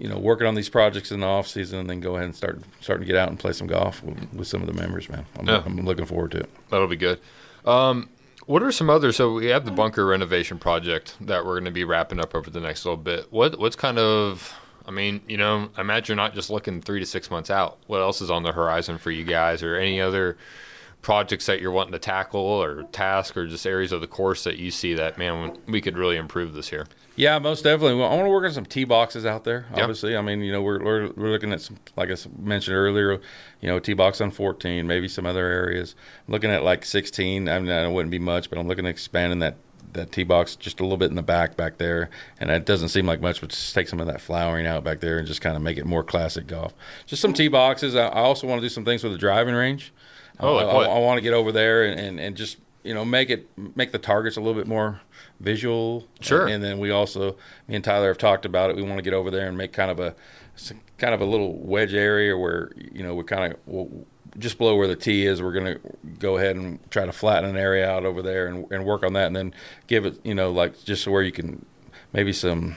you 0.00 0.08
know 0.08 0.18
working 0.18 0.46
on 0.46 0.54
these 0.54 0.70
projects 0.70 1.12
in 1.12 1.20
the 1.20 1.26
off 1.26 1.46
season 1.46 1.78
and 1.78 1.90
then 1.90 2.00
go 2.00 2.14
ahead 2.14 2.24
and 2.24 2.34
start 2.34 2.58
starting 2.80 3.06
to 3.06 3.12
get 3.12 3.20
out 3.20 3.28
and 3.28 3.38
play 3.38 3.52
some 3.52 3.66
golf 3.66 4.02
with, 4.02 4.32
with 4.32 4.48
some 4.48 4.62
of 4.62 4.66
the 4.66 4.72
members. 4.72 5.08
Man, 5.10 5.26
I'm, 5.38 5.46
Yeah. 5.46 5.62
I'm 5.64 5.76
looking 5.84 6.06
forward 6.06 6.30
to 6.32 6.38
it. 6.38 6.50
That'll 6.70 6.86
be 6.88 6.96
good. 6.96 7.20
Um, 7.66 8.08
what 8.46 8.62
are 8.62 8.72
some 8.72 8.88
other? 8.88 9.12
So 9.12 9.34
we 9.34 9.46
have 9.46 9.66
the 9.66 9.70
bunker 9.70 10.06
renovation 10.06 10.58
project 10.58 11.16
that 11.20 11.44
we're 11.44 11.52
going 11.52 11.66
to 11.66 11.70
be 11.70 11.84
wrapping 11.84 12.18
up 12.18 12.34
over 12.34 12.48
the 12.48 12.60
next 12.60 12.84
little 12.86 12.96
bit. 12.96 13.26
What 13.30 13.58
what's 13.60 13.76
kind 13.76 13.98
of? 13.98 14.54
I 14.86 14.90
mean, 14.90 15.20
you 15.28 15.36
know, 15.36 15.68
I 15.76 15.82
imagine 15.82 16.16
you're 16.16 16.24
not 16.24 16.34
just 16.34 16.48
looking 16.48 16.80
three 16.80 16.98
to 16.98 17.06
six 17.06 17.30
months 17.30 17.50
out. 17.50 17.78
What 17.86 18.00
else 18.00 18.22
is 18.22 18.30
on 18.30 18.42
the 18.42 18.52
horizon 18.52 18.96
for 18.96 19.10
you 19.10 19.24
guys, 19.24 19.62
or 19.62 19.76
any 19.76 20.00
other 20.00 20.38
projects 21.02 21.46
that 21.46 21.60
you're 21.60 21.70
wanting 21.70 21.92
to 21.92 21.98
tackle, 21.98 22.40
or 22.40 22.84
task, 22.84 23.36
or 23.36 23.46
just 23.46 23.66
areas 23.66 23.92
of 23.92 24.00
the 24.00 24.06
course 24.06 24.44
that 24.44 24.56
you 24.56 24.70
see 24.70 24.94
that 24.94 25.18
man 25.18 25.58
we 25.68 25.80
could 25.82 25.96
really 25.98 26.16
improve 26.16 26.54
this 26.54 26.72
year? 26.72 26.86
Yeah, 27.20 27.38
most 27.38 27.64
definitely. 27.64 27.96
Well, 28.00 28.10
I 28.10 28.14
want 28.14 28.24
to 28.24 28.30
work 28.30 28.46
on 28.46 28.52
some 28.52 28.64
tee 28.64 28.84
boxes 28.84 29.26
out 29.26 29.44
there. 29.44 29.66
Yeah. 29.74 29.82
Obviously, 29.82 30.16
I 30.16 30.22
mean, 30.22 30.40
you 30.40 30.52
know, 30.52 30.62
we're, 30.62 30.82
we're 30.82 31.10
we're 31.10 31.28
looking 31.28 31.52
at 31.52 31.60
some, 31.60 31.76
like 31.94 32.10
I 32.10 32.16
mentioned 32.38 32.74
earlier, 32.74 33.20
you 33.60 33.68
know, 33.68 33.78
tee 33.78 33.92
box 33.92 34.22
on 34.22 34.30
14, 34.30 34.86
maybe 34.86 35.06
some 35.06 35.26
other 35.26 35.44
areas. 35.44 35.94
I'm 36.26 36.32
looking 36.32 36.50
at 36.50 36.62
like 36.62 36.86
16. 36.86 37.46
I 37.46 37.58
mean, 37.58 37.68
it 37.68 37.92
wouldn't 37.92 38.10
be 38.10 38.18
much, 38.18 38.48
but 38.48 38.58
I'm 38.58 38.66
looking 38.66 38.86
at 38.86 38.88
expanding 38.88 39.40
that 39.40 39.56
that 39.92 40.12
tee 40.12 40.24
box 40.24 40.56
just 40.56 40.80
a 40.80 40.82
little 40.82 40.96
bit 40.96 41.10
in 41.10 41.16
the 41.16 41.22
back 41.22 41.58
back 41.58 41.76
there, 41.76 42.08
and 42.38 42.48
it 42.48 42.64
doesn't 42.64 42.88
seem 42.88 43.04
like 43.04 43.20
much, 43.20 43.42
but 43.42 43.50
just 43.50 43.74
take 43.74 43.88
some 43.88 44.00
of 44.00 44.06
that 44.06 44.22
flowering 44.22 44.66
out 44.66 44.82
back 44.82 45.00
there 45.00 45.18
and 45.18 45.28
just 45.28 45.42
kind 45.42 45.56
of 45.56 45.62
make 45.62 45.76
it 45.76 45.84
more 45.84 46.02
classic 46.02 46.46
golf. 46.46 46.72
Just 47.04 47.20
some 47.20 47.34
tee 47.34 47.48
boxes. 47.48 47.96
I, 47.96 48.06
I 48.06 48.20
also 48.20 48.46
want 48.46 48.62
to 48.62 48.64
do 48.64 48.70
some 48.70 48.86
things 48.86 49.04
with 49.04 49.12
the 49.12 49.18
driving 49.18 49.54
range. 49.54 49.92
Oh, 50.38 50.56
I, 50.56 50.64
what? 50.64 50.86
I, 50.88 50.92
I 50.92 50.98
want 51.00 51.18
to 51.18 51.22
get 51.22 51.34
over 51.34 51.52
there 51.52 51.84
and, 51.84 52.00
and, 52.00 52.18
and 52.18 52.34
just 52.34 52.56
you 52.82 52.94
know 52.94 53.04
make 53.04 53.28
it 53.28 53.46
make 53.76 53.92
the 53.92 53.98
targets 53.98 54.38
a 54.38 54.40
little 54.40 54.58
bit 54.58 54.66
more 54.66 55.02
visual. 55.40 56.06
Sure. 56.20 56.42
And, 56.42 56.54
and 56.54 56.64
then 56.64 56.78
we 56.78 56.90
also 56.90 57.36
me 57.66 57.74
and 57.74 57.84
Tyler 57.84 58.08
have 58.08 58.18
talked 58.18 58.44
about 58.44 58.70
it. 58.70 58.76
We 58.76 58.82
want 58.82 58.98
to 58.98 59.02
get 59.02 59.14
over 59.14 59.30
there 59.30 59.48
and 59.48 59.56
make 59.56 59.72
kind 59.72 59.90
of 59.90 59.98
a 59.98 60.14
kind 60.98 61.14
of 61.14 61.20
a 61.20 61.24
little 61.24 61.58
wedge 61.58 61.94
area 61.94 62.36
where 62.36 62.70
you 62.76 63.02
know 63.02 63.14
we're 63.14 63.24
kind 63.24 63.52
of 63.52 63.58
we'll, 63.66 64.06
just 64.38 64.58
below 64.58 64.76
where 64.76 64.86
the 64.86 64.96
tee 64.96 65.26
is. 65.26 65.42
We're 65.42 65.52
going 65.52 65.74
to 65.74 65.80
go 66.18 66.36
ahead 66.36 66.54
and 66.54 66.78
try 66.90 67.04
to 67.04 67.12
flatten 67.12 67.50
an 67.50 67.56
area 67.56 67.90
out 67.90 68.04
over 68.04 68.22
there 68.22 68.46
and, 68.46 68.70
and 68.70 68.84
work 68.84 69.02
on 69.02 69.14
that, 69.14 69.26
and 69.26 69.34
then 69.34 69.54
give 69.86 70.06
it 70.06 70.20
you 70.24 70.34
know 70.34 70.52
like 70.52 70.84
just 70.84 71.06
where 71.06 71.22
you 71.22 71.32
can 71.32 71.64
maybe 72.12 72.32
some 72.32 72.76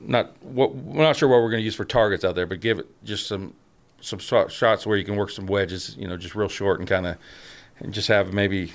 not 0.00 0.32
what 0.42 0.74
we're 0.74 1.02
not 1.02 1.16
sure 1.16 1.28
what 1.28 1.42
we're 1.42 1.50
going 1.50 1.60
to 1.60 1.64
use 1.64 1.74
for 1.74 1.84
targets 1.84 2.24
out 2.24 2.34
there, 2.34 2.46
but 2.46 2.60
give 2.60 2.78
it 2.78 2.86
just 3.04 3.26
some 3.26 3.54
some 4.00 4.18
shots 4.18 4.84
where 4.86 4.96
you 4.96 5.04
can 5.04 5.16
work 5.16 5.30
some 5.30 5.46
wedges, 5.46 5.96
you 5.96 6.08
know, 6.08 6.16
just 6.16 6.34
real 6.34 6.48
short 6.48 6.80
and 6.80 6.88
kind 6.88 7.06
of 7.06 7.16
just 7.90 8.08
have 8.08 8.32
maybe 8.32 8.72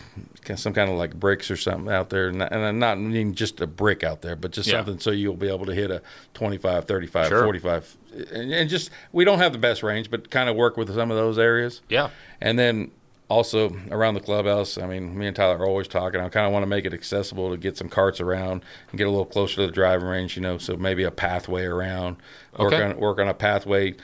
some 0.55 0.73
kind 0.73 0.89
of 0.89 0.97
like 0.97 1.13
bricks 1.13 1.49
or 1.51 1.57
something 1.57 1.91
out 1.93 2.09
there. 2.09 2.27
And 2.29 2.41
I'm 2.43 2.79
not 2.79 2.99
meaning 2.99 3.33
just 3.35 3.59
a 3.61 3.67
brick 3.67 4.03
out 4.03 4.21
there, 4.21 4.35
but 4.35 4.51
just 4.51 4.67
Yeah. 4.69 4.77
something 4.79 4.99
so 4.99 5.11
you'll 5.11 5.35
be 5.35 5.47
able 5.49 5.65
to 5.65 5.73
hit 5.73 5.91
a 5.91 6.01
25, 6.33 6.85
35, 6.85 7.27
Sure. 7.27 7.43
45. 7.43 7.97
And, 8.33 8.51
and 8.53 8.69
just, 8.69 8.89
we 9.11 9.25
don't 9.25 9.39
have 9.39 9.51
the 9.53 9.59
best 9.59 9.83
range, 9.83 10.09
but 10.09 10.29
kind 10.29 10.49
of 10.49 10.55
work 10.55 10.77
with 10.77 10.93
some 10.93 11.11
of 11.11 11.17
those 11.17 11.37
areas. 11.37 11.81
Yeah. 11.89 12.09
And 12.41 12.57
then 12.57 12.91
also 13.29 13.75
around 13.91 14.13
the 14.13 14.21
clubhouse, 14.21 14.77
I 14.77 14.87
mean, 14.87 15.17
me 15.17 15.27
and 15.27 15.35
Tyler 15.35 15.57
are 15.57 15.67
always 15.67 15.87
talking. 15.89 16.21
I 16.21 16.29
kind 16.29 16.45
of 16.45 16.53
want 16.53 16.63
to 16.63 16.67
make 16.67 16.85
it 16.85 16.93
accessible 16.93 17.51
to 17.51 17.57
get 17.57 17.75
some 17.77 17.89
carts 17.89 18.21
around 18.21 18.63
and 18.89 18.97
get 18.97 19.05
a 19.05 19.09
little 19.09 19.25
closer 19.25 19.55
to 19.57 19.65
the 19.67 19.71
driving 19.71 20.07
range, 20.07 20.35
you 20.37 20.41
know, 20.41 20.57
so 20.57 20.77
maybe 20.77 21.03
a 21.03 21.11
pathway 21.11 21.65
around. 21.65 22.17
Work 22.57 22.73
Okay. 22.73 22.83
on 22.83 22.97
work 22.97 23.19
on 23.19 23.27
a 23.27 23.33
pathway 23.33 23.91
uh, 23.91 23.95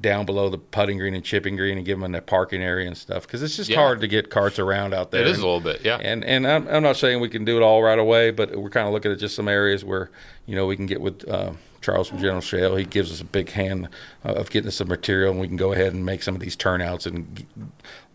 down 0.00 0.24
below 0.26 0.48
the 0.48 0.58
putting 0.58 0.98
green 0.98 1.14
and 1.14 1.24
chipping 1.24 1.56
green 1.56 1.76
and 1.78 1.86
give 1.86 1.98
them 1.98 2.12
the 2.12 2.22
parking 2.22 2.62
area 2.62 2.86
and 2.86 2.96
stuff 2.96 3.22
because 3.26 3.42
it's 3.42 3.56
just 3.56 3.70
Yeah. 3.70 3.76
hard 3.76 4.00
to 4.00 4.06
get 4.08 4.30
carts 4.30 4.58
around 4.58 4.94
out 4.94 5.10
there. 5.10 5.22
It 5.22 5.26
is 5.28 5.34
And- 5.38 5.44
a 5.44 5.46
little 5.46 5.60
bit. 5.60 5.80
Yeah. 5.84 5.98
and 6.00 6.24
and 6.24 6.46
I'm, 6.46 6.68
I'm 6.68 6.82
not 6.82 6.96
saying 6.96 7.20
we 7.20 7.28
can 7.28 7.44
do 7.44 7.56
it 7.56 7.62
all 7.62 7.82
right 7.82 7.98
away, 7.98 8.30
but 8.30 8.54
we're 8.56 8.70
kind 8.70 8.86
of 8.86 8.92
looking 8.92 9.10
at 9.12 9.18
just 9.18 9.34
some 9.34 9.48
areas 9.48 9.84
where 9.84 10.10
you 10.46 10.54
know 10.54 10.66
we 10.66 10.76
can 10.76 10.86
get 10.86 11.00
with 11.00 11.28
uh, 11.28 11.52
Charles 11.80 12.08
from 12.08 12.18
General 12.18 12.40
Shale. 12.40 12.76
He 12.76 12.84
gives 12.84 13.10
us 13.12 13.20
a 13.20 13.24
big 13.24 13.50
hand 13.50 13.88
uh, 14.24 14.32
of 14.32 14.50
getting 14.50 14.68
us 14.68 14.76
some 14.76 14.88
material, 14.88 15.30
and 15.32 15.40
we 15.40 15.46
can 15.48 15.56
go 15.56 15.72
ahead 15.72 15.92
and 15.92 16.04
make 16.04 16.22
some 16.22 16.34
of 16.34 16.40
these 16.40 16.56
turnouts, 16.56 17.06
and 17.06 17.46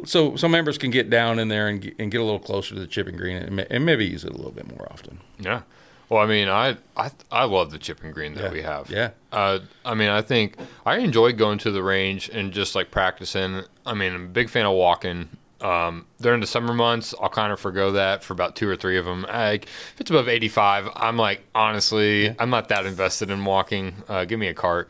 so 0.06 0.36
so 0.36 0.48
members 0.48 0.78
can 0.78 0.92
get 0.92 1.10
down 1.10 1.40
in 1.40 1.48
there 1.48 1.68
and 1.68 1.82
get, 1.82 1.96
and 2.00 2.12
get 2.12 2.20
a 2.22 2.24
little 2.24 2.40
closer 2.40 2.74
to 2.76 2.80
the 2.80 2.88
chipping 2.88 3.16
green, 3.18 3.38
and, 3.38 3.60
and 3.70 3.86
maybe 3.86 4.06
use 4.06 4.24
it 4.24 4.32
a 4.32 4.36
little 4.36 4.52
bit 4.52 4.68
more 4.70 4.88
often. 4.92 5.20
Yeah. 5.40 5.62
Well, 6.10 6.22
I 6.22 6.26
mean, 6.28 6.48
I 6.50 6.78
I 6.98 7.12
I 7.32 7.46
love 7.46 7.72
the 7.72 7.80
chipping 7.80 8.12
green 8.12 8.34
that 8.36 8.44
Yeah. 8.46 8.52
we 8.52 8.62
have. 8.62 8.90
Yeah. 8.90 9.10
Uh, 9.32 9.60
I 9.86 9.94
mean, 9.96 10.10
I 10.10 10.22
think 10.22 10.58
I 10.86 10.98
enjoy 10.98 11.34
going 11.34 11.58
to 11.60 11.72
the 11.72 11.82
range 11.84 12.30
and 12.30 12.52
just 12.52 12.76
like 12.76 12.92
practicing. 12.92 13.62
I 13.86 13.94
mean, 13.94 14.14
I'm 14.14 14.26
a 14.26 14.28
big 14.28 14.50
fan 14.50 14.66
of 14.66 14.74
walking. 14.74 15.30
Um, 15.62 16.06
during 16.20 16.42
the 16.42 16.48
summer 16.48 16.74
months, 16.74 17.16
I'll 17.22 17.30
kind 17.30 17.54
of 17.54 17.60
forego 17.60 17.92
that 17.94 18.22
for 18.22 18.34
about 18.34 18.58
two 18.58 18.68
or 18.68 18.76
three 18.76 18.98
of 18.98 19.06
them. 19.06 19.26
If 19.30 19.64
it's 19.98 20.10
above 20.12 20.28
85, 20.28 20.90
I'm 20.94 21.16
like, 21.16 21.42
honestly, 21.56 22.36
I'm 22.38 22.50
not 22.50 22.68
that 22.68 22.86
invested 22.86 23.30
in 23.32 23.46
walking. 23.46 23.96
Uh, 24.10 24.26
give 24.26 24.40
me 24.40 24.48
a 24.48 24.54
cart. 24.54 24.90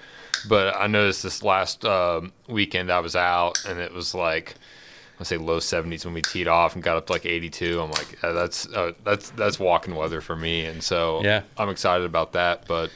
But 0.49 0.75
I 0.75 0.87
noticed 0.87 1.21
this 1.23 1.43
last 1.43 1.85
um 1.85 2.33
weekend 2.47 2.91
I 2.91 2.99
was 2.99 3.15
out 3.15 3.63
and 3.65 3.79
it 3.79 3.93
was 3.93 4.13
like, 4.15 4.55
I 5.19 5.23
say 5.23 5.37
low 5.37 5.59
70s 5.59 6.05
when 6.05 6.13
we 6.13 6.21
teed 6.21 6.47
off 6.47 6.73
and 6.75 6.83
got 6.83 6.97
up 6.97 7.05
to 7.07 7.13
like 7.13 7.25
82. 7.25 7.79
I'm 7.79 7.91
like, 7.91 8.19
that's 8.21 8.67
uh, 8.67 8.93
that's 9.03 9.29
that's 9.31 9.59
walking 9.59 9.95
weather 9.95 10.21
for 10.21 10.35
me, 10.35 10.65
and 10.65 10.83
so 10.83 11.21
Yeah. 11.23 11.43
I'm 11.57 11.69
excited 11.69 12.05
about 12.05 12.33
that. 12.33 12.65
But 12.67 12.89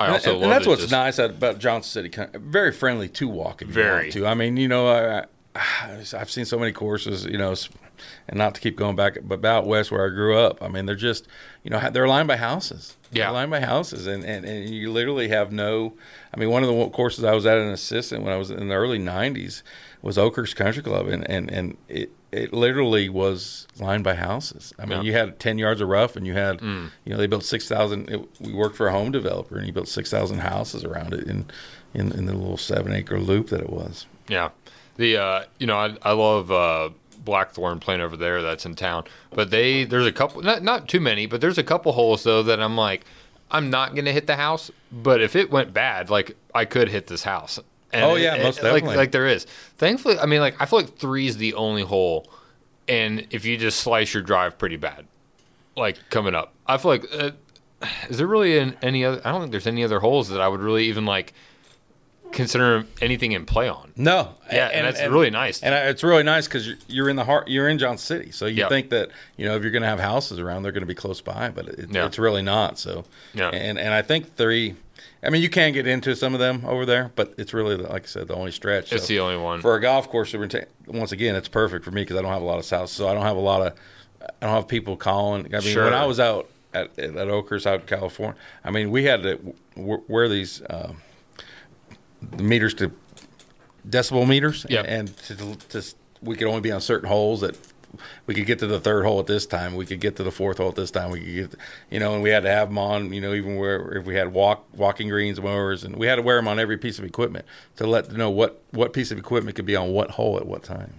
I 0.00 0.06
And- 0.06 0.14
also 0.14 0.32
and, 0.32 0.40
love 0.40 0.50
that's 0.50 0.66
it 0.66 0.68
what's 0.68 0.80
just- 0.82 0.92
nice 0.92 1.18
about 1.18 1.58
Johnson 1.58 2.10
City. 2.10 2.38
Very 2.38 2.72
friendly 2.72 3.08
to 3.10 3.28
walk 3.28 3.62
if 3.62 3.68
you 3.68 3.74
Very. 3.74 4.02
want 4.04 4.12
to. 4.14 4.26
I 4.26 4.34
mean, 4.34 4.56
you 4.56 4.66
know, 4.68 4.88
I, 4.88 5.24
I've 6.16 6.30
seen 6.30 6.44
so 6.44 6.58
many 6.58 6.72
courses, 6.72 7.24
you 7.24 7.38
know, 7.38 7.54
and 8.28 8.36
not 8.36 8.54
to 8.56 8.60
keep 8.60 8.76
going 8.76 8.96
back, 8.96 9.18
but 9.22 9.36
about 9.36 9.64
west 9.66 9.92
where 9.92 10.04
I 10.04 10.08
grew 10.08 10.36
up. 10.36 10.60
I 10.60 10.66
mean, 10.68 10.86
they're 10.86 10.96
just, 10.96 11.28
you 11.62 11.70
know, 11.70 11.88
they're 11.90 12.08
lined 12.08 12.26
by 12.26 12.36
houses. 12.36 12.96
Yeah. 13.12 13.24
They're 13.26 13.32
lined 13.32 13.50
by 13.52 13.60
houses, 13.60 14.06
and, 14.08 14.24
and, 14.24 14.44
and 14.44 14.68
you 14.68 14.90
literally 14.90 15.28
have 15.28 15.52
no. 15.52 15.94
I 16.34 16.40
mean, 16.40 16.50
one 16.50 16.64
of 16.64 16.68
the 16.68 16.88
courses 16.88 17.22
I 17.22 17.32
was 17.34 17.46
at 17.46 17.58
an 17.58 17.68
assistant 17.68 18.24
when 18.24 18.32
I 18.32 18.36
was 18.36 18.50
in 18.50 18.68
the 18.68 18.74
early 18.74 18.98
'90s 18.98 19.62
was 20.02 20.18
Oakhurst 20.18 20.56
Country 20.56 20.82
Club, 20.82 21.06
and 21.08 21.28
and 21.30 21.50
and 21.50 21.76
it. 21.88 22.10
It 22.34 22.54
literally 22.54 23.10
was 23.10 23.68
lined 23.78 24.04
by 24.04 24.14
houses. 24.14 24.72
I 24.78 24.86
mean, 24.86 25.00
Yeah. 25.00 25.04
you 25.04 25.12
had 25.12 25.38
ten 25.38 25.58
yards 25.58 25.82
of 25.82 25.88
rough, 25.88 26.16
and 26.16 26.26
you 26.26 26.32
had, 26.32 26.60
Mm. 26.60 26.90
you 27.04 27.12
know, 27.12 27.18
they 27.18 27.26
built 27.26 27.44
six 27.44 27.68
thousand. 27.68 28.08
We 28.40 28.54
worked 28.54 28.74
for 28.74 28.88
a 28.88 28.90
home 28.92 29.12
developer, 29.12 29.56
and 29.56 29.66
he 29.66 29.70
built 29.70 29.86
six 29.86 30.10
thousand 30.10 30.38
houses 30.38 30.82
around 30.82 31.12
it 31.12 31.24
in, 31.26 31.44
in 31.92 32.10
in 32.12 32.24
the 32.24 32.32
little 32.32 32.56
seven 32.56 32.94
acre 32.94 33.20
loop 33.20 33.48
that 33.50 33.60
it 33.60 33.68
was. 33.68 34.06
Yeah, 34.28 34.48
the 34.96 35.18
uh, 35.18 35.44
you 35.58 35.66
know 35.66 35.76
I 35.76 35.94
I 36.00 36.12
love 36.12 36.50
uh, 36.50 36.88
Blackthorn 37.22 37.80
playing 37.80 38.00
over 38.00 38.16
there. 38.16 38.40
That's 38.40 38.64
in 38.64 38.76
town, 38.76 39.04
but 39.34 39.50
they 39.50 39.84
there's 39.84 40.06
a 40.06 40.12
couple 40.12 40.40
not 40.40 40.62
not 40.62 40.88
too 40.88 41.00
many, 41.00 41.26
but 41.26 41.42
there's 41.42 41.58
a 41.58 41.62
couple 41.62 41.92
holes 41.92 42.22
though 42.22 42.42
that 42.44 42.60
I'm 42.62 42.78
like 42.78 43.04
I'm 43.50 43.68
not 43.68 43.94
gonna 43.94 44.12
hit 44.12 44.26
the 44.26 44.36
house, 44.36 44.70
but 44.90 45.20
if 45.20 45.36
it 45.36 45.50
went 45.50 45.74
bad, 45.74 46.08
like 46.08 46.34
I 46.54 46.64
could 46.64 46.88
hit 46.88 47.08
this 47.08 47.24
house. 47.24 47.58
And 47.92 48.04
Oh, 48.04 48.14
yeah, 48.14 48.34
it- 48.36 48.42
most 48.42 48.58
it- 48.58 48.64
like, 48.64 48.72
definitely. 48.74 48.96
Like 48.96 49.12
there 49.12 49.26
is. 49.26 49.44
Thankfully, 49.76 50.18
I 50.18 50.26
mean, 50.26 50.40
like 50.40 50.54
I 50.60 50.66
feel 50.66 50.78
like 50.80 50.96
three 50.96 51.26
is 51.26 51.36
the 51.36 51.54
only 51.54 51.82
hole, 51.82 52.30
and 52.88 53.26
if 53.30 53.44
you 53.44 53.56
just 53.58 53.80
slice 53.80 54.14
your 54.14 54.22
drive 54.22 54.56
pretty 54.58 54.76
bad, 54.76 55.06
like 55.76 55.98
coming 56.10 56.34
up, 56.34 56.52
I 56.66 56.78
feel 56.78 56.90
like. 56.90 57.04
Uh, 57.12 57.30
is 58.08 58.18
there 58.18 58.28
really 58.28 58.58
an, 58.58 58.76
any 58.80 59.04
other? 59.04 59.20
I 59.24 59.32
don't 59.32 59.40
think 59.40 59.50
there's 59.50 59.66
any 59.66 59.82
other 59.82 59.98
holes 59.98 60.28
that 60.28 60.40
I 60.40 60.46
would 60.46 60.60
really 60.60 60.84
even 60.84 61.04
like 61.04 61.34
consider 62.30 62.86
anything 63.02 63.32
in 63.32 63.44
play 63.44 63.68
on. 63.68 63.92
No, 63.96 64.36
Yeah, 64.50 64.68
and, 64.68 64.86
that's 64.86 65.02
really 65.10 65.30
nice. 65.30 65.62
And 65.62 65.74
it's 65.74 66.02
really 66.02 66.22
nice 66.22 66.46
because 66.46 66.66
you're, 66.66 66.76
you're 66.86 67.08
in 67.10 67.16
the 67.16 67.24
heart. 67.24 67.48
You're 67.48 67.68
in 67.68 67.78
Johnson 67.78 68.18
City, 68.20 68.30
so 68.30 68.46
you 68.46 68.54
Yeah. 68.62 68.68
think 68.68 68.88
that 68.90 69.10
you 69.36 69.44
know 69.46 69.56
if 69.56 69.62
you're 69.62 69.72
going 69.72 69.82
to 69.82 69.88
have 69.88 70.00
houses 70.00 70.38
around, 70.38 70.62
they're 70.62 70.72
going 70.72 70.82
to 70.82 70.86
be 70.86 70.94
close 70.94 71.20
by, 71.20 71.50
but 71.50 71.68
it, 71.68 71.88
Yeah. 71.90 72.06
it's 72.06 72.18
really 72.18 72.40
not. 72.42 72.78
So, 72.78 73.04
Yeah. 73.34 73.48
and 73.50 73.78
and 73.78 73.92
I 73.92 74.00
think 74.02 74.36
three. 74.36 74.76
I 75.22 75.30
mean, 75.30 75.42
you 75.42 75.48
can 75.48 75.72
get 75.72 75.86
into 75.86 76.16
some 76.16 76.34
of 76.34 76.40
them 76.40 76.64
over 76.66 76.84
there, 76.84 77.12
but 77.14 77.34
it's 77.38 77.54
really 77.54 77.76
like 77.76 78.02
I 78.04 78.06
said, 78.06 78.28
the 78.28 78.34
only 78.34 78.50
stretch. 78.52 78.92
It's 78.92 79.02
So 79.04 79.08
the 79.08 79.20
only 79.20 79.36
one. 79.36 79.60
for 79.60 79.74
a 79.76 79.80
golf 79.80 80.08
course. 80.08 80.34
Once 80.86 81.12
again, 81.12 81.36
it's 81.36 81.48
perfect 81.48 81.84
for 81.84 81.90
me 81.92 82.02
because 82.02 82.16
I 82.16 82.22
don't 82.22 82.32
have 82.32 82.42
a 82.42 82.44
lot 82.46 82.58
of 82.58 82.68
houses, 82.68 82.94
so 82.96 83.08
I 83.08 83.14
don't 83.14 83.22
have 83.22 83.36
a 83.36 83.40
lot 83.40 83.62
of. 83.66 83.74
I 84.20 84.46
don't 84.46 84.54
have 84.54 84.68
people 84.68 84.96
calling. 84.96 85.46
I 85.54 85.58
mean, 85.60 85.72
Sure. 85.72 85.84
when 85.84 85.94
I 85.94 86.06
was 86.06 86.18
out 86.20 86.48
at 86.74 86.98
at 86.98 87.16
Oakhurst 87.16 87.66
out 87.66 87.80
in 87.80 87.86
California, 87.86 88.36
I 88.64 88.70
mean, 88.70 88.90
we 88.90 89.04
had 89.04 89.22
to 89.22 89.54
wear 89.76 90.28
these. 90.28 90.60
Uh, 90.62 90.92
the 92.36 92.42
meters 92.42 92.74
to 92.74 92.92
decibel 93.88 94.26
meters, 94.28 94.64
Yep. 94.68 94.84
and 94.88 95.16
to, 95.18 95.56
to, 95.70 95.82
we 96.22 96.36
could 96.36 96.46
only 96.46 96.60
be 96.60 96.70
on 96.70 96.80
certain 96.80 97.08
holes 97.08 97.40
that 97.40 97.56
we 98.26 98.34
could 98.34 98.46
get 98.46 98.58
to 98.60 98.66
the 98.66 98.80
third 98.80 99.04
hole 99.04 99.20
at 99.20 99.26
this 99.26 99.46
time. 99.46 99.74
We 99.74 99.86
could 99.86 100.00
get 100.00 100.16
to 100.16 100.22
the 100.22 100.30
fourth 100.30 100.58
hole 100.58 100.68
at 100.68 100.74
this 100.76 100.90
time. 100.90 101.10
We 101.10 101.20
could 101.20 101.50
get, 101.50 101.60
you 101.90 101.98
know, 102.00 102.14
and 102.14 102.22
we 102.22 102.30
had 102.30 102.42
to 102.44 102.50
have 102.50 102.68
them 102.68 102.78
on, 102.78 103.12
you 103.12 103.20
know, 103.20 103.34
even 103.34 103.56
where 103.56 103.92
if 103.98 104.04
we 104.06 104.14
had 104.14 104.32
walk 104.32 104.64
walking 104.74 105.08
greens, 105.08 105.40
mowers, 105.40 105.84
and 105.84 105.96
we 105.96 106.06
had 106.06 106.16
to 106.16 106.22
wear 106.22 106.36
them 106.36 106.48
on 106.48 106.58
every 106.58 106.78
piece 106.78 106.98
of 106.98 107.04
equipment 107.04 107.44
to 107.76 107.86
let 107.86 108.10
know 108.12 108.30
what 108.30 108.60
what 108.70 108.92
piece 108.92 109.10
of 109.10 109.18
equipment 109.18 109.56
could 109.56 109.66
be 109.66 109.76
on 109.76 109.92
what 109.92 110.12
hole 110.12 110.36
at 110.38 110.46
what 110.46 110.62
time. 110.62 110.94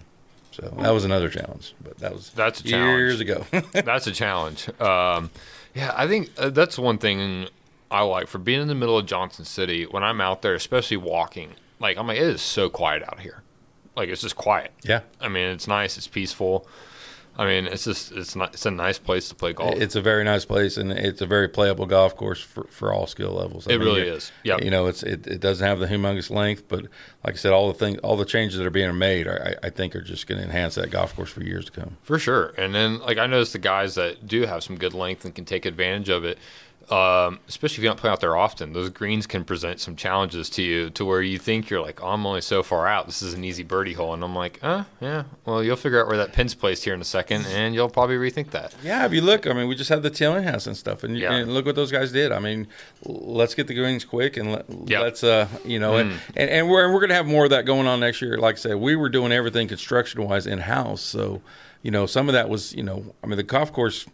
So 0.52 0.72
that 0.78 0.90
was 0.90 1.04
another 1.04 1.28
challenge, 1.28 1.74
but 1.82 1.98
that 1.98 2.12
was 2.12 2.30
That's 2.30 2.60
a 2.64 2.68
years 2.68 3.20
challenge. 3.20 3.52
ago. 3.52 3.68
that's 3.82 4.06
a 4.06 4.12
challenge. 4.12 4.68
Um, 4.80 5.30
yeah, 5.74 5.92
I 5.96 6.06
think 6.06 6.30
uh, 6.38 6.50
that's 6.50 6.78
one 6.78 6.98
thing 6.98 7.48
I 7.90 8.02
like 8.02 8.28
for 8.28 8.38
being 8.38 8.60
in 8.60 8.68
the 8.68 8.74
middle 8.76 8.96
of 8.96 9.04
Johnson 9.04 9.44
City. 9.44 9.84
When 9.84 10.04
I'm 10.04 10.20
out 10.20 10.42
there, 10.42 10.54
especially 10.54 10.96
walking, 10.98 11.54
like 11.80 11.98
I'm 11.98 12.06
like, 12.06 12.18
it 12.18 12.22
is 12.22 12.40
so 12.40 12.70
quiet 12.70 13.02
out 13.02 13.18
here. 13.18 13.42
Like 13.96 14.08
it's 14.08 14.22
just 14.22 14.36
quiet. 14.36 14.70
yeah, 14.84 15.00
I 15.20 15.26
mean, 15.28 15.46
it's 15.48 15.66
nice. 15.66 15.96
It's 15.96 16.06
peaceful. 16.06 16.68
I 17.36 17.46
mean, 17.46 17.66
it's 17.66 17.84
just 17.84 18.12
it's 18.12 18.36
not 18.36 18.54
it's 18.54 18.64
a 18.64 18.70
nice 18.70 18.98
place 18.98 19.28
to 19.28 19.34
play 19.34 19.52
golf. 19.52 19.74
It's 19.76 19.96
a 19.96 20.00
very 20.00 20.22
nice 20.22 20.44
place, 20.44 20.76
and 20.76 20.92
it's 20.92 21.20
a 21.20 21.26
very 21.26 21.48
playable 21.48 21.84
golf 21.86 22.16
course 22.16 22.40
for, 22.40 22.64
for 22.70 22.92
all 22.92 23.06
skill 23.08 23.32
levels. 23.32 23.66
I 23.66 23.72
It 23.72 23.78
really 23.80 24.02
you're- 24.02 24.16
is. 24.16 24.30
Yep. 24.44 24.62
You 24.62 24.70
know, 24.70 24.86
it's 24.86 25.02
it, 25.02 25.26
it 25.26 25.40
doesn't 25.40 25.66
have 25.66 25.80
the 25.80 25.86
humongous 25.86 26.30
length, 26.30 26.68
but 26.68 26.82
like 27.24 27.34
I 27.34 27.36
said, 27.36 27.52
all 27.52 27.66
the 27.68 27.74
things, 27.78 27.98
all 28.04 28.16
the 28.16 28.24
changes 28.24 28.58
that 28.58 28.66
are 28.66 28.70
being 28.70 28.96
made, 28.98 29.26
are, 29.26 29.56
I, 29.62 29.66
I 29.66 29.70
think, 29.70 29.96
are 29.96 30.00
just 30.02 30.26
going 30.26 30.38
to 30.38 30.44
enhance 30.44 30.76
that 30.76 30.90
golf 30.90 31.16
course 31.16 31.30
for 31.30 31.42
years 31.42 31.64
to 31.64 31.72
come. 31.72 31.96
For 32.02 32.18
sure. 32.18 32.54
And 32.58 32.74
then, 32.74 33.00
like, 33.00 33.18
I 33.18 33.26
noticed 33.26 33.52
the 33.54 33.58
guys 33.58 33.94
that 33.96 34.26
do 34.28 34.42
have 34.42 34.62
some 34.62 34.76
good 34.76 34.94
length 34.94 35.24
and 35.24 35.34
can 35.34 35.44
take 35.44 35.64
advantage 35.66 36.10
of 36.10 36.24
it, 36.24 36.38
um, 36.90 37.38
especially 37.48 37.76
if 37.76 37.82
you 37.84 37.88
don't 37.88 37.98
play 37.98 38.10
out 38.10 38.20
there 38.20 38.36
often, 38.36 38.72
those 38.72 38.90
greens 38.90 39.26
can 39.26 39.44
present 39.44 39.80
some 39.80 39.96
challenges 39.96 40.48
to 40.50 40.62
you 40.62 40.90
to 40.90 41.04
where 41.04 41.22
you 41.22 41.38
think 41.38 41.70
you're 41.70 41.80
like, 41.80 42.02
oh, 42.02 42.08
I'm 42.08 42.26
only 42.26 42.40
so 42.40 42.62
far 42.62 42.86
out. 42.86 43.06
This 43.06 43.22
is 43.22 43.34
an 43.34 43.44
easy 43.44 43.62
birdie 43.62 43.92
hole. 43.94 44.14
And 44.14 44.22
I'm 44.24 44.34
like, 44.34 44.58
uh, 44.62 44.84
yeah, 45.00 45.24
well, 45.46 45.62
you'll 45.62 45.76
figure 45.76 46.00
out 46.00 46.08
where 46.08 46.16
that 46.18 46.32
pin's 46.32 46.54
placed 46.54 46.84
here 46.84 46.94
in 46.94 47.00
a 47.00 47.04
second 47.04 47.46
and 47.50 47.74
you'll 47.74 47.88
probably 47.88 48.16
rethink 48.16 48.50
that. 48.50 48.74
Yeah, 48.82 49.04
if 49.06 49.12
you 49.12 49.20
look, 49.20 49.46
I 49.46 49.52
mean, 49.52 49.68
we 49.68 49.74
just 49.74 49.88
had 49.90 50.02
the 50.02 50.10
tailing 50.10 50.44
house 50.44 50.66
and 50.66 50.76
stuff, 50.76 51.04
and, 51.04 51.16
you- 51.16 51.22
Yeah. 51.24 51.34
and 51.34 51.52
look 51.54 51.66
what 51.66 51.74
those 51.76 51.92
guys 51.92 52.12
did. 52.12 52.32
I 52.32 52.38
mean, 52.38 52.66
let's 53.04 53.54
get 53.54 53.66
the 53.66 53.74
greens 53.74 54.04
quick 54.04 54.36
and 54.36 54.52
let, 54.52 54.64
Yep. 54.86 55.02
let's, 55.02 55.24
uh, 55.24 55.48
you 55.64 55.78
know, 55.78 55.96
and, 55.96 56.12
and 56.36 56.50
and 56.50 56.68
we're 56.68 56.92
we're 56.92 57.00
gonna 57.00 57.14
have 57.14 57.26
more 57.26 57.44
of 57.44 57.50
that 57.50 57.64
going 57.64 57.86
on 57.86 58.00
next 58.00 58.20
year. 58.22 58.36
Like 58.38 58.56
I 58.56 58.58
said, 58.58 58.76
we 58.76 58.96
were 58.96 59.08
doing 59.08 59.32
everything 59.32 59.68
construction 59.68 60.22
wise 60.26 60.46
in 60.46 60.58
house, 60.58 61.00
so 61.00 61.40
you 61.82 61.90
know, 61.90 62.06
some 62.06 62.30
of 62.30 62.32
that 62.32 62.48
was, 62.48 62.74
you 62.74 62.82
know, 62.82 63.14
I 63.22 63.26
mean, 63.26 63.36
the 63.36 63.42
golf 63.42 63.70
course 63.70 64.06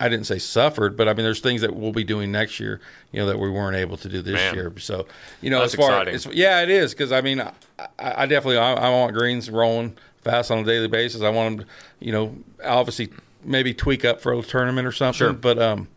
I 0.00 0.08
didn't 0.08 0.26
say 0.26 0.38
suffered, 0.38 0.96
but 0.96 1.08
I 1.08 1.12
mean, 1.12 1.24
there's 1.24 1.40
things 1.40 1.60
that 1.60 1.76
we'll 1.76 1.92
be 1.92 2.04
doing 2.04 2.32
next 2.32 2.58
year, 2.58 2.80
you 3.12 3.20
know, 3.20 3.26
that 3.26 3.38
we 3.38 3.50
weren't 3.50 3.76
able 3.76 3.98
to 3.98 4.08
do 4.08 4.22
this 4.22 4.34
Man. 4.34 4.54
year. 4.54 4.72
So, 4.78 5.06
you 5.42 5.50
know, 5.50 5.62
as 5.62 5.74
far 5.74 5.90
exciting. 5.90 6.14
as 6.14 6.26
yeah, 6.26 6.62
it 6.62 6.70
is 6.70 6.94
because 6.94 7.12
I 7.12 7.20
mean, 7.20 7.40
I, 7.40 7.52
I 7.98 8.26
definitely 8.26 8.56
I, 8.56 8.72
I 8.72 8.90
want 8.90 9.12
greens 9.12 9.50
rolling 9.50 9.96
fast 10.22 10.50
on 10.50 10.58
a 10.58 10.64
daily 10.64 10.88
basis. 10.88 11.20
I 11.20 11.28
want 11.28 11.58
them, 11.58 11.66
to, 11.66 11.72
you 12.04 12.12
know, 12.12 12.34
obviously 12.64 13.10
maybe 13.44 13.74
tweak 13.74 14.04
up 14.04 14.20
for 14.20 14.32
a 14.32 14.42
tournament 14.42 14.86
or 14.86 14.92
something. 14.92 15.18
Sure. 15.18 15.32
But 15.34 15.58
um, 15.58 15.88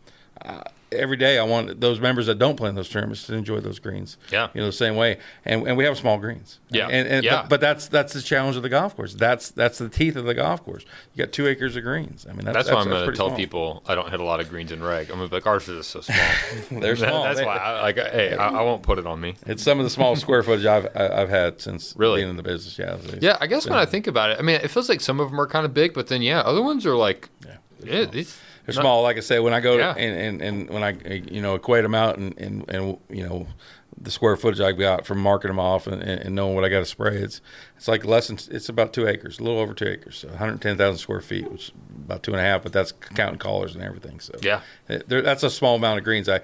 uh, 0.44 0.64
every 0.94 1.16
day 1.16 1.38
I 1.38 1.42
want 1.44 1.80
those 1.80 2.00
members 2.00 2.26
that 2.26 2.38
don't 2.38 2.56
play 2.56 2.68
in 2.68 2.74
those 2.74 2.88
tournaments 2.88 3.26
to 3.26 3.34
enjoy 3.34 3.60
those 3.60 3.78
greens. 3.78 4.16
Yeah. 4.32 4.48
you 4.54 4.60
know, 4.60 4.66
the 4.66 4.72
same 4.72 4.96
way. 4.96 5.18
And 5.44 5.66
and 5.66 5.76
we 5.76 5.84
have 5.84 5.96
small 5.98 6.18
greens. 6.18 6.60
Yeah. 6.70 6.88
and, 6.88 7.06
and 7.08 7.24
Yeah. 7.24 7.42
But, 7.42 7.48
but 7.50 7.60
that's 7.60 7.88
that's 7.88 8.12
the 8.12 8.22
challenge 8.22 8.56
of 8.56 8.62
the 8.62 8.68
golf 8.68 8.96
course. 8.96 9.14
That's 9.14 9.50
that's 9.50 9.78
the 9.78 9.88
teeth 9.88 10.16
of 10.16 10.24
the 10.24 10.34
golf 10.34 10.64
course. 10.64 10.84
You 11.14 11.24
got 11.24 11.32
two 11.32 11.46
acres 11.46 11.76
of 11.76 11.82
greens. 11.84 12.26
I 12.28 12.32
mean, 12.32 12.44
that's, 12.44 12.56
That's, 12.56 12.70
why 12.70 12.80
I'm 12.80 12.88
going 12.88 13.06
to 13.10 13.16
tell 13.16 13.28
small. 13.28 13.36
people 13.36 13.82
I 13.86 13.94
don't 13.94 14.10
hit 14.10 14.20
a 14.20 14.24
lot 14.24 14.40
of 14.40 14.48
greens 14.48 14.72
in 14.72 14.82
reg. 14.82 15.10
I'm 15.10 15.18
to 15.20 15.28
be 15.28 15.34
like, 15.36 15.46
ours 15.46 15.68
is 15.68 15.86
so 15.86 16.00
small. 16.00 16.18
They're 16.80 16.94
That- 16.96 17.08
small. 17.08 17.24
That's 17.24 17.38
They- 17.40 17.44
why. 17.46 17.56
I, 17.56 17.80
like, 17.82 17.96
hey, 17.96 18.34
I, 18.36 18.48
I 18.48 18.62
won't 18.62 18.82
put 18.82 18.98
it 18.98 19.06
on 19.06 19.20
me. 19.20 19.34
It's 19.46 19.62
some 19.62 19.78
of 19.78 19.84
the 19.84 19.90
smallest 19.90 20.22
square 20.22 20.42
footage 20.42 20.66
I've 20.66 20.88
I've 20.96 21.28
had 21.28 21.60
since 21.60 21.94
Really? 21.96 22.20
being 22.20 22.30
in 22.30 22.36
the 22.36 22.42
business. 22.42 22.78
Yeah. 22.78 22.96
Yeah, 23.20 23.36
I 23.40 23.46
guess 23.46 23.66
when 23.68 23.78
I 23.78 23.84
think 23.86 24.06
about 24.06 24.30
it, 24.30 24.38
I 24.38 24.42
mean, 24.42 24.56
it 24.56 24.68
feels 24.68 24.88
like 24.88 25.00
some 25.00 25.20
of 25.20 25.30
them 25.30 25.40
are 25.40 25.46
kind 25.46 25.64
of 25.66 25.72
big, 25.74 25.94
but 25.94 26.06
then 26.08 26.22
yeah, 26.22 26.40
other 26.40 26.62
ones 26.62 26.84
are 26.86 26.96
like, 26.96 27.28
yeah, 27.84 28.04
these. 28.06 28.36
They're 28.66 28.74
small. 28.74 29.02
Like 29.02 29.16
I 29.16 29.20
say, 29.20 29.38
when 29.40 29.52
I 29.54 29.60
go 29.60 29.76
Yeah. 29.76 29.92
to, 29.94 30.00
and, 30.00 30.40
and, 30.40 30.42
and 30.42 30.70
when 30.70 30.82
I 30.82 30.90
you 31.30 31.40
know 31.42 31.54
equate 31.54 31.82
them 31.82 31.94
out 31.94 32.16
and, 32.18 32.36
and, 32.38 32.64
and 32.70 32.98
you 33.10 33.22
know 33.26 33.46
the 34.00 34.10
square 34.10 34.36
footage 34.36 34.60
I 34.60 34.72
got 34.72 35.06
from 35.06 35.18
marking 35.18 35.48
them 35.48 35.60
off 35.60 35.86
and, 35.86 36.02
and 36.02 36.20
and 36.20 36.34
knowing 36.34 36.54
what 36.56 36.64
I 36.64 36.68
got 36.68 36.80
to 36.80 36.84
spray, 36.86 37.16
it's 37.16 37.40
it's 37.76 37.86
like 37.88 38.04
less 38.04 38.26
than 38.28 38.38
it's 38.50 38.68
about 38.68 38.92
two 38.92 39.06
acres, 39.06 39.38
a 39.38 39.42
little 39.42 39.58
over 39.60 39.72
two 39.74 39.86
acres, 39.86 40.16
so 40.18 40.28
110,000 40.28 40.98
square 40.98 41.20
feet, 41.20 41.50
which 41.50 41.64
is 41.68 41.72
about 42.04 42.22
two 42.22 42.32
and 42.32 42.40
a 42.40 42.42
half, 42.44 42.62
but 42.62 42.72
that's 42.72 42.92
counting 43.14 43.38
collars 43.38 43.74
and 43.74 43.84
everything. 43.84 44.18
So 44.20 44.34
Yeah. 44.42 44.60
there, 44.88 45.22
that's 45.22 45.42
a 45.42 45.50
small 45.50 45.76
amount 45.76 45.98
of 45.98 46.04
greens. 46.04 46.28
I 46.28 46.40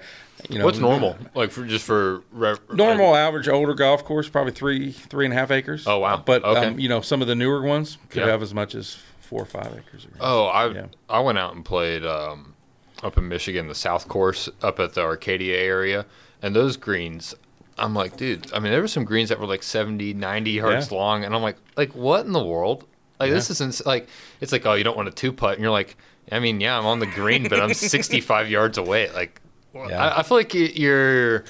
you 0.49 0.59
know 0.59 0.65
What's 0.65 0.79
normal? 0.79 1.17
Like 1.35 1.51
for 1.51 1.65
just 1.65 1.85
for 1.85 2.23
re- 2.31 2.55
Normal 2.71 3.15
average 3.15 3.47
older 3.47 3.73
golf 3.73 4.05
course 4.05 4.29
probably 4.29 4.53
three 4.53 4.91
three 4.91 5.25
and 5.25 5.33
a 5.33 5.37
half 5.37 5.51
acres. 5.51 5.85
Oh, 5.87 5.99
wow. 5.99 6.23
But 6.25 6.43
Okay. 6.43 6.67
um, 6.67 6.79
you 6.79 6.87
know 6.87 7.01
some 7.01 7.21
of 7.21 7.27
the 7.27 7.35
newer 7.35 7.61
ones 7.61 7.97
could 8.09 8.21
Yeah. 8.21 8.29
have 8.29 8.41
as 8.41 8.53
much 8.53 8.75
as 8.75 8.97
four 9.31 9.41
or 9.43 9.45
five 9.45 9.67
acres. 9.67 10.03
Of 10.03 10.11
greens. 10.11 10.17
Oh, 10.19 10.45
I 10.45 10.69
Yeah. 10.71 10.85
I 11.09 11.19
went 11.21 11.37
out 11.39 11.55
and 11.55 11.63
played 11.65 12.05
um, 12.05 12.53
up 13.01 13.17
in 13.17 13.27
Michigan, 13.27 13.67
the 13.67 13.73
South 13.75 14.07
Course, 14.07 14.47
up 14.61 14.79
at 14.79 14.93
the 14.93 15.01
Arcadia 15.01 15.57
area, 15.57 16.05
and 16.41 16.55
those 16.55 16.77
greens. 16.77 17.33
I'm 17.77 17.95
like, 17.95 18.17
dude. 18.17 18.51
I 18.53 18.59
mean, 18.59 18.71
there 18.71 18.81
were 18.81 18.87
some 18.87 19.05
greens 19.05 19.29
that 19.29 19.39
were 19.39 19.47
like 19.47 19.63
70, 19.63 20.13
90 20.13 20.51
yards 20.51 20.91
Yeah. 20.91 20.97
long, 20.97 21.23
and 21.23 21.33
I'm 21.33 21.41
like, 21.41 21.55
like 21.77 21.95
what 21.95 22.25
in 22.25 22.33
the 22.33 22.43
world? 22.43 22.85
Like 23.19 23.31
this 23.31 23.49
isn't 23.51 23.85
like 23.85 24.07
it's 24.41 24.51
like 24.51 24.65
oh 24.65 24.73
you 24.73 24.83
don't 24.83 24.97
want 24.97 25.07
a 25.07 25.11
two 25.11 25.31
putt, 25.31 25.53
and 25.53 25.61
you're 25.61 25.71
like, 25.71 25.95
I 26.31 26.39
mean 26.39 26.59
yeah 26.59 26.77
I'm 26.77 26.85
on 26.85 26.99
the 26.99 27.05
green, 27.07 27.47
but 27.47 27.59
I'm 27.59 27.73
65 27.75 28.49
yards 28.49 28.77
away. 28.77 29.09
Like, 29.11 29.39
Yeah. 29.73 29.81
I, 30.03 30.19
I 30.19 30.23
feel 30.23 30.37
like 30.37 30.53
you're. 30.53 31.45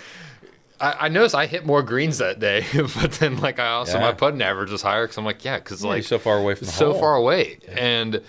I, 0.81 1.05
I 1.05 1.07
noticed 1.09 1.35
I 1.35 1.45
hit 1.45 1.65
more 1.65 1.83
greens 1.83 2.17
that 2.17 2.39
day, 2.39 2.65
but 2.73 3.11
then 3.13 3.37
like 3.37 3.59
I 3.59 3.67
also 3.71 3.97
Yeah. 3.97 4.05
my 4.07 4.11
putting 4.13 4.41
average 4.41 4.71
was 4.71 4.81
higher 4.81 5.05
because 5.05 5.17
I'm 5.17 5.25
like 5.25 5.43
yeah 5.45 5.57
because 5.59 5.83
Yeah, 5.83 5.89
like 5.91 6.03
so 6.03 6.17
far 6.19 6.37
away 6.37 6.55
from 6.55 6.65
the 6.67 6.71
so 6.73 6.93
far 6.93 7.15
away. 7.15 7.59
And 7.69 8.21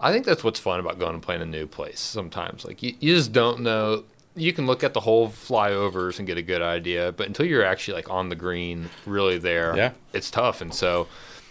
I 0.00 0.12
think 0.12 0.24
that's 0.26 0.44
what's 0.44 0.60
fun 0.60 0.78
about 0.80 0.98
going 0.98 1.14
and 1.14 1.22
playing 1.22 1.42
a 1.42 1.46
new 1.46 1.66
place 1.66 1.98
sometimes. 1.98 2.64
Like 2.64 2.82
you, 2.82 2.94
you 3.00 3.14
just 3.16 3.32
don't 3.32 3.60
know. 3.60 4.04
You 4.36 4.52
can 4.52 4.66
look 4.66 4.84
at 4.84 4.94
the 4.94 5.00
whole 5.00 5.28
flyovers 5.28 6.18
and 6.18 6.26
get 6.28 6.38
a 6.38 6.42
good 6.42 6.62
idea, 6.62 7.10
but 7.10 7.26
until 7.26 7.44
you're 7.46 7.64
actually 7.64 7.94
like 7.94 8.08
on 8.10 8.28
the 8.28 8.36
green, 8.36 8.88
really 9.06 9.38
there, 9.38 9.74
Yeah. 9.76 9.90
it's 10.12 10.30
tough. 10.30 10.60
And 10.60 10.72
so 10.72 11.08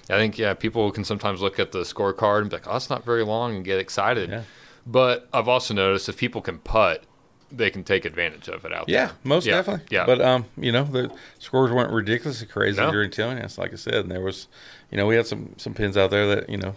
I 0.10 0.14
think 0.18 0.38
yeah, 0.38 0.54
people 0.54 0.90
can 0.92 1.04
sometimes 1.04 1.42
look 1.42 1.60
at 1.60 1.74
the 1.74 1.80
scorecard 1.80 2.42
and 2.42 2.50
be 2.50 2.56
like, 2.56 2.68
"Oh, 2.68 2.78
it's 2.78 2.90
not 2.90 3.04
very 3.04 3.26
long," 3.26 3.58
and 3.58 3.66
get 3.66 3.80
excited. 3.80 4.30
Yeah. 4.30 4.44
But 4.86 5.28
I've 5.34 5.50
also 5.50 5.74
noticed 5.74 6.08
if 6.08 6.16
people 6.16 6.42
can 6.42 6.60
putt, 6.60 7.04
they 7.52 7.70
can 7.70 7.84
take 7.84 8.06
advantage 8.06 8.48
of 8.50 8.66
it 8.66 8.74
out 8.74 8.90
Yeah, 8.90 8.98
there. 8.98 9.06
Yeah, 9.08 9.12
most 9.24 9.46
Yeah, 9.46 9.54
definitely. 9.56 9.86
yeah. 9.90 10.06
But 10.06 10.22
um, 10.22 10.46
you 10.58 10.72
know, 10.72 10.84
the 10.84 11.12
scores 11.40 11.72
weren't 11.72 11.92
ridiculously 11.94 12.48
crazy 12.48 12.80
No. 12.80 12.92
during 12.92 13.10
Tillman's, 13.12 13.58
like 13.58 13.72
I 13.74 13.78
said, 13.78 13.96
and 13.96 14.12
there 14.12 14.22
was, 14.22 14.48
you 14.92 14.98
know, 14.98 15.06
we 15.08 15.16
had 15.16 15.26
some 15.28 15.54
some 15.58 15.74
pins 15.74 15.96
out 15.98 16.10
there 16.12 16.28
that 16.36 16.50
you 16.50 16.58
know 16.58 16.74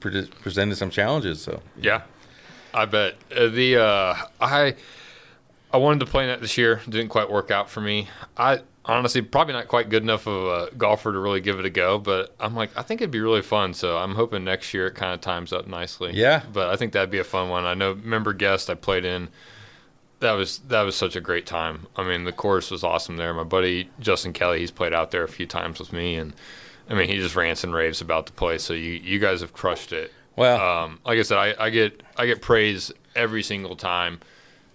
pre- 0.00 0.26
presented 0.26 0.76
some 0.76 0.90
challenges. 0.90 1.40
So 1.42 1.62
Yeah, 1.80 2.02
I 2.74 2.84
bet 2.84 3.14
uh, 3.34 3.48
the 3.48 3.76
uh, 3.82 4.14
I 4.40 4.74
I 5.72 5.76
wanted 5.76 6.00
to 6.00 6.06
play 6.06 6.26
that 6.26 6.40
this 6.40 6.58
year. 6.58 6.80
Didn't 6.88 7.08
quite 7.08 7.30
work 7.30 7.50
out 7.50 7.70
for 7.70 7.80
me. 7.80 8.08
I 8.36 8.60
honestly 8.84 9.22
probably 9.22 9.52
not 9.54 9.68
quite 9.68 9.88
good 9.88 10.02
enough 10.02 10.26
of 10.26 10.46
a 10.72 10.74
golfer 10.74 11.12
to 11.12 11.18
really 11.18 11.40
give 11.40 11.58
it 11.60 11.64
a 11.64 11.70
go. 11.70 11.98
But 11.98 12.34
I'm 12.40 12.54
like, 12.56 12.76
I 12.76 12.82
think 12.82 13.00
it'd 13.00 13.10
be 13.10 13.20
really 13.20 13.42
fun. 13.42 13.72
So 13.74 13.96
I'm 13.96 14.14
hoping 14.16 14.42
next 14.44 14.74
year 14.74 14.88
it 14.88 14.94
kind 14.96 15.14
of 15.14 15.20
times 15.20 15.52
up 15.52 15.66
nicely. 15.66 16.12
Yeah. 16.12 16.42
but 16.52 16.68
I 16.70 16.76
think 16.76 16.92
that'd 16.92 17.10
be 17.10 17.18
a 17.20 17.24
fun 17.24 17.48
one. 17.48 17.64
I 17.64 17.74
know. 17.74 17.94
Member 17.94 18.32
guest 18.32 18.68
I 18.68 18.74
played 18.74 19.04
in. 19.04 19.28
That 20.20 20.32
was 20.32 20.58
that 20.68 20.82
was 20.82 20.96
such 20.96 21.16
a 21.16 21.20
great 21.20 21.46
time. 21.46 21.86
I 21.96 22.04
mean, 22.04 22.24
the 22.24 22.32
course 22.32 22.70
was 22.70 22.84
awesome 22.84 23.16
there. 23.16 23.32
My 23.34 23.44
buddy 23.44 23.88
Justin 24.00 24.32
Kelly, 24.32 24.58
he's 24.60 24.70
played 24.70 24.92
out 24.92 25.10
there 25.10 25.22
a 25.24 25.28
few 25.28 25.46
times 25.46 25.78
with 25.78 25.92
me, 25.92 26.16
and 26.16 26.34
I 26.88 26.94
mean, 26.94 27.08
he 27.08 27.16
just 27.16 27.36
rants 27.36 27.64
and 27.64 27.72
raves 27.74 28.00
about 28.00 28.26
the 28.26 28.32
place. 28.32 28.62
So 28.62 28.74
you 28.74 28.92
you 28.92 29.18
guys 29.18 29.40
have 29.40 29.52
crushed 29.54 29.92
it. 29.92 30.12
well, 30.36 30.60
Um, 30.84 30.98
like 31.06 31.18
I 31.18 31.22
said, 31.22 31.38
I, 31.38 31.54
I 31.58 31.70
get 31.70 32.02
I 32.16 32.26
get 32.26 32.42
praise 32.42 32.92
every 33.16 33.42
single 33.42 33.76
time. 33.76 34.20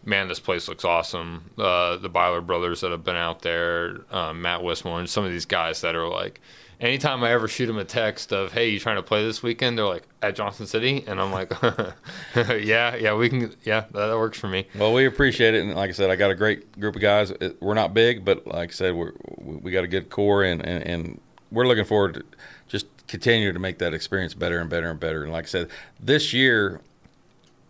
Man, 0.04 0.28
this 0.28 0.40
place 0.40 0.68
looks 0.68 0.86
awesome. 0.86 1.50
Uh, 1.58 1.98
the 1.98 2.10
Byler 2.10 2.42
brothers 2.42 2.82
that 2.82 2.92
have 2.92 3.04
been 3.04 3.16
out 3.16 3.42
there, 3.42 4.02
um, 4.12 4.42
Matt 4.42 4.62
Wismore, 4.62 5.00
and 5.00 5.10
some 5.10 5.26
of 5.26 5.32
these 5.32 5.46
guys 5.46 5.82
that 5.82 5.96
are 5.96 6.08
like, 6.08 6.42
anytime 6.80 7.24
I 7.24 7.32
ever 7.32 7.48
shoot 7.48 7.66
them 7.68 7.78
a 7.78 7.84
text 7.86 8.32
of, 8.34 8.52
"Hey, 8.54 8.70
you 8.70 8.80
trying 8.80 8.96
to 8.98 9.04
play 9.04 9.26
this 9.26 9.42
weekend?" 9.44 9.78
They're 9.78 9.86
like, 9.86 10.04
"At 10.22 10.36
Johnson 10.36 10.66
City," 10.68 11.04
and 11.08 11.20
I'm 11.22 11.32
like, 11.32 11.52
"Yeah, 12.36 12.96
yeah, 12.96 13.14
we 13.16 13.30
can. 13.30 13.56
Yeah, 13.64 13.86
that, 13.92 14.16
works 14.18 14.40
for 14.40 14.48
me." 14.48 14.68
well, 14.76 14.94
we 14.94 15.06
appreciate 15.06 15.54
it, 15.54 15.64
and 15.64 15.76
like 15.76 15.90
I 15.90 15.94
said, 15.94 16.10
I 16.10 16.16
got 16.16 16.32
a 16.32 16.36
great 16.36 16.80
group 16.80 16.96
of 16.96 17.02
guys. 17.02 17.32
It- 17.32 17.62
We're 17.62 17.74
not 17.74 17.94
big, 17.94 18.26
but 18.26 18.46
like 18.48 18.70
I 18.70 18.74
said, 18.74 18.96
we're 18.96 19.14
we 19.38 19.72
got 19.72 19.84
a 19.84 19.88
good 19.88 20.10
core, 20.10 20.44
and 20.44 20.66
and, 20.66 20.84
and 20.84 21.22
we're 21.52 21.68
looking 21.68 21.86
forward 21.86 22.16
to 22.16 22.24
just 22.68 22.88
continue 23.08 23.54
to 23.54 23.60
make 23.60 23.78
that 23.78 23.94
experience 23.94 24.34
better 24.34 24.60
and 24.60 24.70
better 24.70 24.90
and 24.90 25.00
better. 25.00 25.24
And 25.24 25.32
like 25.32 25.46
I 25.46 25.48
said, 25.48 25.70
this 26.00 26.34
year 26.34 26.82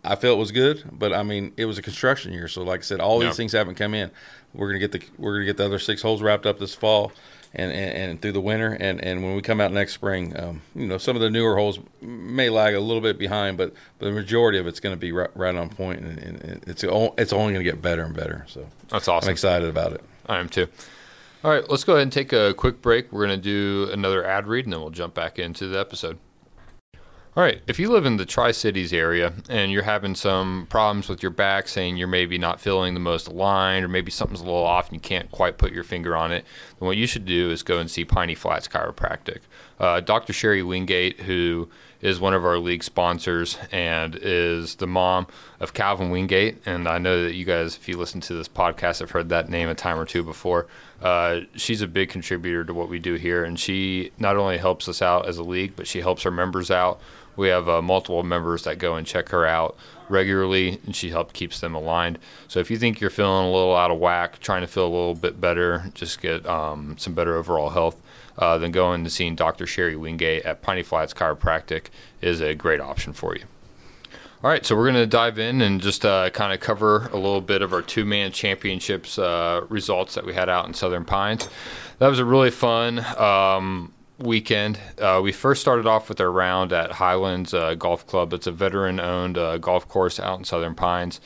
I 0.02 0.14
felt 0.16 0.36
it 0.36 0.40
was 0.40 0.50
good, 0.52 0.84
but 0.90 1.12
I 1.12 1.22
mean, 1.22 1.52
it 1.56 1.66
was 1.66 1.78
a 1.78 1.82
construction 1.82 2.32
year, 2.32 2.48
so 2.48 2.62
like 2.62 2.80
I 2.80 2.82
said, 2.82 3.00
all 3.00 3.20
Yeah. 3.22 3.28
these 3.28 3.36
things 3.36 3.52
haven't 3.52 3.74
come 3.74 3.92
in. 3.94 4.10
We're 4.54 4.68
gonna 4.68 4.78
get 4.78 4.92
the 4.92 5.02
we're 5.18 5.34
gonna 5.34 5.44
get 5.44 5.58
the 5.58 5.66
other 5.66 5.78
six 5.78 6.00
holes 6.02 6.22
wrapped 6.22 6.46
up 6.46 6.58
this 6.58 6.74
fall, 6.74 7.12
and 7.56 7.72
and, 7.72 7.92
and 7.96 8.22
through 8.22 8.32
the 8.32 8.40
winter, 8.40 8.76
and 8.78 9.02
and 9.02 9.22
when 9.22 9.34
we 9.34 9.42
come 9.42 9.60
out 9.60 9.72
next 9.72 9.94
spring, 9.94 10.38
um, 10.38 10.62
you 10.74 10.86
know, 10.86 10.98
some 10.98 11.16
of 11.16 11.22
the 11.22 11.30
newer 11.30 11.56
holes 11.56 11.78
may 12.00 12.48
lag 12.50 12.74
a 12.74 12.80
little 12.80 13.00
bit 13.00 13.18
behind, 13.18 13.56
but, 13.56 13.72
but 13.98 14.06
the 14.06 14.12
majority 14.12 14.58
of 14.58 14.66
it's 14.66 14.80
going 14.80 14.94
to 14.94 14.98
be 14.98 15.12
right, 15.12 15.30
right 15.34 15.54
on 15.54 15.68
point, 15.68 16.00
and, 16.00 16.18
and 16.18 16.64
it's 16.66 16.84
it's 16.84 17.32
only 17.32 17.52
going 17.52 17.64
to 17.64 17.70
get 17.70 17.82
better 17.82 18.04
and 18.04 18.14
better. 18.14 18.44
So 18.48 18.66
That's 18.88 19.08
awesome. 19.08 19.28
I'm 19.28 19.32
excited 19.32 19.68
about 19.68 19.92
it. 19.92 20.04
I 20.26 20.38
am 20.38 20.48
too. 20.48 20.68
All 21.44 21.50
right, 21.50 21.68
let's 21.68 21.84
go 21.84 21.92
ahead 21.92 22.02
and 22.02 22.12
take 22.12 22.32
a 22.32 22.54
quick 22.54 22.82
break. 22.82 23.12
We're 23.12 23.26
going 23.26 23.38
to 23.38 23.42
do 23.42 23.90
another 23.92 24.24
ad 24.24 24.46
read, 24.46 24.64
and 24.64 24.72
then 24.72 24.80
we'll 24.80 24.90
jump 24.90 25.14
back 25.14 25.38
into 25.38 25.68
the 25.68 25.78
episode. 25.78 26.18
All 27.36 27.42
right, 27.42 27.60
if 27.66 27.78
you 27.78 27.90
live 27.90 28.06
in 28.06 28.16
the 28.16 28.24
Tri 28.24 28.52
Cities 28.52 28.94
area 28.94 29.34
and 29.50 29.70
you're 29.70 29.82
having 29.82 30.14
some 30.14 30.66
problems 30.70 31.06
with 31.06 31.22
your 31.22 31.30
back, 31.30 31.68
saying 31.68 31.98
you're 31.98 32.08
maybe 32.08 32.38
not 32.38 32.62
feeling 32.62 32.94
the 32.94 33.00
most 33.00 33.28
aligned, 33.28 33.84
or 33.84 33.88
maybe 33.88 34.10
something's 34.10 34.40
a 34.40 34.44
little 34.44 34.64
off 34.64 34.88
and 34.88 34.94
you 34.94 35.00
can't 35.00 35.30
quite 35.30 35.58
put 35.58 35.70
your 35.70 35.84
finger 35.84 36.16
on 36.16 36.32
it, 36.32 36.46
then 36.78 36.86
what 36.86 36.96
you 36.96 37.06
should 37.06 37.26
do 37.26 37.50
is 37.50 37.62
go 37.62 37.78
and 37.78 37.90
see 37.90 38.06
Piney 38.06 38.34
Flats 38.34 38.68
Chiropractic. 38.68 39.40
Uh, 39.78 40.00
Dr. 40.00 40.32
Sherry 40.32 40.62
Wingate, 40.62 41.20
who 41.20 41.68
is 42.00 42.18
one 42.18 42.32
of 42.32 42.44
our 42.44 42.58
league 42.58 42.82
sponsors 42.82 43.58
and 43.70 44.16
is 44.22 44.76
the 44.76 44.86
mom 44.86 45.26
of 45.60 45.74
Calvin 45.74 46.08
Wingate. 46.08 46.56
And 46.64 46.88
I 46.88 46.96
know 46.96 47.24
that 47.24 47.34
you 47.34 47.44
guys, 47.44 47.76
if 47.76 47.86
you 47.86 47.98
listen 47.98 48.22
to 48.22 48.34
this 48.34 48.48
podcast, 48.48 49.00
have 49.00 49.10
heard 49.10 49.28
that 49.28 49.50
name 49.50 49.68
a 49.68 49.74
time 49.74 49.98
or 49.98 50.06
two 50.06 50.22
before. 50.22 50.68
Uh, 51.02 51.40
she's 51.54 51.82
a 51.82 51.86
big 51.86 52.08
contributor 52.08 52.64
to 52.64 52.72
what 52.72 52.88
we 52.88 52.98
do 52.98 53.14
here, 53.14 53.44
and 53.44 53.60
she 53.60 54.12
not 54.18 54.36
only 54.36 54.56
helps 54.56 54.88
us 54.88 55.02
out 55.02 55.26
as 55.26 55.36
a 55.36 55.42
league, 55.42 55.74
but 55.76 55.86
she 55.86 56.00
helps 56.00 56.24
our 56.24 56.32
members 56.32 56.70
out. 56.70 56.98
We 57.36 57.48
have 57.48 57.68
uh, 57.68 57.82
multiple 57.82 58.22
members 58.22 58.64
that 58.64 58.78
go 58.78 58.96
and 58.96 59.06
check 59.06 59.28
her 59.30 59.46
out 59.46 59.76
regularly, 60.08 60.80
and 60.86 60.94
she 60.94 61.10
helps 61.10 61.32
keeps 61.32 61.60
them 61.60 61.74
aligned. 61.74 62.18
So 62.48 62.60
if 62.60 62.70
you 62.70 62.78
think 62.78 63.00
you're 63.00 63.10
feeling 63.10 63.46
a 63.46 63.52
little 63.52 63.76
out 63.76 63.90
of 63.90 63.98
whack, 63.98 64.40
trying 64.40 64.62
to 64.62 64.66
feel 64.66 64.84
a 64.84 64.88
little 64.88 65.14
bit 65.14 65.40
better, 65.40 65.90
just 65.94 66.20
get 66.20 66.46
um, 66.46 66.96
some 66.98 67.14
better 67.14 67.36
overall 67.36 67.70
health, 67.70 68.00
uh, 68.38 68.58
then 68.58 68.70
going 68.70 69.02
and 69.02 69.12
seeing 69.12 69.34
Dr. 69.34 69.66
Sherry 69.66 69.96
Wingate 69.96 70.44
at 70.44 70.62
Piney 70.62 70.82
Flats 70.82 71.14
Chiropractic 71.14 71.86
is 72.20 72.40
a 72.40 72.54
great 72.54 72.80
option 72.80 73.12
for 73.12 73.34
you. 73.36 73.44
All 74.44 74.50
right, 74.50 74.64
so 74.66 74.76
we're 74.76 74.84
going 74.84 74.94
to 74.94 75.06
dive 75.06 75.38
in 75.38 75.62
and 75.62 75.80
just 75.80 76.04
uh, 76.04 76.28
kind 76.30 76.52
of 76.52 76.60
cover 76.60 77.06
a 77.06 77.16
little 77.16 77.40
bit 77.40 77.62
of 77.62 77.72
our 77.72 77.80
two 77.80 78.04
man 78.04 78.32
championships 78.32 79.18
uh, 79.18 79.64
results 79.70 80.14
that 80.14 80.26
we 80.26 80.34
had 80.34 80.48
out 80.50 80.66
in 80.66 80.74
Southern 80.74 81.06
Pines. 81.06 81.48
That 81.98 82.08
was 82.08 82.18
a 82.18 82.24
really 82.24 82.50
fun 82.50 82.98
um, 83.16 83.94
weekend. 84.18 84.78
Uh, 84.98 85.20
we 85.22 85.32
first 85.32 85.60
started 85.60 85.86
off 85.86 86.08
with 86.08 86.20
our 86.20 86.30
round 86.30 86.72
at 86.72 86.92
Highlands 86.92 87.52
uh, 87.54 87.74
Golf 87.74 88.06
Club. 88.06 88.32
It's 88.32 88.46
a 88.46 88.52
veteran 88.52 88.98
owned 89.00 89.36
uh, 89.38 89.58
golf 89.58 89.88
course 89.88 90.18
out 90.18 90.38
in 90.38 90.44
Southern 90.44 90.74
Pines. 90.74 91.20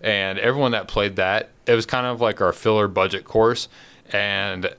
And 0.00 0.38
everyone 0.38 0.72
that 0.72 0.86
played 0.88 1.16
that, 1.16 1.50
it 1.66 1.74
was 1.74 1.86
kind 1.86 2.06
of 2.06 2.20
like 2.20 2.40
our 2.40 2.52
filler 2.52 2.88
budget 2.88 3.24
course. 3.24 3.68
And 4.12 4.74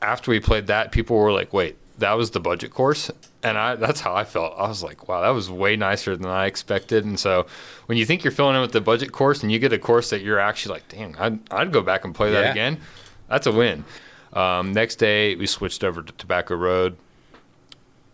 after 0.00 0.30
we 0.30 0.38
played 0.38 0.68
that, 0.68 0.92
people 0.92 1.16
were 1.16 1.32
like, 1.32 1.52
wait, 1.52 1.76
that 1.98 2.12
was 2.12 2.30
the 2.30 2.38
budget 2.38 2.70
course, 2.72 3.10
and 3.42 3.58
I 3.58 3.74
that's 3.74 4.00
how 4.00 4.14
I 4.14 4.22
felt. 4.22 4.54
I 4.56 4.68
was 4.68 4.84
like, 4.84 5.08
wow, 5.08 5.20
that 5.22 5.30
was 5.30 5.50
way 5.50 5.74
nicer 5.74 6.16
than 6.16 6.26
I 6.28 6.46
expected. 6.46 7.04
And 7.04 7.18
so 7.18 7.46
when 7.86 7.98
you 7.98 8.06
think 8.06 8.22
you're 8.22 8.30
filling 8.30 8.54
in 8.54 8.60
with 8.62 8.70
the 8.70 8.80
budget 8.80 9.10
course, 9.10 9.42
and 9.42 9.50
you 9.50 9.58
get 9.58 9.72
a 9.72 9.80
course 9.80 10.10
that 10.10 10.22
you're 10.22 10.38
actually 10.38 10.74
like, 10.74 10.86
dang, 10.88 11.16
I'd 11.18 11.40
I'd 11.52 11.72
go 11.72 11.82
back 11.82 12.04
and 12.04 12.14
play 12.14 12.30
that 12.30 12.44
Yeah. 12.44 12.50
again. 12.52 12.80
That's 13.28 13.48
a 13.48 13.52
win. 13.52 13.84
Um, 14.32 14.72
next 14.72 14.96
day 15.00 15.34
we 15.34 15.46
switched 15.48 15.82
over 15.82 16.00
to 16.00 16.12
Tobacco 16.12 16.54
Road. 16.54 16.96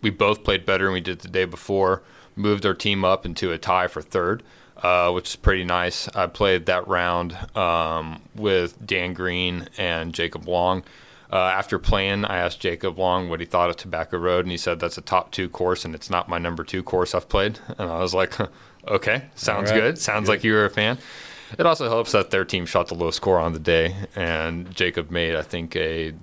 We 0.01 0.09
both 0.09 0.43
played 0.43 0.65
better 0.65 0.85
than 0.85 0.93
we 0.93 1.01
did 1.01 1.19
the 1.19 1.27
day 1.27 1.45
before. 1.45 2.03
Moved 2.35 2.65
our 2.65 2.73
team 2.73 3.05
up 3.05 3.25
into 3.25 3.51
a 3.51 3.57
tie 3.57 3.87
for 3.87 4.01
third, 4.01 4.43
uh, 4.77 5.11
which 5.11 5.29
is 5.29 5.35
pretty 5.35 5.63
nice. 5.63 6.07
I 6.09 6.27
played 6.27 6.65
that 6.65 6.87
round 6.87 7.37
um, 7.55 8.21
with 8.35 8.85
Dan 8.85 9.13
Green 9.13 9.69
and 9.77 10.13
Jacob 10.13 10.47
Long. 10.47 10.83
Uh, 11.31 11.37
after 11.37 11.79
playing, 11.79 12.23
I 12.23 12.37
asked 12.37 12.59
Jacob 12.59 12.99
Long 12.99 13.29
what 13.29 13.39
he 13.39 13.45
thought 13.45 13.69
of 13.69 13.77
Tobacco 13.77 14.17
Road, 14.17 14.45
and 14.45 14.51
he 14.51 14.57
said 14.57 14.79
that's 14.79 14.97
a 14.97 15.01
top 15.01 15.31
two 15.31 15.49
course, 15.49 15.83
and 15.83 15.95
it's 15.95 16.09
not 16.09 16.29
my 16.29 16.37
number 16.37 16.63
two 16.63 16.83
course 16.83 17.15
I've 17.15 17.27
played. 17.27 17.59
And 17.77 17.89
I 17.89 17.99
was 17.99 18.13
like, 18.13 18.37
okay, 18.87 19.23
sounds 19.35 19.71
right. 19.71 19.79
good. 19.79 19.97
Sounds 19.97 20.27
Good. 20.27 20.31
like 20.33 20.43
you 20.43 20.53
were 20.53 20.65
a 20.65 20.69
fan. 20.69 20.97
It 21.57 21.65
also 21.65 21.87
helps 21.89 22.11
that 22.11 22.31
their 22.31 22.45
team 22.45 22.65
shot 22.65 22.87
the 22.87 22.95
lowest 22.95 23.17
score 23.17 23.39
on 23.39 23.53
the 23.53 23.59
day, 23.59 23.95
and 24.15 24.73
Jacob 24.73 25.09
made, 25.11 25.35
I 25.35 25.41
think, 25.41 25.75
a 25.75 26.13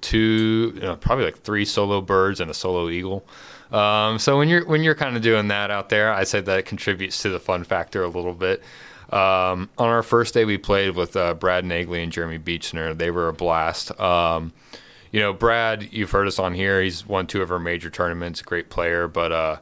two, 0.00 0.72
you 0.74 0.80
know, 0.80 0.96
probably 0.96 1.24
like 1.24 1.38
three 1.42 1.64
solo 1.64 2.00
birds 2.00 2.40
and 2.40 2.50
a 2.50 2.54
solo 2.54 2.88
eagle. 2.88 3.26
Um, 3.70 4.18
so 4.18 4.38
when 4.38 4.48
you're 4.48 4.64
when 4.66 4.82
you're 4.82 4.94
kind 4.94 5.16
of 5.16 5.22
doing 5.22 5.48
that 5.48 5.70
out 5.70 5.88
there, 5.88 6.12
I 6.12 6.24
say 6.24 6.40
that 6.40 6.64
contributes 6.64 7.22
to 7.22 7.28
the 7.28 7.40
fun 7.40 7.64
factor 7.64 8.02
a 8.02 8.08
little 8.08 8.34
bit. 8.34 8.62
Um, 9.10 9.70
on 9.78 9.88
our 9.88 10.02
first 10.02 10.34
day, 10.34 10.44
we 10.44 10.58
played 10.58 10.94
with 10.94 11.16
uh, 11.16 11.34
Brad 11.34 11.64
Nagley 11.64 12.02
and 12.02 12.12
Jeremy 12.12 12.38
Beechner. 12.38 12.96
They 12.96 13.10
were 13.10 13.28
a 13.28 13.32
blast. 13.32 13.98
Um, 14.00 14.52
you 15.10 15.20
know, 15.20 15.32
Brad, 15.32 15.92
you've 15.92 16.10
heard 16.10 16.26
us 16.26 16.38
on 16.38 16.54
here. 16.54 16.82
He's 16.82 17.06
won 17.06 17.26
two 17.26 17.40
of 17.40 17.50
our 17.50 17.58
major 17.58 17.88
tournaments. 17.88 18.42
Great 18.42 18.68
player, 18.68 19.08
but 19.08 19.32
uh, 19.32 19.56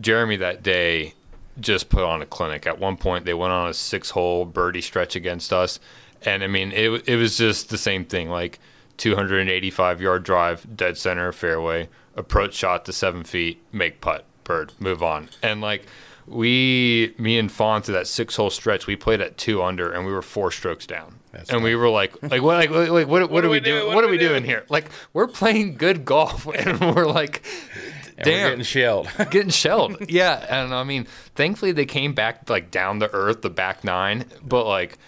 Jeremy 0.00 0.36
that 0.36 0.62
day 0.62 1.14
just 1.60 1.88
put 1.88 2.02
on 2.02 2.22
a 2.22 2.26
clinic. 2.26 2.66
At 2.66 2.78
one 2.78 2.96
point, 2.96 3.24
they 3.24 3.34
went 3.34 3.52
on 3.52 3.68
a 3.68 3.74
six-hole 3.74 4.46
birdie 4.46 4.80
stretch 4.80 5.16
against 5.16 5.52
us, 5.52 5.80
and 6.24 6.42
I 6.42 6.46
mean, 6.46 6.72
it 6.72 7.08
it 7.08 7.16
was 7.16 7.36
just 7.36 7.68
the 7.70 7.78
same 7.78 8.04
thing. 8.04 8.28
Like 8.30 8.60
285 9.02 10.00
yard 10.00 10.22
drive, 10.22 10.76
dead 10.76 10.96
center 10.96 11.32
fairway, 11.32 11.88
approach 12.14 12.54
shot 12.54 12.84
to 12.84 12.92
seven 12.92 13.24
feet, 13.24 13.60
make 13.72 14.00
putt, 14.00 14.24
bird, 14.44 14.72
move 14.78 15.02
on, 15.02 15.28
and 15.42 15.60
like. 15.60 15.86
We, 16.24 17.14
me 17.18 17.36
and 17.36 17.50
Fawn, 17.50 17.82
through 17.82 17.96
that 17.96 18.06
six-hole 18.06 18.50
stretch, 18.50 18.86
we 18.86 18.94
played 18.94 19.20
at 19.20 19.36
two 19.36 19.60
under, 19.60 19.90
and 19.90 20.06
we 20.06 20.12
were 20.12 20.22
four 20.22 20.52
strokes 20.52 20.86
down. 20.86 21.18
That's 21.32 21.50
and 21.50 21.64
we 21.64 21.74
were 21.74 21.88
like, 21.88 22.14
like 22.22 22.40
what, 22.40 22.56
like, 22.58 22.70
like, 22.70 22.90
like, 22.90 23.08
what, 23.08 23.28
what, 23.28 23.44
are 23.44 23.48
we 23.48 23.58
doing? 23.58 23.86
What, 23.88 23.96
What 23.96 24.04
are 24.04 24.06
are 24.06 24.10
we 24.10 24.18
we 24.18 24.24
doing 24.24 24.44
here? 24.44 24.64
Like, 24.68 24.88
we're 25.12 25.26
playing 25.26 25.74
good 25.78 26.04
golf, 26.04 26.46
and 26.54 26.94
we're 26.94 27.06
like, 27.06 27.44
And 28.16 28.24
damn, 28.24 28.44
we're 28.44 28.48
getting 28.50 28.64
shelled. 28.64 29.08
getting 29.30 29.50
shelled. 29.50 29.96
yeah, 30.08 30.46
and 30.48 30.72
I 30.72 30.84
mean, 30.84 31.08
thankfully 31.34 31.72
they 31.72 31.86
came 31.86 32.14
back 32.14 32.48
like 32.48 32.70
down 32.70 33.00
the 33.00 33.12
earth, 33.12 33.42
the 33.42 33.50
back 33.50 33.82
nine. 33.82 34.24
But 34.44 34.64
like, 34.64 34.98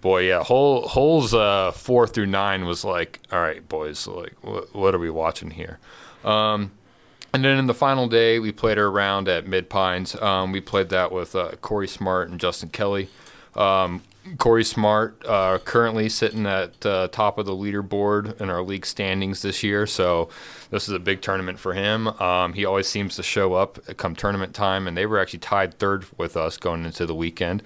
boy, 0.00 0.28
yeah, 0.28 0.42
hole 0.42 0.86
holes 0.88 1.34
uh, 1.34 1.72
four 1.72 2.06
through 2.06 2.26
nine 2.26 2.64
was 2.66 2.84
like, 2.84 3.20
all 3.32 3.40
right, 3.40 3.66
boys, 3.68 4.06
like, 4.06 4.34
what, 4.42 4.74
what 4.74 4.94
are 4.94 4.98
we 4.98 5.10
watching 5.10 5.50
here? 5.50 5.78
Um, 6.24 6.72
and 7.32 7.44
then 7.44 7.58
in 7.58 7.66
the 7.66 7.74
final 7.74 8.08
day, 8.08 8.38
we 8.38 8.52
played 8.52 8.78
our 8.78 8.90
round 8.90 9.28
at 9.28 9.46
Mid 9.46 9.68
Pines. 9.68 10.14
Um, 10.16 10.52
we 10.52 10.60
played 10.60 10.88
that 10.90 11.12
with 11.12 11.34
uh, 11.34 11.52
Corey 11.60 11.88
Smart 11.88 12.30
and 12.30 12.40
Justin 12.40 12.70
Kelly. 12.70 13.08
Um, 13.54 14.02
Corey 14.38 14.64
Smart 14.64 15.22
uh, 15.26 15.58
currently 15.58 16.08
sitting 16.08 16.46
at 16.46 16.84
uh, 16.84 17.08
top 17.08 17.38
of 17.38 17.46
the 17.46 17.52
leaderboard 17.52 18.40
in 18.40 18.50
our 18.50 18.62
league 18.62 18.84
standings 18.84 19.42
this 19.42 19.62
year, 19.62 19.86
so 19.86 20.28
this 20.70 20.88
is 20.88 20.94
a 20.94 20.98
big 20.98 21.20
tournament 21.20 21.58
for 21.58 21.74
him. 21.74 22.08
Um, 22.20 22.54
he 22.54 22.64
always 22.64 22.88
seems 22.88 23.16
to 23.16 23.22
show 23.22 23.54
up 23.54 23.78
come 23.96 24.16
tournament 24.16 24.54
time, 24.54 24.88
and 24.88 24.96
they 24.96 25.06
were 25.06 25.18
actually 25.18 25.38
tied 25.40 25.78
third 25.78 26.06
with 26.18 26.36
us 26.36 26.56
going 26.56 26.84
into 26.84 27.06
the 27.06 27.14
weekend. 27.14 27.62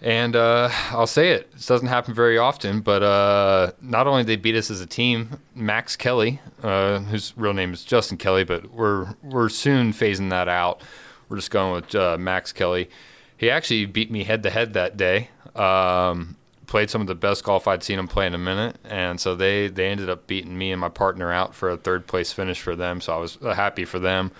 And 0.00 0.36
uh, 0.36 0.70
I'll 0.90 1.08
say 1.08 1.30
it, 1.30 1.50
this 1.52 1.66
doesn't 1.66 1.88
happen 1.88 2.14
very 2.14 2.38
often, 2.38 2.80
but 2.80 3.02
uh, 3.02 3.72
not 3.80 4.06
only 4.06 4.22
did 4.22 4.28
they 4.28 4.36
beat 4.36 4.54
us 4.54 4.70
as 4.70 4.80
a 4.80 4.86
team, 4.86 5.40
Max 5.56 5.96
Kelly, 5.96 6.40
uh, 6.62 7.00
whose 7.00 7.34
real 7.36 7.52
name 7.52 7.72
is 7.72 7.84
Justin 7.84 8.16
Kelly, 8.16 8.44
but 8.44 8.72
we're 8.72 9.14
we're 9.24 9.48
soon 9.48 9.92
phasing 9.92 10.30
that 10.30 10.48
out. 10.48 10.82
We're 11.28 11.36
just 11.36 11.50
going 11.50 11.72
with 11.72 11.94
uh, 11.96 12.16
Max 12.16 12.52
Kelly. 12.52 12.88
He 13.36 13.50
actually 13.50 13.86
beat 13.86 14.10
me 14.10 14.22
head 14.22 14.44
to 14.44 14.50
head 14.50 14.74
that 14.74 14.96
day. 14.96 15.30
Um, 15.56 16.36
played 16.66 16.90
some 16.90 17.00
of 17.00 17.08
the 17.08 17.14
best 17.16 17.42
golf 17.42 17.66
I'd 17.66 17.82
seen 17.82 17.98
him 17.98 18.06
play 18.06 18.26
in 18.28 18.34
a 18.34 18.38
minute, 18.38 18.76
and 18.84 19.20
so 19.20 19.34
they 19.34 19.66
they 19.66 19.88
ended 19.88 20.08
up 20.08 20.28
beating 20.28 20.56
me 20.56 20.70
and 20.70 20.80
my 20.80 20.90
partner 20.90 21.32
out 21.32 21.56
for 21.56 21.70
a 21.70 21.76
third 21.76 22.06
place 22.06 22.30
finish 22.32 22.60
for 22.60 22.76
them. 22.76 23.00
So 23.00 23.14
I 23.14 23.16
was 23.18 23.36
uh, 23.42 23.52
happy 23.54 23.84
for 23.84 23.98
them. 23.98 24.30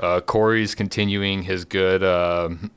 Uh, 0.00 0.20
Corey's 0.20 0.74
continuing 0.74 1.44
his 1.44 1.64
good. 1.64 2.02
um 2.02 2.72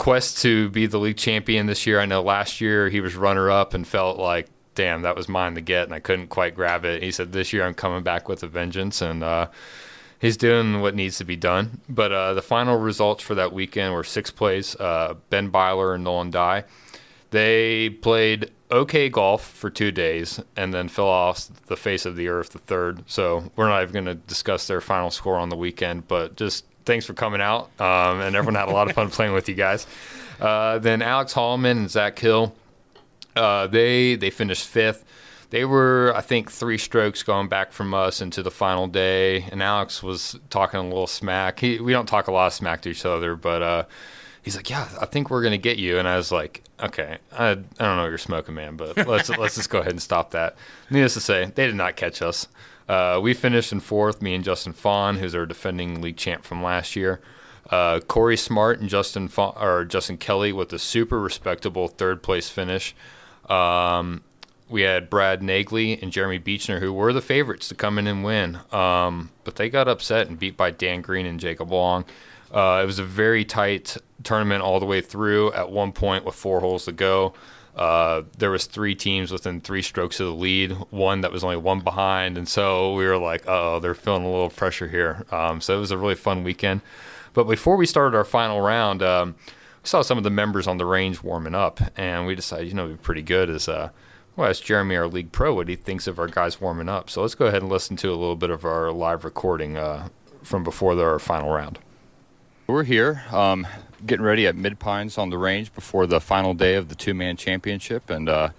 quest 0.00 0.38
to 0.38 0.70
be 0.70 0.86
the 0.86 0.98
league 0.98 1.18
champion 1.18 1.66
this 1.66 1.86
year. 1.86 2.00
I 2.00 2.06
know 2.06 2.22
last 2.22 2.58
year 2.58 2.88
he 2.88 3.02
was 3.02 3.14
runner 3.14 3.50
up 3.50 3.74
and 3.74 3.86
felt 3.86 4.18
like, 4.18 4.48
damn, 4.74 5.02
that 5.02 5.14
was 5.14 5.28
mine 5.28 5.56
to 5.56 5.60
get, 5.60 5.84
and 5.84 5.92
I 5.92 6.00
couldn't 6.00 6.28
quite 6.28 6.54
grab 6.54 6.86
it. 6.86 7.02
He 7.02 7.10
said, 7.10 7.32
this 7.32 7.52
year 7.52 7.66
I'm 7.66 7.74
coming 7.74 8.02
back 8.02 8.26
with 8.26 8.42
a 8.42 8.46
vengeance, 8.46 9.02
and 9.02 9.22
uh, 9.22 9.48
he's 10.18 10.38
doing 10.38 10.80
what 10.80 10.94
needs 10.94 11.18
to 11.18 11.24
be 11.26 11.36
done. 11.36 11.82
But 11.86 12.12
uh, 12.12 12.32
the 12.32 12.40
final 12.40 12.78
results 12.78 13.22
for 13.22 13.34
that 13.34 13.52
weekend 13.52 13.92
were 13.92 14.02
six 14.02 14.30
plays 14.30 14.74
uh, 14.76 15.16
Ben 15.28 15.50
Byler 15.50 15.92
and 15.94 16.02
Nolan 16.02 16.30
Dye. 16.30 16.64
They 17.30 17.90
played 17.90 18.52
okay 18.72 19.10
golf 19.10 19.46
for 19.46 19.68
two 19.68 19.92
days 19.92 20.40
and 20.56 20.72
then 20.72 20.88
fell 20.88 21.08
off 21.08 21.46
the 21.66 21.76
face 21.76 22.06
of 22.06 22.16
the 22.16 22.28
earth 22.28 22.50
the 22.50 22.58
third. 22.58 23.04
So 23.06 23.52
we're 23.54 23.68
not 23.68 23.82
even 23.82 23.92
going 23.92 24.04
to 24.06 24.14
discuss 24.14 24.66
their 24.66 24.80
final 24.80 25.10
score 25.10 25.36
on 25.36 25.50
the 25.50 25.56
weekend, 25.56 26.08
but 26.08 26.36
just 26.36 26.64
thanks 26.84 27.06
for 27.06 27.14
coming 27.14 27.40
out. 27.40 27.70
Um, 27.80 28.20
and 28.20 28.36
everyone 28.36 28.54
had 28.54 28.68
a 28.68 28.72
lot 28.72 28.88
of 28.88 28.94
fun 28.94 29.10
playing 29.10 29.32
with 29.32 29.48
you 29.48 29.54
guys. 29.54 29.86
Uh, 30.40 30.78
then 30.78 31.02
Alex 31.02 31.32
Hallman 31.32 31.78
and 31.78 31.90
Zach 31.90 32.18
Hill, 32.18 32.54
uh, 33.36 33.66
they 33.66 34.16
they 34.16 34.30
finished 34.30 34.66
fifth. 34.66 35.04
They 35.50 35.64
were, 35.64 36.12
I 36.14 36.20
think, 36.20 36.50
three 36.50 36.78
strokes 36.78 37.24
going 37.24 37.48
back 37.48 37.72
from 37.72 37.92
us 37.92 38.20
into 38.20 38.40
the 38.42 38.52
final 38.52 38.86
day, 38.86 39.42
and 39.50 39.60
Alex 39.62 40.00
was 40.00 40.38
talking 40.48 40.78
a 40.78 40.84
little 40.84 41.08
smack. 41.08 41.58
He, 41.58 41.80
we 41.80 41.92
don't 41.92 42.06
talk 42.06 42.28
a 42.28 42.32
lot 42.32 42.46
of 42.46 42.52
smack 42.52 42.82
to 42.82 42.88
each 42.88 43.04
other, 43.04 43.34
but 43.34 43.60
uh, 43.60 43.84
he's 44.42 44.54
like, 44.54 44.70
"Yeah, 44.70 44.88
I 45.00 45.06
think 45.06 45.28
we're 45.28 45.42
gonna 45.42 45.58
get 45.58 45.76
you." 45.76 45.98
And 45.98 46.06
I 46.06 46.16
was 46.16 46.30
like, 46.30 46.62
"Okay, 46.80 47.18
I, 47.32 47.50
I 47.50 47.54
don't 47.54 47.66
know 47.78 48.02
what 48.02 48.08
you're 48.08 48.18
smoking, 48.18 48.54
man, 48.54 48.76
but 48.76 48.96
let's 49.08 49.28
let's 49.38 49.56
just 49.56 49.70
go 49.70 49.80
ahead 49.80 49.92
and 49.92 50.00
stop 50.00 50.30
that." 50.30 50.56
Needless 50.88 51.14
to 51.14 51.20
say, 51.20 51.46
they 51.54 51.66
did 51.66 51.74
not 51.74 51.96
catch 51.96 52.22
us. 52.22 52.46
Uh, 52.90 53.20
we 53.20 53.32
finished 53.32 53.70
in 53.70 53.78
fourth, 53.78 54.20
me 54.20 54.34
and 54.34 54.42
Justin 54.42 54.72
Fawn, 54.72 55.18
who's 55.18 55.32
our 55.32 55.46
defending 55.46 56.00
league 56.00 56.16
champ 56.16 56.44
from 56.44 56.60
last 56.60 56.96
year. 56.96 57.20
Uh, 57.70 58.00
Corey 58.00 58.36
Smart 58.36 58.80
and 58.80 58.88
Justin 58.88 59.30
or 59.38 59.84
Justin 59.84 60.16
Kelly 60.16 60.52
with 60.52 60.72
a 60.72 60.78
super 60.80 61.20
respectable 61.20 61.86
third 61.86 62.20
place 62.20 62.48
finish. 62.48 62.96
Um, 63.48 64.22
we 64.68 64.82
had 64.82 65.08
Brad 65.08 65.40
Nagley 65.40 66.02
and 66.02 66.10
Jeremy 66.10 66.40
Beechner, 66.40 66.80
who 66.80 66.92
were 66.92 67.12
the 67.12 67.20
favorites 67.20 67.68
to 67.68 67.76
come 67.76 67.96
in 67.96 68.08
and 68.08 68.24
win, 68.24 68.58
um, 68.72 69.30
but 69.44 69.54
they 69.54 69.70
got 69.70 69.86
upset 69.86 70.26
and 70.26 70.36
beat 70.36 70.56
by 70.56 70.72
Dan 70.72 71.00
Green 71.00 71.26
and 71.26 71.38
Jacob 71.38 71.70
Long. 71.70 72.04
Uh, 72.52 72.80
it 72.82 72.86
was 72.86 72.98
a 72.98 73.04
very 73.04 73.44
tight 73.44 73.98
tournament 74.24 74.64
all 74.64 74.80
the 74.80 74.86
way 74.86 75.00
through. 75.00 75.52
At 75.52 75.70
one 75.70 75.92
point, 75.92 76.24
with 76.24 76.34
four 76.34 76.58
holes 76.58 76.86
to 76.86 76.92
go, 76.92 77.34
uh, 77.80 78.24
there 78.36 78.50
was 78.50 78.66
three 78.66 78.94
teams 78.94 79.32
within 79.32 79.62
three 79.62 79.80
strokes 79.80 80.20
of 80.20 80.26
the 80.26 80.34
lead. 80.34 80.72
One 80.90 81.22
that 81.22 81.32
was 81.32 81.42
only 81.42 81.56
one 81.56 81.80
behind, 81.80 82.36
and 82.36 82.46
so 82.46 82.92
we 82.92 83.06
were 83.06 83.16
like, 83.16 83.44
"Oh, 83.48 83.80
they're 83.80 83.94
feeling 83.94 84.22
a 84.22 84.30
little 84.30 84.50
pressure 84.50 84.86
here." 84.86 85.24
Um, 85.32 85.62
so 85.62 85.78
it 85.78 85.80
was 85.80 85.90
a 85.90 85.96
really 85.96 86.14
fun 86.14 86.44
weekend. 86.44 86.82
But 87.32 87.44
before 87.44 87.76
we 87.76 87.86
started 87.86 88.14
our 88.14 88.24
final 88.24 88.60
round, 88.60 89.02
um, 89.02 89.34
we 89.82 89.88
saw 89.88 90.02
some 90.02 90.18
of 90.18 90.24
the 90.24 90.30
members 90.30 90.66
on 90.66 90.76
the 90.76 90.84
range 90.84 91.22
warming 91.22 91.54
up, 91.54 91.80
and 91.96 92.26
we 92.26 92.34
decided, 92.34 92.68
you 92.68 92.74
know, 92.74 92.84
it'd 92.84 92.98
be 92.98 93.02
pretty 93.02 93.22
good 93.22 93.48
is 93.48 93.66
uh, 93.66 93.88
well, 94.36 94.50
ask 94.50 94.62
Jeremy, 94.62 94.96
our 94.96 95.08
league 95.08 95.32
pro, 95.32 95.54
what 95.54 95.68
he 95.68 95.76
thinks 95.76 96.06
of 96.06 96.18
our 96.18 96.28
guys 96.28 96.60
warming 96.60 96.90
up. 96.90 97.08
So 97.08 97.22
let's 97.22 97.34
go 97.34 97.46
ahead 97.46 97.62
and 97.62 97.72
listen 97.72 97.96
to 97.96 98.10
a 98.10 98.14
little 98.14 98.36
bit 98.36 98.50
of 98.50 98.66
our 98.66 98.92
live 98.92 99.24
recording 99.24 99.78
uh, 99.78 100.08
from 100.42 100.64
before 100.64 101.00
our 101.02 101.18
final 101.18 101.50
round. 101.50 101.78
We're 102.70 102.84
here, 102.84 103.24
um, 103.32 103.66
getting 104.06 104.24
ready 104.24 104.46
at 104.46 104.54
Mid 104.54 104.78
Pines 104.78 105.18
on 105.18 105.28
the 105.28 105.36
range 105.36 105.74
before 105.74 106.06
the 106.06 106.20
final 106.20 106.54
day 106.54 106.76
of 106.76 106.88
the 106.88 106.94
two 106.94 107.14
man 107.14 107.36
championship, 107.36 108.08
and 108.08 108.28
uh, 108.28 108.50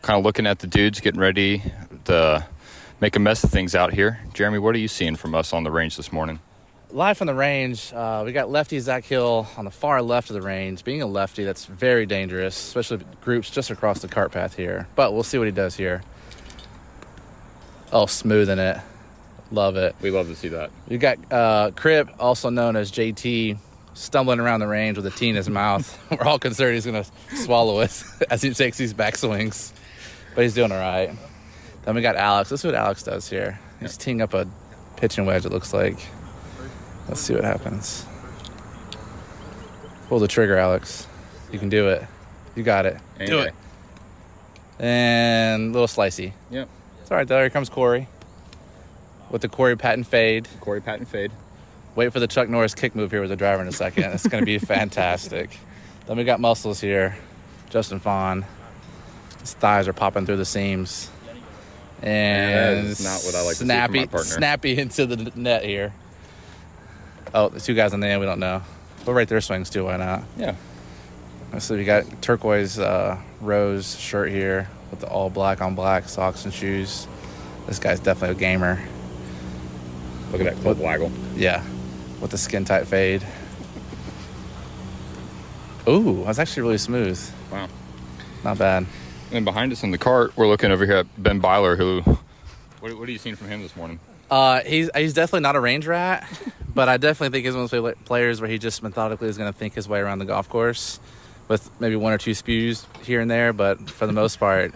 kind 0.00 0.18
of 0.18 0.24
looking 0.24 0.46
at 0.46 0.60
the 0.60 0.66
dudes 0.66 1.00
getting 1.00 1.20
ready 1.20 1.62
to 2.06 2.46
make 2.98 3.14
a 3.14 3.18
mess 3.18 3.44
of 3.44 3.50
things 3.50 3.74
out 3.74 3.92
here. 3.92 4.20
Jeremy, 4.32 4.58
what 4.58 4.74
are 4.74 4.78
you 4.78 4.88
seeing 4.88 5.16
from 5.16 5.34
us 5.34 5.52
on 5.52 5.64
the 5.64 5.70
range 5.70 5.98
this 5.98 6.10
morning? 6.10 6.40
Live 6.92 7.18
from 7.18 7.26
the 7.26 7.34
range, 7.34 7.92
uh, 7.92 8.22
we 8.24 8.32
got 8.32 8.48
lefty 8.48 8.78
Zach 8.80 9.04
Hill 9.04 9.46
on 9.58 9.66
the 9.66 9.70
far 9.70 10.00
left 10.00 10.30
of 10.30 10.34
the 10.34 10.42
range. 10.42 10.82
Being 10.82 11.02
a 11.02 11.06
lefty, 11.06 11.44
that's 11.44 11.66
very 11.66 12.06
dangerous, 12.06 12.56
especially 12.56 13.04
groups 13.20 13.50
just 13.50 13.70
across 13.70 14.00
the 14.00 14.08
cart 14.08 14.32
path 14.32 14.56
here. 14.56 14.88
But 14.96 15.12
we'll 15.12 15.24
see 15.24 15.36
what 15.36 15.46
he 15.46 15.52
does 15.52 15.76
here. 15.76 16.02
Oh, 17.92 18.06
smoothing 18.06 18.58
it. 18.58 18.78
Love 19.50 19.76
it. 19.76 19.94
We 20.02 20.10
love 20.10 20.28
to 20.28 20.36
see 20.36 20.48
that. 20.48 20.70
You 20.88 20.98
got 20.98 21.18
uh, 21.32 21.70
Crip, 21.74 22.10
also 22.18 22.50
known 22.50 22.76
as 22.76 22.92
JT, 22.92 23.58
stumbling 23.94 24.40
around 24.40 24.60
the 24.60 24.66
range 24.66 24.96
with 24.96 25.06
a 25.06 25.10
tee 25.10 25.30
in 25.30 25.36
his 25.36 25.48
mouth. 25.48 25.98
We're 26.10 26.26
all 26.26 26.38
concerned 26.38 26.74
he's 26.74 26.84
going 26.84 27.02
to 27.02 27.36
swallow 27.36 27.80
us 27.80 28.20
as 28.30 28.42
he 28.42 28.52
takes 28.52 28.76
these 28.76 28.92
backswings. 28.92 29.72
But 30.34 30.42
he's 30.42 30.54
doing 30.54 30.70
all 30.70 30.78
right. 30.78 31.10
Then 31.84 31.94
we 31.94 32.02
got 32.02 32.16
Alex. 32.16 32.50
Let's 32.50 32.62
see 32.62 32.68
what 32.68 32.74
Alex 32.74 33.02
does 33.02 33.28
here. 33.28 33.58
He's 33.80 33.96
teeing 33.96 34.20
up 34.20 34.34
a 34.34 34.46
pitching 34.96 35.24
wedge. 35.24 35.46
It 35.46 35.52
looks 35.52 35.72
like. 35.72 35.98
Let's 37.08 37.20
see 37.20 37.34
what 37.34 37.44
happens. 37.44 38.04
Pull 40.08 40.18
the 40.18 40.28
trigger, 40.28 40.58
Alex. 40.58 41.06
You 41.50 41.58
can 41.58 41.70
do 41.70 41.88
it. 41.88 42.04
You 42.54 42.62
got 42.62 42.84
it. 42.84 42.98
Do 43.24 43.40
it. 43.40 43.54
And 44.78 45.70
a 45.70 45.72
little 45.72 45.86
slicey. 45.86 46.32
Yep. 46.50 46.68
It's 47.00 47.10
all 47.10 47.16
right, 47.16 47.26
though. 47.26 47.40
Here 47.40 47.50
comes 47.50 47.70
Corey 47.70 48.08
with 49.30 49.42
the 49.42 49.48
Corey 49.48 49.76
Pavin 49.76 50.04
fade. 50.04 50.48
Corey 50.60 50.80
Pavin 50.80 51.06
fade. 51.06 51.30
Wait 51.94 52.12
for 52.12 52.20
the 52.20 52.26
Chuck 52.28 52.48
Norris 52.48 52.74
kick 52.74 52.94
move 52.94 53.10
here 53.10 53.20
with 53.20 53.30
the 53.30 53.36
driver 53.36 53.62
in 53.62 53.68
a 53.68 53.72
second. 53.72 54.04
It's 54.04 54.26
going 54.26 54.42
to 54.42 54.46
be 54.46 54.58
fantastic. 54.58 55.58
Then 56.06 56.16
we 56.16 56.24
got 56.24 56.40
muscles 56.40 56.80
here. 56.80 57.16
Justin 57.70 58.00
Fawn. 58.00 58.44
His 59.40 59.54
thighs 59.54 59.88
are 59.88 59.92
popping 59.92 60.26
through 60.26 60.36
the 60.36 60.44
seams. 60.44 61.10
And 62.02 62.86
is 62.86 63.02
not 63.02 63.22
what 63.24 63.34
I 63.34 63.42
like 63.42 63.56
to 63.56 63.66
see 63.66 64.06
from 64.06 64.22
snappy, 64.22 64.22
snappy 64.22 64.78
into 64.78 65.06
the 65.06 65.32
net 65.34 65.64
here. 65.64 65.92
Oh, 67.34 67.48
the 67.48 67.60
two 67.60 67.74
guys 67.74 67.92
on 67.92 68.00
the 68.00 68.06
end, 68.06 68.20
we 68.20 68.26
don't 68.26 68.38
know. 68.38 68.62
We'll 69.04 69.16
rate 69.16 69.28
their 69.28 69.40
swings 69.40 69.68
too. 69.68 69.84
Why 69.84 69.96
not? 69.96 70.22
Yeah. 70.36 70.54
So 71.58 71.74
we 71.76 71.84
got 71.84 72.22
turquoise 72.22 72.78
uh, 72.78 73.18
rose 73.40 73.98
shirt 73.98 74.30
here 74.30 74.68
with 74.90 75.00
the 75.00 75.08
all 75.08 75.30
black 75.30 75.60
on 75.60 75.74
black 75.74 76.08
socks 76.08 76.44
and 76.44 76.54
shoes. 76.54 77.08
This 77.66 77.78
guy's 77.78 78.00
definitely 78.00 78.36
a 78.36 78.38
gamer. 78.38 78.80
Look 80.32 80.40
at 80.40 80.54
that 80.54 80.62
club 80.62 80.78
waggle. 80.78 81.10
Yeah, 81.36 81.64
with 82.20 82.30
the 82.30 82.38
skin 82.38 82.64
tight 82.64 82.86
fade. 82.86 83.24
Ooh, 85.88 86.24
that's 86.24 86.38
actually 86.38 86.62
really 86.62 86.78
smooth. 86.78 87.18
Wow. 87.50 87.68
Not 88.44 88.58
bad. 88.58 88.86
And 89.32 89.44
behind 89.44 89.72
us 89.72 89.82
in 89.82 89.90
the 89.90 89.98
cart, 89.98 90.36
we're 90.36 90.46
looking 90.46 90.70
over 90.70 90.84
here 90.84 90.96
at 90.96 91.22
Ben 91.22 91.38
Byler, 91.38 91.76
who. 91.76 92.02
What, 92.80 92.98
what 92.98 93.08
are 93.08 93.12
you 93.12 93.18
seeing 93.18 93.36
from 93.36 93.48
him 93.48 93.62
this 93.62 93.74
morning? 93.74 93.98
Uh, 94.30 94.60
he's 94.60 94.90
he's 94.94 95.14
definitely 95.14 95.40
not 95.40 95.56
a 95.56 95.60
range 95.60 95.86
rat, 95.86 96.28
but 96.74 96.88
I 96.88 96.98
definitely 96.98 97.34
think 97.34 97.46
he's 97.46 97.54
one 97.54 97.64
of 97.64 97.70
those 97.70 97.94
players 98.04 98.40
where 98.40 98.50
he 98.50 98.58
just 98.58 98.82
methodically 98.82 99.28
is 99.28 99.38
going 99.38 99.50
to 99.50 99.58
think 99.58 99.74
his 99.74 99.88
way 99.88 100.00
around 100.00 100.18
the 100.18 100.26
golf 100.26 100.48
course, 100.48 101.00
with 101.48 101.70
maybe 101.80 101.96
one 101.96 102.12
or 102.12 102.18
two 102.18 102.34
spews 102.34 102.86
here 103.02 103.20
and 103.20 103.30
there. 103.30 103.54
But 103.54 103.90
for 103.90 104.06
the 104.06 104.12
most 104.12 104.38
part, 104.38 104.74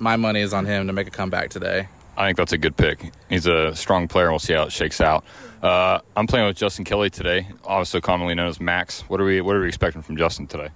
my 0.00 0.16
money 0.16 0.40
is 0.40 0.52
on 0.52 0.66
him 0.66 0.88
to 0.88 0.92
make 0.92 1.06
a 1.06 1.12
comeback 1.12 1.50
today. 1.50 1.88
I 2.18 2.26
think 2.26 2.36
that's 2.36 2.52
a 2.52 2.58
good 2.58 2.76
pick. 2.76 3.12
He's 3.28 3.46
a 3.46 3.76
strong 3.76 4.08
player, 4.08 4.30
we'll 4.30 4.40
see 4.40 4.52
how 4.52 4.64
it 4.64 4.72
shakes 4.72 5.00
out. 5.00 5.24
Uh, 5.62 6.00
I'm 6.16 6.26
playing 6.26 6.48
with 6.48 6.56
Justin 6.56 6.84
Kelly 6.84 7.10
today, 7.10 7.46
also 7.64 8.00
commonly 8.00 8.34
known 8.34 8.48
as 8.48 8.60
Max. 8.60 9.02
What 9.02 9.20
are 9.20 9.24
we 9.24 9.40
What 9.40 9.54
are 9.54 9.60
we 9.60 9.68
expecting 9.68 10.02
from 10.02 10.16
Justin 10.16 10.48
today? 10.48 10.70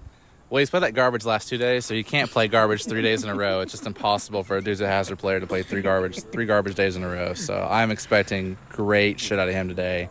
Well, 0.51 0.61
he's 0.61 0.71
played 0.71 0.85
that 0.85 0.95
garbage 0.95 1.25
last 1.25 1.49
two 1.49 1.59
days, 1.59 1.85
so 1.85 1.95
you 1.95 2.05
can't 2.05 2.31
play 2.31 2.47
garbage 2.47 2.85
three 2.85 3.03
days 3.03 3.25
in 3.25 3.31
a 3.31 3.35
row. 3.35 3.61
It's 3.61 3.73
just 3.73 3.87
impossible 3.87 4.45
for 4.45 4.57
a 4.57 4.59
of 4.59 4.79
Hazard 4.81 5.19
player 5.19 5.41
to 5.41 5.47
play 5.47 5.63
three 5.65 5.83
garbage 5.83 6.23
three 6.25 6.47
garbage 6.47 6.77
days 6.77 6.95
in 6.95 7.03
a 7.03 7.09
row. 7.09 7.35
So 7.35 7.67
I'm 7.69 7.91
expecting 7.91 8.57
great 8.69 9.19
shit 9.19 9.41
out 9.41 9.49
of 9.49 9.55
him 9.55 9.69
today. 9.69 10.11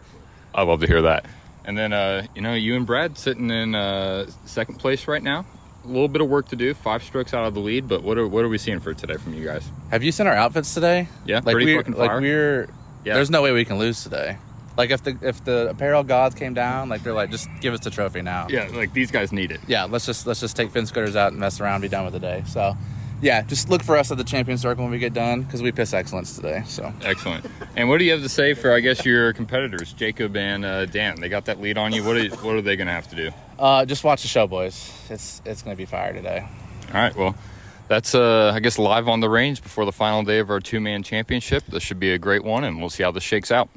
I 0.53 0.63
love 0.63 0.81
to 0.81 0.87
hear 0.87 1.03
that. 1.03 1.27
And 1.63 1.77
then, 1.77 1.93
uh, 1.93 2.27
you 2.35 2.41
know, 2.41 2.55
you 2.55 2.75
and 2.75 2.85
Brad 2.85 3.17
sitting 3.17 3.51
in 3.51 3.73
uh, 3.73 4.29
second 4.45 4.79
place 4.79 5.07
right 5.07 5.23
now. 5.23 5.45
A 5.83 5.87
little 5.87 6.07
bit 6.07 6.21
of 6.21 6.29
work 6.29 6.47
to 6.49 6.55
do, 6.55 6.73
five 6.73 7.03
strokes 7.03 7.33
out 7.33 7.45
of 7.45 7.53
the 7.53 7.59
lead. 7.59 7.87
But 7.87 8.03
what 8.03 8.17
are 8.17 8.27
what 8.27 8.43
are 8.45 8.49
we 8.49 8.57
seeing 8.57 8.79
for 8.79 8.93
today 8.93 9.15
from 9.15 9.33
you 9.33 9.43
guys? 9.43 9.67
Have 9.89 10.03
you 10.03 10.11
seen 10.11 10.27
our 10.27 10.33
outfits 10.33 10.73
today? 10.73 11.07
Yeah, 11.25 11.41
like 11.43 11.55
fucking 11.57 11.93
like 11.93 12.21
we're. 12.21 12.69
Yeah. 13.03 13.15
There's 13.15 13.31
no 13.31 13.41
way 13.41 13.51
we 13.51 13.65
can 13.65 13.79
lose 13.79 14.03
today. 14.03 14.37
Like 14.77 14.91
if 14.91 15.03
the 15.03 15.17
if 15.21 15.43
the 15.43 15.69
apparel 15.69 16.03
gods 16.03 16.35
came 16.35 16.53
down, 16.53 16.89
like 16.89 17.03
they're 17.03 17.13
like, 17.13 17.31
just 17.31 17.49
give 17.59 17.73
us 17.73 17.81
the 17.81 17.89
trophy 17.89 18.21
now. 18.21 18.47
Yeah, 18.49 18.69
like 18.73 18.93
these 18.93 19.11
guys 19.11 19.31
need 19.31 19.51
it. 19.51 19.59
Yeah, 19.67 19.85
let's 19.85 20.05
just 20.05 20.25
let's 20.27 20.39
just 20.39 20.55
take 20.55 20.71
fin 20.71 20.85
scooters 20.85 21.15
out 21.15 21.31
and 21.31 21.39
mess 21.39 21.59
around, 21.59 21.81
be 21.81 21.89
done 21.89 22.05
with 22.05 22.13
the 22.13 22.19
day. 22.19 22.43
So, 22.47 22.77
yeah, 23.21 23.41
just 23.41 23.69
look 23.69 23.83
for 23.83 23.97
us 23.97 24.11
at 24.11 24.17
the 24.17 24.23
champion 24.23 24.57
circle 24.57 24.83
when 24.83 24.91
we 24.91 24.99
get 24.99 25.13
done 25.13 25.41
because 25.41 25.61
we 25.61 25.71
piss 25.71 25.93
excellence 25.93 26.35
today. 26.35 26.63
So 26.65 26.93
Excellent. 27.03 27.45
And 27.75 27.89
what 27.89 27.99
do 27.99 28.05
you 28.05 28.11
have 28.11 28.21
to 28.21 28.29
say 28.29 28.53
for 28.53 28.73
I 28.73 28.79
guess 28.79 29.05
your 29.05 29.33
competitors, 29.33 29.93
Jacob 29.93 30.35
and 30.37 30.63
uh, 30.63 30.85
Dan? 30.85 31.19
They 31.19 31.29
got 31.29 31.45
that 31.45 31.59
lead 31.59 31.77
on 31.77 31.91
you. 31.91 32.03
What 32.03 32.17
are, 32.17 32.29
what 32.37 32.55
are 32.55 32.61
they 32.61 32.75
going 32.75 32.87
to 32.87 32.93
have 32.93 33.09
to 33.09 33.15
do? 33.15 33.31
Uh, 33.61 33.85
just 33.85 34.03
watch 34.03 34.23
the 34.23 34.27
show, 34.27 34.47
boys. 34.47 34.91
It's 35.09 35.41
it's 35.45 35.61
gonna 35.61 35.75
be 35.75 35.85
fire 35.85 36.13
today. 36.13 36.47
All 36.87 36.99
right. 36.99 37.15
Well, 37.15 37.35
that's 37.87 38.15
uh, 38.15 38.51
I 38.55 38.59
guess 38.59 38.79
live 38.79 39.07
on 39.07 39.19
the 39.19 39.29
range 39.29 39.61
before 39.61 39.85
the 39.85 39.91
final 39.91 40.23
day 40.23 40.39
of 40.39 40.49
our 40.49 40.59
two 40.59 40.79
man 40.79 41.03
championship. 41.03 41.63
This 41.67 41.83
should 41.83 41.99
be 41.99 42.11
a 42.11 42.17
great 42.17 42.43
one, 42.43 42.63
and 42.63 42.79
we'll 42.79 42.89
see 42.89 43.03
how 43.03 43.11
this 43.11 43.23
shakes 43.23 43.51
out. 43.51 43.69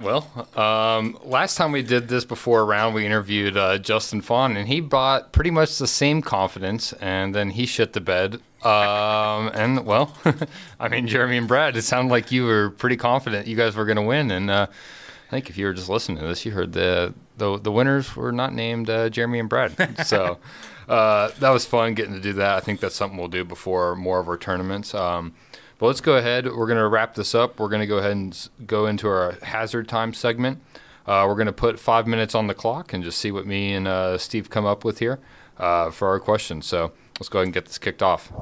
Well, 0.00 0.28
um, 0.54 1.18
last 1.24 1.56
time 1.56 1.72
we 1.72 1.82
did 1.82 2.06
this 2.06 2.24
before 2.24 2.60
a 2.60 2.64
round, 2.64 2.94
we 2.94 3.04
interviewed 3.04 3.56
uh, 3.56 3.78
Justin 3.78 4.20
Fawn, 4.20 4.56
and 4.56 4.68
he 4.68 4.80
brought 4.80 5.32
pretty 5.32 5.50
much 5.50 5.76
the 5.78 5.88
same 5.88 6.22
confidence, 6.22 6.92
and 6.94 7.34
then 7.34 7.50
he 7.50 7.66
shit 7.66 7.94
the 7.94 8.00
bed. 8.00 8.34
Um, 8.62 9.50
and 9.54 9.84
well, 9.84 10.16
I 10.80 10.88
mean, 10.88 11.08
Jeremy 11.08 11.36
and 11.36 11.48
Brad, 11.48 11.76
it 11.76 11.82
sounded 11.82 12.12
like 12.12 12.30
you 12.30 12.44
were 12.44 12.70
pretty 12.70 12.96
confident 12.96 13.48
you 13.48 13.56
guys 13.56 13.74
were 13.74 13.84
going 13.84 13.96
to 13.96 14.02
win, 14.02 14.30
and 14.30 14.50
uh, 14.50 14.68
I 14.70 15.30
think 15.30 15.50
if 15.50 15.58
you 15.58 15.66
were 15.66 15.74
just 15.74 15.88
listening 15.88 16.18
to 16.18 16.28
this, 16.28 16.46
you 16.46 16.52
heard 16.52 16.72
the 16.72 17.12
the, 17.38 17.58
the 17.58 17.72
winners 17.72 18.14
were 18.14 18.32
not 18.32 18.52
named 18.52 18.90
uh, 18.90 19.08
Jeremy 19.08 19.38
and 19.38 19.48
Brad. 19.48 20.06
So 20.06 20.38
uh, 20.88 21.30
that 21.40 21.50
was 21.50 21.64
fun 21.64 21.94
getting 21.94 22.14
to 22.14 22.20
do 22.20 22.34
that. 22.34 22.56
I 22.56 22.60
think 22.60 22.80
that's 22.80 22.94
something 22.94 23.18
we'll 23.18 23.28
do 23.28 23.44
before 23.44 23.96
more 23.96 24.20
of 24.20 24.28
our 24.28 24.36
tournaments. 24.36 24.94
Um, 24.94 25.34
but 25.78 25.86
let's 25.86 26.00
go 26.00 26.16
ahead. 26.16 26.46
We're 26.46 26.66
going 26.66 26.78
to 26.78 26.88
wrap 26.88 27.14
this 27.14 27.34
up. 27.34 27.60
We're 27.60 27.68
going 27.68 27.80
to 27.80 27.86
go 27.86 27.98
ahead 27.98 28.12
and 28.12 28.48
go 28.66 28.86
into 28.86 29.08
our 29.08 29.36
hazard 29.42 29.88
time 29.88 30.12
segment. 30.12 30.60
Uh, 31.06 31.24
we're 31.26 31.36
going 31.36 31.46
to 31.46 31.52
put 31.52 31.78
five 31.78 32.06
minutes 32.06 32.34
on 32.34 32.48
the 32.48 32.54
clock 32.54 32.92
and 32.92 33.02
just 33.02 33.18
see 33.18 33.30
what 33.30 33.46
me 33.46 33.72
and 33.72 33.88
uh, 33.88 34.18
Steve 34.18 34.50
come 34.50 34.66
up 34.66 34.84
with 34.84 34.98
here 34.98 35.20
uh, 35.56 35.90
for 35.90 36.08
our 36.08 36.20
questions. 36.20 36.66
So 36.66 36.92
let's 37.18 37.28
go 37.28 37.38
ahead 37.38 37.46
and 37.46 37.54
get 37.54 37.66
this 37.66 37.78
kicked 37.78 38.02
off. 38.02 38.32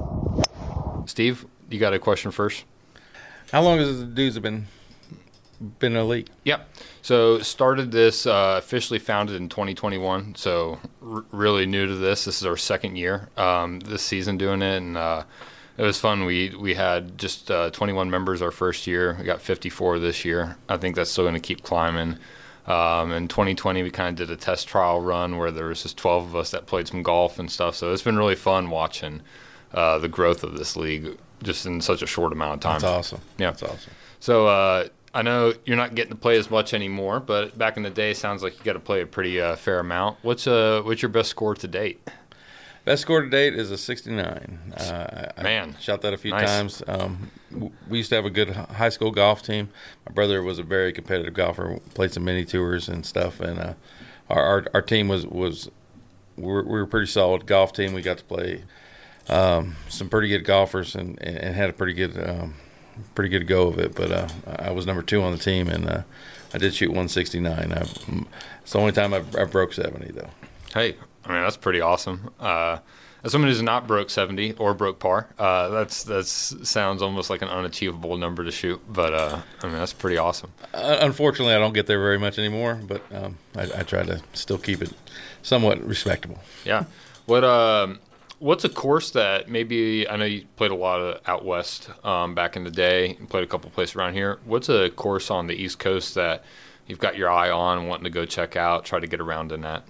Steve, 1.05 1.45
you 1.69 1.79
got 1.79 1.93
a 1.93 1.99
question 1.99 2.31
first? 2.31 2.65
How 3.51 3.61
long 3.61 3.77
has 3.77 3.99
the 3.99 4.05
dudes 4.05 4.35
have 4.35 4.43
been 4.43 4.67
been 5.79 5.93
the 5.93 6.03
league? 6.03 6.29
Yep. 6.43 6.69
So 7.01 7.39
started 7.39 7.91
this 7.91 8.25
uh, 8.25 8.55
officially 8.57 8.99
founded 8.99 9.35
in 9.35 9.49
2021. 9.49 10.35
So 10.35 10.79
r- 11.05 11.25
really 11.31 11.65
new 11.65 11.87
to 11.87 11.95
this. 11.95 12.25
This 12.25 12.41
is 12.41 12.45
our 12.45 12.57
second 12.57 12.95
year 12.95 13.29
um, 13.37 13.79
this 13.81 14.01
season 14.01 14.37
doing 14.37 14.61
it, 14.61 14.77
and 14.77 14.97
uh, 14.97 15.23
it 15.77 15.83
was 15.83 15.99
fun. 15.99 16.25
We 16.25 16.55
we 16.55 16.73
had 16.73 17.17
just 17.17 17.49
uh, 17.49 17.69
21 17.71 18.09
members 18.09 18.41
our 18.41 18.51
first 18.51 18.87
year. 18.87 19.15
We 19.19 19.25
got 19.25 19.41
54 19.41 19.99
this 19.99 20.25
year. 20.25 20.57
I 20.67 20.77
think 20.77 20.95
that's 20.95 21.11
still 21.11 21.23
going 21.23 21.33
to 21.35 21.39
keep 21.39 21.63
climbing. 21.63 22.17
Um, 22.67 23.13
in 23.13 23.29
2020, 23.29 23.81
we 23.81 23.91
kind 23.91 24.19
of 24.19 24.27
did 24.27 24.33
a 24.33 24.37
test 24.37 24.67
trial 24.67 24.99
run 24.99 25.37
where 25.37 25.51
there 25.51 25.67
was 25.67 25.83
just 25.83 25.95
12 25.97 26.27
of 26.27 26.35
us 26.35 26.51
that 26.51 26.65
played 26.65 26.87
some 26.87 27.01
golf 27.01 27.39
and 27.39 27.49
stuff. 27.49 27.75
So 27.75 27.93
it's 27.93 28.01
been 28.01 28.17
really 28.17 28.35
fun 28.35 28.69
watching 28.69 29.21
uh, 29.73 29.99
the 29.99 30.09
growth 30.09 30.43
of 30.43 30.57
this 30.57 30.75
league 30.75 31.17
just 31.43 31.65
in 31.65 31.79
such 31.79 32.01
a 32.01 32.07
short 32.07 32.33
amount 32.33 32.55
of 32.55 32.59
time. 32.59 32.81
That's 32.81 32.83
awesome. 32.83 33.21
Yeah. 33.37 33.51
That's 33.51 33.63
awesome. 33.63 33.93
So 34.19 34.47
uh, 34.47 34.87
I 35.17 35.23
know 35.23 35.51
you're 35.65 35.77
not 35.77 35.95
getting 35.95 36.11
to 36.11 36.17
play 36.17 36.37
as 36.37 36.51
much 36.51 36.75
anymore, 36.75 37.19
but 37.19 37.57
back 37.57 37.75
in 37.75 37.81
the 37.81 37.89
day, 37.89 38.11
it 38.11 38.17
sounds 38.17 38.43
like 38.43 38.55
you 38.59 38.63
got 38.63 38.73
to 38.73 38.79
play 38.79 39.01
a 39.01 39.07
pretty 39.07 39.41
uh, 39.41 39.55
fair 39.55 39.79
amount. 39.79 40.19
What's 40.21 40.45
uh 40.45 40.83
what's 40.85 41.01
your 41.01 41.09
best 41.09 41.29
score 41.31 41.55
to 41.55 41.67
date? 41.67 42.07
Best 42.85 43.01
score 43.01 43.21
to 43.23 43.29
date 43.29 43.55
is 43.55 43.71
a 43.71 43.77
69. 43.77 44.73
Uh, 44.77 45.31
I- 45.35 45.41
Man. 45.43 45.75
I 45.75 45.81
shot 45.81 46.01
that 46.03 46.13
a 46.13 46.17
few 46.17 46.31
Nice. 46.31 46.45
times. 46.45 46.83
Um, 46.87 47.31
we 47.89 47.97
used 47.97 48.09
to 48.09 48.15
have 48.15 48.25
a 48.25 48.29
good 48.29 48.49
high 48.51 48.89
school 48.89 49.09
golf 49.11 49.41
team. 49.41 49.69
My 50.05 50.13
brother 50.13 50.43
was 50.43 50.59
a 50.59 50.63
very 50.63 50.93
competitive 50.93 51.33
golfer. 51.33 51.79
Played 51.95 52.13
some 52.13 52.23
mini 52.23 52.45
tours 52.45 52.87
and 52.87 53.03
stuff, 53.03 53.39
and 53.39 53.59
uh, 53.59 53.73
our, 54.29 54.41
our 54.43 54.65
our 54.75 54.81
team 54.83 55.07
was 55.07 55.25
was 55.25 55.69
we 56.37 56.45
were, 56.45 56.61
we 56.63 56.69
were 56.73 56.81
a 56.83 56.87
pretty 56.87 57.07
solid 57.07 57.47
golf 57.47 57.73
team. 57.73 57.93
We 57.93 58.03
got 58.03 58.19
to 58.19 58.23
play 58.23 58.63
um, 59.29 59.75
some 59.89 60.09
pretty 60.09 60.27
good 60.27 60.45
golfers 60.45 60.93
and, 60.93 61.17
and, 61.23 61.37
and 61.37 61.55
had 61.55 61.71
a 61.71 61.73
pretty 61.73 61.93
good 61.93 62.15
um, 62.29 62.53
pretty 63.15 63.29
good 63.29 63.47
go 63.47 63.67
of 63.67 63.79
it. 63.79 63.95
But 63.95 64.11
uh, 64.11 64.27
I 64.59 64.71
was 64.71 64.85
number 64.85 65.01
two 65.01 65.21
on 65.21 65.31
the 65.31 65.37
team, 65.37 65.67
and 65.67 65.87
uh, 65.87 66.01
I 66.53 66.57
did 66.57 66.73
shoot 66.73 66.89
169. 66.89 67.71
I, 67.71 67.81
it's 68.61 68.71
the 68.71 68.79
only 68.79 68.91
time 68.91 69.13
I've, 69.13 69.35
I've 69.35 69.51
broke 69.51 69.73
70 69.73 70.11
though. 70.11 70.29
Hey, 70.73 70.95
I 71.25 71.33
mean 71.33 71.41
that's 71.41 71.57
pretty 71.57 71.81
awesome. 71.81 72.29
Uh, 72.39 72.79
as 73.23 73.31
someone 73.31 73.49
who's 73.49 73.61
not 73.61 73.87
broke 73.87 74.09
70 74.09 74.53
or 74.53 74.73
broke 74.73 74.99
par, 74.99 75.27
uh, 75.39 75.69
that's 75.69 76.03
that's 76.03 76.55
sounds 76.67 77.01
almost 77.01 77.29
like 77.29 77.41
an 77.41 77.49
unachievable 77.49 78.17
number 78.17 78.43
to 78.43 78.51
shoot. 78.51 78.81
But 78.87 79.13
uh, 79.13 79.41
I 79.63 79.67
mean 79.67 79.75
that's 79.75 79.93
pretty 79.93 80.17
awesome. 80.17 80.51
Uh, 80.73 80.97
unfortunately, 81.01 81.53
I 81.53 81.59
don't 81.59 81.73
get 81.73 81.87
there 81.87 81.99
very 81.99 82.19
much 82.19 82.37
anymore, 82.37 82.79
but 82.87 83.01
um, 83.13 83.37
I, 83.55 83.63
I 83.63 83.83
try 83.83 84.03
to 84.03 84.21
still 84.33 84.57
keep 84.57 84.81
it 84.81 84.93
somewhat 85.41 85.83
respectable. 85.83 86.39
Yeah. 86.63 86.85
What 87.25 87.43
um 87.43 87.99
what's 88.39 88.63
a 88.63 88.69
course 88.69 89.11
that 89.11 89.49
maybe 89.49 90.07
I 90.07 90.15
know 90.15 90.25
you 90.25 90.45
played 90.55 90.71
a 90.71 90.75
lot 90.75 90.99
of 90.99 91.21
out 91.27 91.45
west 91.45 91.89
um, 92.03 92.35
back 92.35 92.55
in 92.55 92.63
the 92.63 92.71
day, 92.71 93.15
and 93.19 93.29
played 93.29 93.43
a 93.43 93.47
couple 93.47 93.69
places 93.69 93.95
around 93.95 94.13
here. 94.13 94.39
What's 94.45 94.69
a 94.69 94.89
course 94.89 95.31
on 95.31 95.47
the 95.47 95.55
East 95.55 95.79
Coast 95.79 96.15
that 96.15 96.43
you've 96.85 96.99
got 96.99 97.17
your 97.17 97.29
eye 97.29 97.49
on, 97.49 97.79
and 97.79 97.87
wanting 97.89 98.05
to 98.05 98.09
go 98.09 98.25
check 98.25 98.55
out, 98.55 98.85
try 98.85 98.99
to 98.99 99.07
get 99.07 99.19
around 99.19 99.51
in 99.51 99.61
that? 99.61 99.83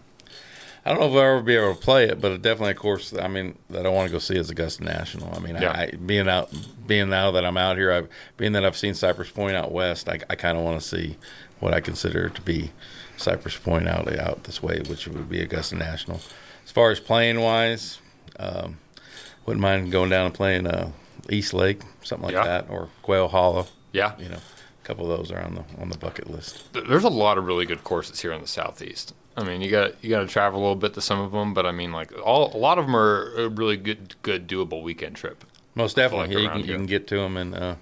I 0.86 0.92
don't 0.92 1.02
know 1.02 1.08
if 1.08 1.14
I'll 1.14 1.20
ever 1.20 1.42
be 1.42 1.56
able 1.58 1.76
to 1.76 1.82
play 1.82 2.06
it, 2.06 2.22
but 2.22 2.42
definitely 2.42 2.72
a 2.72 2.76
course. 2.76 3.14
I 3.14 3.28
mean, 3.28 3.58
that 3.70 3.86
I 3.86 3.90
want 3.90 4.08
to 4.08 4.12
go 4.14 4.20
see 4.20 4.38
is 4.38 4.50
Augusta 4.50 4.86
National. 4.86 5.36
I 5.36 5.40
mean, 5.40 5.58
Yeah. 5.58 5.72
I, 5.72 5.82
I 5.82 5.92
being 5.98 6.30
out, 6.30 6.50
being 6.88 7.10
now 7.10 7.32
that 7.32 7.44
I'm 7.44 7.58
out 7.58 7.76
here, 7.76 7.92
I've 7.92 8.08
being 8.38 8.54
that 8.54 8.64
I've 8.64 8.78
seen 8.78 8.94
Cypress 8.94 9.30
Point 9.30 9.58
out 9.58 9.74
west. 9.74 10.08
I, 10.08 10.20
I 10.30 10.36
kind 10.36 10.58
of 10.58 10.64
want 10.64 10.82
to 10.82 10.88
see 10.88 11.18
what 11.60 11.74
I 11.74 11.82
consider 11.82 12.30
to 12.30 12.42
be 12.42 12.72
Cypress 13.18 13.58
Point 13.58 13.90
out 13.90 14.08
out 14.18 14.46
this 14.46 14.64
way, 14.64 14.80
which 14.88 15.10
would 15.10 15.28
be 15.28 15.42
Augusta 15.42 15.76
National. 15.76 16.22
As 16.64 16.72
far 16.72 16.90
as 16.90 17.02
playing 17.02 17.42
wise, 17.42 18.00
um, 18.40 18.78
wouldn't 19.46 19.62
mind 19.62 19.92
going 19.92 20.10
down 20.10 20.26
and 20.26 20.34
playing 20.34 20.68
uh, 20.68 20.92
East 21.30 21.54
Lake, 21.54 21.82
something 22.04 22.26
like 22.26 22.34
Yeah. 22.36 22.44
that, 22.44 22.70
or 22.70 22.90
Quail 23.02 23.28
Hollow. 23.28 23.68
Yeah. 23.92 24.14
You 24.20 24.30
know, 24.30 24.38
a 24.38 24.86
couple 24.86 25.10
of 25.12 25.18
those 25.18 25.32
are 25.32 25.40
on 25.42 25.56
the 25.56 25.64
on 25.82 25.90
the 25.90 25.98
bucket 25.98 26.30
list. 26.30 26.72
There's 26.74 27.04
a 27.04 27.10
lot 27.10 27.38
of 27.38 27.46
really 27.46 27.66
good 27.66 27.84
courses 27.84 28.22
here 28.22 28.32
in 28.32 28.42
the 28.42 28.48
southeast. 28.48 29.14
I 29.36 29.44
mean, 29.44 29.62
you 29.62 29.70
got 29.70 30.04
you 30.04 30.10
got 30.10 30.22
to 30.22 30.28
travel 30.28 30.60
a 30.60 30.62
little 30.62 30.76
bit 30.76 30.94
to 30.96 31.02
some 31.02 31.20
of 31.20 31.32
them, 31.32 31.54
but 31.54 31.66
I 31.66 31.72
mean, 31.72 31.92
like 31.92 32.12
all 32.24 32.56
a 32.56 32.58
lot 32.58 32.78
of 32.80 32.86
them 32.86 32.96
are 32.96 33.34
a 33.38 33.50
really 33.50 33.78
good 33.78 34.16
good 34.24 34.48
doable 34.48 34.82
weekend 34.82 35.16
trip. 35.16 35.44
Most 35.76 35.96
definitely, 35.96 36.28
like 36.28 36.38
yeah, 36.38 36.42
you, 36.44 36.50
can, 36.62 36.70
you 36.70 36.76
can 36.76 36.86
get 36.88 37.08
to 37.08 37.18
them 37.18 37.38
and 37.38 37.54
uh, 37.56 37.76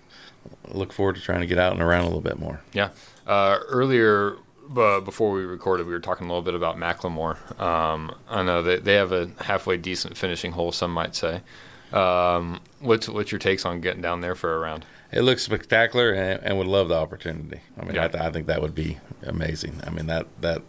look 0.68 0.92
forward 0.92 1.16
to 1.16 1.22
trying 1.22 1.40
to 1.40 1.46
get 1.48 1.58
out 1.58 1.72
and 1.74 1.82
around 1.82 2.02
a 2.02 2.08
little 2.08 2.20
bit 2.22 2.38
more. 2.40 2.60
Yeah. 2.74 2.90
Uh, 3.26 3.60
earlier, 3.70 4.36
uh, 4.78 5.00
before 5.02 5.32
we 5.32 5.44
recorded, 5.44 5.86
we 5.88 5.94
were 5.94 6.00
talking 6.00 6.26
a 6.28 6.30
little 6.30 6.42
bit 6.44 6.54
about 6.56 6.78
McLemore. 6.78 7.38
Um, 7.60 8.14
I 8.30 8.44
know 8.44 8.62
that 8.64 8.84
they 8.84 8.94
have 8.96 9.12
a 9.12 9.30
halfway 9.42 9.78
decent 9.78 10.18
finishing 10.18 10.52
hole, 10.54 10.72
some 10.72 10.92
might 10.92 11.16
say. 11.16 11.42
Um, 11.94 12.60
what's 12.80 13.08
what's 13.08 13.32
your 13.32 13.40
takes 13.40 13.66
on 13.66 13.80
getting 13.82 14.02
down 14.02 14.22
there 14.22 14.36
for 14.36 14.56
a 14.56 14.60
round? 14.60 14.86
It 15.12 15.22
looks 15.22 15.44
spectacular, 15.44 16.12
and, 16.12 16.44
and 16.44 16.58
would 16.58 16.68
love 16.68 16.90
the 16.90 16.96
opportunity. 16.96 17.62
I 17.80 17.86
mean, 17.86 17.96
Yeah. 17.96 18.06
I, 18.06 18.08
th- 18.10 18.24
I 18.24 18.32
think 18.32 18.48
that 18.48 18.62
would 18.62 18.76
be 18.76 18.98
amazing. 19.24 19.80
I 19.86 19.90
mean, 19.92 20.08
that 20.08 20.28
that 20.42 20.62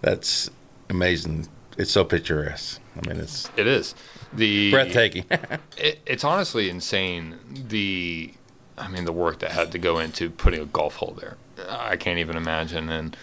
that's 0.00 0.50
amazing. 0.88 1.48
It's 1.78 1.90
so 1.90 2.04
picturesque. 2.04 2.80
I 2.96 3.08
mean, 3.08 3.18
it's 3.20 3.50
It 3.56 3.66
is 3.66 3.94
the 4.32 4.70
breathtaking. 4.70 5.24
It, 5.76 6.00
it's 6.04 6.24
honestly 6.24 6.68
insane. 6.68 7.36
The, 7.68 8.34
I 8.76 8.88
mean, 8.88 9.06
the 9.06 9.12
work 9.12 9.38
that 9.38 9.52
had 9.52 9.72
to 9.72 9.78
go 9.78 9.98
into 9.98 10.28
putting 10.28 10.60
a 10.60 10.66
golf 10.66 10.96
hole 10.96 11.16
there. 11.18 11.36
I 11.68 11.96
can't 11.96 12.18
even 12.18 12.36
imagine. 12.36 12.88
And 12.88 13.16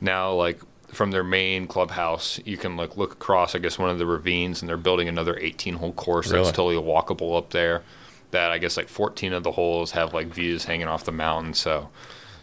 now, 0.00 0.32
like 0.32 0.60
from 0.88 1.10
their 1.10 1.24
main 1.24 1.66
clubhouse, 1.66 2.40
you 2.44 2.56
can 2.56 2.76
like 2.76 2.96
look 2.96 3.12
across, 3.14 3.54
I 3.54 3.58
guess, 3.58 3.78
one 3.78 3.90
of 3.90 3.98
the 3.98 4.06
ravines, 4.06 4.62
and 4.62 4.68
they're 4.68 4.76
building 4.76 5.08
another 5.08 5.34
18-hole 5.34 5.92
course 5.94 6.30
Really? 6.30 6.44
that's 6.44 6.56
totally 6.56 6.76
walkable 6.82 7.36
up 7.36 7.50
there. 7.50 7.82
That 8.30 8.50
I 8.50 8.58
guess 8.58 8.76
like 8.76 8.88
14 8.88 9.32
of 9.32 9.42
the 9.44 9.52
holes 9.52 9.92
have 9.92 10.12
like 10.12 10.26
views 10.28 10.64
hanging 10.64 10.88
off 10.88 11.04
the 11.04 11.12
mountain. 11.12 11.54
So 11.54 11.90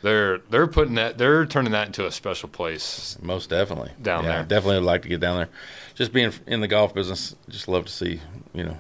they're 0.01 0.39
they're 0.49 0.67
putting 0.67 0.95
that 0.95 1.17
they're 1.17 1.45
turning 1.45 1.73
that 1.73 1.87
into 1.87 2.05
a 2.07 2.11
special 2.11 2.47
place. 2.49 3.17
Most 3.21 3.49
definitely 3.49 3.91
Down 4.01 4.23
Yeah, 4.23 4.37
there. 4.37 4.43
Definitely 4.45 4.77
would 4.77 4.85
like 4.85 5.01
to 5.03 5.09
get 5.09 5.19
down 5.19 5.37
there. 5.37 5.49
Just 5.93 6.13
being 6.13 6.31
in 6.47 6.61
the 6.61 6.67
golf 6.69 6.93
business, 6.93 7.35
just 7.49 7.67
love 7.67 7.85
to 7.85 7.91
see 7.91 8.21
you 8.53 8.63
know 8.63 8.77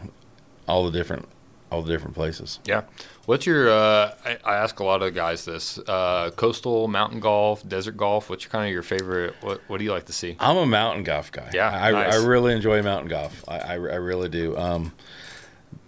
all 0.69 0.85
the 0.85 0.91
different 0.97 1.27
all 1.71 1.81
the 1.81 1.91
different 1.91 2.15
places. 2.15 2.59
Yeah. 2.65 2.81
What's 3.25 3.45
your? 3.45 3.69
Uh, 3.71 4.13
I, 4.25 4.37
I 4.43 4.55
ask 4.57 4.79
a 4.79 4.83
lot 4.83 5.01
of 5.01 5.13
the 5.13 5.19
guys 5.19 5.45
this: 5.45 5.77
uh, 5.79 6.31
coastal, 6.35 6.87
mountain 6.87 7.19
golf, 7.19 7.67
desert 7.67 7.95
golf. 7.97 8.29
What's 8.29 8.45
kind 8.45 8.67
of 8.67 8.73
your 8.73 8.83
favorite? 8.83 9.35
What 9.41 9.61
What 9.67 9.77
do 9.77 9.83
you 9.83 9.91
like 9.91 10.05
to 10.07 10.13
see? 10.13 10.35
I'm 10.39 10.57
a 10.57 10.65
mountain 10.65 11.03
golf 11.03 11.31
guy. 11.31 11.49
Yeah, 11.53 11.69
I, 11.69 11.91
nice. 11.91 12.13
I 12.15 12.25
really 12.25 12.53
enjoy 12.53 12.81
mountain 12.81 13.09
golf. 13.09 13.43
I, 13.47 13.57
I, 13.59 13.73
I 13.73 13.75
really 13.75 14.27
do. 14.29 14.57
Um, 14.57 14.91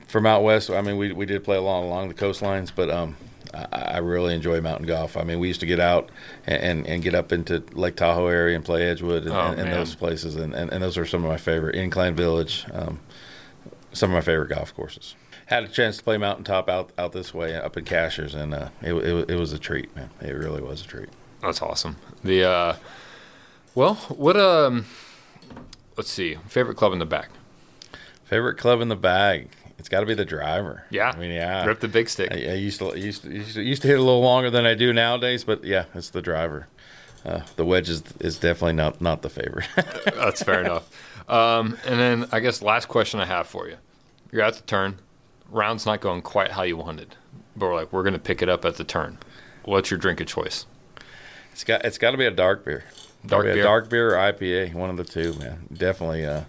from 0.08 0.26
out 0.28 0.44
west, 0.44 0.70
I 0.70 0.82
mean, 0.82 0.98
we, 0.98 1.12
we 1.12 1.26
did 1.26 1.44
play 1.44 1.58
along 1.58 1.86
along 1.86 2.08
the 2.08 2.14
coastlines, 2.14 2.72
but 2.74 2.90
um, 2.92 3.18
I, 3.52 3.66
I 3.82 3.98
really 3.98 4.36
enjoy 4.36 4.62
mountain 4.62 4.86
golf. 4.86 5.18
I 5.18 5.24
mean, 5.24 5.40
we 5.40 5.48
used 5.48 5.60
to 5.62 5.66
get 5.66 5.80
out 5.80 6.10
and, 6.46 6.62
and, 6.62 6.88
and 6.88 7.04
get 7.04 7.16
up 7.16 7.32
into 7.32 7.64
Lake 7.74 7.96
Tahoe 7.96 8.28
area 8.28 8.56
and 8.56 8.64
play 8.64 8.84
Edgewood 8.84 9.24
and, 9.24 9.32
Oh, 9.34 9.40
and, 9.40 9.60
and 9.60 9.72
those 9.74 9.96
places, 9.96 10.36
and, 10.36 10.54
and, 10.54 10.72
and 10.72 10.84
those 10.84 11.00
are 11.00 11.06
some 11.08 11.24
of 11.26 11.32
my 11.32 11.38
favorite. 11.38 11.74
Incline 11.76 12.16
Village, 12.16 12.64
um, 12.74 13.00
some 13.92 14.12
of 14.12 14.14
my 14.14 14.22
favorite 14.22 14.50
golf 14.50 14.74
courses. 14.76 15.16
Had 15.54 15.66
a 15.66 15.68
chance 15.68 15.98
to 15.98 16.04
play 16.04 16.18
mountaintop 16.18 16.68
out 16.68 16.90
out 16.98 17.12
this 17.12 17.32
way 17.32 17.56
up 17.56 17.78
in 17.78 17.86
Cashiers, 17.86 18.34
and 18.34 18.56
uh, 18.56 18.70
it, 18.82 18.92
it, 18.92 19.30
it 19.30 19.36
was 19.36 19.54
a 19.54 19.60
treat, 19.60 19.96
man. 19.96 20.10
It 20.20 20.32
really 20.32 20.64
was 20.64 20.82
a 20.82 20.88
treat. 20.88 21.10
That's 21.44 21.62
awesome. 21.62 21.98
The 22.24 22.44
uh, 22.44 22.76
well, 23.76 23.94
what 24.10 24.36
um, 24.36 24.86
let's 25.96 26.10
see, 26.10 26.38
favorite 26.48 26.74
club 26.74 26.92
in 26.92 26.98
the 26.98 27.06
back. 27.06 27.30
Favorite 28.24 28.58
club 28.58 28.82
in 28.82 28.88
the 28.88 28.96
bag? 28.96 29.50
It's 29.78 29.90
got 29.90 30.00
to 30.00 30.08
be 30.08 30.16
the 30.16 30.26
driver. 30.26 30.86
Yeah, 30.90 31.12
I 31.16 31.20
mean, 31.20 31.30
yeah. 31.30 31.64
rip 31.66 31.82
the 31.82 31.88
big 31.88 32.10
stick. 32.10 32.32
I, 32.32 32.36
I 32.36 32.54
used 32.54 32.80
to 32.80 32.98
used 32.98 33.22
to, 33.22 33.32
used 33.32 33.54
to 33.54 33.62
used 33.62 33.82
to 33.84 33.88
hit 33.88 34.00
a 34.00 34.02
little 34.02 34.22
longer 34.22 34.50
than 34.50 34.66
I 34.66 34.74
do 34.74 34.92
nowadays, 34.92 35.44
but 35.44 35.64
yeah, 35.64 35.86
it's 35.94 36.10
the 36.10 36.24
driver. 36.24 36.68
Uh, 37.24 37.42
the 37.58 37.66
wedge 37.66 37.90
is, 37.90 38.02
is 38.20 38.40
definitely 38.40 38.74
not 38.74 39.02
not 39.02 39.22
the 39.22 39.30
favorite. 39.30 39.68
That's 40.06 40.42
fair 40.42 40.62
enough. 40.62 40.90
Um, 41.30 41.78
and 41.86 42.00
then 42.00 42.28
I 42.32 42.40
guess 42.40 42.64
last 42.64 42.88
question 42.88 43.20
I 43.20 43.26
have 43.26 43.46
for 43.46 43.68
you: 43.68 43.78
You're 44.32 44.42
at 44.42 44.56
the 44.56 44.64
turn, 44.64 44.98
round's 45.50 45.86
not 45.86 46.02
going 46.02 46.22
quite 46.22 46.52
how 46.52 46.64
you 46.64 46.78
wanted, 46.78 47.16
but 47.56 47.68
we're 47.68 47.76
like 47.76 47.94
we're 47.94 48.04
gonna 48.04 48.20
pick 48.20 48.42
it 48.42 48.50
up 48.50 48.66
at 48.66 48.76
the 48.78 48.84
turn. 48.84 49.18
What's 49.64 49.90
your 49.92 49.98
drink 49.98 50.20
of 50.22 50.28
choice? 50.28 50.66
it's 51.52 51.64
got 51.64 51.86
it's 51.86 51.98
got 51.98 52.12
to 52.12 52.18
be 52.18 52.26
a 52.26 52.32
dark 52.32 52.66
beer. 52.66 52.84
Dark 53.26 53.46
beer? 53.46 53.64
dark 53.64 53.90
beer 53.90 54.16
or 54.16 54.34
IPA, 54.34 54.74
one 54.74 54.90
of 54.90 54.98
the 54.98 55.06
two, 55.06 55.34
man. 55.36 55.66
Definitely. 55.72 56.26
Uh, 56.26 56.42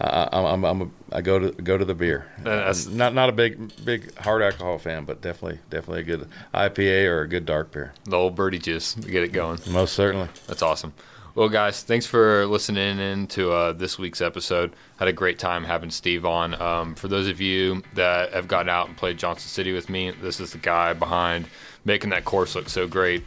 I, 0.00 0.28
I'm, 0.32 0.44
I'm, 0.44 0.64
I'm 0.64 0.82
a, 0.82 1.16
I 1.16 1.20
go 1.20 1.38
to 1.38 1.50
go 1.62 1.78
to 1.78 1.84
the 1.84 1.94
beer. 1.94 2.26
That's- 2.38 2.86
not 2.86 3.14
not 3.14 3.28
a 3.28 3.32
big 3.32 3.70
big 3.84 4.16
hard 4.18 4.42
alcohol 4.42 4.78
fan, 4.78 5.04
but 5.04 5.20
definitely 5.20 5.60
definitely 5.70 6.00
a 6.00 6.04
good 6.04 6.28
IPA 6.52 7.06
or 7.08 7.20
a 7.20 7.28
good 7.28 7.46
dark 7.46 7.70
beer. 7.70 7.92
The 8.04 8.16
old 8.16 8.34
birdie 8.34 8.58
juice 8.58 8.94
to 8.94 9.08
get 9.08 9.22
it 9.22 9.32
going. 9.32 9.60
Most 9.68 9.94
certainly. 9.94 10.28
That's 10.48 10.62
awesome. 10.62 10.94
Well, 11.36 11.50
guys, 11.50 11.82
thanks 11.82 12.06
for 12.06 12.46
listening 12.46 12.98
in 12.98 13.26
to 13.28 13.52
uh, 13.52 13.72
this 13.74 13.98
week's 13.98 14.22
episode. 14.22 14.72
Had 14.98 15.08
a 15.08 15.12
great 15.12 15.38
time 15.38 15.64
having 15.64 15.90
Steve 15.90 16.24
on. 16.24 16.58
Um, 16.60 16.94
for 16.94 17.08
those 17.08 17.28
of 17.28 17.42
you 17.42 17.82
that 17.92 18.32
have 18.32 18.48
gotten 18.48 18.70
out 18.70 18.88
and 18.88 18.96
played 18.96 19.18
Johnson 19.18 19.46
City 19.50 19.74
with 19.74 19.90
me, 19.90 20.12
this 20.22 20.40
is 20.40 20.52
the 20.52 20.58
guy 20.58 20.94
behind 20.94 21.44
making 21.84 22.08
that 22.10 22.24
course 22.24 22.54
look 22.54 22.70
so 22.70 22.88
great. 22.88 23.22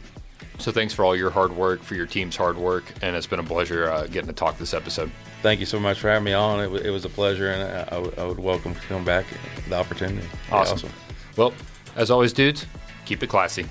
So 0.58 0.72
thanks 0.72 0.92
for 0.92 1.04
all 1.04 1.14
your 1.14 1.30
hard 1.30 1.52
work, 1.54 1.82
for 1.84 1.94
your 1.94 2.06
team's 2.06 2.34
hard 2.34 2.58
work, 2.58 2.82
and 3.00 3.14
it's 3.14 3.28
been 3.28 3.38
a 3.38 3.44
pleasure 3.44 3.88
uh, 3.88 4.06
getting 4.08 4.26
to 4.26 4.32
talk 4.32 4.58
this 4.58 4.74
episode. 4.74 5.12
Thank 5.40 5.60
you 5.60 5.66
so 5.66 5.78
much 5.78 6.00
for 6.00 6.08
having 6.08 6.24
me 6.24 6.32
on. 6.32 6.58
It, 6.64 6.68
wa- 6.68 6.78
it 6.78 6.90
was 6.90 7.04
a 7.04 7.08
pleasure, 7.08 7.52
and 7.52 7.62
I, 7.62 8.22
I 8.22 8.26
would- 8.26 8.40
welcome 8.40 8.74
to 8.74 8.80
come 8.82 9.04
back 9.04 9.24
the 9.68 9.76
opportunity. 9.76 10.26
Yeah, 10.48 10.56
Awesome. 10.56 10.90
Well, 11.36 11.54
as 11.94 12.10
always, 12.10 12.32
dudes, 12.32 12.66
keep 13.04 13.22
it 13.22 13.28
classy. 13.28 13.66